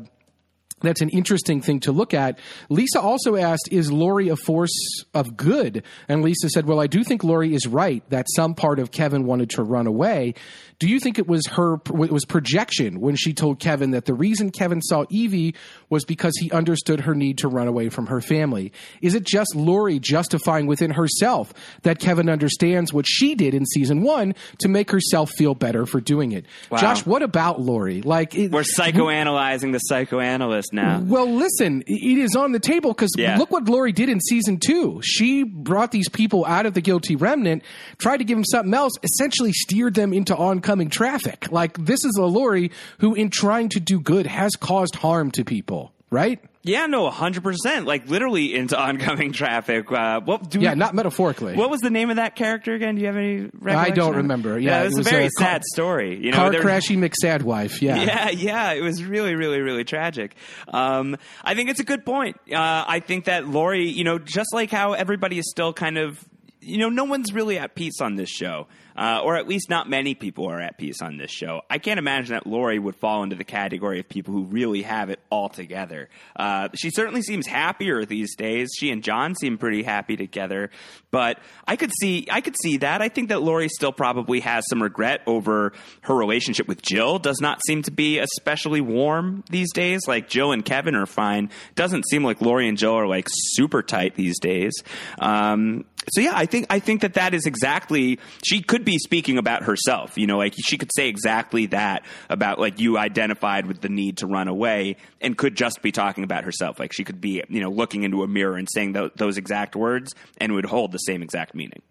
that's 0.81 1.01
an 1.01 1.09
interesting 1.09 1.61
thing 1.61 1.79
to 1.81 1.91
look 1.91 2.13
at. 2.13 2.39
Lisa 2.69 2.99
also 2.99 3.35
asked, 3.35 3.69
"Is 3.71 3.91
Lori 3.91 4.29
a 4.29 4.35
force 4.35 5.05
of 5.13 5.37
good?" 5.37 5.83
And 6.07 6.23
Lisa 6.23 6.49
said, 6.49 6.65
"Well, 6.65 6.79
I 6.79 6.87
do 6.87 7.03
think 7.03 7.23
Lori 7.23 7.53
is 7.53 7.67
right 7.67 8.03
that 8.09 8.25
some 8.35 8.55
part 8.55 8.79
of 8.79 8.91
Kevin 8.91 9.25
wanted 9.25 9.51
to 9.51 9.63
run 9.63 9.87
away. 9.87 10.33
Do 10.79 10.87
you 10.87 10.99
think 10.99 11.19
it 11.19 11.27
was 11.27 11.45
her? 11.47 11.75
It 11.75 12.11
was 12.11 12.25
projection 12.25 12.99
when 12.99 13.15
she 13.15 13.33
told 13.33 13.59
Kevin 13.59 13.91
that 13.91 14.05
the 14.05 14.13
reason 14.13 14.49
Kevin 14.49 14.81
saw 14.81 15.05
Evie 15.09 15.53
was 15.91 16.05
because 16.05 16.34
he 16.39 16.49
understood 16.51 17.01
her 17.01 17.13
need 17.13 17.38
to 17.39 17.47
run 17.47 17.68
away 17.68 17.89
from 17.89 18.07
her 18.07 18.22
family? 18.22 18.72
Is 19.01 19.13
it 19.13 19.23
just 19.23 19.55
Lori 19.55 19.99
justifying 19.99 20.65
within 20.65 20.91
herself 20.91 21.53
that 21.84 21.99
Kevin 21.99 22.30
understands 22.30 22.91
what 22.93 23.05
she 23.07 23.35
did 23.35 23.53
in 23.53 23.65
season 23.65 24.01
one 24.01 24.34
to 24.59 24.68
make 24.69 24.89
herself 24.89 25.30
feel 25.38 25.53
better 25.53 25.85
for 25.85 25.99
doing 26.01 26.31
it? 26.31 26.45
Wow. 26.72 26.77
Josh, 26.80 27.05
what 27.05 27.22
about 27.22 27.61
Lori? 27.61 28.01
Like, 28.01 28.34
it, 28.34 28.51
We're 28.51 28.63
psychoanalyzing 28.63 29.72
the 29.73 29.80
psychoanalyst 29.80 30.73
now. 30.73 31.01
Well, 31.01 31.30
listen, 31.31 31.84
it 31.85 32.18
is 32.18 32.35
on 32.35 32.53
the 32.53 32.59
table 32.59 32.91
because 32.93 33.11
Yeah. 33.18 33.38
look 33.38 33.51
what 33.51 33.68
Lori 33.68 33.91
did 33.91 34.09
in 34.09 34.19
season 34.22 34.57
two. 34.65 35.01
She 35.03 35.43
brought 35.43 35.91
these 35.91 36.07
people 36.09 36.45
out 36.45 36.65
of 36.65 36.73
the 36.73 36.81
guilty 36.81 37.15
remnant, 37.15 37.63
tried 37.97 38.18
to 38.18 38.23
give 38.23 38.38
them 38.38 38.45
something 38.45 38.73
else, 38.73 38.93
essentially 39.03 39.51
steered 39.51 39.93
them 39.95 40.13
into 40.13 40.35
oncoming 40.35 40.89
traffic. 40.89 41.51
Like 41.51 41.77
this 41.84 42.05
is 42.05 42.15
a 42.18 42.26
Lori 42.26 42.72
who, 42.99 43.13
in 43.13 43.30
trying 43.30 43.68
to 43.69 43.80
do 43.80 43.99
good, 43.99 44.26
has 44.27 44.51
caused 44.55 44.95
harm 44.95 45.31
to 45.31 45.43
people. 45.43 45.80
Right? 46.11 46.39
Yeah, 46.63 46.88
no, 46.88 47.09
hundred 47.09 47.41
percent. 47.43 47.88
Like 47.88 48.07
literally 48.09 48.53
into 48.53 48.77
oncoming 48.81 49.31
traffic. 49.31 49.89
Uh, 49.91 50.19
what 50.19 50.49
do 50.49 50.59
Yeah, 50.59 50.73
we, 50.73 50.79
not 50.79 50.93
metaphorically. 50.93 51.55
What 51.55 51.69
was 51.69 51.79
the 51.79 51.89
name 51.89 52.09
of 52.09 52.17
that 52.17 52.35
character 52.35 52.73
again? 52.73 52.95
Do 52.95 53.01
you 53.01 53.07
have 53.07 53.15
any? 53.15 53.49
Recollection 53.53 53.93
I 53.93 53.95
don't 53.95 54.15
remember. 54.17 54.59
Yeah, 54.59 54.81
it 54.81 54.91
it 54.91 54.97
was, 54.97 55.07
a 55.07 55.09
very 55.09 55.25
a 55.25 55.29
car- 55.38 55.47
sad 55.47 55.63
story. 55.73 56.23
You 56.23 56.31
know, 56.31 56.38
Car 56.38 56.51
crashy 56.51 56.97
McSad 56.97 57.43
wife. 57.43 57.81
Yeah. 57.81 57.95
Yeah, 58.11 58.29
yeah, 58.29 58.73
it 58.73 58.81
was 58.81 59.03
really, 59.03 59.35
really, 59.35 59.61
really 59.61 59.83
tragic. 59.85 60.35
Um, 60.67 61.15
I 61.43 61.55
think 61.55 61.69
it's 61.69 61.79
a 61.79 61.83
good 61.85 62.05
point. 62.05 62.35
Uh, 62.51 62.83
I 62.88 62.99
think 62.99 63.25
that 63.25 63.47
Lori, 63.47 63.88
you 63.89 64.03
know, 64.03 64.19
just 64.19 64.53
like 64.53 64.69
how 64.69 64.93
everybody 64.93 65.39
is 65.39 65.49
still 65.49 65.71
kind 65.71 65.97
of, 65.97 66.19
you 66.59 66.77
know, 66.77 66.89
no 66.89 67.05
one's 67.05 67.31
really 67.33 67.57
at 67.57 67.73
peace 67.73 68.01
on 68.01 68.15
this 68.15 68.29
show. 68.29 68.67
Uh, 68.95 69.22
or 69.23 69.35
at 69.35 69.47
least 69.47 69.69
not 69.69 69.89
many 69.89 70.15
people 70.15 70.49
are 70.49 70.59
at 70.59 70.77
peace 70.77 71.01
on 71.01 71.18
this 71.18 71.31
show. 71.31 71.61
I 71.69 71.77
can't 71.77 71.99
imagine 71.99 72.34
that 72.34 72.45
Lori 72.45 72.80
would 72.80 72.95
fall 72.95 73.23
into 73.23 73.35
the 73.35 73.43
category 73.43 73.99
of 73.99 74.09
people 74.09 74.34
who 74.34 74.43
really 74.43 74.81
have 74.81 75.09
it 75.09 75.19
all 75.30 75.49
together. 75.49 76.09
Uh, 76.35 76.69
she 76.76 76.89
certainly 76.89 77.22
seems 77.22 77.47
happier 77.47 78.05
these 78.05 78.35
days. 78.35 78.69
She 78.77 78.91
and 78.91 79.03
John 79.03 79.35
seem 79.35 79.57
pretty 79.57 79.84
happy 79.84 80.18
together, 80.18 80.69
but 81.09 81.39
I 81.68 81.76
could 81.76 81.91
see 81.99 82.27
I 82.30 82.41
could 82.41 82.55
see 82.61 82.77
that. 82.77 83.01
I 83.01 83.09
think 83.09 83.30
that 83.30 83.41
Lori 83.41 83.69
still 83.69 83.91
probably 83.91 84.41
has 84.41 84.63
some 84.69 84.81
regret 84.81 85.22
over 85.27 85.73
her 86.01 86.15
relationship 86.15 86.68
with 86.68 86.81
Jill. 86.81 87.19
Does 87.19 87.39
not 87.41 87.59
seem 87.65 87.84
to 87.84 87.91
be 87.91 88.19
especially 88.19 88.81
warm 88.81 89.43
these 89.49 89.72
days. 89.73 90.07
Like 90.07 90.30
Jill 90.30 90.51
and 90.51 90.63
Kevin 90.63 90.95
are 90.95 91.05
fine. 91.05 91.49
Doesn't 91.76 92.07
seem 92.09 92.23
like 92.23 92.41
Lori 92.41 92.68
and 92.68 92.77
Jill 92.77 92.93
are 92.93 93.07
like 93.07 93.27
super 93.30 93.81
tight 93.81 94.15
these 94.15 94.39
days. 94.39 94.73
Um, 95.19 95.85
so 96.10 96.22
yeah, 96.22 96.34
I 96.34 96.45
think 96.45 96.68
I 96.69 96.80
think 96.80 97.02
that 97.02 97.14
that 97.14 97.34
is 97.34 97.45
exactly 97.45 98.19
she 98.44 98.61
could 98.61 98.84
be 98.84 98.98
speaking 98.98 99.38
about 99.38 99.64
herself. 99.64 100.18
You 100.18 100.28
know, 100.28 100.38
like 100.38 100.56
she 100.64 100.78
could 100.78 100.90
say 100.95 101.07
exactly 101.07 101.68
that 101.68 102.03
about 102.30 102.60
like 102.60 102.80
you 102.80 102.98
identified 102.98 103.68
with 103.68 103.82
the 103.82 103.90
need 103.90 104.18
to 104.18 104.28
run 104.28 104.48
away, 104.48 104.98
and 105.19 105.38
could 105.38 105.56
just 105.56 105.82
be 105.82 105.91
talking 105.91 106.23
about 106.23 106.44
herself. 106.44 106.80
Like 106.80 106.94
she 106.94 107.03
could 107.03 107.22
be 107.22 107.44
you 107.49 107.61
know 107.61 107.69
looking 107.69 108.03
into 108.03 108.23
a 108.23 108.28
mirror 108.28 108.57
and 108.57 108.68
saying 108.72 108.94
tho- 108.94 109.11
those 109.15 109.38
exact 109.38 109.76
words, 109.76 110.15
and 110.38 110.53
would 110.53 110.65
hold 110.65 110.91
the 110.91 110.99
same 110.99 111.22
exact 111.22 111.53
meaning. 111.53 111.82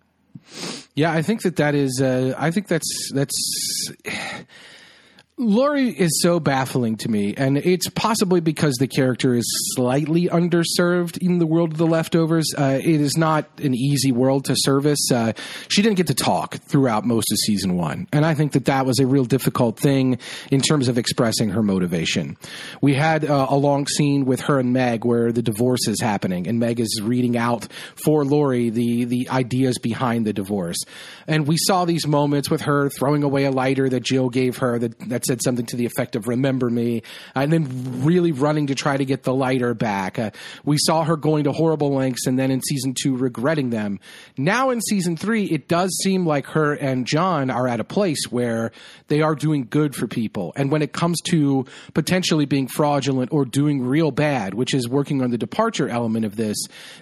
Yeah, 0.95 1.13
I 1.13 1.23
think 1.23 1.43
that 1.43 1.57
that 1.57 1.75
is. 1.75 2.01
Uh, 2.03 2.35
I 2.37 2.51
think 2.51 2.67
that's 2.67 3.11
that's. 3.15 3.93
Lori 5.41 5.89
is 5.89 6.21
so 6.21 6.39
baffling 6.39 6.97
to 6.99 7.09
me, 7.09 7.33
and 7.35 7.57
it's 7.57 7.89
possibly 7.89 8.41
because 8.41 8.75
the 8.75 8.87
character 8.87 9.35
is 9.35 9.47
slightly 9.75 10.29
underserved 10.29 11.17
in 11.17 11.39
the 11.39 11.47
world 11.47 11.73
of 11.73 11.79
the 11.79 11.87
leftovers. 11.87 12.53
Uh, 12.59 12.79
it 12.79 13.01
is 13.01 13.17
not 13.17 13.49
an 13.59 13.75
easy 13.75 14.13
world 14.13 14.45
to 14.45 14.55
service. 14.55 15.11
Uh, 15.11 15.33
she 15.69 15.81
didn't 15.81 15.97
get 15.97 16.09
to 16.09 16.15
talk 16.15 16.57
throughout 16.57 17.07
most 17.07 17.33
of 17.33 17.39
season 17.39 17.75
one, 17.75 18.07
and 18.13 18.27
I 18.27 18.35
think 18.35 18.53
that 18.53 18.67
that 18.67 18.85
was 18.85 18.99
a 18.99 19.07
real 19.07 19.25
difficult 19.25 19.79
thing 19.79 20.19
in 20.51 20.61
terms 20.61 20.89
of 20.89 20.99
expressing 20.99 21.49
her 21.49 21.63
motivation. 21.63 22.37
We 22.83 22.93
had 22.93 23.25
uh, 23.25 23.47
a 23.49 23.57
long 23.57 23.87
scene 23.87 24.27
with 24.27 24.41
her 24.41 24.59
and 24.59 24.75
Meg 24.75 25.07
where 25.07 25.33
the 25.33 25.41
divorce 25.41 25.89
is 25.89 26.03
happening, 26.03 26.49
and 26.49 26.59
Meg 26.59 26.81
is 26.81 27.01
reading 27.03 27.39
out 27.39 27.67
for 27.95 28.27
Lori 28.27 28.69
the 28.69 29.05
the 29.07 29.31
ideas 29.31 29.79
behind 29.79 30.27
the 30.27 30.35
divorce, 30.35 30.83
and 31.27 31.47
we 31.47 31.57
saw 31.57 31.87
these 31.87 32.07
moments 32.07 32.51
with 32.51 32.61
her 32.61 32.91
throwing 32.91 33.23
away 33.23 33.47
a 33.47 33.51
lighter 33.51 33.89
that 33.89 34.03
Jill 34.03 34.29
gave 34.29 34.59
her 34.59 34.79
that 34.79 34.99
that 35.09 35.30
said 35.31 35.41
something 35.45 35.67
to 35.67 35.77
the 35.77 35.87
effect 35.87 36.17
of 36.17 36.27
"Remember 36.27 36.69
me," 36.69 37.03
and 37.37 37.53
then 37.53 38.03
really 38.05 38.33
running 38.33 38.67
to 38.67 38.75
try 38.75 38.97
to 38.97 39.05
get 39.05 39.23
the 39.23 39.33
lighter 39.33 39.75
back. 39.75 40.19
Uh, 40.19 40.33
we 40.65 40.77
saw 40.77 41.05
her 41.05 41.17
going 41.17 41.45
to 41.45 41.53
horrible 41.53 41.95
lengths, 41.95 42.27
and 42.27 42.37
then 42.37 42.51
in 42.51 42.61
season 42.63 42.95
two 43.01 43.17
regretting 43.17 43.71
them. 43.71 44.01
Now 44.37 44.71
in 44.71 44.81
season 44.81 45.17
three, 45.17 45.45
it 45.45 45.69
does 45.69 45.97
seem 46.03 46.27
like 46.27 46.47
her 46.47 46.73
and 46.73 47.07
John 47.07 47.49
are 47.49 47.69
at 47.69 47.79
a 47.79 47.85
place 47.85 48.25
where 48.31 48.73
they 49.07 49.23
are 49.23 49.37
doing 49.37 49.69
good 49.71 49.95
for 49.95 50.09
people, 50.09 50.53
and 50.57 50.73
when 50.73 50.83
it 50.83 50.93
comes 50.93 51.21
to 51.29 51.65
potentially 51.95 52.45
being 52.45 52.67
fraudulent 52.67 53.33
or 53.33 53.45
doing 53.45 53.83
real 53.83 54.11
bad, 54.11 54.55
which 54.55 54.75
is 54.75 54.89
working 54.89 55.23
on 55.23 55.31
the 55.31 55.39
departure 55.39 55.89
element 55.89 56.25
of 56.25 56.35
this, 56.35 56.57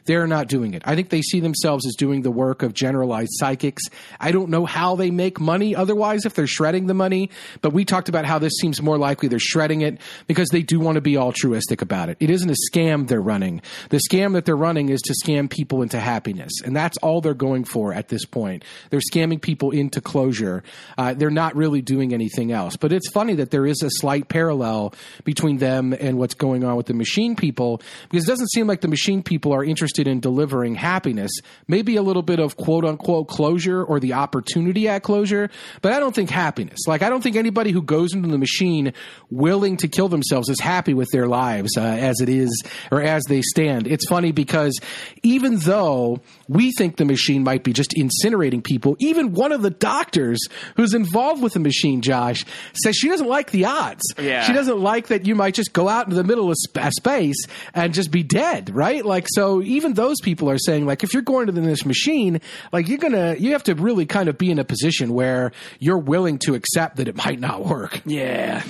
they're 0.05 0.27
not 0.27 0.49
doing 0.49 0.75
it. 0.75 0.83
I 0.85 0.95
think 0.95 1.09
they 1.09 1.23
see 1.23 1.41
themselves 1.41 1.87
as 1.87 1.95
doing 1.95 2.21
the 2.23 2.31
work 2.31 2.63
of 2.63 2.75
generalized 2.75 3.31
psychics. 3.37 3.85
I 4.21 4.33
don't 4.33 4.51
know 4.51 4.67
how 4.67 4.97
they 4.97 5.11
make 5.11 5.41
money 5.41 5.75
otherwise 5.75 6.27
if 6.27 6.35
they're 6.35 6.47
shredding 6.47 6.87
the 6.87 6.95
money, 6.95 7.31
but 7.63 7.73
we 7.73 7.85
talked 7.85 8.09
about 8.09 8.18
how 8.24 8.39
this 8.39 8.53
seems 8.61 8.81
more 8.82 8.99
likely 8.99 9.28
they're 9.28 9.39
shredding 9.39 9.82
it 9.82 10.01
because 10.27 10.49
they 10.51 10.62
do 10.62 10.81
want 10.81 10.97
to 10.97 11.01
be 11.01 11.16
altruistic 11.16 11.82
about 11.82 12.09
it. 12.09 12.16
It 12.20 12.31
isn't 12.31 12.51
a 12.51 12.57
scam 12.73 13.09
they're 13.09 13.20
running. 13.20 13.62
The 13.90 14.01
scam 14.11 14.32
that 14.35 14.45
they're 14.45 14.57
running 14.57 14.89
is 14.89 15.01
to 15.03 15.15
scam 15.24 15.51
people 15.51 15.82
into 15.82 15.99
happiness, 15.99 16.53
and 16.65 16.74
that's 16.74 16.99
all 16.99 17.20
they're 17.20 17.35
going 17.35 17.65
for 17.65 17.93
at 17.93 18.09
this 18.09 18.24
point. 18.24 18.65
They're 18.90 19.01
scamming 19.01 19.40
people 19.40 19.70
into 19.70 20.01
closure. 20.01 20.62
Uh, 20.97 21.15
they're 21.15 21.31
not 21.31 21.57
really 21.57 21.82
doing 21.82 22.15
anything 22.15 22.53
else. 22.53 22.77
But 22.77 22.93
it's 22.93 23.09
funny 23.11 23.35
that 23.35 23.51
there 23.51 23.66
is 23.66 23.82
a 23.82 23.90
slight 23.90 24.28
parallel 24.28 24.95
between 25.24 25.59
them 25.59 25.93
and 25.93 26.19
what's 26.19 26.35
going 26.35 26.65
on 26.65 26.77
with 26.77 26.86
the 26.86 26.95
machine 26.95 27.36
people 27.36 27.81
because 28.11 28.24
it 28.24 28.31
doesn't 28.31 28.51
seem 28.51 28.66
like 28.66 28.81
the 28.81 28.89
machine 28.89 29.23
people 29.23 29.53
are 29.53 29.65
interested 29.65 30.07
in 30.07 30.20
delivering 30.20 30.74
happiness. 30.74 31.31
Maybe 31.66 31.97
a 31.97 32.03
little 32.03 32.23
bit 32.23 32.39
of 32.40 32.57
quote 32.57 32.85
unquote 32.85 33.28
closure 33.28 33.82
or 33.82 34.01
the 34.01 34.15
opportunity 34.15 34.89
at 34.89 35.03
closure, 35.03 35.51
but 35.82 35.93
I 35.93 36.01
don't 36.01 36.15
think 36.15 36.31
happiness. 36.31 36.86
Like, 36.86 37.03
I 37.03 37.09
don't 37.09 37.23
think 37.23 37.36
anybody 37.36 37.70
who 37.70 37.82
goes 37.82 37.98
into 38.07 38.29
the 38.29 38.39
machine 38.39 38.93
willing 39.31 39.77
to 39.77 39.89
kill 39.89 40.09
themselves 40.09 40.49
is 40.49 40.61
happy 40.61 40.95
with 40.95 41.09
their 41.12 41.29
lives 41.29 41.77
uh, 41.77 41.83
as 41.83 42.20
it 42.20 42.29
is 42.29 42.62
or 42.91 43.03
as 43.03 43.23
they 43.29 43.43
stand. 43.43 43.87
It's 43.87 44.07
funny 44.09 44.33
because 44.33 44.79
even 45.23 45.59
though 45.59 46.20
we 46.49 46.73
think 46.73 46.97
the 46.97 47.05
machine 47.05 47.45
might 47.45 47.62
be 47.62 47.73
just 47.73 47.93
incinerating 47.93 48.65
people, 48.65 48.97
even 48.99 49.33
one 49.33 49.53
of 49.53 49.62
the 49.62 49.70
doctors 49.70 50.41
who's 50.77 50.95
involved 50.95 51.43
with 51.43 51.53
the 51.53 51.61
machine, 51.61 52.01
Josh, 52.01 52.45
says 52.73 52.97
she 52.97 53.09
doesn't 53.09 53.29
like 53.29 53.51
the 53.51 53.66
odds. 53.66 54.03
Yeah. 54.19 54.45
She 54.45 54.53
doesn't 54.53 54.81
like 54.81 55.09
that 55.09 55.27
you 55.27 55.35
might 55.35 55.55
just 55.55 55.73
go 55.73 55.89
out 55.89 56.07
into 56.07 56.16
the 56.16 56.25
middle 56.25 56.51
of 56.51 56.57
sp- 56.59 56.91
space 56.91 57.47
and 57.75 57.95
just 57.95 58.11
be 58.11 58.23
dead, 58.23 58.75
right? 58.75 59.05
Like, 59.05 59.27
so 59.29 59.62
even 59.62 59.95
those 59.95 60.16
people 60.23 60.51
are 60.51 60.59
saying, 60.59 60.87
like, 60.87 61.05
if 61.05 61.12
you're 61.12 61.23
going 61.23 61.47
to 61.47 61.53
the 61.53 61.69
this 61.69 61.85
machine, 61.85 62.41
like, 62.73 62.89
you're 62.89 62.99
gonna, 62.99 63.37
you 63.39 63.53
have 63.53 63.65
to 63.65 63.75
really 63.75 64.07
kind 64.07 64.29
of 64.29 64.39
be 64.39 64.51
in 64.51 64.59
a 64.59 64.65
position 64.65 65.12
where 65.12 65.53
you're 65.79 65.99
willing 65.99 66.39
to 66.39 66.55
accept 66.55 66.97
that 66.97 67.09
it 67.09 67.16
might 67.16 67.39
not 67.39 67.65
work. 67.65 67.88
Yeah. 68.05 68.62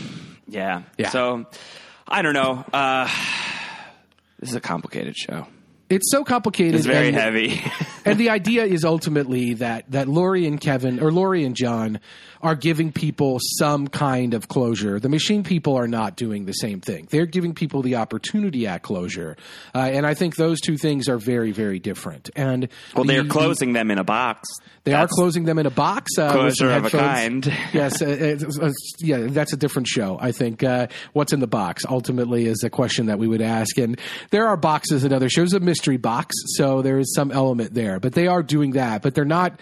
Yeah. 0.47 0.83
Yeah. 0.97 1.11
So 1.11 1.47
I 2.07 2.23
don't 2.23 2.35
know. 2.35 2.65
Uh, 2.73 3.09
this 4.41 4.51
is 4.51 4.57
a 4.57 4.61
complicated 4.61 5.17
show. 5.17 5.47
It's 5.91 6.11
so 6.11 6.23
complicated. 6.23 6.75
It's 6.75 6.87
very 6.87 7.09
and- 7.09 7.17
heavy. 7.17 7.63
and 8.05 8.19
the 8.19 8.31
idea 8.31 8.65
is 8.65 8.85
ultimately 8.85 9.55
that 9.55 9.91
that 9.91 10.07
Lori 10.09 10.47
and 10.47 10.61
Kevin 10.61 11.01
or 11.01 11.11
Lori 11.11 11.45
and 11.45 11.57
John 11.57 12.01
are 12.43 12.55
giving 12.55 12.93
people 12.93 13.39
some 13.59 13.89
kind 13.89 14.35
of 14.35 14.49
closure. 14.49 15.01
The 15.01 15.09
machine 15.09 15.43
people 15.43 15.77
are 15.77 15.89
not 15.89 16.17
doing 16.17 16.45
the 16.45 16.53
same 16.53 16.81
thing. 16.81 17.09
They're 17.11 17.27
giving 17.27 17.55
people 17.55 17.83
the 17.83 17.97
opportunity 17.97 18.67
at 18.67 18.83
closure, 18.83 19.37
uh, 19.75 19.79
and 19.79 20.07
I 20.07 20.15
think 20.15 20.37
those 20.37 20.61
two 20.61 20.77
things 20.77 21.09
are 21.09 21.19
very 21.19 21.53
very 21.53 21.79
different. 21.79 22.31
And 22.37 22.69
well, 22.95 23.05
the- 23.05 23.15
they're 23.15 23.25
closing 23.25 23.73
them 23.73 23.91
in 23.91 23.99
a 23.99 24.05
box. 24.05 24.49
They 24.85 24.95
are 24.95 25.07
closing 25.09 25.45
them 25.45 25.59
in 25.59 25.67
a 25.67 25.71
box. 25.71 26.13
Uh, 26.17 26.33
Closure 26.33 26.71
of 26.71 26.87
a 26.87 26.91
kind. 26.91 27.45
yes, 27.75 28.01
uh, 28.01 28.39
uh, 28.63 28.71
yeah, 29.01 29.27
that's 29.29 29.53
a 29.53 29.57
different 29.57 29.87
show. 29.87 30.17
I 30.19 30.33
think 30.33 30.63
uh, 30.63 30.87
what's 31.13 31.35
in 31.35 31.41
the 31.41 31.47
box 31.47 31.85
ultimately 31.87 32.47
is 32.47 32.63
a 32.65 32.71
question 32.71 33.07
that 33.07 33.19
we 33.19 33.29
would 33.29 33.43
ask, 33.43 33.77
and 33.77 34.01
there 34.31 34.47
are 34.47 34.57
boxes 34.57 35.05
in 35.05 35.13
other 35.13 35.29
shows. 35.29 35.53
A 35.53 35.61
mystery 35.61 35.99
box, 35.99 36.35
so 36.57 36.81
there 36.81 36.99
is 36.99 37.13
some 37.15 37.31
element 37.33 37.75
there, 37.75 38.01
but 38.01 38.15
they 38.15 38.29
are 38.29 38.43
doing 38.43 38.73
that, 38.73 39.03
but 39.03 39.15
they're 39.15 39.25
not. 39.27 39.61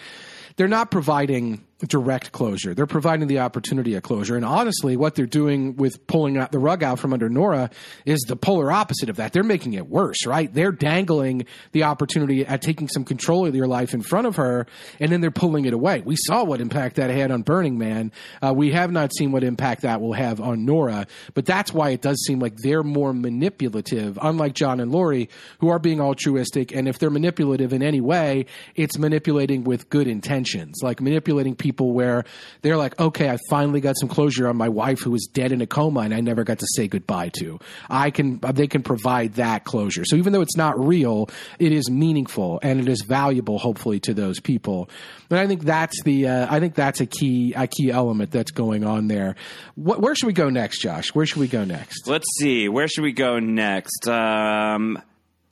They're 0.56 0.68
not 0.68 0.90
providing 0.90 1.64
direct 1.84 2.32
closure. 2.32 2.72
They're 2.72 2.86
providing 2.86 3.26
the 3.26 3.40
opportunity 3.40 3.94
of 3.94 4.02
closure. 4.02 4.34
And 4.34 4.46
honestly, 4.46 4.96
what 4.96 5.14
they're 5.14 5.26
doing 5.26 5.76
with 5.76 6.06
pulling 6.06 6.38
out 6.38 6.50
the 6.50 6.58
rug 6.58 6.82
out 6.82 6.98
from 6.98 7.12
under 7.12 7.28
Nora 7.28 7.68
is 8.06 8.20
the 8.20 8.36
polar 8.36 8.72
opposite 8.72 9.10
of 9.10 9.16
that. 9.16 9.34
They're 9.34 9.42
making 9.42 9.74
it 9.74 9.86
worse, 9.86 10.24
right? 10.24 10.52
They're 10.52 10.72
dangling 10.72 11.44
the 11.72 11.82
opportunity 11.82 12.46
at 12.46 12.62
taking 12.62 12.88
some 12.88 13.04
control 13.04 13.44
of 13.44 13.54
your 13.54 13.66
life 13.66 13.92
in 13.92 14.00
front 14.00 14.26
of 14.26 14.36
her, 14.36 14.66
and 15.00 15.12
then 15.12 15.20
they're 15.20 15.30
pulling 15.30 15.66
it 15.66 15.74
away. 15.74 16.00
We 16.02 16.16
saw 16.16 16.44
what 16.44 16.62
impact 16.62 16.96
that 16.96 17.10
had 17.10 17.30
on 17.30 17.42
Burning 17.42 17.76
Man. 17.76 18.10
Uh, 18.40 18.54
we 18.56 18.72
have 18.72 18.90
not 18.90 19.14
seen 19.14 19.30
what 19.30 19.44
impact 19.44 19.82
that 19.82 20.00
will 20.00 20.14
have 20.14 20.40
on 20.40 20.64
Nora, 20.64 21.06
but 21.34 21.44
that's 21.44 21.74
why 21.74 21.90
it 21.90 22.00
does 22.00 22.24
seem 22.24 22.38
like 22.38 22.56
they're 22.56 22.82
more 22.82 23.12
manipulative, 23.12 24.18
unlike 24.22 24.54
John 24.54 24.80
and 24.80 24.90
Lori, 24.90 25.28
who 25.58 25.68
are 25.68 25.78
being 25.78 26.00
altruistic. 26.00 26.74
And 26.74 26.88
if 26.88 26.98
they're 26.98 27.10
manipulative 27.10 27.74
in 27.74 27.82
any 27.82 28.00
way, 28.00 28.46
it's 28.76 28.96
manipulating 28.96 29.64
with 29.64 29.90
good 29.90 30.08
intentions, 30.08 30.76
like 30.82 31.02
manipulating 31.02 31.54
people 31.54 31.65
people 31.66 31.92
where 31.92 32.24
they're 32.62 32.76
like, 32.76 32.98
okay, 33.00 33.28
I 33.28 33.38
finally 33.50 33.80
got 33.80 33.96
some 33.98 34.08
closure 34.08 34.46
on 34.46 34.56
my 34.56 34.68
wife 34.68 35.00
who 35.00 35.10
was 35.10 35.26
dead 35.26 35.50
in 35.50 35.60
a 35.60 35.66
coma 35.66 36.00
and 36.00 36.14
I 36.14 36.20
never 36.20 36.44
got 36.44 36.60
to 36.60 36.66
say 36.76 36.86
goodbye 36.86 37.30
to. 37.40 37.58
I 37.90 38.10
can, 38.10 38.38
they 38.38 38.68
can 38.68 38.82
provide 38.84 39.34
that 39.34 39.64
closure. 39.64 40.04
So 40.04 40.14
even 40.14 40.32
though 40.32 40.42
it's 40.42 40.56
not 40.56 40.78
real, 40.78 41.28
it 41.58 41.72
is 41.72 41.90
meaningful 41.90 42.60
and 42.62 42.78
it 42.78 42.88
is 42.88 43.02
valuable, 43.02 43.58
hopefully, 43.58 43.98
to 44.00 44.14
those 44.14 44.38
people. 44.38 44.88
And 45.28 45.40
I 45.40 45.48
think 45.48 45.64
that's 45.64 46.00
the, 46.04 46.28
uh, 46.28 46.46
I 46.48 46.60
think 46.60 46.76
that's 46.76 47.00
a 47.00 47.06
key, 47.06 47.52
a 47.54 47.66
key 47.66 47.90
element 47.90 48.30
that's 48.30 48.52
going 48.52 48.84
on 48.84 49.08
there. 49.08 49.34
What, 49.74 50.00
where 50.00 50.14
should 50.14 50.28
we 50.28 50.32
go 50.34 50.50
next, 50.50 50.80
Josh? 50.80 51.14
Where 51.14 51.26
should 51.26 51.40
we 51.40 51.48
go 51.48 51.64
next? 51.64 52.06
Let's 52.06 52.26
see. 52.38 52.68
Where 52.68 52.86
should 52.86 53.02
we 53.02 53.12
go 53.12 53.40
next? 53.40 54.06
Um, 54.06 55.02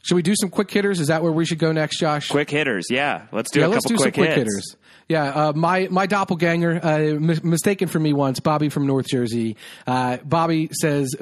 should 0.05 0.16
we 0.16 0.23
do 0.23 0.35
some 0.39 0.51
quick 0.51 0.70
hitters? 0.70 1.01
Is 1.01 1.09
that 1.09 1.23
where 1.23 1.32
we 1.32 1.47
should 1.47 1.59
go 1.59 1.73
next, 1.73 1.99
Josh? 1.99 2.28
quick 2.28 2.51
hitters. 2.51 2.86
Yeah. 2.91 3.27
Let's 3.32 3.51
do 3.51 3.61
yeah, 3.61 3.66
a 3.66 3.69
let's 3.69 3.85
couple 3.85 3.97
do 3.97 4.03
some 4.03 4.12
quick, 4.12 4.15
quick 4.15 4.28
hits. 4.36 4.39
hitters. 4.39 4.77
Yeah, 5.09 5.24
uh, 5.24 5.52
my 5.55 5.89
my 5.90 6.06
doppelganger, 6.06 6.81
uh, 6.82 7.20
mis- 7.20 7.44
mistaken 7.44 7.89
for 7.89 7.98
me 7.98 8.12
once, 8.12 8.40
Bobby 8.40 8.70
from 8.70 8.86
North 8.86 9.06
Jersey. 9.06 9.56
Uh, 9.86 10.16
Bobby 10.24 10.70
says, 10.72 11.14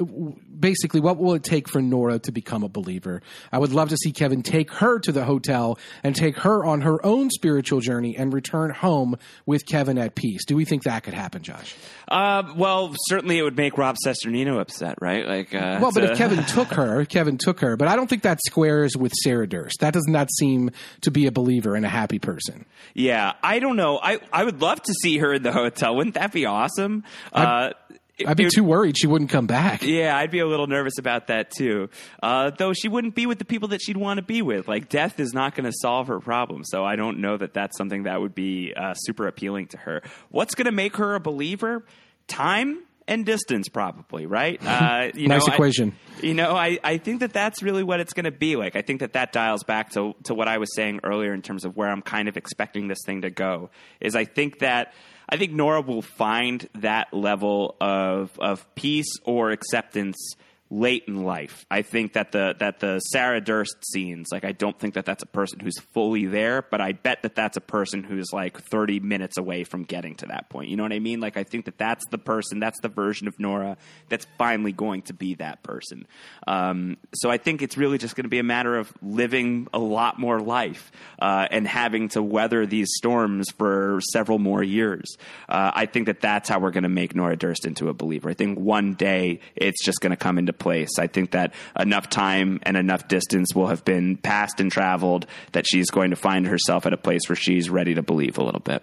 basically, 0.63 1.01
what 1.01 1.17
will 1.17 1.33
it 1.33 1.43
take 1.43 1.67
for 1.67 1.81
Nora 1.81 2.19
to 2.19 2.31
become 2.31 2.63
a 2.63 2.69
believer? 2.69 3.21
I 3.51 3.59
would 3.59 3.73
love 3.73 3.89
to 3.89 3.97
see 3.97 4.13
Kevin 4.13 4.41
take 4.43 4.71
her 4.71 4.97
to 4.99 5.11
the 5.11 5.25
hotel 5.25 5.77
and 6.03 6.15
take 6.15 6.37
her 6.37 6.63
on 6.63 6.79
her 6.81 7.05
own 7.05 7.29
spiritual 7.31 7.81
journey 7.81 8.15
and 8.15 8.33
return 8.33 8.69
home 8.69 9.17
with 9.45 9.65
Kevin 9.65 9.97
at 9.97 10.15
peace. 10.15 10.45
Do 10.45 10.55
we 10.55 10.63
think 10.63 10.83
that 10.83 11.03
could 11.03 11.13
happen, 11.13 11.43
Josh? 11.43 11.75
Uh, 12.07 12.43
well, 12.55 12.95
certainly 13.09 13.37
it 13.37 13.41
would 13.41 13.57
make 13.57 13.77
Rob 13.77 13.97
Cesternino 14.05 14.57
upset, 14.61 14.95
right? 15.01 15.27
Like, 15.27 15.53
uh, 15.53 15.79
Well, 15.81 15.91
but 15.93 16.05
it's 16.05 16.11
if 16.13 16.17
Kevin 16.17 16.45
took 16.45 16.67
her, 16.75 17.03
Kevin 17.03 17.37
took 17.37 17.59
her, 17.59 17.75
but 17.75 17.89
I 17.89 17.97
don't 17.97 18.07
think 18.07 18.23
that 18.23 18.39
squares 18.47 18.95
with 18.95 19.11
Sarah 19.21 19.47
Durst. 19.47 19.81
That 19.81 19.93
does 19.93 20.07
not 20.07 20.29
seem 20.31 20.71
to 21.01 21.11
be 21.11 21.25
a 21.25 21.31
believer 21.33 21.75
and 21.75 21.85
a 21.85 21.89
happy 21.89 22.19
person. 22.19 22.65
yeah, 22.93 23.33
I 23.43 23.59
don't 23.59 23.75
know. 23.75 23.99
I 24.01 24.19
I 24.31 24.45
would 24.45 24.61
love 24.61 24.81
to 24.83 24.93
see 24.93 25.17
her 25.17 25.33
in 25.33 25.43
the 25.43 25.51
hotel. 25.51 25.93
Wouldn't 25.97 26.15
that 26.15 26.31
be 26.31 26.45
awesome? 26.45 27.03
uh, 27.33 27.71
it- 28.17 28.27
I'd 28.27 28.37
be 28.37 28.47
too 28.49 28.63
worried 28.63 28.97
she 28.97 29.07
wouldn't 29.07 29.29
come 29.31 29.47
back. 29.47 29.81
Yeah, 29.83 30.15
I'd 30.15 30.31
be 30.31 30.39
a 30.39 30.45
little 30.47 30.67
nervous 30.67 30.97
about 30.99 31.27
that 31.27 31.51
too. 31.51 31.89
Uh, 32.21 32.51
though 32.57 32.73
she 32.73 32.87
wouldn't 32.87 33.15
be 33.15 33.25
with 33.25 33.39
the 33.39 33.45
people 33.45 33.69
that 33.69 33.81
she'd 33.81 33.97
want 33.97 34.17
to 34.17 34.21
be 34.23 34.41
with. 34.41 34.67
Like 34.67 34.89
death 34.89 35.19
is 35.19 35.33
not 35.33 35.55
going 35.55 35.65
to 35.65 35.73
solve 35.81 36.07
her 36.07 36.19
problem. 36.19 36.63
So 36.65 36.83
I 36.85 36.95
don't 36.95 37.19
know 37.19 37.37
that 37.37 37.53
that's 37.53 37.77
something 37.77 38.03
that 38.03 38.21
would 38.21 38.35
be 38.35 38.73
uh, 38.75 38.93
super 38.93 39.27
appealing 39.27 39.67
to 39.67 39.77
her. 39.77 40.01
What's 40.29 40.55
going 40.55 40.65
to 40.65 40.71
make 40.71 40.97
her 40.97 41.15
a 41.15 41.19
believer? 41.19 41.85
Time 42.27 42.83
and 43.07 43.25
distance, 43.25 43.67
probably. 43.67 44.25
Right? 44.25 44.61
Uh, 44.65 45.09
you 45.13 45.27
Nice 45.27 45.45
know, 45.45 45.51
I- 45.51 45.55
equation. 45.55 45.93
you 46.21 46.33
know, 46.33 46.55
I, 46.55 46.79
I 46.83 46.97
think 46.99 47.19
that 47.19 47.33
that's 47.33 47.61
really 47.61 47.83
what 47.83 47.99
it's 47.99 48.13
going 48.13 48.23
to 48.25 48.31
be 48.31 48.55
like. 48.55 48.75
I 48.75 48.81
think 48.81 49.01
that 49.01 49.13
that 49.13 49.33
dials 49.33 49.63
back 49.63 49.91
to 49.93 50.13
to 50.23 50.33
what 50.33 50.47
I 50.47 50.57
was 50.59 50.73
saying 50.75 51.01
earlier 51.03 51.33
in 51.33 51.41
terms 51.41 51.65
of 51.65 51.75
where 51.75 51.89
I'm 51.89 52.01
kind 52.01 52.27
of 52.29 52.37
expecting 52.37 52.87
this 52.87 52.99
thing 53.05 53.21
to 53.23 53.29
go. 53.29 53.71
Is 53.99 54.15
I 54.15 54.23
think 54.25 54.59
that 54.59 54.93
I 55.33 55.37
think 55.37 55.51
Nora 55.51 55.81
will 55.81 56.03
find 56.03 56.69
that 56.75 57.11
level 57.11 57.75
of 57.81 58.37
of 58.39 58.63
peace 58.75 59.17
or 59.23 59.49
acceptance 59.49 60.35
late 60.73 61.03
in 61.07 61.23
life. 61.23 61.65
I 61.69 61.83
think 61.83 62.13
that 62.13 62.31
the 62.31 62.55
that 62.59 62.79
the 62.79 62.99
Sarah 62.99 63.39
Durst 63.39 63.75
scenes, 63.91 64.29
like 64.31 64.43
I 64.43 64.53
don't 64.53 64.77
think 64.77 64.95
that 64.95 65.05
that's 65.05 65.21
a 65.21 65.27
person 65.27 65.59
who's 65.59 65.77
fully 65.93 66.25
there, 66.25 66.63
but 66.63 66.81
I 66.81 66.93
bet 66.93 67.21
that 67.21 67.35
that's 67.35 67.57
a 67.57 67.61
person 67.61 68.03
who's 68.03 68.33
like 68.33 68.59
30 68.59 68.99
minutes 68.99 69.37
away 69.37 69.65
from 69.65 69.83
getting 69.83 70.15
to 70.15 70.25
that 70.27 70.49
point. 70.49 70.69
You 70.69 70.77
know 70.77 70.83
what 70.83 70.91
I 70.91 70.99
mean? 70.99 71.19
Like 71.19 71.37
I 71.37 71.43
think 71.43 71.65
that 71.65 71.77
that's 71.77 72.03
the 72.09 72.17
person, 72.17 72.59
that's 72.59 72.79
the 72.81 72.89
version 72.89 73.27
of 73.27 73.39
Nora 73.39 73.77
that's 74.09 74.25
finally 74.37 74.71
going 74.71 75.03
to 75.03 75.13
be 75.13 75.35
that 75.35 75.61
person. 75.61 76.07
Um, 76.47 76.97
so 77.13 77.29
I 77.29 77.37
think 77.37 77.61
it's 77.61 77.77
really 77.77 77.99
just 77.99 78.15
going 78.15 78.25
to 78.25 78.29
be 78.29 78.39
a 78.39 78.43
matter 78.43 78.75
of 78.75 78.91
living 79.03 79.67
a 79.73 79.79
lot 79.79 80.19
more 80.19 80.39
life 80.39 80.91
uh, 81.19 81.47
and 81.51 81.67
having 81.67 82.09
to 82.09 82.23
weather 82.23 82.65
these 82.65 82.89
storms 82.95 83.47
for 83.57 83.99
several 84.11 84.39
more 84.39 84.63
years. 84.63 85.17
Uh, 85.47 85.71
I 85.73 85.85
think 85.85 86.07
that 86.07 86.19
that's 86.19 86.49
how 86.49 86.59
we're 86.59 86.71
going 86.71 86.83
to 86.83 86.89
make 86.89 87.15
Nora 87.15 87.37
Durst 87.37 87.67
into 87.67 87.89
a 87.89 87.93
believer. 87.93 88.29
I 88.29 88.33
think 88.33 88.57
one 88.57 88.93
day 88.93 89.39
it's 89.55 89.83
just 89.85 89.99
going 90.01 90.11
to 90.11 90.17
come 90.17 90.39
into 90.39 90.53
place. 90.63 90.97
I 90.97 91.07
think 91.07 91.31
that 91.31 91.53
enough 91.77 92.09
time 92.09 92.59
and 92.63 92.75
enough 92.75 93.07
distance 93.07 93.53
will 93.53 93.67
have 93.67 93.85
been 93.85 94.17
passed 94.17 94.59
and 94.59 94.71
traveled 94.71 95.27
that 95.51 95.65
she's 95.67 95.91
going 95.91 96.09
to 96.09 96.15
find 96.15 96.47
herself 96.47 96.85
at 96.85 96.93
a 96.93 96.97
place 96.97 97.21
where 97.29 97.35
she's 97.35 97.69
ready 97.69 97.93
to 97.93 98.01
believe 98.01 98.37
a 98.39 98.43
little 98.43 98.61
bit. 98.61 98.81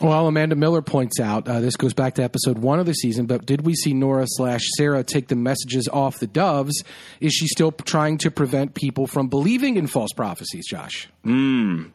Well, 0.00 0.28
Amanda 0.28 0.54
Miller 0.54 0.80
points 0.80 1.18
out 1.18 1.48
uh, 1.48 1.58
this 1.58 1.74
goes 1.74 1.92
back 1.92 2.14
to 2.16 2.22
episode 2.22 2.58
one 2.58 2.78
of 2.78 2.86
the 2.86 2.92
season, 2.92 3.26
but 3.26 3.44
did 3.44 3.66
we 3.66 3.74
see 3.74 3.94
Nora 3.94 4.26
slash 4.28 4.62
Sarah 4.76 5.02
take 5.02 5.26
the 5.26 5.34
messages 5.34 5.88
off 5.88 6.20
the 6.20 6.28
doves? 6.28 6.84
Is 7.20 7.32
she 7.32 7.48
still 7.48 7.72
trying 7.72 8.18
to 8.18 8.30
prevent 8.30 8.74
people 8.74 9.08
from 9.08 9.28
believing 9.28 9.76
in 9.76 9.88
false 9.88 10.12
prophecies, 10.12 10.68
Josh? 10.68 11.08
Hmm. 11.24 11.86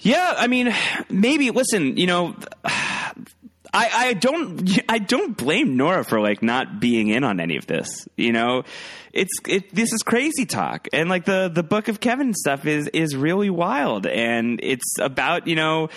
Yeah, 0.00 0.34
I 0.38 0.46
mean, 0.46 0.74
maybe. 1.10 1.50
Listen, 1.50 1.98
you 1.98 2.06
know, 2.06 2.34
I, 3.72 3.90
I 4.08 4.12
don't 4.14 4.80
I 4.88 4.98
don't 4.98 5.36
blame 5.36 5.76
Nora 5.76 6.04
for 6.04 6.20
like 6.20 6.42
not 6.42 6.80
being 6.80 7.08
in 7.08 7.24
on 7.24 7.40
any 7.40 7.56
of 7.56 7.66
this. 7.66 8.08
You 8.16 8.32
know, 8.32 8.64
it's 9.16 9.32
it 9.48 9.74
this 9.74 9.92
is 9.92 10.02
crazy 10.02 10.44
talk, 10.44 10.88
and 10.92 11.08
like 11.08 11.24
the 11.24 11.50
the 11.52 11.62
Book 11.62 11.88
of 11.88 12.00
Kevin 12.00 12.34
stuff 12.34 12.66
is 12.66 12.88
is 12.88 13.16
really 13.16 13.48
wild, 13.48 14.06
and 14.06 14.60
it's 14.62 14.98
about 15.00 15.46
you 15.46 15.56
know 15.56 15.88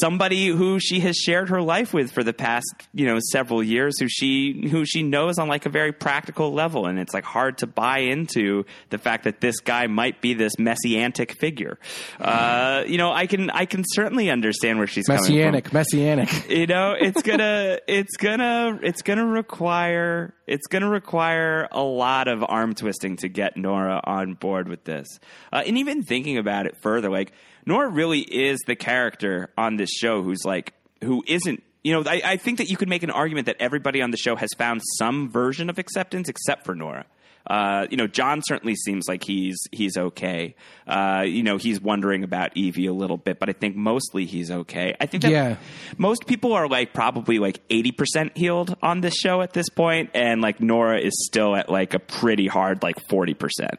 somebody 0.00 0.48
who 0.48 0.78
she 0.78 1.00
has 1.00 1.16
shared 1.16 1.48
her 1.48 1.62
life 1.62 1.94
with 1.94 2.12
for 2.12 2.22
the 2.22 2.34
past 2.34 2.66
you 2.92 3.06
know 3.06 3.18
several 3.32 3.62
years, 3.62 3.98
who 3.98 4.08
she 4.08 4.68
who 4.70 4.84
she 4.84 5.02
knows 5.02 5.38
on 5.38 5.48
like 5.48 5.64
a 5.64 5.70
very 5.70 5.92
practical 5.92 6.52
level, 6.52 6.86
and 6.86 6.98
it's 6.98 7.14
like 7.14 7.24
hard 7.24 7.58
to 7.58 7.66
buy 7.66 8.00
into 8.00 8.64
the 8.90 8.98
fact 8.98 9.24
that 9.24 9.40
this 9.40 9.60
guy 9.60 9.86
might 9.86 10.20
be 10.20 10.34
this 10.34 10.52
messianic 10.58 11.32
figure. 11.32 11.78
Uh, 12.20 12.84
you 12.86 12.98
know, 12.98 13.10
I 13.10 13.26
can 13.26 13.48
I 13.50 13.64
can 13.64 13.84
certainly 13.92 14.28
understand 14.28 14.78
where 14.78 14.86
she's 14.86 15.06
coming 15.06 15.24
from 15.24 15.34
Messianic, 15.34 15.72
messianic. 15.72 16.50
you 16.50 16.66
know 16.66 16.94
it's 16.98 17.22
gonna 17.22 17.78
it's 17.88 18.16
gonna 18.18 18.78
it's 18.82 19.00
gonna 19.00 19.26
require 19.26 20.34
it's 20.46 20.66
gonna 20.66 20.90
require 20.90 21.68
a 21.72 21.82
lot 21.82 22.28
of 22.28 22.44
arm 22.46 22.65
twisting 22.74 23.16
to 23.16 23.28
get 23.28 23.56
nora 23.56 24.00
on 24.04 24.34
board 24.34 24.68
with 24.68 24.84
this. 24.84 25.06
Uh, 25.52 25.62
and 25.66 25.78
even 25.78 26.02
thinking 26.02 26.38
about 26.38 26.66
it 26.66 26.76
further 26.82 27.10
like 27.10 27.32
nora 27.64 27.88
really 27.88 28.20
is 28.20 28.60
the 28.66 28.76
character 28.76 29.50
on 29.58 29.76
this 29.76 29.90
show 29.90 30.22
who's 30.22 30.44
like 30.44 30.72
who 31.02 31.22
isn't 31.26 31.62
you 31.82 31.92
know 31.92 32.02
I, 32.06 32.22
I 32.24 32.36
think 32.36 32.58
that 32.58 32.70
you 32.70 32.76
could 32.76 32.88
make 32.88 33.02
an 33.02 33.10
argument 33.10 33.46
that 33.46 33.56
everybody 33.60 34.02
on 34.02 34.10
the 34.10 34.16
show 34.16 34.36
has 34.36 34.48
found 34.56 34.80
some 34.98 35.30
version 35.30 35.68
of 35.68 35.78
acceptance 35.78 36.28
except 36.28 36.64
for 36.64 36.74
nora 36.74 37.06
uh, 37.46 37.86
you 37.90 37.96
know, 37.96 38.06
John 38.06 38.42
certainly 38.44 38.74
seems 38.74 39.06
like 39.08 39.22
he's 39.24 39.56
he's 39.72 39.96
okay. 39.96 40.54
Uh, 40.86 41.24
you 41.26 41.42
know, 41.42 41.56
he's 41.56 41.80
wondering 41.80 42.24
about 42.24 42.56
Evie 42.56 42.86
a 42.86 42.92
little 42.92 43.16
bit, 43.16 43.38
but 43.38 43.48
I 43.48 43.52
think 43.52 43.76
mostly 43.76 44.24
he's 44.26 44.50
okay. 44.50 44.94
I 45.00 45.06
think 45.06 45.22
that 45.22 45.30
Yeah. 45.32 45.56
most 45.98 46.26
people 46.26 46.52
are 46.52 46.68
like 46.68 46.92
probably 46.92 47.38
like 47.38 47.60
eighty 47.70 47.92
percent 47.92 48.36
healed 48.36 48.76
on 48.82 49.00
this 49.00 49.14
show 49.16 49.40
at 49.42 49.52
this 49.52 49.68
point, 49.68 50.10
and 50.14 50.40
like 50.42 50.60
Nora 50.60 51.00
is 51.00 51.12
still 51.26 51.54
at 51.56 51.68
like 51.70 51.94
a 51.94 51.98
pretty 51.98 52.46
hard 52.46 52.82
like 52.82 52.96
forty 53.08 53.34
percent. 53.34 53.78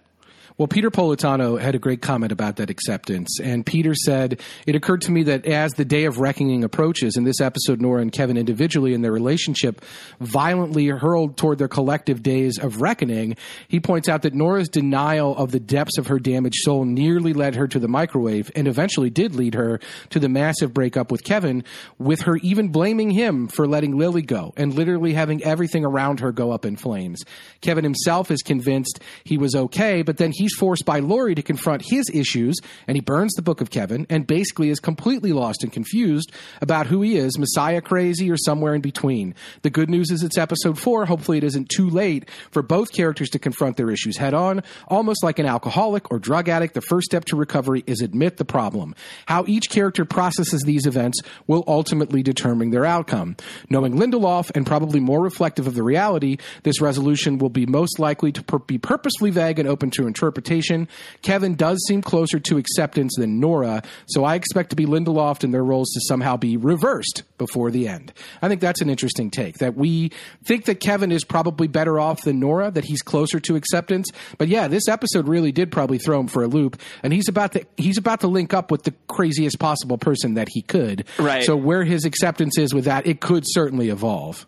Well, 0.57 0.67
Peter 0.67 0.89
Politano 0.89 1.61
had 1.61 1.75
a 1.75 1.79
great 1.79 2.01
comment 2.01 2.31
about 2.31 2.55
that 2.55 2.71
acceptance. 2.71 3.39
And 3.39 3.63
Peter 3.63 3.93
said, 3.93 4.41
It 4.65 4.75
occurred 4.75 5.01
to 5.01 5.11
me 5.11 5.21
that 5.23 5.45
as 5.45 5.73
the 5.73 5.85
day 5.85 6.05
of 6.05 6.17
reckoning 6.17 6.63
approaches, 6.63 7.15
in 7.15 7.25
this 7.25 7.39
episode, 7.39 7.79
Nora 7.79 8.01
and 8.01 8.11
Kevin 8.11 8.37
individually 8.37 8.95
in 8.95 9.03
their 9.03 9.11
relationship 9.11 9.85
violently 10.19 10.87
hurled 10.87 11.37
toward 11.37 11.59
their 11.59 11.67
collective 11.67 12.23
days 12.23 12.57
of 12.57 12.81
reckoning, 12.81 13.37
he 13.67 13.79
points 13.79 14.09
out 14.09 14.23
that 14.23 14.33
Nora's 14.33 14.67
denial 14.67 15.37
of 15.37 15.51
the 15.51 15.59
depths 15.59 15.99
of 15.99 16.07
her 16.07 16.17
damaged 16.17 16.57
soul 16.61 16.85
nearly 16.85 17.33
led 17.33 17.53
her 17.53 17.67
to 17.67 17.77
the 17.77 17.87
microwave 17.87 18.49
and 18.55 18.67
eventually 18.67 19.11
did 19.11 19.35
lead 19.35 19.53
her 19.53 19.79
to 20.09 20.19
the 20.19 20.27
massive 20.27 20.73
breakup 20.73 21.11
with 21.11 21.23
Kevin, 21.23 21.63
with 21.99 22.21
her 22.21 22.37
even 22.37 22.69
blaming 22.69 23.11
him 23.11 23.47
for 23.47 23.67
letting 23.67 23.95
Lily 23.95 24.23
go 24.23 24.55
and 24.57 24.73
literally 24.73 25.13
having 25.13 25.43
everything 25.43 25.85
around 25.85 26.19
her 26.21 26.31
go 26.31 26.49
up 26.49 26.65
in 26.65 26.77
flames. 26.77 27.21
Kevin 27.61 27.83
himself 27.83 28.31
is 28.31 28.41
convinced 28.41 28.99
he 29.23 29.37
was 29.37 29.53
okay, 29.53 30.01
but 30.01 30.17
then 30.17 30.31
he's 30.47 30.57
forced 30.57 30.85
by 30.85 30.99
Lori 30.99 31.35
to 31.35 31.41
confront 31.41 31.83
his 31.85 32.09
issues, 32.13 32.55
and 32.87 32.95
he 32.95 33.01
burns 33.01 33.33
the 33.33 33.41
book 33.41 33.59
of 33.59 33.69
Kevin 33.69 34.07
and 34.09 34.25
basically 34.25 34.69
is 34.69 34.79
completely 34.79 35.33
lost 35.33 35.61
and 35.61 35.73
confused 35.73 36.31
about 36.61 36.87
who 36.87 37.01
he 37.01 37.17
is, 37.17 37.37
Messiah 37.37 37.81
crazy 37.81 38.31
or 38.31 38.37
somewhere 38.37 38.73
in 38.73 38.79
between. 38.79 39.35
The 39.63 39.69
good 39.69 39.89
news 39.89 40.09
is 40.09 40.23
it's 40.23 40.37
episode 40.37 40.79
four. 40.79 41.05
Hopefully, 41.05 41.37
it 41.37 41.43
isn't 41.43 41.67
too 41.67 41.89
late 41.89 42.29
for 42.51 42.61
both 42.61 42.93
characters 42.93 43.29
to 43.31 43.39
confront 43.39 43.75
their 43.75 43.91
issues 43.91 44.15
head 44.15 44.33
on. 44.33 44.63
Almost 44.87 45.21
like 45.21 45.37
an 45.37 45.45
alcoholic 45.45 46.09
or 46.11 46.19
drug 46.19 46.47
addict, 46.47 46.73
the 46.75 46.81
first 46.81 47.05
step 47.05 47.25
to 47.25 47.35
recovery 47.35 47.83
is 47.85 48.01
admit 48.01 48.37
the 48.37 48.45
problem. 48.45 48.95
How 49.25 49.43
each 49.47 49.69
character 49.69 50.05
processes 50.05 50.61
these 50.61 50.85
events 50.85 51.19
will 51.47 51.65
ultimately 51.67 52.23
determine 52.23 52.69
their 52.69 52.85
outcome. 52.85 53.35
Knowing 53.69 53.95
Lindelof 53.95 54.49
and 54.55 54.65
probably 54.65 55.01
more 55.01 55.21
reflective 55.21 55.67
of 55.67 55.75
the 55.75 55.83
reality, 55.83 56.37
this 56.63 56.79
resolution 56.79 57.37
will 57.37 57.49
be 57.49 57.65
most 57.65 57.99
likely 57.99 58.31
to 58.31 58.41
pur- 58.43 58.59
be 58.59 58.77
purposefully 58.77 59.31
vague 59.31 59.59
and 59.59 59.67
open 59.67 59.89
to 59.91 60.07
interpretation 60.07 60.36
interpretation. 60.37 60.87
Kevin 61.21 61.55
does 61.55 61.83
seem 61.87 62.01
closer 62.01 62.39
to 62.39 62.57
acceptance 62.57 63.15
than 63.17 63.39
Nora, 63.39 63.81
so 64.07 64.23
I 64.23 64.35
expect 64.35 64.69
to 64.69 64.75
be 64.75 64.85
Lindelof 64.85 65.43
and 65.43 65.53
their 65.53 65.63
roles 65.63 65.89
to 65.91 66.01
somehow 66.07 66.37
be 66.37 66.57
reversed 66.57 67.23
before 67.37 67.71
the 67.71 67.87
end. 67.87 68.13
I 68.41 68.47
think 68.47 68.61
that's 68.61 68.81
an 68.81 68.89
interesting 68.89 69.31
take 69.31 69.57
that 69.57 69.75
we 69.75 70.11
think 70.45 70.65
that 70.65 70.79
Kevin 70.79 71.11
is 71.11 71.23
probably 71.23 71.67
better 71.67 71.99
off 71.99 72.21
than 72.21 72.39
Nora, 72.39 72.71
that 72.71 72.85
he's 72.85 73.01
closer 73.01 73.39
to 73.41 73.55
acceptance. 73.55 74.09
But 74.37 74.47
yeah, 74.47 74.67
this 74.67 74.87
episode 74.87 75.27
really 75.27 75.51
did 75.51 75.71
probably 75.71 75.97
throw 75.97 76.19
him 76.19 76.27
for 76.27 76.43
a 76.43 76.47
loop, 76.47 76.79
and 77.03 77.13
he's 77.13 77.27
about 77.27 77.53
to 77.53 77.65
he's 77.77 77.97
about 77.97 78.21
to 78.21 78.27
link 78.27 78.53
up 78.53 78.71
with 78.71 78.83
the 78.83 78.93
craziest 79.07 79.59
possible 79.59 79.97
person 79.97 80.35
that 80.35 80.49
he 80.51 80.61
could. 80.61 81.05
Right. 81.17 81.43
So 81.43 81.55
where 81.55 81.83
his 81.83 82.05
acceptance 82.05 82.57
is 82.57 82.73
with 82.73 82.85
that, 82.85 83.07
it 83.07 83.21
could 83.21 83.43
certainly 83.47 83.89
evolve. 83.89 84.45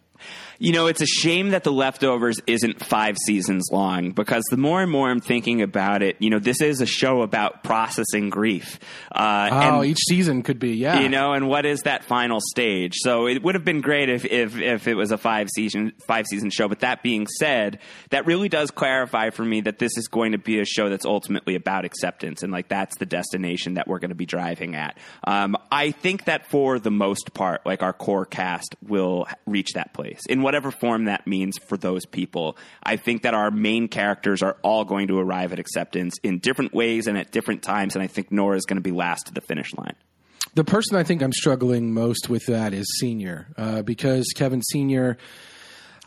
You 0.61 0.73
know, 0.73 0.87
it's 0.87 0.99
a 0.99 1.05
shame 1.05 1.51
that 1.51 1.63
The 1.63 1.71
Leftovers 1.71 2.41
isn't 2.45 2.83
five 2.83 3.15
seasons 3.25 3.69
long 3.71 4.11
because 4.11 4.43
the 4.51 4.57
more 4.57 4.81
and 4.81 4.91
more 4.91 5.09
I'm 5.09 5.21
thinking 5.21 5.61
about 5.61 6.03
it, 6.03 6.17
you 6.19 6.29
know, 6.29 6.39
this 6.39 6.59
is 6.59 6.81
a 6.81 6.85
show 6.85 7.21
about 7.21 7.63
processing 7.63 8.29
grief. 8.29 8.77
Uh, 9.09 9.47
oh, 9.49 9.79
and, 9.79 9.85
each 9.85 9.99
season 10.09 10.43
could 10.43 10.59
be, 10.59 10.71
yeah. 10.71 10.99
You 10.99 11.07
know, 11.07 11.31
and 11.31 11.47
what 11.47 11.65
is 11.65 11.83
that 11.83 12.03
final 12.03 12.41
stage? 12.41 12.95
So 12.97 13.27
it 13.27 13.41
would 13.41 13.55
have 13.55 13.63
been 13.63 13.79
great 13.79 14.09
if, 14.09 14.25
if, 14.25 14.57
if 14.59 14.89
it 14.89 14.95
was 14.95 15.13
a 15.13 15.17
five 15.17 15.47
season 15.55 15.93
five 16.05 16.25
season 16.27 16.49
show. 16.49 16.67
But 16.67 16.81
that 16.81 17.03
being 17.03 17.25
said, 17.25 17.79
that 18.09 18.25
really 18.25 18.49
does 18.49 18.69
clarify 18.69 19.29
for 19.29 19.45
me 19.45 19.61
that 19.61 19.79
this 19.79 19.97
is 19.97 20.09
going 20.09 20.33
to 20.33 20.37
be 20.37 20.59
a 20.59 20.65
show 20.65 20.89
that's 20.89 21.05
ultimately 21.05 21.55
about 21.55 21.85
acceptance 21.85 22.43
and 22.43 22.51
like 22.51 22.67
that's 22.67 22.97
the 22.97 23.05
destination 23.05 23.75
that 23.75 23.87
we're 23.87 23.99
going 23.99 24.09
to 24.09 24.15
be 24.15 24.25
driving 24.25 24.75
at. 24.75 24.97
Um, 25.23 25.55
I 25.71 25.91
think 25.91 26.25
that 26.25 26.49
for 26.49 26.79
the 26.79 26.91
most 26.91 27.33
part, 27.33 27.65
like 27.65 27.81
our 27.81 27.93
core 27.93 28.25
cast 28.25 28.75
will 28.85 29.25
reach 29.45 29.71
that 29.75 29.93
place 29.93 30.19
in 30.27 30.48
whatever 30.49 30.71
form 30.71 31.05
that 31.05 31.27
means 31.27 31.59
for 31.59 31.77
those 31.77 32.07
people. 32.07 32.57
I 32.81 32.95
think 32.95 33.21
that 33.21 33.35
our 33.35 33.51
main 33.51 33.87
characters 33.87 34.41
are 34.41 34.57
all 34.63 34.83
going 34.83 35.09
to 35.09 35.19
arrive 35.19 35.53
at 35.53 35.59
acceptance 35.59 36.15
in 36.23 36.39
different 36.39 36.73
ways 36.73 37.05
and 37.05 37.15
at 37.19 37.31
different 37.31 37.61
times, 37.61 37.95
and 37.95 38.01
I 38.01 38.07
think 38.07 38.31
Nora 38.31 38.57
is 38.57 38.65
going 38.65 38.77
to 38.77 38.81
be 38.81 38.89
last 38.89 39.27
to 39.27 39.31
the 39.31 39.41
finish 39.41 39.75
line. 39.75 39.93
The 40.55 40.63
person 40.63 40.97
I 40.97 41.03
think 41.03 41.21
I'm 41.21 41.33
struggling 41.33 41.93
most 41.93 42.29
with 42.29 42.47
that 42.47 42.73
is 42.73 42.87
Senior, 42.99 43.45
uh, 43.57 43.83
because 43.83 44.25
Kevin 44.35 44.63
Senior 44.63 45.19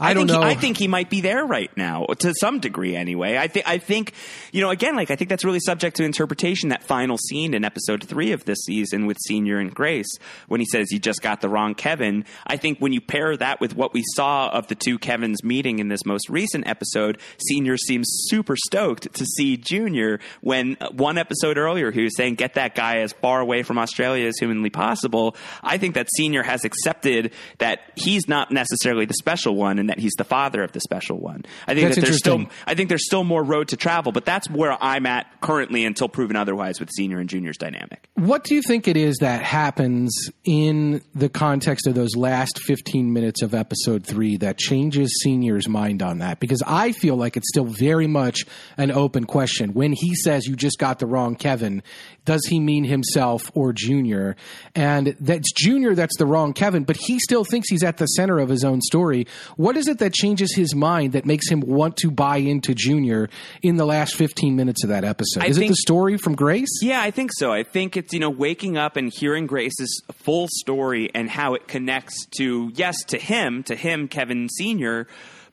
I, 0.02 0.10
I 0.10 0.14
don't 0.14 0.26
know. 0.26 0.40
He, 0.40 0.46
I 0.46 0.54
think 0.54 0.76
he 0.76 0.88
might 0.88 1.08
be 1.08 1.20
there 1.20 1.44
right 1.44 1.70
now, 1.76 2.04
to 2.18 2.34
some 2.40 2.58
degree, 2.58 2.96
anyway. 2.96 3.36
I 3.38 3.48
think. 3.48 3.68
I 3.68 3.78
think, 3.78 4.12
you 4.52 4.60
know, 4.60 4.70
again, 4.70 4.96
like 4.96 5.10
I 5.10 5.16
think 5.16 5.30
that's 5.30 5.44
really 5.44 5.60
subject 5.60 5.96
to 5.96 6.04
interpretation. 6.04 6.70
That 6.70 6.82
final 6.82 7.16
scene 7.16 7.54
in 7.54 7.64
episode 7.64 8.02
three 8.04 8.32
of 8.32 8.44
this 8.44 8.58
season 8.64 9.06
with 9.06 9.16
Senior 9.26 9.58
and 9.58 9.72
Grace, 9.72 10.18
when 10.48 10.60
he 10.60 10.66
says, 10.66 10.90
"You 10.90 10.98
just 10.98 11.22
got 11.22 11.40
the 11.40 11.48
wrong 11.48 11.74
Kevin." 11.74 12.24
I 12.46 12.56
think 12.56 12.78
when 12.78 12.92
you 12.92 13.00
pair 13.00 13.36
that 13.36 13.60
with 13.60 13.76
what 13.76 13.94
we 13.94 14.02
saw 14.14 14.48
of 14.50 14.66
the 14.66 14.74
two 14.74 14.98
Kevins 14.98 15.44
meeting 15.44 15.78
in 15.78 15.88
this 15.88 16.04
most 16.04 16.28
recent 16.28 16.66
episode, 16.66 17.18
Senior 17.48 17.76
seems 17.76 18.08
super 18.28 18.56
stoked 18.56 19.14
to 19.14 19.24
see 19.24 19.56
Junior. 19.56 20.18
When 20.40 20.76
uh, 20.80 20.90
one 20.90 21.18
episode 21.18 21.58
earlier 21.58 21.90
he 21.92 22.02
was 22.02 22.16
saying, 22.16 22.34
"Get 22.34 22.54
that 22.54 22.74
guy 22.74 22.98
as 22.98 23.12
far 23.14 23.40
away 23.40 23.62
from 23.62 23.78
Australia 23.78 24.26
as 24.26 24.34
humanly 24.38 24.70
possible." 24.70 25.36
I 25.62 25.78
think 25.78 25.94
that 25.94 26.08
Senior 26.16 26.42
has 26.42 26.64
accepted 26.64 27.32
that 27.58 27.92
he's 27.94 28.26
not 28.26 28.50
necessarily 28.50 29.04
the 29.06 29.14
special 29.14 29.54
one, 29.54 29.78
and 29.78 29.91
that 29.92 29.98
he's 29.98 30.14
the 30.16 30.24
father 30.24 30.62
of 30.62 30.72
the 30.72 30.80
special 30.80 31.18
one. 31.18 31.44
I 31.66 31.74
think 31.74 31.88
that's 31.88 31.96
that 31.96 32.06
there's 32.06 32.16
still 32.16 32.46
I 32.66 32.74
think 32.74 32.88
there's 32.88 33.04
still 33.04 33.24
more 33.24 33.42
road 33.42 33.68
to 33.68 33.76
travel, 33.76 34.10
but 34.10 34.24
that's 34.24 34.48
where 34.48 34.76
I'm 34.82 35.04
at 35.04 35.40
currently 35.42 35.84
until 35.84 36.08
proven 36.08 36.34
otherwise 36.34 36.80
with 36.80 36.88
senior 36.96 37.18
and 37.18 37.28
junior's 37.28 37.58
dynamic. 37.58 38.08
What 38.14 38.44
do 38.44 38.54
you 38.54 38.62
think 38.62 38.88
it 38.88 38.96
is 38.96 39.18
that 39.18 39.42
happens 39.42 40.30
in 40.44 41.02
the 41.14 41.28
context 41.28 41.86
of 41.86 41.94
those 41.94 42.16
last 42.16 42.58
15 42.62 43.12
minutes 43.12 43.42
of 43.42 43.54
episode 43.54 44.06
3 44.06 44.38
that 44.38 44.56
changes 44.56 45.20
senior's 45.22 45.68
mind 45.68 46.02
on 46.02 46.18
that? 46.18 46.40
Because 46.40 46.62
I 46.66 46.92
feel 46.92 47.16
like 47.16 47.36
it's 47.36 47.48
still 47.50 47.66
very 47.66 48.06
much 48.06 48.44
an 48.78 48.90
open 48.90 49.24
question. 49.24 49.74
When 49.74 49.92
he 49.92 50.14
says 50.14 50.46
you 50.46 50.56
just 50.56 50.78
got 50.78 51.00
the 51.00 51.06
wrong 51.06 51.36
Kevin, 51.36 51.82
does 52.24 52.46
he 52.48 52.60
mean 52.60 52.84
himself 52.84 53.50
or 53.54 53.72
Junior? 53.72 54.36
And 54.74 55.16
that's 55.20 55.50
Junior 55.52 55.94
that's 55.94 56.16
the 56.18 56.26
wrong 56.26 56.52
Kevin, 56.52 56.84
but 56.84 56.96
he 56.96 57.18
still 57.18 57.44
thinks 57.44 57.68
he's 57.68 57.82
at 57.82 57.96
the 57.96 58.06
center 58.06 58.38
of 58.38 58.48
his 58.48 58.64
own 58.64 58.80
story. 58.80 59.26
What 59.56 59.76
is 59.76 59.88
it 59.88 59.98
that 59.98 60.12
changes 60.12 60.54
his 60.54 60.74
mind 60.74 61.12
that 61.12 61.24
makes 61.24 61.48
him 61.48 61.60
want 61.60 61.96
to 61.98 62.10
buy 62.10 62.38
into 62.38 62.74
Junior 62.74 63.28
in 63.62 63.76
the 63.76 63.86
last 63.86 64.14
15 64.14 64.54
minutes 64.56 64.84
of 64.84 64.90
that 64.90 65.04
episode? 65.04 65.42
I 65.42 65.46
is 65.46 65.58
think, 65.58 65.70
it 65.70 65.72
the 65.72 65.76
story 65.76 66.16
from 66.16 66.34
Grace? 66.34 66.80
Yeah, 66.80 67.02
I 67.02 67.10
think 67.10 67.30
so. 67.34 67.52
I 67.52 67.62
think 67.62 67.96
it's, 67.96 68.12
you 68.12 68.20
know, 68.20 68.30
waking 68.30 68.76
up 68.76 68.96
and 68.96 69.12
hearing 69.12 69.46
Grace's 69.46 70.02
full 70.12 70.48
story 70.48 71.10
and 71.14 71.28
how 71.28 71.54
it 71.54 71.66
connects 71.66 72.26
to, 72.38 72.70
yes, 72.74 72.96
to 73.08 73.18
him, 73.18 73.62
to 73.64 73.74
him, 73.74 74.08
Kevin 74.08 74.48
Sr., 74.48 75.06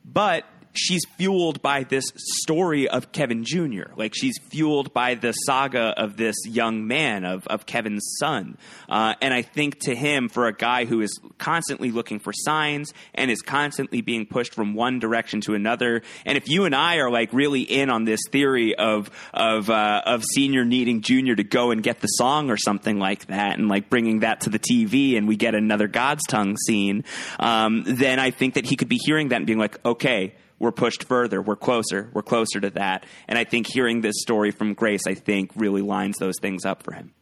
but 0.06 0.46
she's 0.80 1.06
fueled 1.18 1.62
by 1.62 1.84
this 1.84 2.06
story 2.16 2.88
of 2.88 3.12
Kevin 3.12 3.44
Jr. 3.44 3.92
Like 3.96 4.14
she's 4.16 4.38
fueled 4.50 4.94
by 4.94 5.16
the 5.16 5.34
saga 5.34 5.94
of 5.98 6.18
this 6.18 6.36
young 6.46 6.88
man, 6.88 7.26
of, 7.26 7.46
of 7.48 7.66
Kevin's 7.66 8.16
son. 8.20 8.58
Uh, 8.88 9.14
and 9.22 9.34
I 9.34 9.42
think 9.42 9.80
to 9.82 9.96
him, 9.96 10.30
for 10.30 10.48
a 10.48 10.54
guy 10.54 10.86
who 10.86 11.02
is 11.02 11.20
constantly 11.38 11.92
looking 11.92 12.20
for 12.20 12.32
signs 12.34 12.94
and 13.14 13.30
is 13.30 13.42
constantly 13.42 14.02
being 14.02 14.26
pushed 14.26 14.54
from 14.54 14.74
one 14.74 15.00
direction 15.00 15.42
to 15.42 15.54
another, 15.54 16.02
and 16.26 16.38
if 16.38 16.50
you 16.50 16.66
and 16.66 16.76
I 16.76 16.98
are 16.98 17.12
like 17.12 17.34
really 17.34 17.62
in 17.62 17.90
on 17.90 18.06
this 18.06 18.22
theory 18.32 18.76
of 18.76 19.10
of 19.34 19.70
uh, 19.70 20.02
of 20.06 20.24
senior 20.24 20.66
needing 20.66 21.02
junior 21.02 21.36
to 21.36 21.44
go 21.44 21.72
and 21.72 21.84
get 21.84 22.00
the 22.00 22.08
song 22.08 22.50
or 22.50 22.58
something 22.58 23.00
like 23.00 23.28
that, 23.28 23.60
and 23.60 23.68
like 23.68 23.90
bringing 23.90 24.20
that 24.20 24.42
to 24.42 24.50
the 24.50 24.60
TV, 24.60 25.18
and 25.18 25.28
we 25.28 25.36
get 25.36 25.56
another 25.56 25.88
God's 25.88 26.24
tongue 26.28 26.58
scene, 26.58 27.04
um, 27.40 27.84
then 27.86 28.20
I 28.20 28.32
think 28.32 28.56
that 28.56 28.66
he 28.66 28.76
could 28.76 28.90
be 28.90 29.00
hearing 29.04 29.30
that 29.30 29.38
and 29.38 29.46
being 29.46 29.60
like, 29.60 29.84
okay 29.86 30.36
we're 30.60 30.72
pushed 30.72 31.06
further. 31.06 31.42
We're 31.42 31.56
closer. 31.56 32.10
We're 32.14 32.22
closer 32.22 32.60
to 32.60 32.70
that. 32.72 33.06
And 33.28 33.40
I 33.40 33.44
think 33.44 33.68
hearing 33.68 34.02
this 34.02 34.16
story 34.22 34.52
from 34.52 34.74
Grace, 34.74 35.08
I 35.08 35.14
think, 35.14 35.52
really 35.56 35.82
lines 35.82 36.18
those 36.18 36.36
things 36.40 36.66
up 36.66 36.84
for 36.84 36.94
him. 36.94 37.14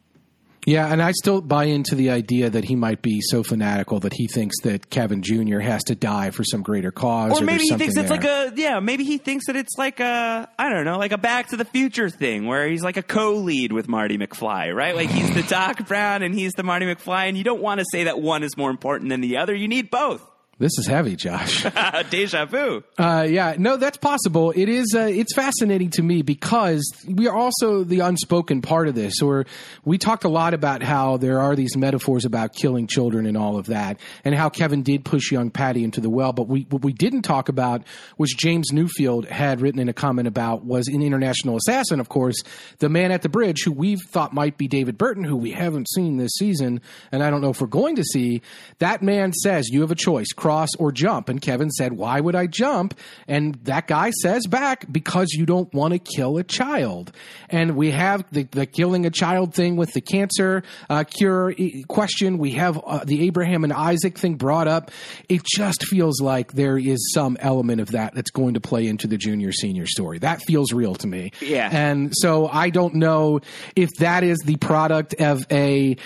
Yeah, 0.67 0.91
and 0.91 1.01
I 1.01 1.13
still 1.13 1.39
buy 1.39 1.63
into 1.63 1.95
the 1.95 2.09
idea 2.09 2.49
that 2.49 2.65
he 2.65 2.75
might 2.75 3.01
be 3.01 3.21
so 3.21 3.41
fanatical 3.41 4.01
that 4.01 4.11
he 4.11 4.27
thinks 4.27 4.59
that 4.63 4.89
Kevin 4.89 5.21
Jr. 5.23 5.59
has 5.59 5.81
to 5.85 5.95
die 5.95 6.31
for 6.31 6.43
some 6.43 6.61
greater 6.61 6.91
cause. 6.91 7.39
Or, 7.39 7.41
or 7.41 7.45
maybe 7.45 7.63
he 7.63 7.69
thinks 7.69 7.95
it's 7.95 8.09
there. 8.09 8.19
like 8.19 8.25
a 8.25 8.51
yeah. 8.53 8.81
Maybe 8.81 9.05
he 9.05 9.17
thinks 9.17 9.47
that 9.47 9.55
it's 9.55 9.77
like 9.77 10.01
a 10.01 10.49
I 10.59 10.69
don't 10.69 10.83
know, 10.83 10.97
like 10.97 11.13
a 11.13 11.17
Back 11.17 11.47
to 11.51 11.57
the 11.57 11.63
Future 11.63 12.09
thing 12.09 12.47
where 12.47 12.67
he's 12.67 12.83
like 12.83 12.97
a 12.97 13.01
co-lead 13.01 13.71
with 13.71 13.87
Marty 13.87 14.17
McFly, 14.17 14.75
right? 14.75 14.93
Like 14.93 15.09
he's 15.09 15.33
the 15.33 15.43
Doc 15.49 15.87
Brown 15.87 16.21
and 16.21 16.35
he's 16.35 16.51
the 16.51 16.63
Marty 16.63 16.85
McFly, 16.85 17.29
and 17.29 17.37
you 17.37 17.45
don't 17.45 17.61
want 17.61 17.79
to 17.79 17.85
say 17.89 18.03
that 18.03 18.19
one 18.19 18.43
is 18.43 18.57
more 18.57 18.69
important 18.69 19.09
than 19.09 19.21
the 19.21 19.37
other. 19.37 19.55
You 19.55 19.69
need 19.69 19.89
both. 19.89 20.21
This 20.59 20.71
is 20.79 20.87
heavy, 20.87 21.15
Josh. 21.15 21.67
Deja 22.09 22.45
vu. 22.45 22.83
Uh, 22.97 23.27
yeah, 23.29 23.53
no, 23.59 23.77
that's 23.77 23.97
possible. 23.97 24.49
It 24.55 24.69
is. 24.69 24.95
Uh, 24.95 25.01
it's 25.01 25.35
fascinating 25.35 25.91
to 25.91 26.01
me 26.01 26.23
because 26.23 26.83
we 27.07 27.27
are 27.27 27.35
also 27.35 27.83
the 27.83 27.99
unspoken 27.99 28.63
part 28.63 28.87
of 28.87 28.95
this. 28.95 29.21
Or 29.21 29.45
we 29.85 29.99
talked 29.99 30.23
a 30.23 30.29
lot 30.29 30.55
about 30.55 30.81
how 30.81 31.17
there 31.17 31.39
are 31.41 31.55
these 31.55 31.77
metaphors 31.77 32.25
about 32.25 32.55
killing 32.55 32.87
children 32.87 33.27
and 33.27 33.37
all 33.37 33.59
of 33.59 33.67
that, 33.67 33.99
and 34.25 34.33
how 34.33 34.49
Kevin 34.49 34.81
did 34.81 35.05
push 35.05 35.31
young 35.31 35.51
Patti 35.51 35.83
into 35.83 36.01
the 36.01 36.09
well. 36.09 36.33
But 36.33 36.47
we 36.47 36.65
what 36.71 36.81
we 36.81 36.91
didn't 36.91 37.21
talk 37.21 37.49
about, 37.49 37.83
which 38.15 38.35
James 38.35 38.71
Newfield 38.73 39.27
had 39.29 39.61
written 39.61 39.79
in 39.79 39.89
a 39.89 39.93
comment 39.93 40.27
about, 40.27 40.65
was 40.65 40.87
an 40.87 41.03
international 41.03 41.57
assassin. 41.57 41.99
Of 41.99 42.09
course, 42.09 42.41
the 42.79 42.89
man 42.89 43.11
at 43.11 43.21
the 43.21 43.29
bridge, 43.29 43.61
who 43.63 43.71
we 43.71 43.95
thought 43.95 44.33
might 44.33 44.57
be 44.57 44.67
David 44.67 44.97
Burton, 44.97 45.23
who 45.23 45.37
we 45.37 45.51
haven't 45.51 45.87
seen 45.91 46.17
this 46.17 46.31
season, 46.31 46.81
and 47.11 47.21
I 47.21 47.29
don't 47.29 47.41
know 47.41 47.51
if 47.51 47.61
we're 47.61 47.67
going 47.67 47.97
to 47.97 48.03
see. 48.03 48.41
That 48.79 49.03
man 49.03 49.33
says 49.33 49.69
you 49.69 49.81
have 49.81 49.91
a 49.91 49.95
choice 49.95 50.33
cross 50.47 50.69
or 50.79 50.93
jump. 50.93 51.27
And 51.27 51.41
Kevin 51.41 51.69
said, 51.69 51.91
Why 51.91 52.21
would 52.21 52.33
I 52.33 52.47
jump? 52.47 52.97
And 53.27 53.55
that 53.65 53.85
guy 53.85 54.11
says 54.11 54.47
back, 54.47 54.85
Because 54.89 55.33
you 55.33 55.45
don't 55.45 55.71
want 55.73 55.91
to 55.91 55.99
kill 55.99 56.37
a 56.37 56.43
child. 56.43 57.11
And 57.49 57.75
we 57.75 57.91
have 57.91 58.23
the, 58.31 58.43
the 58.43 58.65
killing 58.65 59.05
a 59.05 59.09
child 59.09 59.53
thing 59.53 59.75
with 59.75 59.91
the 59.91 59.99
cancer 59.99 60.63
uh, 60.89 61.03
cure 61.03 61.53
question. 61.89 62.37
We 62.37 62.51
have 62.51 62.79
uh, 62.81 63.03
the 63.03 63.25
Abraham 63.27 63.65
and 63.65 63.73
Isaac 63.73 64.17
thing 64.17 64.35
brought 64.35 64.69
up. 64.69 64.89
It 65.27 65.41
just 65.43 65.83
feels 65.83 66.21
like 66.21 66.53
there 66.53 66.77
is 66.77 67.11
some 67.13 67.35
element 67.41 67.81
of 67.81 67.91
that 67.91 68.15
that's 68.15 68.31
going 68.31 68.53
to 68.53 68.61
play 68.61 68.87
into 68.87 69.07
the 69.07 69.17
junior 69.17 69.51
senior 69.51 69.85
story. 69.85 70.19
That 70.19 70.41
feels 70.43 70.71
real 70.71 70.95
to 70.95 71.07
me. 71.07 71.33
Yeah. 71.41 71.67
And 71.69 72.13
so 72.15 72.47
I 72.47 72.69
don't 72.69 72.93
know 72.93 73.41
if 73.75 73.89
that 73.99 74.23
is 74.23 74.37
the 74.45 74.55
product 74.55 75.13
of 75.19 75.45
a 75.51 75.97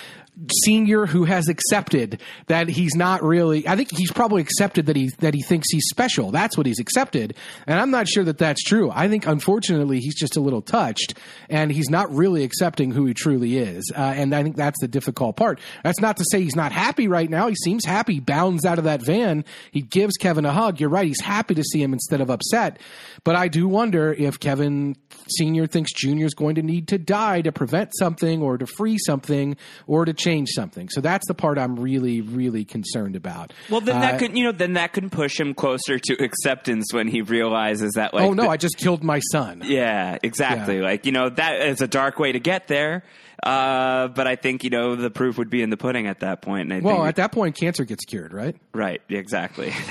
senior 0.64 1.06
who 1.06 1.26
has 1.26 1.48
accepted 1.48 2.22
that 2.48 2.68
he's 2.68 2.96
not 2.96 3.24
really 3.24 3.68
I 3.68 3.76
think 3.76 3.90
he's 3.96 4.12
probably 4.12 4.42
accepted 4.42 4.88
that 4.88 4.96
he 4.96 5.10
that 5.20 5.34
he 5.34 5.42
thinks 5.42 5.68
he's 5.72 5.88
special. 5.90 6.32
That's 6.32 6.58
what 6.58 6.66
he's 6.66 6.80
accepted. 6.80 7.36
And 7.68 7.80
I'm 7.80 7.92
not 7.92 8.08
sure 8.08 8.24
that 8.24 8.38
that's 8.38 8.64
true. 8.64 8.92
I 8.92 9.08
think 9.08 9.28
unfortunately 9.28 10.00
he's 10.00 10.16
just 10.16 10.38
a 10.38 10.40
little 10.40 10.62
touched 10.62 11.18
and 11.50 11.72
he's 11.72 11.90
not 11.90 12.14
really 12.14 12.44
accepting 12.44 12.92
who 12.92 13.06
he 13.06 13.14
truly 13.14 13.58
is. 13.58 13.92
Uh, 13.96 14.02
and 14.02 14.34
I 14.34 14.44
think 14.44 14.56
that's 14.56 14.80
the 14.82 14.88
difficult 14.88 15.36
part. 15.36 15.60
That's 15.84 16.00
not 16.00 16.18
to 16.18 16.26
say 16.32 16.42
he's 16.42 16.56
not 16.56 16.72
happy 16.72 17.08
right 17.08 17.30
now. 17.30 17.48
He 17.48 17.56
seems 17.56 17.86
happy. 17.86 18.20
Bounds 18.20 18.66
out 18.66 18.78
of 18.78 18.86
that 18.86 19.02
van. 19.06 19.46
He 19.72 19.82
gives 19.82 20.18
Kevin 20.18 20.46
a 20.46 20.52
hug. 20.52 20.80
You're 20.80 20.90
right. 20.90 21.08
He's 21.08 21.22
happy 21.22 21.56
to 21.56 21.64
see 21.64 21.82
him 21.82 21.94
instead 21.94 22.22
of 22.22 22.30
upset. 22.30 22.80
But 23.24 23.36
I 23.36 23.48
do 23.48 23.68
wonder 23.68 24.14
if 24.14 24.40
Kevin 24.40 24.96
Senior 25.38 25.68
thinks 25.68 25.94
Junior's 25.94 26.34
going 26.34 26.56
to 26.56 26.64
need 26.64 26.88
to 26.90 26.98
die 26.98 27.42
to 27.42 27.52
prevent 27.52 27.92
something 27.98 28.42
or 28.42 28.58
to 28.58 28.66
free 28.66 28.98
something 28.98 29.58
or 29.88 30.06
to 30.06 30.14
change 30.14 30.31
something. 30.48 30.90
So 30.90 31.02
that's 31.02 31.28
the 31.28 31.34
part 31.34 31.58
I'm 31.58 31.76
really, 31.80 32.22
really 32.22 32.66
concerned 32.66 33.16
about. 33.16 33.54
Well, 33.70 33.82
then 33.82 33.98
Uh, 33.98 34.02
that 34.02 34.20
could 34.20 34.38
you 34.38 34.44
know 34.46 34.52
then 34.52 34.74
that 34.74 34.94
can 34.94 35.10
push 35.10 35.40
him 35.40 35.54
closer 35.54 36.00
to 36.00 36.14
acceptance 36.24 36.94
when 36.94 37.08
he 37.08 37.22
realizes 37.22 37.92
that 37.96 38.14
like 38.14 38.24
oh 38.24 38.34
no, 38.34 38.44
the- 38.44 38.50
I 38.50 38.58
just 38.58 38.78
killed 38.78 39.04
my 39.04 39.20
son. 39.32 39.62
yeah 39.66 40.18
exactly 40.24 40.78
Yeah. 40.78 40.84
like 40.84 41.06
you 41.06 41.12
know 41.12 41.30
that 41.30 41.62
is 41.68 41.82
a 41.82 41.88
dark 41.88 42.20
way 42.20 42.32
to 42.32 42.40
get 42.40 42.68
there. 42.68 43.04
Uh, 43.44 44.08
but 44.10 44.28
I 44.28 44.36
think 44.36 44.64
you 44.64 44.70
know 44.70 44.96
the 44.96 45.10
proof 45.10 45.38
would 45.40 45.50
be 45.50 45.64
in 45.64 45.70
the 45.72 45.78
pudding 45.78 46.06
at 46.08 46.20
that 46.20 46.42
point. 46.44 46.72
And 46.72 46.74
I 46.74 46.80
Well, 46.80 47.06
at 47.06 47.16
that 47.16 47.32
point, 47.32 47.56
cancer 47.60 47.86
gets 47.86 48.06
cured, 48.06 48.34
right? 48.34 48.56
right, 48.74 49.02
exactly. 49.10 49.74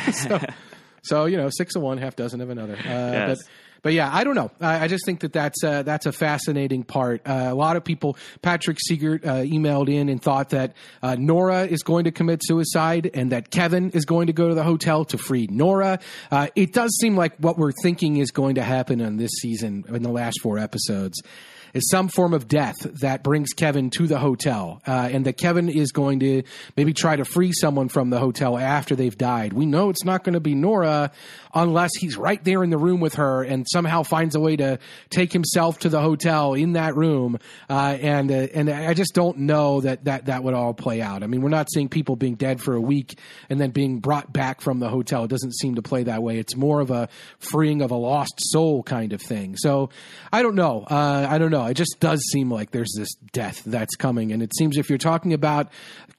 So 1.03 1.25
you 1.25 1.39
know, 1.39 1.49
six 1.51 1.75
of 1.77 1.83
one, 1.83 1.97
half 1.99 2.15
dozen 2.15 2.41
of 2.43 2.51
another. 2.51 2.75
Uh, 2.75 2.79
Yes. 2.85 3.39
But 3.39 3.47
but 3.83 3.93
yeah, 3.93 4.11
I 4.13 4.25
don't 4.25 4.35
know. 4.35 4.51
I, 4.61 4.85
I 4.85 4.89
just 4.89 5.05
think 5.05 5.21
that 5.21 5.33
that's 5.33 5.63
uh, 5.65 5.83
that's 5.83 6.07
a 6.07 6.13
fascinating 6.13 6.85
part. 6.85 7.23
Uh, 7.27 7.49
a 7.51 7.55
lot 7.55 7.77
of 7.77 7.85
people, 7.85 8.17
Patrick 8.43 8.79
Siegert 8.79 9.25
uh, 9.25 9.43
emailed 9.43 9.93
in 9.93 10.09
and 10.09 10.23
thought 10.23 10.51
that 10.51 10.75
uh, 11.03 11.17
Nora 11.19 11.67
is 11.67 11.83
going 11.83 12.05
to 12.05 12.11
commit 12.11 12.41
suicide 12.43 13.11
and 13.15 13.33
that 13.33 13.51
Kevin 13.51 13.91
is 13.91 14.05
going 14.05 14.27
to 14.27 14.33
go 14.33 14.49
to 14.49 14.55
the 14.55 14.65
hotel 14.65 15.05
to 15.07 15.19
free 15.19 15.49
Nora. 15.51 15.99
Uh, 16.31 16.49
it 16.55 16.73
does 16.73 16.97
seem 17.01 17.17
like 17.17 17.37
what 17.39 17.59
we're 17.59 17.73
thinking 17.83 18.17
is 18.17 18.31
going 18.31 18.57
to 18.57 18.63
happen 18.63 19.01
on 19.01 19.17
this 19.17 19.31
season 19.41 19.85
in 19.89 20.03
the 20.03 20.11
last 20.11 20.41
four 20.41 20.59
episodes. 20.59 21.23
Is 21.73 21.89
some 21.89 22.09
form 22.09 22.35
of 22.35 22.49
death 22.49 22.77
that 23.01 23.23
brings 23.23 23.53
Kevin 23.53 23.91
to 23.91 24.07
the 24.07 24.19
hotel, 24.19 24.83
uh, 24.87 25.09
and 25.13 25.27
that 25.27 25.37
Kevin 25.37 25.69
is 25.69 25.93
going 25.93 26.21
to 26.21 26.43
maybe 26.77 26.93
try 26.93 27.17
to 27.17 27.25
free 27.25 27.53
someone 27.53 27.89
from 27.89 28.11
the 28.11 28.19
hotel 28.19 28.59
after 28.59 28.97
they've 28.97 29.17
died. 29.17 29.53
We 29.53 29.67
know 29.67 29.91
it's 29.91 30.05
not 30.05 30.25
going 30.25 30.35
to 30.35 30.41
be 30.41 30.55
Nora 30.55 31.13
unless 31.55 31.91
he's 31.99 32.17
right 32.17 32.43
there 32.45 32.63
in 32.63 32.71
the 32.71 32.79
room 32.79 33.01
with 33.01 33.15
her 33.15 33.43
and 33.43 33.67
somehow 33.69 34.03
finds 34.03 34.35
a 34.35 34.41
way 34.41 34.57
to 34.57 34.79
take 35.11 35.33
himself 35.33 35.81
to 35.81 35.89
the 35.89 36.01
hotel 36.01 36.55
in 36.55 36.75
that 36.75 36.97
room. 36.97 37.39
Uh, 37.69 37.99
and 38.01 38.31
uh, 38.31 38.47
and 38.55 38.71
I 38.71 38.95
just 38.95 39.15
don't 39.15 39.39
know 39.39 39.81
that, 39.81 40.05
that 40.05 40.27
that 40.27 40.45
would 40.45 40.55
all 40.55 40.75
play 40.75 41.01
out. 41.03 41.23
I 41.23 41.27
mean, 41.27 41.43
we're 41.43 41.49
not 41.49 41.69
seeing 41.73 41.89
people 41.89 42.17
being 42.17 42.35
dead 42.35 42.61
for 42.61 42.75
a 42.75 42.81
week 42.81 43.19
and 43.49 43.61
then 43.61 43.71
being 43.71 44.01
brought 44.01 44.33
back 44.33 44.61
from 44.61 44.79
the 44.79 44.89
hotel. 44.89 45.25
It 45.25 45.29
doesn't 45.29 45.57
seem 45.57 45.77
to 45.77 45.83
play 45.83 46.05
that 46.05 46.23
way. 46.23 46.39
It's 46.39 46.57
more 46.57 46.81
of 46.81 46.91
a 46.91 47.09
freeing 47.39 47.83
of 47.83 47.91
a 47.91 47.97
lost 47.97 48.35
soul 48.39 48.83
kind 48.83 49.13
of 49.13 49.21
thing. 49.21 49.57
So 49.57 49.91
I 50.33 50.43
don't 50.43 50.55
know. 50.55 50.85
Uh, 50.89 51.27
I 51.29 51.39
don't 51.39 51.51
know. 51.51 51.60
It 51.67 51.75
just 51.75 51.97
does 52.01 52.23
seem 52.33 52.51
like 52.51 52.71
there's 52.71 52.93
this 52.97 53.15
death 53.33 53.63
that's 53.65 53.97
coming, 53.97 54.33
and 54.33 54.43
it 54.43 54.53
seems 54.57 54.77
if 54.77 54.89
you're 54.89 54.99
talking 54.99 55.33
about 55.33 55.69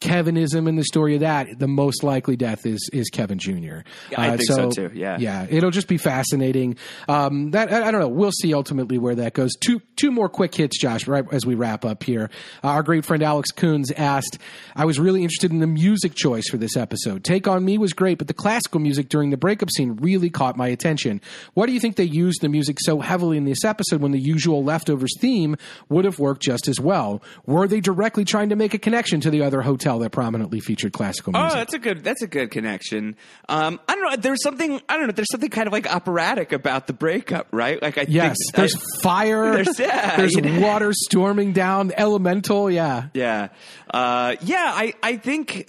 Kevinism 0.01 0.67
in 0.67 0.75
the 0.75 0.83
story 0.83 1.13
of 1.15 1.21
that, 1.21 1.59
the 1.59 1.67
most 1.67 2.03
likely 2.03 2.35
death 2.35 2.65
is 2.65 2.89
is 2.91 3.09
Kevin 3.09 3.37
Jr. 3.37 3.79
I 4.17 4.37
think 4.37 4.43
so 4.43 4.71
too, 4.71 4.91
yeah. 4.93 5.17
yeah, 5.19 5.45
it'll 5.49 5.71
just 5.71 5.87
be 5.87 5.97
fascinating. 5.97 6.77
Um, 7.07 7.51
that 7.51 7.71
I, 7.71 7.87
I 7.87 7.91
don't 7.91 8.01
know. 8.01 8.07
We'll 8.07 8.31
see 8.31 8.53
ultimately 8.53 8.97
where 8.97 9.15
that 9.15 9.33
goes. 9.33 9.51
Two 9.59 9.81
two 9.95 10.11
more 10.11 10.27
quick 10.29 10.55
hits, 10.55 10.79
Josh. 10.79 11.07
Right 11.07 11.25
as 11.31 11.45
we 11.45 11.55
wrap 11.55 11.85
up 11.85 12.03
here, 12.03 12.29
uh, 12.63 12.69
our 12.69 12.83
great 12.83 13.05
friend 13.05 13.21
Alex 13.21 13.51
Coons 13.51 13.91
asked, 13.91 14.39
"I 14.75 14.85
was 14.85 14.99
really 14.99 15.21
interested 15.21 15.51
in 15.51 15.59
the 15.59 15.67
music 15.67 16.15
choice 16.15 16.49
for 16.49 16.57
this 16.57 16.75
episode. 16.75 17.23
Take 17.23 17.47
on 17.47 17.63
Me 17.63 17.77
was 17.77 17.93
great, 17.93 18.17
but 18.17 18.27
the 18.27 18.33
classical 18.33 18.79
music 18.79 19.07
during 19.09 19.29
the 19.29 19.37
breakup 19.37 19.69
scene 19.71 19.97
really 20.01 20.29
caught 20.29 20.57
my 20.57 20.67
attention. 20.67 21.21
What 21.53 21.67
do 21.67 21.73
you 21.73 21.79
think 21.79 21.95
they 21.95 22.03
used 22.03 22.41
the 22.41 22.49
music 22.49 22.77
so 22.79 22.99
heavily 22.99 23.37
in 23.37 23.45
this 23.45 23.63
episode 23.63 24.01
when 24.01 24.11
the 24.11 24.19
usual 24.19 24.63
leftovers 24.63 25.11
theme 25.19 25.30
would 25.89 26.05
have 26.05 26.19
worked 26.19 26.41
just 26.41 26.67
as 26.67 26.79
well? 26.79 27.21
Were 27.45 27.67
they 27.67 27.79
directly 27.79 28.25
trying 28.25 28.49
to 28.49 28.55
make 28.55 28.73
a 28.73 28.77
connection 28.77 29.21
to 29.21 29.29
the 29.29 29.43
other 29.43 29.61
hotel 29.61 29.99
that 29.99 30.11
prominently 30.11 30.59
featured 30.59 30.93
classical 30.93 31.33
music. 31.33 31.41
Oh, 31.51 31.55
music? 31.55 31.59
that's 31.59 31.73
a 31.73 31.79
good. 31.79 32.03
That's 32.03 32.21
a 32.21 32.27
good 32.27 32.51
connection. 32.51 33.15
Um, 33.49 33.79
I 33.87 33.95
don't 33.95 34.09
know. 34.11 34.15
There's 34.17 34.43
something. 34.43 34.81
I 34.89 34.97
don't 34.97 35.07
know. 35.07 35.13
There's 35.13 35.31
something 35.31 35.49
kind 35.49 35.67
of 35.67 35.73
like 35.73 35.91
operatic 35.93 36.51
about 36.51 36.87
the 36.87 36.93
breakup, 36.93 37.47
right? 37.51 37.81
Like 37.81 37.97
I 37.97 38.05
Yes, 38.07 38.35
think 38.47 38.55
there's 38.55 38.75
I- 38.75 39.01
fire. 39.01 39.51
There's- 39.63 39.79
yeah, 39.79 40.15
there's 40.17 40.33
you 40.33 40.41
know. 40.41 40.59
water 40.61 40.91
storming 40.93 41.53
down. 41.53 41.91
Elemental, 41.95 42.69
yeah. 42.69 43.07
yeah, 43.13 43.49
uh, 43.93 44.35
yeah. 44.41 44.71
I 44.75 44.93
I 45.03 45.17
think 45.17 45.67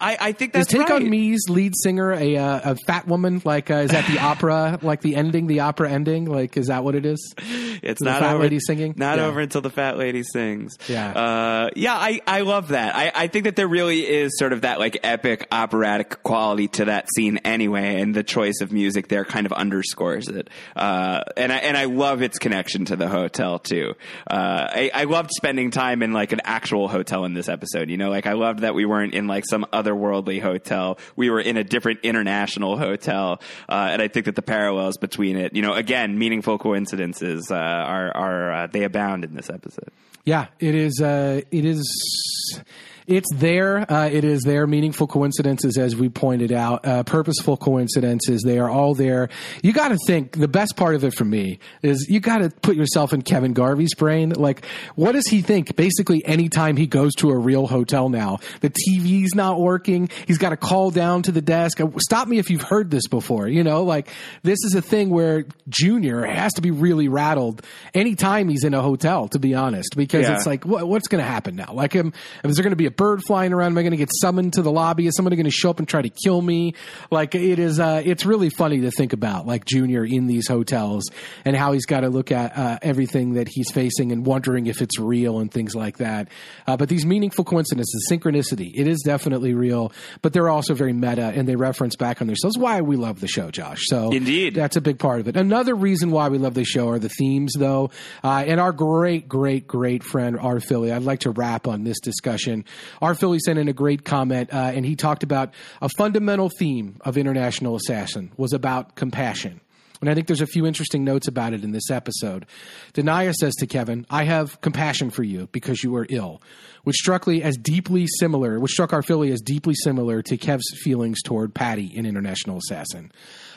I 0.00 0.16
I 0.20 0.32
think 0.32 0.54
Is 0.56 0.66
Take 0.66 0.88
right. 0.88 1.02
on 1.02 1.10
Me's 1.10 1.48
lead 1.48 1.72
singer 1.82 2.12
a 2.12 2.36
uh, 2.36 2.72
a 2.72 2.76
fat 2.86 3.06
woman? 3.06 3.40
Like, 3.44 3.70
uh, 3.70 3.74
is 3.76 3.90
that 3.90 4.06
the 4.06 4.18
opera? 4.18 4.78
Like 4.82 5.00
the 5.00 5.16
ending, 5.16 5.46
the 5.46 5.60
opera 5.60 5.90
ending? 5.90 6.24
Like, 6.26 6.56
is 6.56 6.66
that 6.68 6.84
what 6.84 6.94
it 6.94 7.06
is? 7.06 7.34
It's 7.82 8.00
The 8.00 8.10
not 8.10 8.20
fat 8.20 8.34
over, 8.34 8.42
lady 8.44 8.58
singing? 8.60 8.79
Not 8.96 9.18
Yeah. 9.18 9.26
over 9.26 9.40
until 9.40 9.60
the 9.60 9.70
fat 9.70 9.98
lady 9.98 10.22
sings. 10.22 10.76
Yeah. 10.88 11.10
uh, 11.12 11.70
yeah. 11.76 11.94
I 11.94 12.20
I 12.26 12.40
love 12.42 12.68
that. 12.68 12.94
I 12.96 13.12
I 13.14 13.26
think 13.28 13.44
that 13.44 13.56
there 13.56 13.68
really 13.68 14.00
is 14.00 14.36
sort 14.38 14.52
of 14.52 14.62
that 14.62 14.78
like 14.78 14.98
epic 15.02 15.46
operatic 15.52 16.22
quality 16.22 16.68
to 16.68 16.86
that 16.86 17.08
scene 17.14 17.38
anyway, 17.44 18.00
and 18.00 18.14
the 18.14 18.22
choice 18.22 18.60
of 18.60 18.72
music 18.72 19.08
there 19.08 19.24
kind 19.24 19.46
of 19.46 19.52
underscores 19.52 20.28
it. 20.28 20.48
Uh, 20.76 21.20
and 21.36 21.52
I 21.52 21.56
and 21.58 21.76
I 21.76 21.84
love 21.84 22.22
its 22.22 22.38
connection 22.38 22.84
to 22.86 22.96
the 22.96 23.08
hotel 23.08 23.58
too. 23.58 23.94
Uh, 24.30 24.66
I 24.70 24.90
I 24.94 25.04
loved 25.04 25.30
spending 25.32 25.70
time 25.70 26.02
in 26.02 26.12
like 26.12 26.32
an 26.32 26.40
actual 26.44 26.88
hotel 26.88 27.24
in 27.24 27.34
this 27.34 27.48
episode. 27.48 27.90
You 27.90 27.96
know, 27.96 28.10
like 28.10 28.26
I 28.26 28.32
loved 28.34 28.60
that 28.60 28.74
we 28.74 28.84
weren't 28.84 29.14
in 29.14 29.26
like 29.26 29.44
some 29.48 29.66
otherworldly 29.72 30.40
hotel. 30.40 30.98
We 31.16 31.30
were 31.30 31.40
in 31.40 31.56
a 31.56 31.64
different 31.64 32.00
international 32.02 32.76
hotel, 32.78 33.40
uh, 33.68 33.88
and 33.92 34.02
I 34.02 34.08
think 34.08 34.26
that 34.26 34.36
the 34.36 34.42
parallels 34.42 34.96
between 34.96 35.36
it, 35.36 35.54
you 35.54 35.62
know, 35.62 35.74
again, 35.74 36.18
meaningful 36.18 36.58
coincidences 36.58 37.50
uh, 37.50 37.54
are 37.54 38.16
are 38.16 38.52
uh, 38.52 38.66
they 38.72 38.84
abound 38.84 39.24
in 39.24 39.34
this 39.34 39.50
episode. 39.50 39.90
Yeah, 40.24 40.46
it 40.58 40.74
is. 40.74 41.00
Uh, 41.00 41.40
it 41.50 41.64
is. 41.64 42.60
It's 43.06 43.28
there. 43.34 43.90
Uh, 43.90 44.08
it 44.08 44.24
is 44.24 44.42
there. 44.42 44.66
Meaningful 44.66 45.06
coincidences, 45.06 45.76
as 45.78 45.96
we 45.96 46.08
pointed 46.08 46.52
out, 46.52 46.86
uh, 46.86 47.02
purposeful 47.02 47.56
coincidences. 47.56 48.42
They 48.42 48.58
are 48.58 48.68
all 48.70 48.94
there. 48.94 49.28
You 49.62 49.72
got 49.72 49.88
to 49.88 49.98
think. 50.06 50.38
The 50.38 50.48
best 50.48 50.76
part 50.76 50.94
of 50.94 51.04
it 51.04 51.14
for 51.14 51.24
me 51.24 51.58
is 51.82 52.06
you 52.08 52.20
got 52.20 52.38
to 52.38 52.50
put 52.50 52.76
yourself 52.76 53.12
in 53.12 53.22
Kevin 53.22 53.52
Garvey's 53.52 53.94
brain. 53.94 54.30
Like, 54.30 54.64
what 54.94 55.12
does 55.12 55.26
he 55.26 55.42
think? 55.42 55.76
Basically, 55.76 56.24
anytime 56.24 56.76
he 56.76 56.86
goes 56.86 57.14
to 57.16 57.30
a 57.30 57.38
real 57.38 57.66
hotel 57.66 58.08
now, 58.08 58.38
the 58.60 58.70
TV's 58.70 59.34
not 59.34 59.60
working. 59.60 60.08
He's 60.26 60.38
got 60.38 60.50
to 60.50 60.56
call 60.56 60.90
down 60.90 61.22
to 61.22 61.32
the 61.32 61.42
desk. 61.42 61.80
Uh, 61.80 61.88
Stop 61.98 62.28
me 62.28 62.38
if 62.38 62.50
you've 62.50 62.62
heard 62.62 62.90
this 62.90 63.06
before. 63.08 63.48
You 63.48 63.64
know, 63.64 63.82
like 63.82 64.08
this 64.42 64.58
is 64.64 64.74
a 64.74 64.82
thing 64.82 65.10
where 65.10 65.44
Junior 65.68 66.22
has 66.24 66.52
to 66.54 66.62
be 66.62 66.70
really 66.70 67.08
rattled 67.08 67.62
anytime 67.94 68.48
he's 68.48 68.64
in 68.64 68.74
a 68.74 68.82
hotel. 68.82 69.28
To 69.28 69.38
be 69.38 69.54
honest, 69.54 69.96
because 69.96 70.26
Yeah. 70.28 70.34
it's 70.34 70.46
like, 70.46 70.64
what, 70.64 70.86
what's 70.88 71.08
going 71.08 71.22
to 71.22 71.28
happen 71.28 71.56
now? 71.56 71.72
Like, 71.72 71.94
am, 71.96 72.12
is 72.44 72.56
there 72.56 72.62
going 72.62 72.72
to 72.72 72.76
be 72.76 72.86
a 72.86 72.90
bird 73.00 73.22
flying 73.26 73.54
around? 73.54 73.72
Am 73.72 73.78
I 73.78 73.82
going 73.82 73.92
to 73.92 73.96
get 73.96 74.10
summoned 74.20 74.52
to 74.52 74.62
the 74.62 74.70
lobby? 74.70 75.06
Is 75.06 75.16
somebody 75.16 75.34
going 75.34 75.46
to 75.46 75.50
show 75.50 75.70
up 75.70 75.78
and 75.78 75.88
try 75.88 76.02
to 76.02 76.10
kill 76.10 76.42
me? 76.42 76.74
Like, 77.10 77.34
it 77.34 77.58
is. 77.58 77.80
Uh, 77.80 78.02
it's 78.04 78.26
really 78.26 78.50
funny 78.50 78.82
to 78.82 78.90
think 78.90 79.14
about, 79.14 79.46
like 79.46 79.64
Junior 79.64 80.04
in 80.04 80.26
these 80.26 80.46
hotels 80.46 81.08
and 81.46 81.56
how 81.56 81.72
he's 81.72 81.86
got 81.86 82.00
to 82.00 82.10
look 82.10 82.30
at 82.30 82.58
uh, 82.58 82.78
everything 82.82 83.34
that 83.34 83.48
he's 83.48 83.70
facing 83.70 84.12
and 84.12 84.26
wondering 84.26 84.66
if 84.66 84.82
it's 84.82 84.98
real 84.98 85.38
and 85.38 85.50
things 85.50 85.74
like 85.74 85.96
that. 85.96 86.28
Uh, 86.66 86.76
but 86.76 86.90
these 86.90 87.06
meaningful 87.06 87.42
coincidences, 87.42 88.06
synchronicity, 88.10 88.70
it 88.74 88.86
is 88.86 89.00
definitely 89.02 89.54
real. 89.54 89.92
But 90.20 90.34
they're 90.34 90.50
also 90.50 90.74
very 90.74 90.92
meta 90.92 91.32
and 91.34 91.48
they 91.48 91.56
reference 91.56 91.96
back 91.96 92.20
on 92.20 92.26
themselves. 92.26 92.58
Why 92.58 92.82
we 92.82 92.96
love 92.96 93.20
the 93.20 93.28
show, 93.28 93.50
Josh. 93.50 93.80
So 93.86 94.10
Indeed. 94.10 94.54
that's 94.54 94.76
a 94.76 94.82
big 94.82 94.98
part 94.98 95.20
of 95.20 95.28
it. 95.28 95.36
Another 95.36 95.74
reason 95.74 96.10
why 96.10 96.28
we 96.28 96.36
love 96.36 96.52
the 96.52 96.64
show 96.64 96.90
are 96.90 96.98
the 96.98 97.08
themes, 97.08 97.54
though. 97.56 97.92
Uh, 98.22 98.44
and 98.46 98.60
our 98.60 98.72
great, 98.72 99.26
great, 99.26 99.66
great 99.66 100.04
friend, 100.04 100.38
R. 100.38 100.60
Philly, 100.60 100.92
I'd 100.92 101.02
like 101.02 101.20
to 101.20 101.30
wrap 101.30 101.66
on 101.66 101.84
this 101.84 101.98
discussion. 101.98 102.66
R. 103.00 103.14
Philly 103.14 103.38
sent 103.38 103.58
in 103.58 103.68
a 103.68 103.72
great 103.72 104.04
comment, 104.04 104.52
uh, 104.52 104.72
and 104.74 104.84
he 104.84 104.96
talked 104.96 105.22
about 105.22 105.52
a 105.80 105.88
fundamental 105.96 106.50
theme 106.58 106.96
of 107.02 107.16
International 107.16 107.76
Assassin 107.76 108.32
was 108.36 108.52
about 108.52 108.94
compassion. 108.94 109.60
And 110.00 110.08
I 110.08 110.14
think 110.14 110.26
there's 110.26 110.40
a 110.40 110.46
few 110.46 110.66
interesting 110.66 111.04
notes 111.04 111.28
about 111.28 111.52
it 111.52 111.62
in 111.62 111.72
this 111.72 111.90
episode. 111.90 112.46
Denia 112.94 113.34
says 113.34 113.54
to 113.56 113.66
Kevin, 113.66 114.06
I 114.08 114.24
have 114.24 114.60
compassion 114.60 115.10
for 115.10 115.22
you 115.22 115.48
because 115.52 115.82
you 115.82 115.94
are 115.96 116.06
ill, 116.08 116.40
which 116.84 116.96
struck 116.96 117.26
me 117.26 117.42
as 117.42 117.56
deeply 117.56 118.06
similar, 118.18 118.58
which 118.58 118.72
struck 118.72 118.92
our 118.92 119.02
Philly 119.02 119.30
as 119.30 119.40
deeply 119.40 119.74
similar 119.74 120.22
to 120.22 120.36
Kev's 120.38 120.64
feelings 120.82 121.22
toward 121.22 121.54
Patti 121.54 121.86
in 121.94 122.06
International 122.06 122.58
Assassin. 122.58 123.12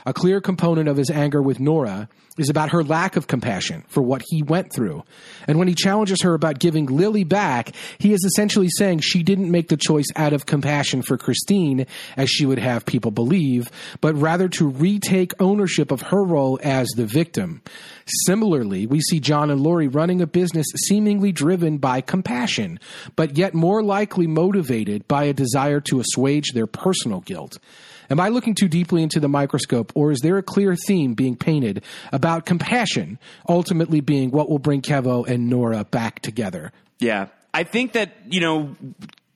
A 0.05 0.13
clear 0.13 0.41
component 0.41 0.89
of 0.89 0.97
his 0.97 1.09
anger 1.09 1.41
with 1.41 1.61
Nora 1.61 2.09
is 2.37 2.49
about 2.49 2.71
her 2.71 2.83
lack 2.83 3.15
of 3.15 3.27
compassion 3.27 3.85
for 3.87 4.01
what 4.01 4.23
he 4.27 4.43
went 4.43 4.73
through. 4.73 5.03
And 5.47 5.59
when 5.59 5.67
he 5.67 5.75
challenges 5.75 6.23
her 6.23 6.33
about 6.33 6.59
giving 6.59 6.87
Lily 6.87 7.23
back, 7.23 7.73
he 7.99 8.11
is 8.11 8.23
essentially 8.25 8.69
saying 8.69 8.99
she 8.99 9.23
didn't 9.23 9.51
make 9.51 9.69
the 9.69 9.77
choice 9.77 10.07
out 10.15 10.33
of 10.33 10.45
compassion 10.45 11.03
for 11.03 11.17
Christine, 11.17 11.85
as 12.17 12.29
she 12.29 12.45
would 12.45 12.59
have 12.59 12.85
people 12.85 13.11
believe, 13.11 13.69
but 14.01 14.15
rather 14.15 14.49
to 14.49 14.67
retake 14.67 15.31
ownership 15.39 15.91
of 15.91 16.01
her 16.01 16.23
role 16.33 16.59
as 16.63 16.87
the 16.95 17.05
victim. 17.05 17.61
Similarly, 18.25 18.87
we 18.87 18.99
see 18.99 19.19
John 19.19 19.49
and 19.49 19.61
Laurie 19.61 19.87
running 19.87 20.21
a 20.21 20.27
business 20.27 20.67
seemingly 20.87 21.31
driven 21.31 21.77
by 21.77 22.01
compassion, 22.01 22.79
but 23.15 23.37
yet 23.37 23.53
more 23.53 23.81
likely 23.83 24.27
motivated 24.27 25.07
by 25.07 25.25
a 25.25 25.33
desire 25.33 25.79
to 25.81 25.99
assuage 25.99 26.51
their 26.53 26.67
personal 26.67 27.21
guilt. 27.21 27.59
Am 28.09 28.19
I 28.19 28.29
looking 28.29 28.55
too 28.55 28.67
deeply 28.67 29.01
into 29.01 29.19
the 29.19 29.29
microscope, 29.29 29.91
or 29.95 30.11
is 30.11 30.19
there 30.19 30.37
a 30.37 30.43
clear 30.43 30.75
theme 30.75 31.13
being 31.13 31.35
painted 31.35 31.83
about 32.11 32.45
compassion 32.45 33.17
ultimately 33.47 34.01
being 34.01 34.31
what 34.31 34.49
will 34.49 34.59
bring 34.59 34.81
Kevo 34.81 35.27
and 35.27 35.49
Nora 35.49 35.85
back 35.85 36.19
together? 36.21 36.71
Yeah. 36.99 37.27
I 37.53 37.63
think 37.63 37.93
that, 37.93 38.11
you 38.27 38.41
know, 38.41 38.75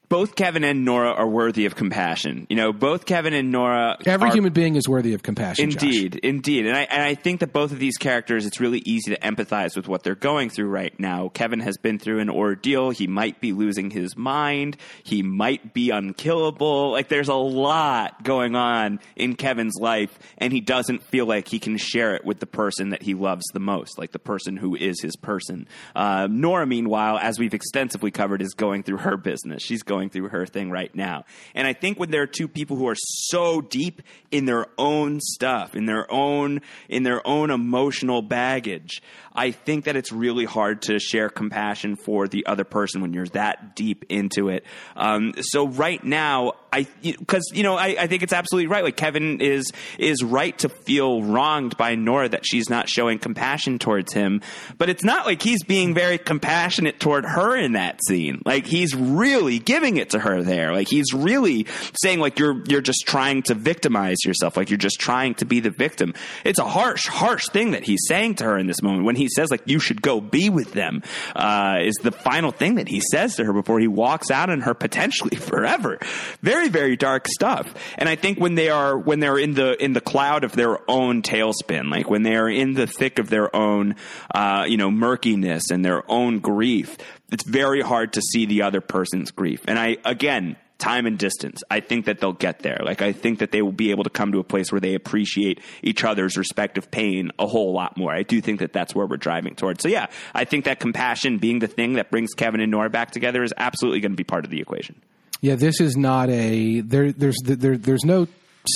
both 0.09 0.35
Kevin 0.35 0.63
and 0.63 0.85
Nora 0.85 1.11
are 1.11 1.27
worthy 1.27 1.65
of 1.65 1.75
compassion. 1.75 2.47
You 2.49 2.55
know, 2.55 2.71
both 2.71 3.05
Kevin 3.05 3.33
and 3.33 3.51
Nora. 3.51 3.97
Every 4.05 4.29
are, 4.29 4.33
human 4.33 4.53
being 4.53 4.75
is 4.75 4.87
worthy 4.87 5.13
of 5.13 5.23
compassion. 5.23 5.65
Indeed, 5.65 6.13
Josh. 6.13 6.19
indeed, 6.23 6.65
and 6.65 6.75
I 6.75 6.81
and 6.83 7.01
I 7.03 7.15
think 7.15 7.41
that 7.41 7.51
both 7.51 7.71
of 7.71 7.79
these 7.79 7.97
characters, 7.97 8.45
it's 8.45 8.59
really 8.59 8.79
easy 8.85 9.13
to 9.13 9.19
empathize 9.19 9.75
with 9.75 9.87
what 9.87 10.03
they're 10.03 10.15
going 10.15 10.49
through 10.49 10.69
right 10.69 10.97
now. 10.99 11.29
Kevin 11.29 11.59
has 11.59 11.77
been 11.77 11.99
through 11.99 12.19
an 12.19 12.29
ordeal. 12.29 12.89
He 12.89 13.07
might 13.07 13.41
be 13.41 13.51
losing 13.51 13.89
his 13.89 14.15
mind. 14.15 14.77
He 15.03 15.23
might 15.23 15.73
be 15.73 15.89
unkillable. 15.89 16.91
Like 16.91 17.09
there's 17.09 17.29
a 17.29 17.35
lot 17.35 18.23
going 18.23 18.55
on 18.55 18.99
in 19.15 19.35
Kevin's 19.35 19.75
life, 19.79 20.17
and 20.37 20.53
he 20.53 20.61
doesn't 20.61 21.03
feel 21.03 21.25
like 21.25 21.47
he 21.47 21.59
can 21.59 21.77
share 21.77 22.15
it 22.15 22.23
with 22.23 22.39
the 22.39 22.47
person 22.47 22.89
that 22.89 23.01
he 23.01 23.13
loves 23.13 23.43
the 23.53 23.59
most, 23.59 23.97
like 23.97 24.11
the 24.11 24.19
person 24.19 24.55
who 24.55 24.75
is 24.75 25.01
his 25.01 25.17
person. 25.17 25.67
Uh, 25.95 26.27
Nora, 26.29 26.65
meanwhile, 26.65 27.17
as 27.17 27.37
we've 27.37 27.53
extensively 27.53 28.11
covered, 28.11 28.41
is 28.41 28.53
going 28.53 28.83
through 28.83 28.97
her 28.97 29.17
business. 29.17 29.61
She's 29.63 29.83
going 29.83 29.96
going 29.97 30.09
through 30.11 30.29
her 30.29 30.45
thing 30.45 30.69
right 30.69 30.93
now. 30.93 31.25
And 31.55 31.67
I 31.67 31.73
think 31.73 31.99
when 31.99 32.11
there 32.11 32.21
are 32.21 32.27
two 32.27 32.47
people 32.47 32.77
who 32.77 32.87
are 32.87 32.95
so 32.95 33.61
deep 33.61 34.03
in 34.29 34.45
their 34.45 34.67
own 34.77 35.19
stuff, 35.19 35.75
in 35.75 35.85
their 35.87 36.11
own 36.11 36.61
in 36.87 37.01
their 37.01 37.25
own 37.25 37.49
emotional 37.49 38.21
baggage, 38.21 39.01
I 39.37 39.51
think 39.51 39.85
that 39.85 39.95
it's 39.95 40.11
really 40.11 40.45
hard 40.45 40.81
to 40.83 40.97
share 40.97 41.29
compassion 41.29 41.95
for 41.95 42.27
the 42.27 42.47
other 42.47 42.63
person 42.63 43.01
when 43.01 43.13
you're 43.13 43.27
that 43.27 43.75
deep 43.75 44.05
into 44.09 44.49
it. 44.49 44.65
Um, 44.95 45.35
so 45.41 45.67
right 45.67 46.03
now, 46.03 46.53
I 46.73 46.87
because 47.01 47.51
you 47.53 47.63
know 47.63 47.75
I, 47.75 47.95
I, 47.99 48.07
think 48.07 48.23
it's 48.23 48.33
absolutely 48.33 48.67
right. 48.67 48.83
Like 48.83 48.97
Kevin 48.97 49.39
is 49.39 49.71
is 49.99 50.23
right 50.23 50.57
to 50.59 50.69
feel 50.69 51.21
wronged 51.21 51.77
by 51.77 51.95
Nora 51.95 52.29
that 52.29 52.45
she's 52.45 52.69
not 52.69 52.89
showing 52.89 53.19
compassion 53.19 53.79
towards 53.79 54.11
him, 54.11 54.41
but 54.77 54.89
it's 54.89 55.03
not 55.03 55.25
like 55.25 55.41
he's 55.41 55.63
being 55.63 55.93
very 55.93 56.17
compassionate 56.17 56.99
toward 56.99 57.25
her 57.25 57.55
in 57.55 57.73
that 57.73 57.99
scene. 58.05 58.41
Like 58.43 58.65
he's 58.65 58.95
really 58.95 59.59
giving 59.59 59.97
it 59.97 60.09
to 60.09 60.19
her 60.19 60.43
there. 60.43 60.73
Like 60.73 60.89
he's 60.89 61.13
really 61.13 61.67
saying 62.01 62.19
like 62.19 62.39
you're 62.39 62.63
you're 62.67 62.81
just 62.81 63.05
trying 63.05 63.43
to 63.43 63.53
victimize 63.53 64.17
yourself. 64.25 64.57
Like 64.57 64.69
you're 64.69 64.77
just 64.77 64.99
trying 64.99 65.35
to 65.35 65.45
be 65.45 65.59
the 65.59 65.69
victim. 65.69 66.15
It's 66.43 66.59
a 66.59 66.67
harsh 66.67 67.07
harsh 67.07 67.47
thing 67.49 67.71
that 67.71 67.83
he's 67.83 68.01
saying 68.07 68.35
to 68.35 68.43
her 68.45 68.57
in 68.57 68.67
this 68.67 68.81
moment 68.81 69.05
when 69.05 69.15
he 69.15 69.26
says 69.29 69.51
like 69.51 69.63
you 69.65 69.79
should 69.79 70.01
go 70.01 70.19
be 70.19 70.49
with 70.49 70.73
them 70.73 71.03
uh, 71.35 71.77
is 71.81 71.95
the 71.95 72.11
final 72.11 72.51
thing 72.51 72.75
that 72.75 72.87
he 72.87 73.01
says 73.11 73.35
to 73.35 73.45
her 73.45 73.53
before 73.53 73.79
he 73.79 73.87
walks 73.87 74.31
out 74.31 74.49
on 74.49 74.61
her 74.61 74.73
potentially 74.73 75.35
forever. 75.37 75.99
Very 76.41 76.69
very 76.69 76.95
dark 76.95 77.27
stuff. 77.27 77.73
And 77.97 78.07
I 78.07 78.15
think 78.15 78.39
when 78.39 78.55
they 78.55 78.69
are 78.69 78.97
when 78.97 79.19
they're 79.19 79.37
in 79.37 79.53
the 79.53 79.81
in 79.83 79.93
the 79.93 80.01
cloud 80.01 80.43
of 80.43 80.53
their 80.53 80.79
own 80.89 81.21
tailspin, 81.21 81.91
like 81.91 82.09
when 82.09 82.23
they 82.23 82.35
are 82.35 82.49
in 82.49 82.73
the 82.73 82.87
thick 82.87 83.19
of 83.19 83.29
their 83.29 83.55
own 83.55 83.95
uh, 84.33 84.65
you 84.67 84.77
know 84.77 84.91
murkiness 84.91 85.69
and 85.71 85.83
their 85.83 86.09
own 86.09 86.39
grief, 86.39 86.97
it's 87.31 87.43
very 87.43 87.81
hard 87.81 88.13
to 88.13 88.21
see 88.21 88.45
the 88.45 88.63
other 88.63 88.81
person's 88.81 89.31
grief. 89.31 89.61
And 89.67 89.77
I 89.77 89.97
again 90.05 90.57
time 90.77 91.05
and 91.05 91.17
distance. 91.17 91.63
I 91.69 91.79
think 91.79 92.05
that 92.05 92.19
they'll 92.19 92.33
get 92.33 92.59
there. 92.59 92.79
Like 92.83 93.01
I 93.01 93.11
think 93.11 93.39
that 93.39 93.51
they 93.51 93.61
will 93.61 93.71
be 93.71 93.91
able 93.91 94.03
to 94.03 94.09
come 94.09 94.31
to 94.31 94.39
a 94.39 94.43
place 94.43 94.71
where 94.71 94.81
they 94.81 94.93
appreciate 94.93 95.59
each 95.81 96.03
other's 96.03 96.37
respective 96.37 96.91
pain 96.91 97.31
a 97.39 97.47
whole 97.47 97.73
lot 97.73 97.97
more. 97.97 98.13
I 98.13 98.23
do 98.23 98.41
think 98.41 98.59
that 98.59 98.73
that's 98.73 98.93
where 98.93 99.05
we're 99.05 99.17
driving 99.17 99.55
towards. 99.55 99.81
So 99.81 99.89
yeah, 99.89 100.07
I 100.33 100.45
think 100.45 100.65
that 100.65 100.79
compassion 100.79 101.37
being 101.37 101.59
the 101.59 101.67
thing 101.67 101.93
that 101.93 102.11
brings 102.11 102.33
Kevin 102.33 102.61
and 102.61 102.71
Nora 102.71 102.89
back 102.89 103.11
together 103.11 103.43
is 103.43 103.53
absolutely 103.57 104.01
going 104.01 104.11
to 104.11 104.17
be 104.17 104.23
part 104.23 104.45
of 104.45 104.51
the 104.51 104.61
equation. 104.61 104.95
Yeah, 105.41 105.55
this 105.55 105.79
is 105.81 105.95
not 105.95 106.29
a 106.29 106.81
there. 106.81 107.11
There's 107.11 107.37
there, 107.43 107.77
there's 107.77 108.05
no 108.05 108.27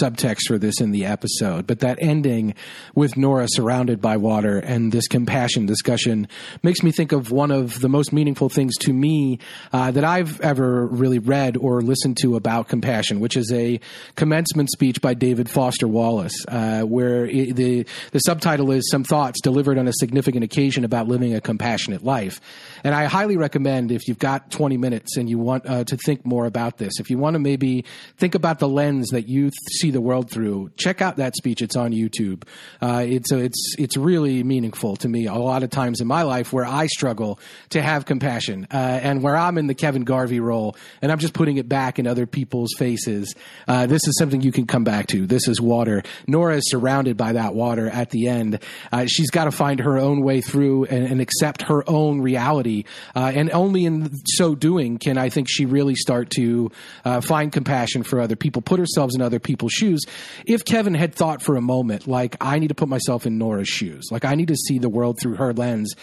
subtext 0.02 0.48
for 0.48 0.58
this 0.58 0.80
in 0.80 0.92
the 0.92 1.06
episode, 1.06 1.68
but 1.68 1.80
that 1.80 1.98
ending 2.02 2.54
with 2.96 3.18
Nora 3.18 3.48
surrounded 3.50 4.02
by 4.02 4.18
water 4.18 4.60
and 4.60 4.92
this 4.92 5.08
compassion 5.08 5.66
discussion 5.66 6.28
makes 6.64 6.84
me 6.84 6.92
think 6.92 7.12
of 7.12 7.32
one 7.32 7.52
of 7.52 7.80
the 7.82 7.90
most 7.90 8.14
meaningful 8.14 8.50
things 8.50 8.78
to 8.80 8.94
me 8.94 9.40
uh, 9.74 9.92
that 9.92 10.04
I've 10.04 10.40
ever 10.42 10.86
really 10.88 11.20
read 11.20 11.58
or 11.58 11.82
listened 11.82 12.18
to 12.22 12.36
about 12.36 12.68
compassion, 12.68 13.20
which 13.20 13.38
is 13.38 13.52
a 13.52 13.80
commencement 14.16 14.70
speech 14.72 15.02
by 15.02 15.14
David 15.14 15.50
Foster 15.50 15.88
Wallace, 15.88 16.46
uh, 16.48 16.82
where 16.82 17.26
it, 17.26 17.56
the 17.56 17.86
the 18.12 18.20
subtitle 18.20 18.72
is 18.72 18.90
"Some 18.90 19.04
Thoughts 19.04 19.42
Delivered 19.42 19.78
on 19.78 19.88
a 19.88 19.94
Significant 19.94 20.44
Occasion 20.44 20.84
About 20.84 21.08
Living 21.08 21.34
a 21.34 21.42
Compassionate 21.42 22.04
Life." 22.04 22.40
And 22.84 22.96
I 22.96 23.06
highly 23.06 23.38
recommend 23.38 23.92
if 23.92 24.08
you've 24.08 24.20
got 24.20 24.52
20 24.52 24.78
minutes 24.78 25.18
and 25.18 25.30
you 25.30 25.38
want 25.38 25.68
uh, 25.68 25.84
to 25.86 25.98
think 25.98 26.26
more 26.26 26.46
about 26.46 26.78
this, 26.78 27.00
if 27.00 27.10
you 27.10 27.18
want 27.18 27.36
to 27.36 27.40
maybe 27.40 27.86
think 28.18 28.36
about 28.36 28.60
the 28.60 28.68
lens 28.68 29.10
that 29.10 29.28
you 29.28 29.52
see 29.80 29.92
the 29.92 30.02
world 30.02 30.30
through, 30.30 30.72
check 30.78 31.02
out 31.02 31.18
that 31.18 31.36
speech. 31.36 31.62
It's 31.62 31.76
on 31.76 31.92
YouTube. 31.92 32.44
Uh, 32.82 33.04
it's 33.08 33.32
it's 33.32 33.76
it's 33.78 33.98
really 33.98 34.44
meaningful 34.44 34.96
to 34.98 35.10
me. 35.10 35.28
A 35.28 35.36
lot 35.36 35.64
of 35.64 35.70
times 35.70 36.02
in 36.02 36.08
my 36.08 36.24
life 36.24 36.54
where 36.54 36.66
I 36.66 36.88
struggle 36.88 37.40
to 37.70 37.82
have 37.82 38.06
compassion, 38.06 38.68
uh, 38.72 39.00
and 39.02 39.22
where 39.24 39.38
I'm 39.38 39.58
in 39.58 39.68
the 39.68 39.76
Kevin 39.76 40.04
Garvey 40.04 40.40
role, 40.40 40.76
and 41.02 41.12
I'm 41.12 41.20
just 41.20 41.34
putting 41.34 41.58
it 41.58 41.68
back 41.68 42.00
in 42.00 42.08
other 42.08 42.26
people's 42.26 42.74
faces. 42.78 43.36
Uh, 43.68 43.86
this 43.86 44.02
is 44.08 44.18
something 44.18 44.42
you 44.42 44.52
can 44.52 44.68
come 44.68 44.84
back 44.84 45.08
to. 45.08 45.26
This 45.26 45.48
is 45.48 45.62
water. 45.62 46.04
Nora 46.28 46.58
is 46.58 46.70
surrounded 46.70 47.18
by 47.18 47.34
that 47.34 47.54
water 47.54 47.90
at 47.90 48.10
the 48.10 48.28
end. 48.28 48.60
Uh, 48.92 49.06
she's 49.08 49.30
got 49.30 49.46
to 49.46 49.52
find 49.52 49.80
her 49.80 49.98
own 49.98 50.22
way 50.22 50.42
through 50.42 50.86
and, 50.86 51.06
and 51.06 51.22
accept 51.22 51.64
her 51.64 51.84
own 51.90 52.22
reality, 52.22 52.71
uh, 53.16 53.32
and 53.34 53.52
only 53.52 53.86
in 53.86 54.12
so 54.26 54.56
doing 54.56 54.98
can 54.98 55.18
I 55.18 55.30
think 55.30 55.48
she 55.50 55.66
really 55.66 55.96
start 55.96 56.30
to 56.32 56.72
uh, 57.06 57.22
find 57.22 57.52
compassion 57.52 58.04
for 58.04 58.20
other 58.20 58.36
people, 58.36 58.62
put 58.62 58.80
herself 58.80 59.12
in 59.14 59.22
other 59.22 59.40
people's 59.40 59.74
shoes. 59.74 60.02
If 60.46 60.66
Kevin 60.66 60.94
had 60.94 61.14
thought 61.16 61.42
for 61.42 61.56
a 61.56 61.62
moment, 61.62 62.08
like, 62.08 62.36
I 62.42 62.60
need 62.60 62.70
to 62.70 62.76
put 62.76 62.90
myself 62.90 63.26
in 63.26 63.38
Nora's 63.38 63.68
shoes, 63.68 64.06
like, 64.12 64.26
I 64.26 64.36
need 64.36 64.48
to 64.50 64.56
see 64.56 64.80
the 64.80 64.90
world 64.90 65.20
through 65.20 65.36
her 65.36 65.54
lens, 65.54 65.94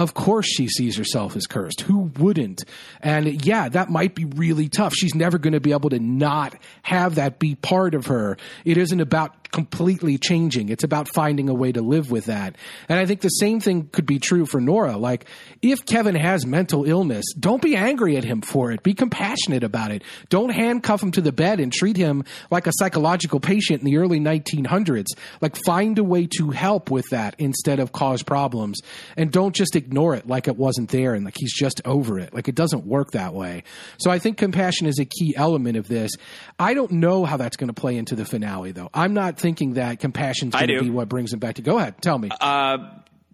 of 0.00 0.14
course 0.14 0.46
she 0.46 0.66
sees 0.66 0.96
herself 0.96 1.36
as 1.36 1.46
cursed. 1.46 1.82
Who 1.82 2.10
wouldn't? 2.18 2.64
And 3.02 3.44
yeah, 3.44 3.68
that 3.68 3.90
might 3.90 4.14
be 4.14 4.24
really 4.24 4.70
tough. 4.70 4.94
She's 4.94 5.14
never 5.14 5.36
going 5.36 5.52
to 5.52 5.60
be 5.60 5.72
able 5.72 5.90
to 5.90 5.98
not 5.98 6.54
have 6.82 7.16
that 7.16 7.38
be 7.38 7.54
part 7.54 7.94
of 7.94 8.06
her. 8.06 8.38
It 8.64 8.78
isn't 8.78 9.00
about 9.00 9.40
completely 9.52 10.18
changing. 10.18 10.68
It's 10.68 10.84
about 10.84 11.08
finding 11.08 11.48
a 11.48 11.54
way 11.54 11.72
to 11.72 11.82
live 11.82 12.10
with 12.10 12.26
that. 12.26 12.56
And 12.88 12.98
I 12.98 13.06
think 13.06 13.20
the 13.20 13.28
same 13.28 13.60
thing 13.60 13.88
could 13.92 14.06
be 14.06 14.18
true 14.18 14.46
for 14.46 14.60
Nora. 14.60 14.96
Like, 14.96 15.26
if 15.62 15.84
Kevin 15.84 16.14
has 16.14 16.46
mental 16.46 16.84
illness, 16.84 17.24
don't 17.38 17.62
be 17.62 17.76
angry 17.76 18.16
at 18.16 18.24
him 18.24 18.42
for 18.42 18.70
it. 18.70 18.82
Be 18.82 18.94
compassionate 18.94 19.64
about 19.64 19.90
it. 19.90 20.02
Don't 20.28 20.50
handcuff 20.50 21.02
him 21.02 21.10
to 21.12 21.20
the 21.20 21.32
bed 21.32 21.60
and 21.60 21.72
treat 21.72 21.96
him 21.96 22.24
like 22.50 22.66
a 22.66 22.72
psychological 22.74 23.40
patient 23.40 23.80
in 23.80 23.86
the 23.86 23.96
early 23.96 24.20
1900s. 24.20 25.08
Like, 25.40 25.56
find 25.64 25.98
a 25.98 26.04
way 26.04 26.28
to 26.38 26.50
help 26.50 26.90
with 26.90 27.08
that 27.10 27.34
instead 27.38 27.80
of 27.80 27.92
cause 27.92 28.22
problems. 28.22 28.80
And 29.16 29.32
don't 29.32 29.54
just 29.54 29.76
it 29.90 30.26
like 30.26 30.48
it 30.48 30.56
wasn't 30.56 30.90
there 30.90 31.14
and 31.14 31.24
like 31.24 31.36
he's 31.36 31.52
just 31.52 31.80
over 31.84 32.18
it. 32.18 32.34
Like, 32.34 32.48
it 32.48 32.54
doesn't 32.54 32.86
work 32.86 33.12
that 33.12 33.34
way. 33.34 33.64
So 33.98 34.10
I 34.10 34.18
think 34.18 34.38
compassion 34.38 34.86
is 34.86 34.98
a 34.98 35.04
key 35.04 35.34
element 35.36 35.76
of 35.76 35.88
this. 35.88 36.12
I 36.58 36.74
don't 36.74 36.92
know 36.92 37.24
how 37.24 37.36
that's 37.36 37.56
going 37.56 37.68
to 37.68 37.74
play 37.74 37.96
into 37.96 38.14
the 38.14 38.24
finale, 38.24 38.72
though. 38.72 38.90
I'm 38.94 39.14
not 39.14 39.38
thinking 39.38 39.74
that 39.74 40.00
compassion 40.00 40.48
is 40.48 40.54
going 40.54 40.68
to 40.68 40.80
be 40.80 40.90
what 40.90 41.08
brings 41.08 41.32
him 41.32 41.38
back 41.38 41.56
to. 41.56 41.62
Go 41.62 41.78
ahead, 41.78 42.00
tell 42.00 42.18
me. 42.18 42.30
Uh, 42.40 42.78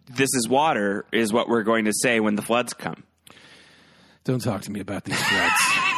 this 0.09 0.31
is 0.35 0.49
water 0.49 1.07
is 1.12 1.33
what 1.33 1.49
we're 1.49 1.65
going 1.65 1.87
to 1.87 1.93
say 1.93 2.20
when 2.20 2.37
the 2.37 2.43
floods 2.43 2.74
come. 2.74 3.03
Don't 4.24 4.41
talk 4.41 4.62
to 4.62 4.73
me 4.73 4.81
about 4.81 5.05
these 5.05 5.20
floods. 5.20 5.55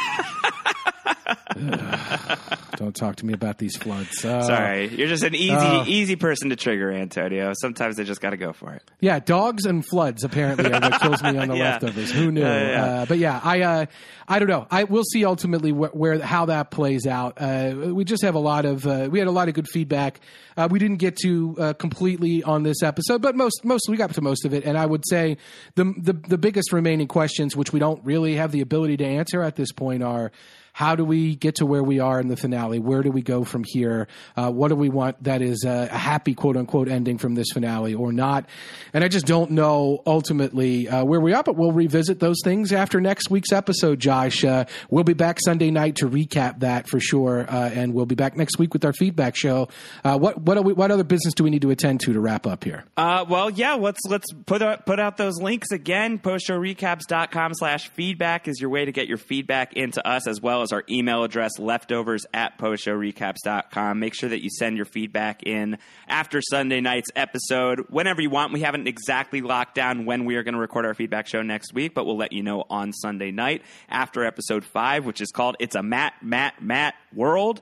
Don't 2.77 2.95
talk 2.95 3.17
to 3.17 3.25
me 3.25 3.33
about 3.33 3.57
these 3.57 3.75
floods. 3.75 4.23
Uh, 4.23 4.41
Sorry, 4.43 4.87
you're 4.87 5.07
just 5.07 5.23
an 5.23 5.35
easy, 5.35 5.51
uh, 5.51 5.83
easy 5.85 6.15
person 6.15 6.49
to 6.49 6.55
trigger, 6.55 6.91
Antonio. 6.91 7.51
Sometimes 7.59 7.97
they 7.97 8.05
just 8.05 8.21
got 8.21 8.29
to 8.29 8.37
go 8.37 8.53
for 8.53 8.73
it. 8.73 8.83
Yeah, 9.01 9.19
dogs 9.19 9.65
and 9.65 9.85
floods 9.85 10.23
apparently 10.23 10.71
are 10.71 10.79
what 10.79 11.01
kills 11.01 11.21
me 11.21 11.37
on 11.37 11.49
the 11.49 11.55
yeah. 11.57 11.71
leftovers. 11.71 12.11
Who 12.11 12.31
knew? 12.31 12.41
Yeah. 12.41 12.85
Uh, 12.85 13.05
but 13.05 13.17
yeah, 13.17 13.39
I, 13.43 13.61
uh, 13.61 13.85
I 14.27 14.39
don't 14.39 14.47
know. 14.47 14.65
I 14.71 14.85
we'll 14.85 15.03
see 15.03 15.25
ultimately 15.25 15.73
where, 15.73 15.89
where 15.89 16.19
how 16.19 16.45
that 16.45 16.71
plays 16.71 17.05
out. 17.05 17.41
Uh, 17.41 17.91
we 17.93 18.05
just 18.05 18.23
have 18.23 18.35
a 18.35 18.39
lot 18.39 18.65
of 18.65 18.87
uh, 18.87 19.09
we 19.11 19.19
had 19.19 19.27
a 19.27 19.31
lot 19.31 19.49
of 19.49 19.55
good 19.55 19.67
feedback. 19.67 20.21
we 20.69 20.79
didn't 20.79 20.97
get 20.97 21.17
to 21.17 21.75
completely 21.79 22.43
on 22.43 22.63
this 22.63 22.81
episode, 22.81 23.21
but 23.21 23.35
most 23.35 23.65
most 23.65 23.89
we 23.89 23.97
got 23.97 24.13
to 24.13 24.21
most 24.21 24.45
of 24.45 24.53
it. 24.53 24.63
And 24.63 24.77
I 24.77 24.85
would 24.85 25.03
say 25.09 25.37
the 25.75 25.93
the, 25.97 26.13
the 26.13 26.37
biggest 26.37 26.71
remaining 26.71 27.07
questions, 27.07 27.57
which 27.57 27.73
we 27.73 27.79
don't 27.79 28.03
really 28.05 28.35
have 28.35 28.51
the 28.51 28.61
ability 28.61 28.97
to 28.97 29.05
answer 29.05 29.41
at 29.41 29.55
this 29.55 29.71
point, 29.71 30.03
are 30.03 30.31
how 30.79 30.95
do 30.95 31.03
we 31.03 31.35
get 31.35 31.55
to 31.55 31.65
where 31.65 31.83
we 31.83 31.99
are 31.99 32.21
in 32.21 32.29
the 32.29 32.37
finale? 32.37 32.79
Where 32.79 33.03
do 33.03 33.11
we 33.11 33.21
go 33.21 33.43
from 33.43 33.65
here? 33.67 34.07
Uh, 34.37 34.49
what 34.49 34.69
do 34.69 34.75
we 34.75 34.87
want 34.87 35.21
that 35.25 35.41
is 35.41 35.65
a, 35.65 35.89
a, 35.91 35.97
happy 35.97 36.33
quote 36.33 36.55
unquote 36.55 36.87
ending 36.87 37.17
from 37.17 37.35
this 37.35 37.47
finale 37.53 37.93
or 37.93 38.13
not? 38.13 38.47
And 38.93 39.03
I 39.03 39.09
just 39.09 39.25
don't 39.25 39.51
know 39.51 40.01
ultimately 40.07 40.87
uh, 40.87 41.03
where 41.03 41.19
we 41.19 41.33
are, 41.33 41.43
but 41.43 41.57
we'll 41.57 41.73
revisit 41.73 42.21
those 42.21 42.37
things 42.45 42.71
after 42.71 43.01
next 43.01 43.29
week's 43.29 43.51
episode, 43.51 43.99
Josh. 43.99 44.45
Uh, 44.45 44.63
we'll 44.89 45.03
be 45.03 45.13
back 45.13 45.39
Sunday 45.43 45.69
night 45.69 45.97
to 45.97 46.07
recap 46.09 46.61
that 46.61 46.87
for 46.87 47.01
sure. 47.01 47.45
Uh, 47.49 47.69
and 47.71 47.93
we'll 47.93 48.05
be 48.05 48.15
back 48.15 48.37
next 48.37 48.57
week 48.57 48.71
with 48.71 48.85
our 48.85 48.93
feedback 48.93 49.35
show. 49.35 49.67
Uh, 50.05 50.17
what, 50.17 50.41
what, 50.43 50.63
we, 50.63 50.71
what 50.71 50.91
other 50.91 51.03
business 51.03 51.33
do 51.33 51.43
we 51.43 51.49
need 51.49 51.63
to 51.63 51.71
attend 51.71 51.99
to 51.99 52.13
to 52.13 52.21
wrap 52.21 52.47
up 52.47 52.63
here? 52.63 52.85
Uh, 52.95 53.25
well, 53.27 53.49
yeah, 53.49 53.73
let's, 53.73 53.99
let's 54.07 54.31
put 54.45 54.61
out, 54.61 54.85
put 54.85 54.97
out 54.97 55.17
those 55.17 55.41
links 55.41 55.71
again. 55.71 56.19
Postshowrecaps.com 56.19 57.53
slash 57.55 57.89
feedback 57.89 58.47
is 58.47 58.61
your 58.61 58.69
way 58.69 58.85
to 58.85 58.93
get 58.93 59.09
your 59.09 59.17
feedback 59.17 59.73
into 59.73 60.07
us 60.07 60.25
as 60.25 60.39
well 60.39 60.61
as 60.61 60.68
as 60.69 60.73
our 60.73 60.83
email 60.89 61.23
address, 61.23 61.57
leftovers 61.57 62.25
at 62.33 62.57
postshowrecaps.com. 62.57 63.99
Make 63.99 64.13
sure 64.13 64.29
that 64.29 64.43
you 64.43 64.49
send 64.49 64.77
your 64.77 64.85
feedback 64.85 65.43
in 65.43 65.77
after 66.07 66.41
Sunday 66.41 66.81
night's 66.81 67.09
episode 67.15 67.85
whenever 67.89 68.21
you 68.21 68.29
want. 68.29 68.53
We 68.53 68.61
haven't 68.61 68.87
exactly 68.87 69.41
locked 69.41 69.75
down 69.75 70.05
when 70.05 70.25
we 70.25 70.35
are 70.35 70.43
going 70.43 70.53
to 70.53 70.59
record 70.59 70.85
our 70.85 70.93
feedback 70.93 71.27
show 71.27 71.41
next 71.41 71.73
week, 71.73 71.93
but 71.93 72.05
we'll 72.05 72.17
let 72.17 72.31
you 72.31 72.43
know 72.43 72.65
on 72.69 72.93
Sunday 72.93 73.31
night 73.31 73.63
after 73.89 74.23
episode 74.23 74.63
five, 74.63 75.05
which 75.05 75.21
is 75.21 75.31
called 75.31 75.55
It's 75.59 75.75
a 75.75 75.83
Matt, 75.83 76.13
Matt, 76.21 76.61
Matt 76.61 76.95
World. 77.13 77.61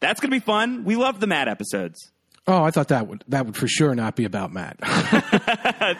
That's 0.00 0.20
going 0.20 0.30
to 0.30 0.36
be 0.36 0.40
fun. 0.44 0.84
We 0.84 0.96
love 0.96 1.20
the 1.20 1.26
Matt 1.26 1.48
episodes. 1.48 1.98
Oh, 2.46 2.64
I 2.64 2.72
thought 2.72 2.88
that 2.88 3.06
would 3.06 3.22
that 3.28 3.46
would 3.46 3.56
for 3.56 3.68
sure 3.68 3.94
not 3.94 4.16
be 4.16 4.24
about 4.24 4.52
Matt. 4.52 4.76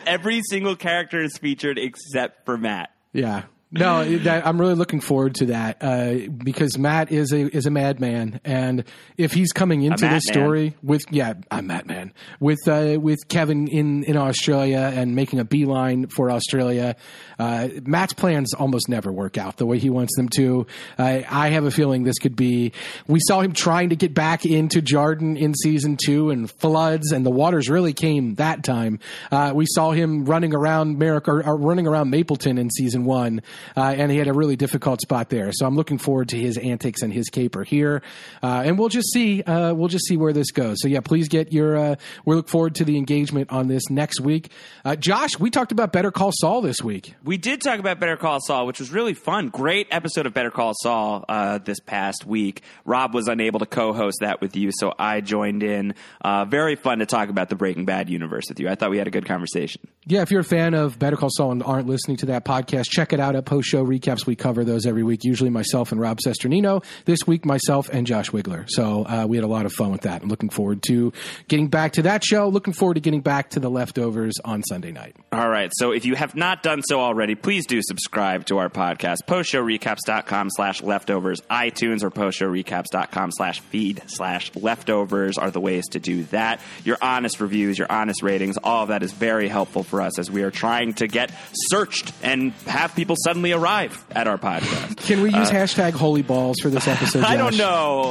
Every 0.06 0.40
single 0.50 0.74
character 0.74 1.22
is 1.22 1.36
featured 1.38 1.78
except 1.78 2.44
for 2.44 2.59
Matt. 2.59 2.90
yeah. 3.12 3.42
No, 3.73 4.05
that, 4.19 4.47
I'm 4.47 4.61
really 4.61 4.74
looking 4.74 5.01
forward 5.01 5.35
to 5.36 5.47
that 5.47 5.78
uh, 5.81 6.15
because 6.28 6.77
Matt 6.77 7.11
is 7.11 7.32
a 7.32 7.55
is 7.57 7.65
a 7.65 7.70
madman, 7.70 8.40
and 8.44 8.85
if 9.16 9.32
he's 9.32 9.53
coming 9.53 9.82
into 9.82 10.07
this 10.07 10.24
story 10.24 10.74
with 10.82 11.05
yeah, 11.11 11.35
I'm 11.51 11.66
Madman 11.66 12.12
with 12.39 12.69
uh, 12.69 12.99
with 13.01 13.28
Kevin 13.28 13.69
in 13.69 14.05
in 14.05 14.16
Australia 14.16 14.93
and 14.94 15.16
making 15.16 15.40
a 15.40 15.44
beeline 15.44 16.09
for 16.09 16.31
Australia, 16.31 16.97
uh, 17.39 17.69
Matt's 17.85 18.12
plans 18.12 18.53
almost 18.53 18.90
never 18.90 19.11
work 19.11 19.39
out 19.39 19.57
the 19.57 19.66
way 19.66 19.78
he 19.78 19.89
wants 19.89 20.16
them 20.16 20.28
to. 20.36 20.66
I 20.99 21.49
have 21.49 21.65
a 21.65 21.70
feeling 21.70 22.05
this 22.05 22.19
could 22.19 22.36
be. 22.36 22.73
We 23.07 23.20
saw 23.27 23.40
him 23.40 23.53
trying 23.53 23.89
to 23.89 23.97
get 23.97 24.12
back 24.12 24.44
into 24.44 24.82
Jarden 24.82 25.39
in 25.39 25.55
season 25.55 25.97
two, 25.97 26.31
and 26.31 26.51
floods, 26.51 27.12
and 27.12 27.24
the 27.24 27.31
waters 27.31 27.70
really 27.70 27.93
came 27.93 28.35
that 28.35 28.65
time. 28.65 28.99
Uh, 29.31 29.53
we 29.55 29.66
saw 29.69 29.93
him 29.93 30.24
running 30.24 30.55
around 30.55 30.99
Merrick 30.99 31.28
or, 31.28 31.44
or 31.47 31.57
running 31.57 31.86
around 31.86 32.11
Mapleton 32.11 32.59
in 32.59 32.70
season 32.70 33.05
one, 33.05 33.43
uh, 33.76 33.94
and 33.97 34.10
he 34.10 34.18
had 34.18 34.28
a 34.28 34.32
really 34.32 34.56
difficult 34.56 35.01
spot 35.01 35.28
there. 35.30 35.51
So 35.52 35.66
I'm 35.66 35.76
looking 35.76 35.98
forward 35.98 36.30
to 36.30 36.39
his 36.39 36.59
antics 36.59 37.02
and 37.02 37.12
his 37.12 37.28
caper 37.28 37.64
here, 37.64 38.02
uh, 38.43 38.62
and 38.64 38.78
we'll 38.78 38.89
just 38.89 39.12
see. 39.12 39.43
Uh, 39.43 39.74
we'll 39.74 39.89
just 39.89 40.06
see 40.06 40.16
where 40.16 40.32
this 40.32 40.51
goes. 40.51 40.78
So 40.80 40.89
yeah, 40.89 41.01
please 41.01 41.28
get 41.28 41.52
your. 41.52 41.76
Uh, 41.76 41.97
we 42.24 42.34
look 42.34 42.48
forward 42.48 42.76
to 42.76 42.84
the 42.84 42.97
engagement 42.97 43.51
on 43.51 43.68
this 43.68 43.90
next 43.90 44.20
week. 44.20 44.51
Uh, 44.84 44.97
Josh, 44.97 45.39
we 45.39 45.51
talked 45.51 45.72
about 45.72 45.93
Better 45.93 46.10
Call 46.10 46.30
Saul 46.32 46.60
this 46.60 46.82
week. 46.82 47.14
We 47.24 47.36
did 47.36 47.60
talk 47.60 47.78
about 47.78 48.01
Better 48.01 48.16
Call 48.16 48.39
Saul, 48.40 48.66
which 48.66 48.80
was 48.80 48.90
really 48.90 49.14
fun. 49.14 49.48
Great 49.48 49.89
episode 49.90 50.26
of 50.26 50.34
Better 50.34 50.51
Call 50.51 50.72
Saul 50.74 51.24
uh, 51.28 51.59
this 51.59 51.80
past 51.80 52.26
week. 52.26 52.62
Rob 52.84 53.14
was 53.14 53.28
unable 53.28 53.60
to 53.60 53.66
co-host 53.66 54.18
that 54.20 54.40
with 54.40 54.56
you, 54.56 54.70
so 54.72 54.93
I 54.98 55.20
joined 55.20 55.62
in. 55.62 55.94
Uh, 56.20 56.44
very 56.44 56.76
fun 56.76 56.98
to 56.98 57.06
talk 57.06 57.28
about 57.28 57.48
the 57.48 57.56
Breaking 57.56 57.84
Bad 57.84 58.10
universe 58.10 58.44
with 58.48 58.60
you. 58.60 58.68
I 58.68 58.74
thought 58.74 58.90
we 58.90 58.98
had 58.98 59.06
a 59.06 59.10
good 59.10 59.26
conversation. 59.26 59.82
Yeah, 60.06 60.22
if 60.22 60.30
you're 60.30 60.40
a 60.40 60.44
fan 60.44 60.74
of 60.74 60.98
Better 60.98 61.16
Call 61.16 61.30
Saul 61.30 61.52
and 61.52 61.62
aren't 61.62 61.86
listening 61.86 62.16
to 62.18 62.26
that 62.26 62.44
podcast, 62.44 62.89
check 62.90 63.12
it 63.12 63.20
out 63.20 63.36
at 63.36 63.44
Post 63.53 63.69
Show 63.69 63.85
Recaps. 63.85 64.24
We 64.24 64.35
cover 64.35 64.65
those 64.65 64.87
every 64.87 65.03
week, 65.03 65.24
usually 65.24 65.51
myself 65.51 65.93
and 65.93 66.01
Rob 66.01 66.20
Cesternino. 66.27 66.83
This 67.05 67.27
week, 67.27 67.45
myself 67.45 67.91
and 67.91 68.07
Josh 68.07 68.31
Wigler. 68.31 68.65
So 68.66 69.05
uh, 69.05 69.27
we 69.29 69.37
had 69.37 69.45
a 69.45 69.47
lot 69.47 69.66
of 69.66 69.74
fun 69.74 69.93
with 69.93 70.01
that. 70.03 70.23
I'm 70.23 70.31
looking 70.31 70.49
forward 70.49 70.83
to 70.85 71.12
getting 71.49 71.69
back 71.69 71.93
to 71.93 72.03
that 72.05 72.24
show. 72.24 72.49
Looking 72.49 72.73
forward 72.73 72.95
to 72.95 73.01
getting 73.01 73.20
back 73.20 73.51
to 73.51 73.61
the 73.61 73.69
leftovers 73.69 74.37
on 74.43 74.62
Sunday 74.62 74.91
night. 74.91 75.16
All 75.33 75.51
right. 75.51 75.70
So 75.74 75.93
if 75.93 76.07
you 76.07 76.15
have 76.15 76.35
not 76.35 76.62
done 76.62 76.81
so 76.81 77.03
already, 77.03 77.35
please 77.35 77.66
do 77.66 77.83
subscribe 77.83 78.47
to 78.47 78.57
our 78.57 78.70
podcast. 78.70 79.19
Postshowrecaps.com 79.27 80.49
slash 80.49 80.83
leftovers. 80.83 81.43
iTunes 81.51 82.03
or 82.03 82.11
postshowrecaps.com 82.11 83.33
slash 83.33 83.61
feed 83.61 84.01
slash 84.07 84.51
leftovers 84.57 85.37
are 85.37 85.51
the 85.51 85.61
ways 85.61 85.87
to 85.89 86.01
do 86.01 86.23
that. 86.24 86.62
Your 86.85 86.97
honest 87.03 87.39
reviews, 87.39 87.77
your 87.77 87.93
honest 87.93 88.23
ratings, 88.23 88.57
all 88.57 88.85
of 88.85 88.89
that 88.89 89.03
is 89.03 89.12
very 89.12 89.49
helpful 89.49 89.83
for 89.83 90.01
us 90.01 90.19
as 90.19 90.31
we 90.31 90.43
are 90.43 90.51
trying 90.51 90.95
to 90.95 91.07
get 91.07 91.31
searched 91.53 92.15
and 92.23 92.53
have 92.66 92.95
people 92.95 93.15
suddenly 93.23 93.41
arrive 93.51 94.05
at 94.12 94.28
our 94.28 94.39
podcast. 94.39 94.98
Can 94.98 95.23
we 95.23 95.35
use 95.35 95.51
hashtag 95.51 95.94
holy 95.94 96.23
balls 96.23 96.59
for 96.62 96.70
this 96.70 96.86
episode? 96.86 97.24
Uh, 97.24 97.27
I 97.28 97.36
don't 97.36 97.56
know. 97.56 97.66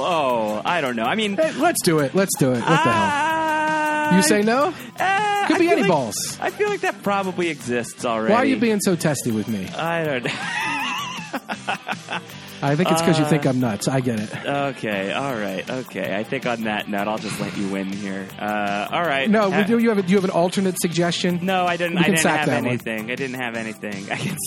Oh, 0.06 0.62
I 0.66 0.82
don't 0.82 0.98
know. 0.98 1.06
I 1.06 1.16
mean, 1.16 1.38
Hey, 1.38 1.54
let's 1.54 1.82
do 1.84 2.00
it. 2.00 2.14
Let's 2.14 2.36
do 2.38 2.52
it. 2.52 2.60
What 2.60 2.66
the 2.84 2.92
hell? 2.92 4.16
You 4.18 4.22
say 4.24 4.42
no? 4.42 4.74
Uh, 5.00 5.48
Could 5.48 5.60
be 5.60 5.66
feel 5.66 5.72
any 5.72 5.82
like- 5.84 5.90
balls. 5.92 6.38
I 6.42 6.50
feel 6.50 6.68
like 6.68 6.82
that 6.82 7.02
probably 7.04 7.48
exists 7.48 8.04
already. 8.04 8.34
Why 8.34 8.40
are 8.42 8.46
you 8.46 8.58
being 8.60 8.82
so 8.82 8.98
testy 8.98 9.32
with 9.32 9.48
me? 9.48 9.66
I 9.70 10.04
don't 10.04 10.24
know. 10.26 10.32
I 12.64 12.76
think 12.76 12.92
it's 12.92 13.02
because 13.02 13.18
you 13.18 13.26
Uh, 13.26 13.30
think 13.30 13.48
I'm 13.48 13.60
nuts. 13.60 13.88
I 13.88 14.02
get 14.02 14.20
it. 14.20 14.30
Okay, 14.46 15.12
all 15.14 15.34
right, 15.34 15.68
okay. 15.68 16.16
I 16.16 16.24
think 16.24 16.46
on 16.46 16.66
that 16.66 16.88
note, 16.88 17.08
I'll 17.08 17.18
just 17.18 17.40
let 17.40 17.58
you 17.58 17.68
win 17.70 17.88
here. 17.88 18.28
Uh, 18.38 18.88
all 18.92 19.02
right. 19.02 19.28
No, 19.28 19.50
Ha- 19.50 19.64
do 19.64 19.80
you 19.80 19.90
have 19.90 19.98
a, 19.98 20.04
do 20.04 20.10
you 20.12 20.18
have 20.18 20.26
an 20.26 20.30
alternate 20.30 20.80
suggestion? 20.80 21.40
no, 21.42 21.66
I 21.66 21.76
didn't. 21.78 21.96
We 21.96 22.02
I 22.02 22.04
can 22.04 22.12
didn't 22.12 22.24
sack 22.24 22.40
have 22.42 22.50
that 22.50 22.58
one. 22.62 22.68
anything. 22.68 23.10
I 23.10 23.16
didn't 23.16 23.40
have 23.40 23.56
anything. 23.56 24.06
I 24.12 24.16
can 24.18 24.38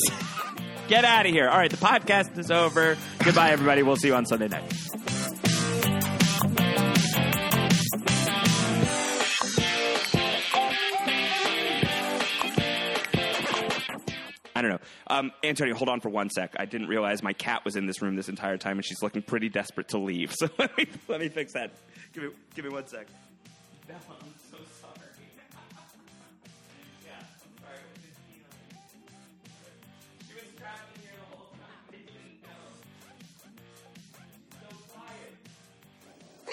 get 0.89 1.05
out 1.05 1.27
of 1.27 1.33
here. 1.33 1.49
All 1.49 1.59
right, 1.59 1.71
the 1.71 1.77
podcast 1.77 2.37
is 2.39 2.51
over. 2.51 2.97
Goodbye, 3.25 3.51
everybody. 3.51 3.83
We'll 3.83 3.97
see 3.97 4.09
you 4.09 4.15
on 4.15 4.27
Sunday 4.27 4.49
night. 4.49 4.73
I 14.57 14.63
don't 14.63 14.71
know. 14.71 14.79
Um, 15.09 15.33
Antonio, 15.43 15.75
hold 15.75 15.89
on 15.89 16.01
for 16.01 16.11
one 16.11 16.31
sec. 16.31 16.55
I 16.59 16.65
didn't 16.65 16.87
realize 16.87 17.23
my 17.23 17.33
cat 17.33 17.65
was 17.65 17.75
in 17.75 17.87
this 17.87 18.01
room 18.01 18.15
this 18.15 18.29
entire 18.29 18.57
time, 18.57 18.77
and 18.77 18.85
she's 18.85 19.03
looking 19.03 19.23
pretty 19.23 19.49
desperate 19.49 19.89
to 19.89 19.99
leave. 19.99 20.33
So 20.45 20.49
let 20.59 20.77
me 20.77 20.87
let 21.09 21.21
me 21.21 21.29
fix 21.29 21.53
that. 21.55 21.73
Give 22.13 22.25
me 22.25 22.31
give 22.55 22.65
me 22.65 22.71
one 22.71 22.87
sec. 22.87 23.07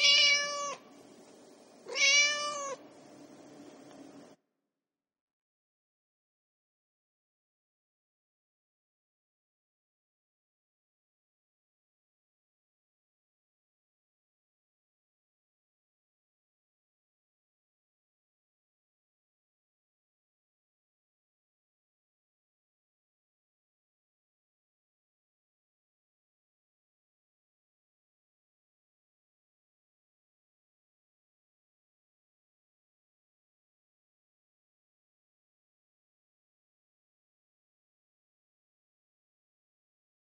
Whee! 0.01 0.30